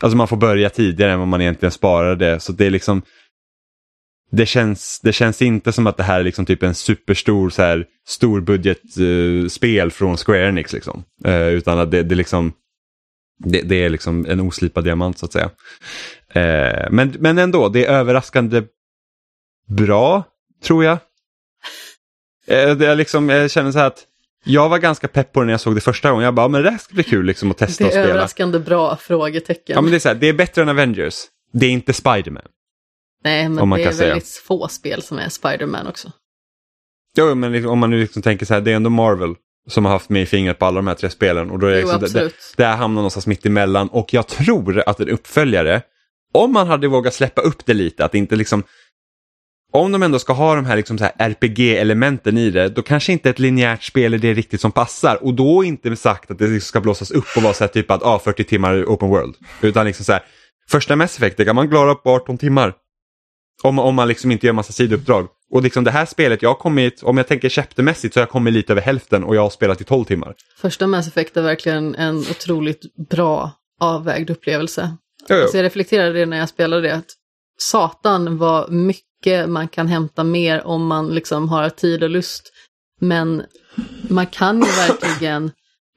alltså 0.00 0.16
man 0.16 0.28
får 0.28 0.36
börja 0.36 0.70
tidigare 0.70 1.12
än 1.12 1.18
vad 1.18 1.28
man 1.28 1.40
egentligen 1.40 1.72
sparade 1.72 2.40
så 2.40 2.52
det 2.52 2.66
är 2.66 2.70
liksom 2.70 3.02
det 4.30 4.46
känns, 4.46 5.00
det 5.02 5.12
känns 5.12 5.42
inte 5.42 5.72
som 5.72 5.86
att 5.86 5.96
det 5.96 6.02
här 6.02 6.20
är 6.20 6.24
liksom 6.24 6.46
typ 6.46 6.62
en 6.62 6.74
superstor 6.74 7.50
så 7.50 7.62
här, 7.62 7.86
storbudgetspel 8.06 9.50
spel 9.50 9.90
från 9.90 10.16
Square 10.16 10.48
Enix. 10.48 10.72
Liksom. 10.72 11.04
Eh, 11.24 11.48
utan 11.48 11.78
att 11.78 11.90
det, 11.90 12.02
det, 12.02 12.14
liksom, 12.14 12.52
det, 13.38 13.62
det 13.62 13.84
är 13.84 13.88
liksom 13.88 14.26
en 14.26 14.40
oslipad 14.40 14.84
diamant 14.84 15.18
så 15.18 15.26
att 15.26 15.32
säga. 15.32 15.50
Eh, 16.32 16.90
men, 16.90 17.14
men 17.18 17.38
ändå, 17.38 17.68
det 17.68 17.84
är 17.86 17.92
överraskande 17.92 18.62
bra, 19.68 20.24
tror 20.64 20.84
jag. 20.84 20.98
Eh, 22.46 22.76
det 22.76 22.86
är 22.86 22.96
liksom, 22.96 23.28
jag 23.28 23.50
känner 23.50 23.72
så 23.72 23.78
här 23.78 23.86
att 23.86 24.06
jag 24.44 24.68
var 24.68 24.78
ganska 24.78 25.08
pepp 25.08 25.32
på 25.32 25.40
det 25.40 25.46
när 25.46 25.52
jag 25.52 25.60
såg 25.60 25.74
det 25.74 25.80
första 25.80 26.10
gången. 26.10 26.24
Jag 26.24 26.34
bara, 26.34 26.48
men 26.48 26.62
det 26.62 26.70
här 26.70 26.78
ska 26.78 26.94
bli 26.94 27.04
kul 27.04 27.26
liksom 27.26 27.50
att 27.50 27.58
testa 27.58 27.84
Det 27.84 27.88
och 27.90 27.94
är 27.96 28.00
spela. 28.00 28.14
överraskande 28.14 28.58
bra 28.58 28.96
frågetecken. 28.96 29.74
Ja, 29.74 29.80
men 29.80 29.90
det, 29.90 29.96
är 29.96 29.98
så 29.98 30.08
här, 30.08 30.14
det 30.14 30.28
är 30.28 30.32
bättre 30.32 30.62
än 30.62 30.68
Avengers. 30.68 31.14
Det 31.52 31.66
är 31.66 31.70
inte 31.70 31.92
Spiderman. 31.92 32.42
Nej, 33.24 33.48
men 33.48 33.70
det 33.70 33.84
är 33.84 33.92
säga. 33.92 34.08
väldigt 34.08 34.28
få 34.28 34.68
spel 34.68 35.02
som 35.02 35.18
är 35.18 35.28
Spider-Man 35.28 35.86
också. 35.86 36.12
Jo, 37.16 37.34
men 37.34 37.52
liksom, 37.52 37.70
om 37.70 37.78
man 37.78 37.90
nu 37.90 38.00
liksom 38.00 38.22
tänker 38.22 38.46
så 38.46 38.54
här, 38.54 38.60
det 38.60 38.72
är 38.72 38.76
ändå 38.76 38.90
Marvel 38.90 39.34
som 39.68 39.84
har 39.84 39.92
haft 39.92 40.08
med 40.08 40.22
i 40.22 40.26
fingret 40.26 40.58
på 40.58 40.66
alla 40.66 40.76
de 40.76 40.86
här 40.86 40.94
tre 40.94 41.10
spelen. 41.10 41.50
Och 41.50 41.58
då 41.58 41.66
är 41.66 41.70
det 41.70 41.80
Jo, 41.80 41.88
liksom, 42.00 42.20
det, 42.20 42.32
det, 42.56 42.64
här 42.64 42.76
hamnar 42.76 42.94
någonstans 42.94 43.26
mitt 43.26 43.46
emellan 43.46 43.88
och 43.88 44.14
jag 44.14 44.28
tror 44.28 44.82
att 44.86 45.00
en 45.00 45.08
uppföljare, 45.08 45.82
om 46.32 46.52
man 46.52 46.66
hade 46.66 46.88
vågat 46.88 47.14
släppa 47.14 47.42
upp 47.42 47.66
det 47.66 47.74
lite, 47.74 48.04
att 48.04 48.14
inte 48.14 48.36
liksom 48.36 48.64
om 49.72 49.92
de 49.92 50.02
ändå 50.02 50.18
ska 50.18 50.32
ha 50.32 50.54
de 50.54 50.64
här, 50.64 50.76
liksom 50.76 50.98
här 50.98 51.12
RPG-elementen 51.18 52.38
i 52.38 52.50
det, 52.50 52.68
då 52.68 52.82
kanske 52.82 53.12
inte 53.12 53.30
ett 53.30 53.38
linjärt 53.38 53.82
spel 53.82 54.14
är 54.14 54.18
det 54.18 54.34
riktigt 54.34 54.60
som 54.60 54.72
passar. 54.72 55.24
Och 55.24 55.34
då 55.34 55.64
inte 55.64 55.96
sagt 55.96 56.30
att 56.30 56.38
det 56.38 56.46
liksom 56.46 56.66
ska 56.68 56.80
blåsas 56.80 57.10
upp 57.10 57.36
och 57.36 57.42
vara 57.42 57.54
så 57.54 57.64
här 57.64 57.68
typ 57.68 57.90
att 57.90 58.02
ah, 58.02 58.18
40 58.18 58.44
timmar 58.44 58.84
open 58.84 59.08
world. 59.08 59.34
Utan 59.60 59.86
liksom 59.86 60.04
så 60.04 60.12
här, 60.12 60.22
första 60.70 60.96
Mass 60.96 61.16
Effect, 61.16 61.36
det 61.36 61.44
kan 61.44 61.56
man 61.56 61.68
klara 61.68 61.94
på 61.94 62.10
18 62.10 62.38
timmar. 62.38 62.74
Om, 63.62 63.78
om 63.78 63.94
man 63.94 64.08
liksom 64.08 64.30
inte 64.30 64.46
gör 64.46 64.52
massa 64.52 64.72
sidouppdrag. 64.72 65.28
Och 65.50 65.62
liksom 65.62 65.84
det 65.84 65.90
här 65.90 66.06
spelet, 66.06 66.42
jag 66.42 66.50
har 66.50 66.54
kommit, 66.54 67.02
om 67.02 67.16
jag 67.16 67.28
tänker 67.28 67.48
chaptermässigt 67.48 68.14
så 68.14 68.20
har 68.20 68.22
jag 68.22 68.30
kommit 68.30 68.54
lite 68.54 68.72
över 68.72 68.82
hälften 68.82 69.24
och 69.24 69.36
jag 69.36 69.42
har 69.42 69.50
spelat 69.50 69.80
i 69.80 69.84
12 69.84 70.04
timmar. 70.04 70.34
Första 70.56 70.86
Mass 70.86 71.08
Effect 71.08 71.36
är 71.36 71.42
verkligen 71.42 71.94
en 71.94 72.18
otroligt 72.18 73.08
bra 73.10 73.52
avvägd 73.80 74.30
upplevelse. 74.30 74.96
Jo, 75.28 75.36
jo. 75.36 75.42
Alltså 75.42 75.56
jag 75.56 75.64
reflekterade 75.64 76.12
det 76.12 76.26
när 76.26 76.38
jag 76.38 76.48
spelade 76.48 76.82
det, 76.82 76.94
att 76.94 77.10
satan 77.58 78.38
vad 78.38 78.72
mycket 78.72 79.48
man 79.48 79.68
kan 79.68 79.86
hämta 79.86 80.24
mer 80.24 80.66
om 80.66 80.86
man 80.86 81.08
liksom 81.08 81.48
har 81.48 81.68
tid 81.68 82.02
och 82.02 82.10
lust. 82.10 82.52
Men 83.00 83.42
man 84.08 84.26
kan 84.26 84.56
ju 84.56 84.66
verkligen 84.88 85.50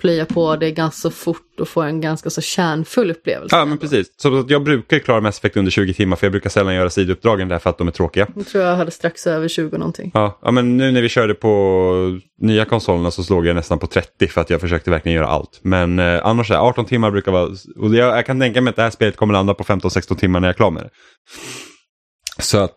plöja 0.03 0.25
på 0.25 0.55
det 0.55 0.71
ganska 0.71 1.09
fort 1.09 1.59
och 1.59 1.67
få 1.67 1.81
en 1.81 2.01
ganska 2.01 2.29
så 2.29 2.41
kärnfull 2.41 3.11
upplevelse. 3.11 3.55
Ja, 3.55 3.65
men 3.65 3.77
precis. 3.77 4.07
Så 4.17 4.39
att 4.39 4.49
jag 4.49 4.63
brukar 4.63 4.99
klara 4.99 5.21
Mass 5.21 5.37
Effect 5.37 5.57
under 5.57 5.71
20 5.71 5.93
timmar 5.93 6.15
för 6.15 6.27
jag 6.27 6.31
brukar 6.31 6.49
sällan 6.49 6.75
göra 6.75 6.89
sidouppdragen 6.89 7.47
därför 7.47 7.69
att 7.69 7.77
de 7.77 7.87
är 7.87 7.91
tråkiga. 7.91 8.27
Jag 8.35 8.47
tror 8.47 8.63
jag 8.63 8.75
hade 8.75 8.91
strax 8.91 9.27
över 9.27 9.47
20 9.47 9.77
någonting. 9.77 10.11
Ja, 10.13 10.39
ja, 10.41 10.51
men 10.51 10.77
nu 10.77 10.91
när 10.91 11.01
vi 11.01 11.09
körde 11.09 11.33
på 11.33 12.19
nya 12.41 12.65
konsolerna 12.65 13.11
så 13.11 13.23
slog 13.23 13.45
jag 13.47 13.55
nästan 13.55 13.79
på 13.79 13.87
30 13.87 14.27
för 14.27 14.41
att 14.41 14.49
jag 14.49 14.61
försökte 14.61 14.89
verkligen 14.89 15.15
göra 15.15 15.27
allt. 15.27 15.59
Men 15.61 15.99
eh, 15.99 16.25
annars 16.25 16.51
är 16.51 16.55
18 16.55 16.85
timmar 16.85 17.11
brukar 17.11 17.31
vara, 17.31 17.49
och 17.77 17.95
jag, 17.95 18.17
jag 18.17 18.25
kan 18.25 18.39
tänka 18.39 18.61
mig 18.61 18.69
att 18.69 18.75
det 18.75 18.81
här 18.81 18.89
spelet 18.89 19.17
kommer 19.17 19.33
landa 19.33 19.53
på 19.53 19.63
15-16 19.63 20.15
timmar 20.15 20.39
när 20.39 20.47
jag 20.47 20.53
är 20.53 20.57
klar 20.57 20.71
med 20.71 20.83
det. 20.83 20.89
Så 22.43 22.57
att 22.57 22.75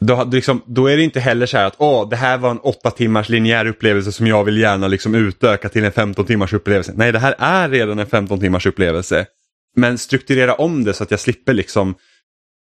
då, 0.00 0.24
liksom, 0.24 0.62
då 0.66 0.86
är 0.86 0.96
det 0.96 1.02
inte 1.02 1.20
heller 1.20 1.46
så 1.46 1.56
här 1.56 1.66
att 1.66 1.74
åh, 1.78 2.08
det 2.08 2.16
här 2.16 2.38
var 2.38 2.50
en 2.50 2.58
8 2.58 2.90
timmars 2.90 3.28
linjär 3.28 3.66
upplevelse 3.66 4.12
som 4.12 4.26
jag 4.26 4.44
vill 4.44 4.58
gärna 4.58 4.88
liksom 4.88 5.14
utöka 5.14 5.68
till 5.68 5.84
en 5.84 5.92
15 5.92 6.26
timmars 6.26 6.52
upplevelse. 6.52 6.92
Nej, 6.96 7.12
det 7.12 7.18
här 7.18 7.34
är 7.38 7.68
redan 7.68 7.98
en 7.98 8.06
15 8.06 8.40
timmars 8.40 8.66
upplevelse. 8.66 9.26
Men 9.76 9.98
strukturera 9.98 10.54
om 10.54 10.84
det 10.84 10.94
så 10.94 11.02
att 11.02 11.10
jag 11.10 11.20
slipper 11.20 11.54
liksom 11.54 11.94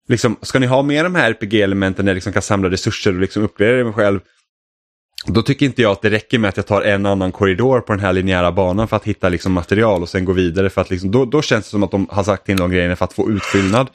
liksom, 0.08 0.36
ska 0.42 0.58
ni 0.58 0.66
ha 0.66 0.82
med 0.82 1.04
de 1.04 1.14
här 1.14 1.30
RPG-elementen 1.30 2.04
där 2.04 2.10
jag 2.10 2.14
liksom 2.14 2.32
kan 2.32 2.42
samla 2.42 2.70
resurser 2.70 3.14
och 3.14 3.20
liksom 3.20 3.42
uppgradera 3.42 3.84
mig 3.84 3.92
själv, 3.92 4.20
då 5.26 5.42
tycker 5.42 5.66
inte 5.66 5.82
jag 5.82 5.92
att 5.92 6.02
det 6.02 6.10
räcker 6.10 6.38
med 6.38 6.48
att 6.48 6.56
jag 6.56 6.66
tar 6.66 6.82
en 6.82 7.06
annan 7.06 7.32
korridor 7.32 7.80
på 7.80 7.92
den 7.92 8.00
här 8.00 8.12
linjära 8.12 8.52
banan 8.52 8.88
för 8.88 8.96
att 8.96 9.04
hitta 9.04 9.28
liksom 9.28 9.52
material 9.52 10.02
och 10.02 10.08
sen 10.08 10.24
gå 10.24 10.32
vidare. 10.32 10.70
för 10.70 10.80
att 10.80 10.90
liksom, 10.90 11.10
då, 11.10 11.24
då 11.24 11.42
känns 11.42 11.64
det 11.64 11.70
som 11.70 11.82
att 11.82 11.90
de 11.90 12.06
har 12.10 12.24
sagt 12.24 12.48
in 12.48 12.56
de 12.56 12.70
grejerna 12.70 12.96
för 12.96 13.04
att 13.04 13.12
få 13.12 13.30
utfyllnad. 13.30 13.88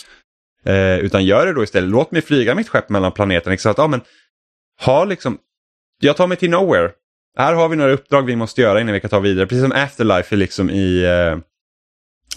Eh, 0.68 0.99
utan 0.99 1.26
gör 1.26 1.45
det 1.45 1.53
då 1.53 1.64
istället, 1.64 1.89
låt 1.89 2.11
mig 2.11 2.22
flyga 2.22 2.56
mitt 2.56 2.69
skepp 2.69 2.89
mellan 2.89 3.11
planeterna. 3.11 3.52
Liksom 3.52 3.72
att, 3.72 3.77
ja, 3.77 3.88
men, 3.88 4.02
ha 4.85 5.06
liksom, 5.06 5.38
jag 5.99 6.18
tar 6.18 6.27
mig 6.27 6.38
till 6.38 6.49
Nowhere. 6.49 6.91
Här 7.38 7.53
har 7.53 7.69
vi 7.69 7.76
några 7.76 7.91
uppdrag 7.91 8.26
vi 8.26 8.35
måste 8.35 8.61
göra 8.61 8.81
innan 8.81 8.94
vi 8.94 8.99
kan 8.99 9.10
ta 9.10 9.19
vidare. 9.19 9.48
Precis 9.48 9.64
som 9.64 9.72
Afterlife 9.72 10.35
liksom 10.35 10.69
i, 10.69 11.03
eh, 11.03 11.38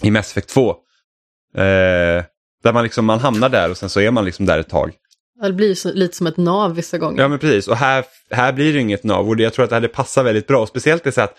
i 0.07 0.11
Mass 0.11 0.31
Effect 0.31 0.49
2. 0.49 0.69
Eh, 0.69 2.23
där 2.63 2.73
man, 2.73 2.83
liksom, 2.83 3.05
man 3.05 3.19
hamnar 3.19 3.49
där 3.49 3.69
och 3.69 3.77
sen 3.77 3.89
så 3.89 4.01
är 4.01 4.11
man 4.11 4.25
liksom 4.25 4.45
där 4.45 4.59
ett 4.59 4.69
tag. 4.69 4.93
Det 5.41 5.53
blir 5.53 5.75
så, 5.75 5.93
lite 5.93 6.17
som 6.17 6.27
ett 6.27 6.37
nav 6.37 6.75
vissa 6.75 6.97
gånger. 6.97 7.21
Ja 7.21 7.27
men 7.27 7.39
precis 7.39 7.67
och 7.67 7.75
här, 7.75 8.05
här 8.31 8.53
blir 8.53 8.73
det 8.73 8.79
inget 8.79 9.03
nav 9.03 9.29
och 9.29 9.39
jag 9.39 9.53
tror 9.53 9.63
att 9.63 9.69
det 9.69 9.75
hade 9.75 9.87
passat 9.87 10.25
väldigt 10.25 10.47
bra. 10.47 10.61
Och 10.61 10.67
speciellt 10.67 11.03
det 11.03 11.11
så 11.11 11.21
att 11.21 11.37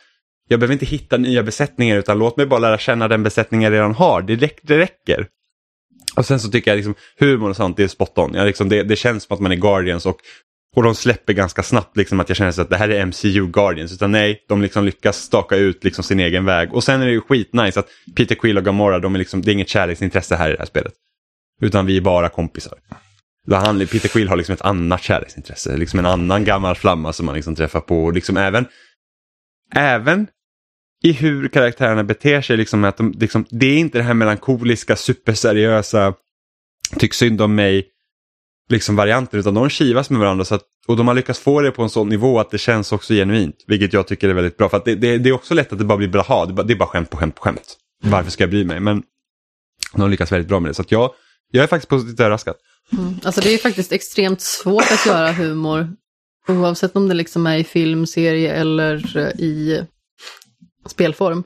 jag 0.49 0.61
behöver 0.61 0.73
inte 0.73 0.87
hitta 0.87 1.17
nya 1.17 1.43
besättningar 1.43 1.99
utan 1.99 2.19
låt 2.19 2.37
mig 2.37 2.47
bara 2.47 2.61
lära 2.61 2.79
känna 2.79 3.09
den 3.09 3.23
besättning 3.23 3.63
jag 3.63 3.73
redan 3.73 3.95
har. 3.95 4.23
Det, 4.23 4.37
räck, 4.37 4.59
det 4.63 4.79
räcker. 4.79 5.27
Och 6.17 6.27
sen 6.27 6.41
så 6.41 6.51
tycker 6.51 6.71
jag 6.71 6.77
liksom 6.77 6.95
humor 7.19 7.51
och 7.51 7.57
sånt 7.57 7.77
det 7.77 7.85
är 7.85 7.89
spot 7.89 8.19
on. 8.19 8.35
Jag 8.35 8.47
liksom, 8.47 8.69
det, 8.69 8.83
det 8.83 8.97
känns 8.97 9.25
som 9.25 9.35
att 9.35 9.41
man 9.41 9.53
är 9.53 9.57
Guardians 9.57 10.07
och, 10.07 10.19
och 10.77 10.83
de 10.83 10.95
släpper 10.95 11.33
ganska 11.33 11.63
snabbt 11.63 11.97
liksom 11.97 12.21
att 12.21 12.29
jag 12.29 12.37
känner 12.37 12.61
att 12.61 12.71
det 12.71 12.77
här 12.77 12.89
är 12.89 13.07
MCU 13.07 13.47
Guardians. 13.47 13.93
Utan 13.93 14.13
nej, 14.13 14.45
de 14.49 14.63
liksom 14.63 14.85
lyckas 14.85 15.17
staka 15.17 15.57
ut 15.57 15.85
liksom 15.85 16.05
sin 16.05 16.21
egen 16.21 16.45
väg. 16.45 16.75
Och 16.75 16.85
sen 16.85 17.03
är 17.03 17.07
det 17.07 17.13
ju 17.13 17.21
skitnice 17.21 17.81
att 17.81 17.89
Peter 18.17 18.35
Quill 18.35 18.59
och 18.59 18.65
Gamora, 18.65 18.99
de 18.99 19.15
är 19.15 19.19
liksom, 19.19 19.43
det 19.43 19.51
är 19.51 19.53
inget 19.53 19.69
kärleksintresse 19.69 20.37
här 20.37 20.49
i 20.49 20.53
det 20.53 20.59
här 20.59 20.67
spelet. 20.67 20.93
Utan 21.61 21.87
vi 21.87 21.97
är 21.97 22.01
bara 22.01 22.29
kompisar. 22.29 22.79
Då 23.47 23.57
han, 23.57 23.87
Peter 23.87 24.09
Quill 24.09 24.29
har 24.29 24.37
liksom 24.37 24.53
ett 24.53 24.63
annat 24.63 25.03
kärleksintresse, 25.03 25.77
liksom 25.77 25.99
en 25.99 26.07
annan 26.07 26.45
gammal 26.45 26.75
flamma 26.75 27.13
som 27.13 27.27
man 27.27 27.35
liksom 27.35 27.55
träffar 27.55 27.81
på. 27.81 28.05
Och 28.05 28.13
liksom 28.13 28.37
även, 28.37 28.67
även 29.75 30.27
i 31.03 31.13
hur 31.13 31.49
karaktärerna 31.49 32.05
beter 32.05 32.41
sig, 32.41 32.57
liksom 32.57 32.85
att 32.85 32.97
de, 32.97 33.13
liksom, 33.13 33.45
det 33.51 33.67
är 33.67 33.79
inte 33.79 33.99
det 33.99 34.05
här 34.05 34.15
melankoliska, 34.15 34.97
superseriösa, 34.97 36.15
tyck 36.99 37.15
synd 37.15 37.41
om 37.41 37.55
mig, 37.55 37.89
liksom 38.71 38.97
varianter, 38.97 39.39
utan 39.39 39.55
de 39.55 39.71
kivas 39.71 40.11
med 40.11 40.21
varandra. 40.21 40.45
Så 40.45 40.55
att, 40.55 40.63
och 40.87 40.97
de 40.97 41.09
har 41.09 41.15
lyckats 41.15 41.41
få 41.41 41.61
det 41.61 41.71
på 41.71 41.83
en 41.83 41.91
sån 41.91 42.09
nivå 42.09 42.41
att 42.41 42.51
det 42.51 42.59
känns 42.59 42.93
också 42.93 43.15
genuint, 43.15 43.57
vilket 43.67 43.93
jag 43.93 44.07
tycker 44.07 44.29
är 44.29 44.35
väldigt 44.35 44.57
bra. 44.57 44.69
För 44.69 44.77
att 44.77 44.85
det, 44.85 44.95
det, 44.95 45.19
det 45.19 45.29
är 45.29 45.33
också 45.33 45.55
lätt 45.55 45.73
att 45.73 45.79
det 45.79 45.85
bara 45.85 45.99
blir 45.99 46.09
blaha, 46.09 46.47
det, 46.47 46.63
det 46.63 46.73
är 46.73 46.77
bara 46.77 46.89
skämt 46.89 47.11
på 47.11 47.17
skämt 47.17 47.35
på 47.35 47.43
skämt. 47.43 47.77
Varför 48.05 48.31
ska 48.31 48.43
jag 48.43 48.51
bry 48.51 48.65
mig? 48.65 48.81
Men 48.81 49.03
De 49.95 50.11
lyckas 50.11 50.33
väldigt 50.33 50.49
bra 50.49 50.61
med 50.61 50.71
det. 50.71 50.75
Så 50.75 50.83
att 50.83 50.93
jag, 50.93 51.11
jag 51.51 51.63
är 51.63 51.67
faktiskt 51.67 51.89
positivt 51.89 52.21
överraskad. 52.21 52.55
Mm. 52.93 53.15
Alltså 53.25 53.41
det 53.41 53.55
är 53.55 53.59
faktiskt 53.59 53.93
extremt 53.93 54.41
svårt 54.41 54.91
att 54.91 55.07
göra 55.07 55.33
humor. 55.33 55.89
Oavsett 56.49 56.97
om 56.97 57.09
det 57.09 57.15
liksom 57.15 57.47
är 57.47 57.57
i 57.57 57.65
film, 57.65 58.07
serie 58.07 58.53
eller 58.53 59.17
eh, 59.17 59.45
i 59.45 59.85
spelform. 60.87 61.43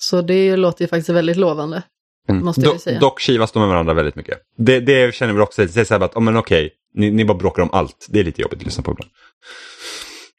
Så 0.00 0.22
det 0.22 0.56
låter 0.56 0.84
ju 0.84 0.88
faktiskt 0.88 1.08
väldigt 1.08 1.36
lovande. 1.36 1.82
Mm. 2.28 2.44
Måste 2.44 2.60
jag 2.60 2.74
Do- 2.74 2.78
säga. 2.78 3.00
Dock 3.00 3.20
kivas 3.20 3.52
de 3.52 3.58
med 3.58 3.68
varandra 3.68 3.94
väldigt 3.94 4.14
mycket. 4.14 4.38
Det, 4.56 4.80
det 4.80 5.14
känner 5.14 5.32
vi 5.34 5.40
också. 5.40 5.62
Det 5.66 5.76
är 5.76 5.84
så 5.84 5.94
här 5.94 6.00
att, 6.00 6.16
oh, 6.16 6.22
men 6.22 6.36
okej, 6.36 6.70
ni, 6.94 7.10
ni 7.10 7.24
bara 7.24 7.38
bråkar 7.38 7.62
om 7.62 7.70
allt. 7.72 8.06
Det 8.08 8.20
är 8.20 8.24
lite 8.24 8.42
jobbigt 8.42 8.58
att 8.58 8.64
lyssna 8.64 8.82
på 8.82 8.90
ibland. 8.92 9.10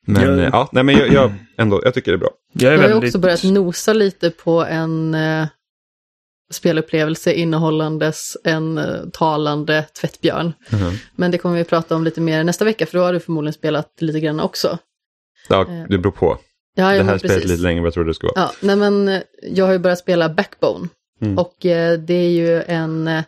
Men 0.05 0.23
Jag- 0.23 0.39
eh, 0.39 0.49
ja, 0.53 0.69
nej 0.71 0.83
men 0.83 0.95
jag, 0.97 1.13
jag, 1.13 1.33
ändå, 1.57 1.81
jag 1.83 1.93
tycker 1.93 2.11
det 2.11 2.15
är 2.15 2.19
bra. 2.19 2.29
Jag 2.53 2.63
är 2.63 2.71
Jag 2.71 2.79
har 2.81 2.87
ju 2.87 2.93
väldigt... 2.93 3.07
också 3.09 3.19
börjat 3.19 3.43
nosa 3.43 3.93
lite 3.93 4.29
på 4.31 4.65
en 4.65 5.13
eh, 5.15 5.47
spelupplevelse 6.51 7.33
innehållandes 7.33 8.37
en 8.43 8.77
eh, 8.77 8.85
talande 9.13 9.83
tvättbjörn. 10.01 10.53
Men 11.15 11.31
det 11.31 11.37
kommer 11.37 11.57
vi 11.57 11.63
prata 11.63 11.95
om 11.95 12.03
lite 12.03 12.21
mer 12.21 12.43
nästa 12.43 12.65
vecka, 12.65 12.85
för 12.85 12.97
då 12.97 13.03
har 13.03 13.13
du 13.13 13.19
förmodligen 13.19 13.53
spelat 13.53 13.93
lite 13.99 14.19
grann 14.19 14.39
också. 14.39 14.77
Ja, 15.49 15.61
Eh. 15.61 15.83
det 15.89 15.97
beror 15.97 16.11
på. 16.11 16.37
Ja, 16.75 16.91
det 16.91 17.03
här 17.03 17.19
precis. 17.19 17.43
lite 17.45 17.61
längre 17.61 17.77
än 17.77 17.83
vad 17.83 17.87
jag 17.87 17.93
trodde 17.93 18.09
det 18.09 18.13
skulle 18.13 18.31
vara. 18.35 18.45
Ja, 18.45 18.53
nej 18.61 18.75
men 18.75 19.07
eh, 19.07 19.21
jag 19.41 19.65
har 19.65 19.73
ju 19.73 19.79
börjat 19.79 19.99
spela 19.99 20.29
Backbone. 20.29 20.87
Mm. 21.21 21.37
Och 21.37 21.65
eh, 21.65 21.99
det 21.99 22.13
är 22.13 22.29
ju 22.29 22.61
en 22.61 23.07
eh, 23.07 23.23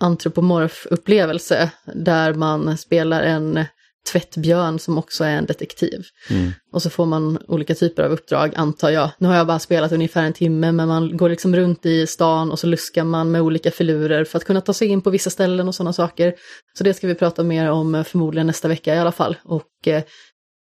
antropomorf-upplevelse 0.00 1.70
där 1.94 2.34
man 2.34 2.78
spelar 2.78 3.22
en 3.22 3.64
tvättbjörn 4.12 4.78
som 4.78 4.98
också 4.98 5.24
är 5.24 5.36
en 5.36 5.46
detektiv. 5.46 6.02
Mm. 6.30 6.52
Och 6.72 6.82
så 6.82 6.90
får 6.90 7.06
man 7.06 7.38
olika 7.48 7.74
typer 7.74 8.02
av 8.02 8.12
uppdrag, 8.12 8.52
antar 8.56 8.90
jag. 8.90 9.10
Nu 9.18 9.28
har 9.28 9.36
jag 9.36 9.46
bara 9.46 9.58
spelat 9.58 9.92
ungefär 9.92 10.22
en 10.22 10.32
timme, 10.32 10.72
men 10.72 10.88
man 10.88 11.16
går 11.16 11.28
liksom 11.28 11.56
runt 11.56 11.86
i 11.86 12.06
stan 12.06 12.50
och 12.50 12.58
så 12.58 12.66
luskar 12.66 13.04
man 13.04 13.30
med 13.30 13.42
olika 13.42 13.70
filurer 13.70 14.24
för 14.24 14.38
att 14.38 14.44
kunna 14.44 14.60
ta 14.60 14.72
sig 14.72 14.88
in 14.88 15.00
på 15.00 15.10
vissa 15.10 15.30
ställen 15.30 15.68
och 15.68 15.74
sådana 15.74 15.92
saker. 15.92 16.34
Så 16.78 16.84
det 16.84 16.94
ska 16.94 17.06
vi 17.06 17.14
prata 17.14 17.42
mer 17.42 17.70
om 17.70 18.04
förmodligen 18.06 18.46
nästa 18.46 18.68
vecka 18.68 18.94
i 18.94 18.98
alla 18.98 19.12
fall. 19.12 19.36
Och 19.44 19.88
eh, 19.88 20.02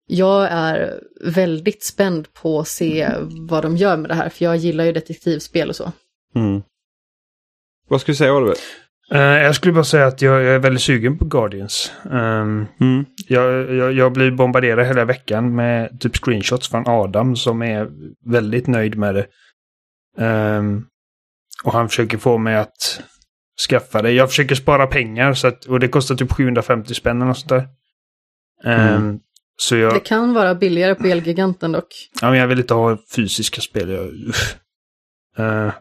jag 0.06 0.48
är 0.50 1.00
väldigt 1.20 1.84
spänd 1.84 2.32
på 2.32 2.60
att 2.60 2.68
se 2.68 3.10
vad 3.48 3.62
de 3.62 3.76
gör 3.76 3.96
med 3.96 4.10
det 4.10 4.14
här, 4.14 4.28
för 4.28 4.44
jag 4.44 4.56
gillar 4.56 4.84
ju 4.84 4.92
detektivspel 4.92 5.68
och 5.68 5.76
så. 5.76 5.92
Mm. 6.34 6.62
Vad 7.88 8.00
skulle 8.00 8.12
du 8.12 8.16
säga 8.16 8.34
Oliver? 8.34 8.56
Eh, 9.10 9.20
jag 9.20 9.54
skulle 9.54 9.72
bara 9.72 9.84
säga 9.84 10.06
att 10.06 10.22
jag, 10.22 10.42
jag 10.42 10.54
är 10.54 10.58
väldigt 10.58 10.82
sugen 10.82 11.18
på 11.18 11.24
Guardians. 11.24 11.92
Ehm, 12.12 12.66
Mm. 12.80 13.04
jag, 13.28 13.74
jag, 13.74 13.92
jag 13.92 14.12
blir 14.12 14.30
bombarderad 14.30 14.86
hela 14.86 15.04
veckan 15.04 15.54
med 15.54 16.00
typ 16.00 16.16
screenshots 16.16 16.68
från 16.68 16.84
Adam 16.86 17.36
som 17.36 17.62
är 17.62 17.88
väldigt 18.24 18.66
nöjd 18.66 18.96
med 18.98 19.14
det. 19.14 19.26
Ehm, 20.18 20.84
och 21.64 21.72
han 21.72 21.88
försöker 21.88 22.18
få 22.18 22.38
mig 22.38 22.56
att 22.56 23.02
skaffa 23.68 24.02
det. 24.02 24.10
Jag 24.12 24.28
försöker 24.28 24.54
spara 24.54 24.86
pengar 24.86 25.34
så 25.34 25.46
att, 25.48 25.64
och 25.64 25.80
det 25.80 25.88
kostar 25.88 26.14
typ 26.14 26.32
750 26.32 26.94
spänn 26.94 27.16
eller 27.16 27.26
något 27.26 27.38
sånt 27.38 27.48
där. 27.48 27.68
Ehm, 28.64 28.96
Mm. 28.96 29.20
Så 29.56 29.76
jag, 29.76 29.94
Det 29.94 30.00
kan 30.00 30.34
vara 30.34 30.54
billigare 30.54 30.94
på 30.94 31.06
Elgiganten 31.06 31.72
dock. 31.72 31.86
ja, 32.20 32.30
men 32.30 32.38
jag 32.38 32.46
vill 32.46 32.58
inte 32.58 32.74
ha 32.74 32.98
fysiska 33.16 33.60
spel. 33.60 33.90
Jag, 33.90 34.08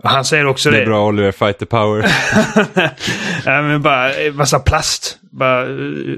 och 0.04 0.10
han 0.10 0.26
säger 0.26 0.46
också 0.46 0.72
Det 0.72 0.78
det. 0.78 0.82
är 0.82 0.86
bra 0.86 1.08
Oliver, 1.08 1.32
fight 1.32 1.58
the 1.60 1.66
power. 1.66 2.06
ja, 3.46 3.62
men 3.62 3.82
bara 3.82 4.14
eh, 4.16 4.34
massa 4.34 4.60
plast. 4.60 5.18
Bara, 5.40 5.62
eh, 5.64 6.18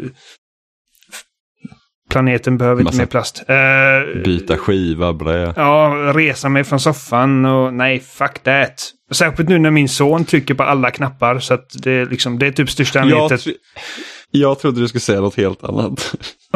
planeten 2.09 2.57
behöver 2.57 2.81
inte 2.81 2.89
Massa- 2.89 2.97
mer 3.01 3.05
plast. 3.05 3.43
Eh, 3.47 4.23
Byta 4.23 4.57
skiva, 4.57 5.13
blä. 5.13 5.53
Ja, 5.55 6.11
resa 6.15 6.49
mig 6.49 6.63
från 6.63 6.79
soffan 6.79 7.45
och 7.45 7.73
nej, 7.73 7.99
fuck 7.99 8.39
that. 8.43 8.91
Särskilt 9.11 9.49
nu 9.49 9.59
när 9.59 9.71
min 9.71 9.89
son 9.89 10.25
trycker 10.25 10.53
på 10.53 10.63
alla 10.63 10.91
knappar 10.91 11.39
så 11.39 11.53
att 11.53 11.69
det 11.83 11.91
är 11.91 12.05
liksom, 12.05 12.39
det 12.39 12.47
är 12.47 12.51
typ 12.51 12.69
största 12.69 12.99
anledningen 12.99 13.29
Jag, 13.31 13.39
till 13.41 13.51
tr- 13.53 13.57
jag 14.31 14.59
trodde 14.59 14.79
du 14.81 14.87
skulle 14.87 15.01
säga 15.01 15.21
något 15.21 15.35
helt 15.37 15.63
annat. 15.63 16.15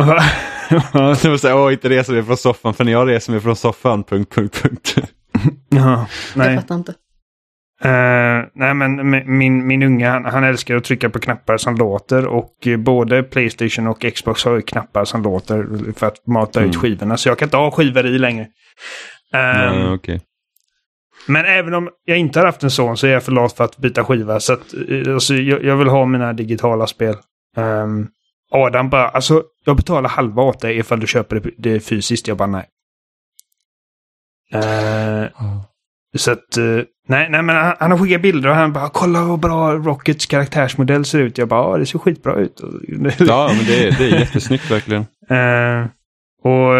Det 0.69 1.29
var 1.29 1.37
såhär, 1.37 1.55
åh 1.57 1.73
inte 1.73 1.89
resa 1.89 2.11
mig 2.11 2.23
från 2.23 2.37
soffan, 2.37 2.73
för 2.73 2.83
när 2.83 2.91
jag 2.91 3.09
reser 3.09 3.31
mig 3.31 3.41
från 3.41 3.55
soffan, 3.55 4.03
punkt, 4.03 4.33
punkt, 4.35 4.61
punkt. 4.63 4.95
Ja, 5.69 5.79
Jag 6.35 6.45
nej. 6.45 6.55
fattar 6.57 6.75
inte. 6.75 6.93
Eh, 7.83 8.45
nej, 8.55 8.73
men 8.73 8.99
mi- 9.01 9.25
min, 9.27 9.67
min 9.67 9.83
unga 9.83 10.11
han, 10.11 10.25
han 10.25 10.43
älskar 10.43 10.75
att 10.75 10.83
trycka 10.83 11.09
på 11.09 11.19
knappar 11.19 11.57
som 11.57 11.75
låter 11.75 12.25
och 12.27 12.67
eh, 12.67 12.77
både 12.77 13.23
Playstation 13.23 13.87
och 13.87 14.05
Xbox 14.15 14.45
har 14.45 14.55
ju 14.55 14.61
knappar 14.61 15.05
som 15.05 15.23
låter 15.23 15.67
för 15.97 16.07
att 16.07 16.27
mata 16.27 16.59
Mm. 16.59 16.69
ut 16.69 16.75
skivorna. 16.77 17.17
Så 17.17 17.29
jag 17.29 17.37
kan 17.37 17.45
inte 17.45 17.57
ha 17.57 17.71
skivor 17.71 18.05
i 18.05 18.19
längre. 18.19 18.47
Eh, 19.33 19.39
Ja, 19.79 19.93
okej. 19.93 20.21
Men 21.27 21.45
även 21.45 21.73
om 21.73 21.89
jag 22.05 22.17
inte 22.17 22.39
har 22.39 22.45
haft 22.45 22.63
en 22.63 22.71
son 22.71 22.97
så 22.97 23.07
är 23.07 23.11
jag 23.11 23.23
för 23.23 23.31
lat 23.31 23.53
för 23.53 23.63
att 23.63 23.77
byta 23.77 24.03
skiva. 24.03 24.39
Så 24.39 24.53
att, 24.53 24.73
eh, 24.89 25.13
alltså, 25.13 25.33
jag, 25.35 25.63
jag 25.63 25.75
vill 25.77 25.87
ha 25.87 26.05
mina 26.05 26.33
digitala 26.33 26.87
spel. 26.87 27.15
Ehm, 27.57 28.07
Adam 28.51 28.89
bara, 28.89 29.09
alltså 29.09 29.43
jag 29.69 29.77
betalar 29.77 30.09
halva 30.09 30.41
åt 30.41 30.59
dig 30.59 30.77
ifall 30.77 30.99
du 30.99 31.07
köper 31.07 31.39
det, 31.39 31.49
det 31.57 31.79
fysiskt. 31.79 32.27
Jag 32.27 32.37
bara 32.37 32.47
nej. 32.47 32.65
Eh, 34.53 35.25
så 36.17 36.31
att, 36.31 36.57
eh, 36.57 36.81
nej, 37.07 37.29
nej 37.29 37.41
men 37.41 37.55
han, 37.55 37.75
han 37.79 37.91
har 37.91 37.97
skickat 37.97 38.21
bilder 38.21 38.49
och 38.49 38.55
han 38.55 38.73
bara, 38.73 38.89
kolla 38.89 39.23
vad 39.23 39.39
bra 39.39 39.73
Rockets 39.73 40.25
karaktärsmodell 40.25 41.05
ser 41.05 41.19
ut. 41.19 41.37
Jag 41.37 41.47
bara, 41.47 41.71
ja 41.71 41.77
det 41.77 41.85
ser 41.85 41.99
skitbra 41.99 42.35
ut. 42.35 42.61
Ja, 43.19 43.51
men 43.57 43.65
det 43.65 43.87
är, 43.87 43.91
det 43.97 44.03
är 44.03 44.19
jättesnyggt 44.19 44.71
verkligen. 44.71 45.05
Eh, 45.29 45.87
och 46.43 46.73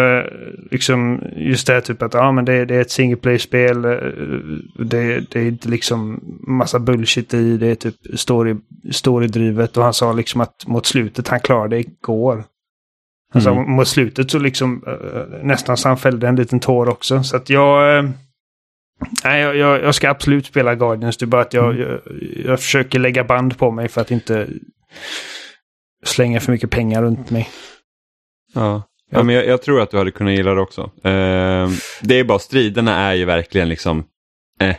liksom 0.70 1.22
just 1.36 1.66
det 1.66 1.72
här 1.72 1.80
typ 1.80 2.02
att 2.02 2.14
ja, 2.14 2.32
men 2.32 2.44
det, 2.44 2.64
det 2.64 2.74
är 2.74 2.80
ett 2.80 2.90
single 2.90 3.16
play-spel. 3.16 3.82
det, 3.82 5.20
det 5.30 5.40
är 5.40 5.46
inte 5.46 5.68
liksom 5.68 6.20
massa 6.48 6.78
bullshit 6.78 7.34
i. 7.34 7.56
Det 7.56 7.66
är 7.66 7.74
typ 7.74 7.94
story, 8.14 8.56
storydrivet. 8.92 9.76
Och 9.76 9.84
han 9.84 9.94
sa 9.94 10.12
liksom 10.12 10.40
att 10.40 10.66
mot 10.66 10.86
slutet, 10.86 11.28
han 11.28 11.40
klarade 11.40 11.76
det 11.76 11.80
igår. 11.80 12.44
Sa 13.32 13.50
Mm. 13.50 13.70
mot 13.70 13.88
slutet 13.88 14.30
så 14.30 14.38
liksom 14.38 14.84
eh, 14.86 15.44
nästan 15.46 15.76
så 15.76 15.88
han 15.88 15.96
fällde 15.98 16.28
en 16.28 16.36
liten 16.36 16.60
tår 16.60 16.88
också. 16.88 17.22
Så 17.22 17.36
att 17.36 17.50
jag... 17.50 17.98
eh, 17.98 18.10
Nej, 19.24 19.40
jag, 19.40 19.56
jag, 19.56 19.82
jag 19.82 19.94
ska 19.94 20.10
absolut 20.10 20.46
spela 20.46 20.74
Guardians. 20.74 21.16
Det 21.16 21.24
är 21.24 21.26
bara 21.26 21.42
att 21.42 21.54
jag, 21.54 21.78
jag, 21.78 22.00
jag 22.44 22.60
försöker 22.60 22.98
lägga 22.98 23.24
band 23.24 23.58
på 23.58 23.70
mig 23.70 23.88
för 23.88 24.00
att 24.00 24.10
inte 24.10 24.48
slänga 26.04 26.40
för 26.40 26.52
mycket 26.52 26.70
pengar 26.70 27.02
runt 27.02 27.30
mig. 27.30 27.48
Ja. 28.54 28.82
Ja, 29.10 29.22
men 29.22 29.34
jag, 29.34 29.46
jag 29.46 29.62
tror 29.62 29.80
att 29.80 29.90
du 29.90 29.98
hade 29.98 30.10
kunnat 30.10 30.32
gilla 30.34 30.54
det 30.54 30.60
också. 30.60 30.80
Eh, 30.82 31.68
det 32.02 32.14
är 32.18 32.24
bara, 32.24 32.38
striderna 32.38 32.96
är 32.98 33.14
ju 33.14 33.24
verkligen 33.24 33.68
liksom, 33.68 34.04
eh. 34.60 34.76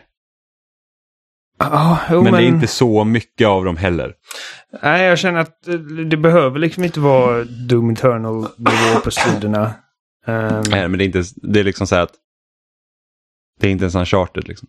Ja, 1.71 1.99
jo, 2.09 2.23
men, 2.23 2.33
det 2.33 2.43
är 2.43 2.47
inte 2.47 2.67
så 2.67 3.03
mycket 3.03 3.47
av 3.47 3.65
dem 3.65 3.77
heller. 3.77 4.13
Nej, 4.83 5.05
jag 5.05 5.19
känner 5.19 5.39
att 5.39 5.67
eh, 5.67 5.73
det 6.09 6.17
behöver 6.17 6.59
liksom 6.59 6.83
inte 6.83 6.99
vara 6.99 7.43
Doom 7.43 7.89
Eternal-nivå 7.89 8.99
på 9.03 9.11
striderna. 9.11 9.73
Ehm, 10.27 10.61
Nej, 10.69 10.88
men 10.88 10.97
det 10.97 11.03
är, 11.03 11.05
inte, 11.05 11.23
det 11.35 11.59
är 11.59 11.63
liksom 11.63 11.88
så 11.88 11.95
här 11.95 12.03
att 12.03 12.13
det 13.59 13.67
är 13.67 13.71
inte 13.71 13.83
ens 13.83 13.95
uncharted 13.95 14.47
liksom. 14.47 14.67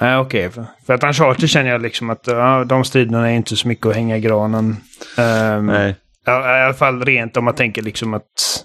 Nej, 0.00 0.16
okej. 0.16 0.50
För, 0.50 0.66
för 0.86 0.94
att 0.94 1.04
Uncharted 1.04 1.50
känner 1.50 1.70
jag 1.70 1.82
liksom 1.82 2.10
att 2.10 2.26
ja, 2.26 2.64
de 2.64 2.84
striderna 2.84 3.30
är 3.30 3.34
inte 3.34 3.56
så 3.56 3.68
mycket 3.68 3.86
att 3.86 3.94
hänga 3.94 4.16
i 4.16 4.20
granen. 4.20 4.76
Ehm, 5.18 5.66
Nej. 5.66 5.96
ja, 6.24 6.58
I 6.58 6.62
alla 6.64 6.74
fall 6.74 7.04
rent 7.04 7.36
om 7.36 7.44
man 7.44 7.54
tänker 7.54 7.82
liksom 7.82 8.14
att... 8.14 8.64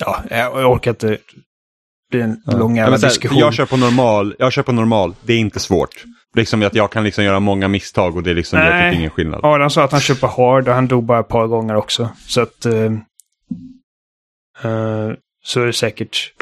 Ja, 0.00 0.22
jag 0.30 0.70
orkar 0.72 0.90
inte. 0.90 1.18
Det 2.12 2.18
blir 2.18 2.24
en 2.24 2.42
Ja. 2.46 2.56
lång 2.58 2.76
jävla 2.76 2.96
diskussion. 2.96 3.38
jag 3.38 3.54
kör 3.54 3.66
på 3.66 3.76
normal, 3.76 4.34
jag 4.38 4.52
kör 4.52 4.62
på 4.62 4.72
normal, 4.72 5.14
det 5.22 5.32
är 5.32 5.38
inte 5.38 5.60
svårt. 5.60 6.04
Liksom 6.36 6.62
att 6.62 6.74
jag 6.74 6.90
kan 6.90 7.04
liksom 7.04 7.24
göra 7.24 7.40
många 7.40 7.68
misstag 7.68 8.16
och 8.16 8.22
det 8.22 8.34
liksom 8.34 8.58
gör 8.58 8.90
typ 8.90 8.98
ingen 8.98 9.10
skillnad. 9.10 9.40
Adam 9.42 9.70
sa 9.70 9.84
att 9.84 9.92
han 9.92 10.00
kör 10.00 10.14
på 10.14 10.26
hard 10.26 10.68
och 10.68 10.74
han 10.74 10.86
dog 10.88 11.04
bara 11.04 11.20
ett 11.20 11.28
par 11.28 11.46
gånger 11.46 11.74
också. 11.76 12.08
Så 12.26 12.40
att... 12.40 12.66
eh, 12.66 12.74
eh, 14.64 15.10
så 15.44 15.60
är 15.60 15.66
det 15.66 15.72
säkert... 15.72 16.32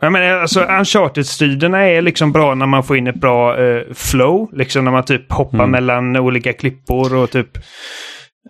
Jag 0.00 0.12
menar, 0.12 0.26
alltså 0.38 0.60
Uncharted-striderna 0.60 1.78
är 1.78 2.02
liksom 2.02 2.32
bra 2.32 2.54
när 2.54 2.66
man 2.66 2.84
får 2.84 2.96
in 2.96 3.06
ett 3.06 3.20
bra 3.20 3.58
eh, 3.64 3.82
flow. 3.94 4.48
Liksom 4.52 4.84
när 4.84 4.92
man 4.92 5.04
typ 5.04 5.32
hoppar 5.32 5.58
Mm. 5.58 5.70
mellan 5.70 6.16
olika 6.16 6.52
klippor 6.52 7.14
och 7.14 7.30
typ 7.30 7.58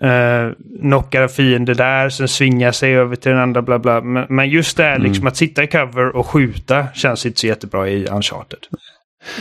uh, 0.05 0.53
knockar 0.81 1.29
fiender 1.29 1.75
där, 1.75 2.09
sen 2.11 2.29
svingar 2.29 2.73
sig 2.73 2.97
över 2.97 3.17
till 3.17 3.31
den 3.31 3.41
andra, 3.41 3.63
bla 3.63 3.79
bla. 3.79 4.01
Men, 4.01 4.27
men 4.29 4.51
just 4.51 4.77
det 4.77 4.83
här 4.83 4.97
Mm. 4.97 5.03
liksom 5.09 5.27
att 5.27 5.37
sitta 5.37 5.63
i 5.63 5.67
cover 5.67 6.17
och 6.17 6.27
skjuta 6.27 6.87
känns 6.95 7.27
inte 7.27 7.41
så 7.41 7.47
jättebra 7.47 7.89
i 7.89 8.07
Uncharted. 8.07 8.59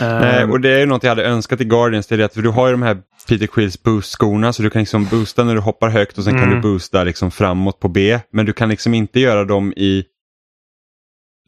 Eh, 0.00 0.06
Nej, 0.20 0.44
och 0.44 0.60
det 0.60 0.70
är 0.70 0.78
ju 0.78 0.86
något 0.86 1.02
jag 1.02 1.10
hade 1.10 1.24
önskat 1.24 1.60
i 1.60 1.64
Guardians, 1.64 2.06
det 2.06 2.14
är 2.14 2.18
att 2.24 2.34
för 2.34 2.42
du 2.42 2.48
har 2.48 2.66
ju 2.66 2.72
de 2.72 2.82
här 2.82 2.98
Peter 3.28 3.46
Quills 3.46 3.82
boost-skorna 3.82 4.52
så 4.52 4.62
du 4.62 4.70
kan 4.70 4.80
liksom 4.82 5.04
boosta 5.04 5.44
när 5.44 5.54
du 5.54 5.60
hoppar 5.60 5.88
högt 5.88 6.18
och 6.18 6.24
sen 6.24 6.32
kan 6.34 6.42
Mm. 6.42 6.54
du 6.54 6.60
boosta 6.60 7.04
liksom 7.04 7.30
framåt 7.30 7.80
på 7.80 7.88
B. 7.88 8.18
Men 8.32 8.46
du 8.46 8.52
kan 8.52 8.68
liksom 8.68 8.94
inte 8.94 9.20
göra 9.20 9.44
dem 9.44 9.72
i 9.76 10.04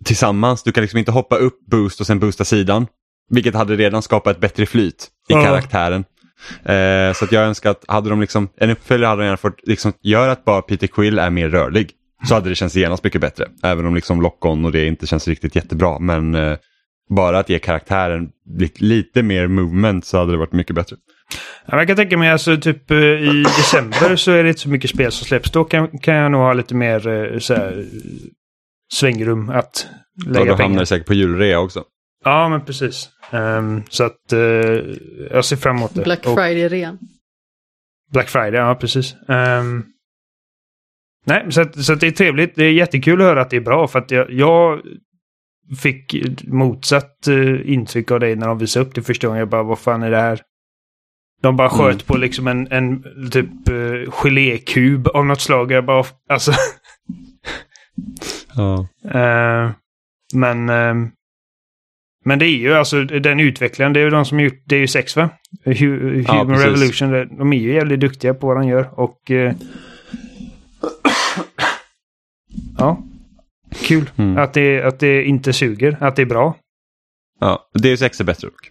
tillsammans. 0.05 0.62
Du 0.62 0.72
kan 0.72 0.82
liksom 0.82 0.98
inte 0.98 1.12
hoppa 1.12 1.36
upp 1.36 1.66
boost 1.66 2.01
och 2.01 2.06
sen 2.06 2.18
boosta 2.18 2.44
sidan. 2.44 2.86
Vilket 3.30 3.55
hade 3.55 3.76
redan 3.76 4.02
skapat 4.02 4.35
ett 4.36 4.40
bättre 4.40 4.66
flyt 4.66 5.09
i 5.28 5.32
Ja. 5.32 5.43
karaktären. 5.44 6.05
Eh, 6.65 7.12
så 7.12 7.24
att 7.24 7.32
jag 7.32 7.44
önskar 7.44 7.70
att 7.70 7.85
hade 7.89 8.10
de 8.10 8.20
liksom, 8.20 8.48
en 8.56 8.70
uppföljare 8.70 9.09
hade 9.09 9.23
de 9.23 9.24
gärna 9.24 9.36
fått 9.36 9.60
liksom, 9.62 9.93
göra 10.02 10.32
att 10.32 10.44
bara 10.44 10.62
Peter 10.62 10.86
Quill 10.86 11.19
är 11.19 11.31
mer 11.31 11.48
rörlig. 11.48 11.90
Så 12.28 12.35
hade 12.35 12.48
det 12.48 12.55
känts 12.55 12.77
genast 12.77 13.05
mycket 13.05 13.20
bättre. 13.20 13.44
Även 13.62 13.86
om 13.86 13.94
liksom 13.94 14.23
lock-on 14.23 14.65
och 14.65 14.73
det 14.73 14.86
inte 14.86 15.06
känns 15.06 15.28
riktigt 15.28 15.56
jättebra. 15.56 15.98
Men 15.98 16.35
eh, 16.35 16.56
bara 17.10 17.39
att 17.39 17.48
ge 17.48 17.59
karaktären 17.59 18.28
lite, 18.59 18.85
lite 18.85 19.23
mer 19.23 19.47
movement 19.47 20.05
så 20.05 20.19
hade 20.19 20.32
det 20.32 20.39
varit 20.39 20.52
mycket 20.52 20.77
bättre. 20.77 20.97
Ja, 21.66 21.78
jag 21.78 21.86
kan 21.86 21.97
tänka 21.97 22.16
mig 22.16 22.31
alltså 22.31 22.56
typ 22.56 22.90
eh, 22.90 22.98
i 22.98 23.43
december 23.43 24.16
så 24.16 24.31
är 24.31 24.43
det 24.43 24.48
inte 24.48 24.60
så 24.60 24.69
mycket 24.69 24.90
spel 24.90 25.12
som 25.12 25.27
släpps. 25.27 25.51
Då 25.51 25.65
kan, 25.65 25.98
kan 25.98 26.15
jag 26.15 26.32
nog 26.32 26.40
ha 26.40 26.52
lite 26.52 26.74
mer 26.74 27.09
eh, 27.09 27.39
så 27.39 27.55
här, 27.55 27.85
svängrum 28.93 29.51
att 29.51 29.86
lägga 30.27 30.44
då 30.44 30.51
hamnar 30.51 30.56
pengar. 30.56 30.81
det 30.81 30.86
säkert 30.86 31.06
på 31.06 31.15
julrea 31.15 31.60
också. 31.60 31.85
Ja, 32.24 32.49
men 32.49 32.65
precis. 32.65 33.09
Ehm, 33.31 33.82
så 33.89 34.05
att 34.05 34.32
eh, 34.32 34.39
jag 35.31 35.45
ser 35.45 35.57
fram 35.57 35.77
emot 35.77 35.95
det. 35.95 36.03
Black 36.03 36.27
Och- 36.27 36.39
Friday-rean. 36.39 36.99
Black 38.12 38.28
Friday, 38.28 38.55
ja 38.61 38.74
precis. 38.74 39.15
Ehm, 39.28 39.85
nej, 41.27 41.53
så, 41.53 41.61
att, 41.61 41.85
så 41.85 41.93
att 41.93 42.01
det 42.01 42.07
är 42.07 42.11
trevligt. 42.11 42.55
Det 42.57 42.65
är 42.65 42.73
jättekul 42.73 43.20
att 43.20 43.27
höra 43.27 43.40
att 43.43 43.51
det 43.51 43.57
är 43.57 43.61
bra 43.61 43.89
för 43.89 43.99
att 43.99 44.11
jag, 44.11 44.31
jag 44.32 44.81
fick 45.82 46.15
motsatt 46.47 47.28
eh, 47.28 47.70
intryck 47.73 48.11
av 48.11 48.20
dig 48.20 48.36
när 48.36 48.47
de 48.49 48.59
visade 48.59 48.86
upp 48.86 48.95
det 48.95 49.03
första 49.03 49.27
gången. 49.27 49.39
Jag 49.40 49.49
bara, 49.49 49.62
vad 49.62 49.78
fan 49.78 50.03
är 50.03 50.11
det 50.11 50.20
här? 50.20 50.40
De 51.43 51.57
bara 51.57 51.70
sköt 51.70 51.93
Mm. 51.95 51.99
på 52.07 52.16
liksom 52.16 52.47
en, 52.47 52.73
en 52.73 53.03
typ 53.31 53.70
uh, 53.70 54.11
gelékub 54.11 55.09
av 55.09 55.27
något 55.27 55.40
slag. 55.40 55.73
Jag 55.73 55.85
bara, 55.85 56.05
alltså. 56.28 56.53
Ja. 58.55 58.89
eh, 59.20 59.70
men 60.35 60.69
ehm, 60.69 61.11
men 62.28 62.38
det 62.38 62.46
är 62.46 62.59
ju 62.59 62.74
alltså 62.74 63.05
den 63.05 63.40
utvecklaren, 63.40 63.92
det 63.92 64.00
är 64.00 64.05
ju 64.05 64.10
de 64.10 64.24
som 64.24 64.38
har 64.38 64.44
gjort, 64.44 64.62
det 64.64 64.76
är 64.76 64.80
ju 64.80 64.86
sex 64.88 65.16
va? 65.16 65.30
Hu- 65.64 66.24
Ja, 66.28 66.32
Human 66.32 66.48
precis. 66.48 66.64
Revolution, 66.66 67.10
det- 67.10 67.24
de 67.38 67.52
är 67.52 67.56
ju 67.59 67.74
jävligt 67.74 68.00
duktiga 68.00 68.34
på 68.34 68.46
vad 68.46 68.56
de 68.56 68.68
gör 68.68 69.00
och... 69.00 69.30
Eh, 69.30 69.55
ja. 72.78 73.02
Kul 73.74 74.10
Mm. 74.16 74.38
att, 74.38 74.55
det, 74.55 74.82
att 74.82 74.98
det 75.00 75.24
inte 75.24 75.52
suger, 75.52 75.96
att 76.00 76.16
det 76.16 76.22
är 76.22 76.26
bra. 76.26 76.56
ja. 77.40 77.70
Deus 77.74 78.02
Ex 78.02 78.20
är 78.20 78.24
bättre 78.24 78.46
dock. 78.48 78.70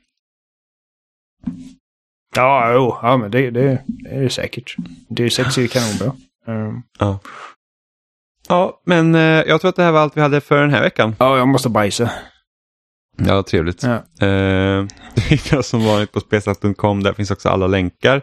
Ja, 2.36 2.74
jo, 2.74 2.96
ja 3.02 3.18
men 3.18 3.32
det, 3.32 3.50
det, 3.52 3.84
det 3.88 4.10
är 4.10 4.22
det 4.22 4.30
säkert. 4.30 4.76
Det 5.10 5.24
är 5.24 5.30
sex 5.30 5.58
är 5.58 5.62
ju 5.62 5.68
kanonbra. 5.68 6.12
Um, 6.48 6.84
Ja. 7.00 7.20
Ja, 8.50 8.82
men 8.86 9.16
eh, 9.16 9.22
jag 9.22 9.62
tror 9.62 9.70
att 9.70 9.76
det 9.76 9.84
här 9.84 9.92
var 9.92 10.00
allt 10.00 10.18
vi 10.18 10.22
hade 10.22 10.42
för 10.42 10.62
den 10.62 10.70
här 10.70 10.82
veckan. 10.82 11.16
ja, 11.20 11.38
jag 11.38 11.48
måste 11.48 11.70
bajsa. 11.70 12.12
Ja, 13.18 13.44
trevligt. 13.44 13.84
Ja. 13.84 13.96
Eh, 13.96 14.86
det 15.16 15.22
hittar 15.22 15.58
oss 15.58 15.68
som 15.68 15.86
vanligt 15.86 16.12
på 16.12 16.20
spelsnack.com. 16.20 17.04
Där 17.04 17.14
finns 17.14 17.32
också 17.32 17.50
alla 17.50 17.68
länkar 17.68 18.22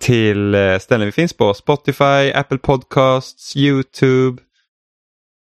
till 0.00 0.54
eh, 0.54 0.78
ställen 0.78 1.06
vi 1.06 1.12
finns 1.12 1.32
på. 1.32 1.54
Spotify, 1.54 2.32
Apple 2.34 2.58
Podcasts, 2.58 3.56
YouTube, 3.56 4.42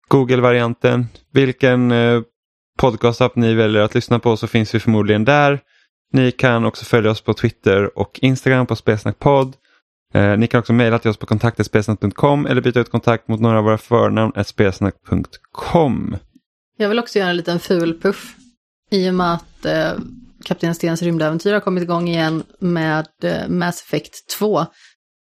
Google-varianten. 0.08 1.08
Vilken 1.32 1.92
eh, 1.92 2.22
podcastapp 2.78 3.36
ni 3.36 3.54
väljer 3.54 3.82
att 3.82 3.96
lyssna 3.96 4.20
på 4.20 4.38
så 4.38 4.48
finns 4.48 4.76
vi 4.76 4.80
förmodligen 4.80 5.26
där. 5.26 5.60
Ni 6.14 6.32
kan 6.32 6.66
också 6.66 6.86
följa 6.86 7.12
oss 7.12 7.22
på 7.22 7.34
Twitter 7.34 8.00
och 8.00 8.20
Instagram 8.22 8.66
på 8.66 8.76
spelsnackpodd. 8.76 9.56
Eh, 10.14 10.38
ni 10.38 10.48
kan 10.48 10.60
också 10.60 10.74
mejla 10.74 11.00
till 11.00 11.10
oss 11.10 11.18
på 11.18 11.26
kontaktetspelsnack.com 11.26 12.46
eller 12.46 12.62
byta 12.62 12.80
ut 12.80 12.92
kontakt 12.92 13.28
mot 13.28 13.40
några 13.40 13.58
av 13.58 13.64
våra 13.64 13.78
förnamn 13.78 14.44
spelsnack.com. 14.46 16.16
Jag 16.78 16.90
vill 16.90 17.00
också 17.00 17.20
göra 17.20 17.30
en 17.30 17.38
liten 17.38 17.60
ful 17.60 18.00
puff. 18.02 18.36
I 18.94 19.10
och 19.10 19.14
med 19.14 19.34
att 19.34 19.66
eh, 19.66 19.94
Kapten 20.46 20.76
Stens 20.76 21.02
rymdäventyr 21.02 21.54
har 21.54 21.60
kommit 21.60 21.84
igång 21.84 22.08
igen 22.08 22.44
med 22.60 23.08
eh, 23.24 23.48
Mass 23.48 23.82
Effect 23.82 24.30
2. 24.40 24.66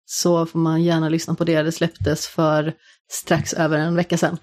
Så 0.04 0.46
får 0.46 0.58
man 0.58 0.82
gärna 0.82 1.08
lyssna 1.08 1.34
på 1.34 1.44
det. 1.44 1.62
Det 1.62 1.72
släpptes 1.72 2.26
för 2.26 2.74
strax 3.10 3.52
över 3.52 3.78
en 3.78 3.94
vecka 3.94 4.18
sedan. 4.18 4.38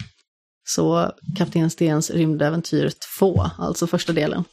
Så 0.67 1.11
Kapten 1.37 1.69
Stens 1.69 2.11
rymdäventyr 2.11 2.91
2, 3.19 3.45
alltså 3.57 3.87
första 3.87 4.13
delen. 4.13 4.43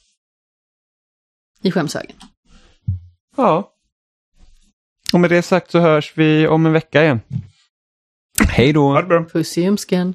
I 1.62 1.70
Skämshögen. 1.70 2.16
Ja. 3.36 3.73
Och 5.12 5.20
med 5.20 5.31
det 5.31 5.43
sagt 5.43 5.70
så 5.70 5.78
hörs 5.78 6.12
vi 6.16 6.48
om 6.48 6.66
en 6.66 6.73
vecka 6.73 7.03
igen. 7.03 7.20
Hej 8.48 8.73
då! 8.73 9.03
Puss 9.32 9.59
i 9.59 9.62
ljumsken. 9.62 10.15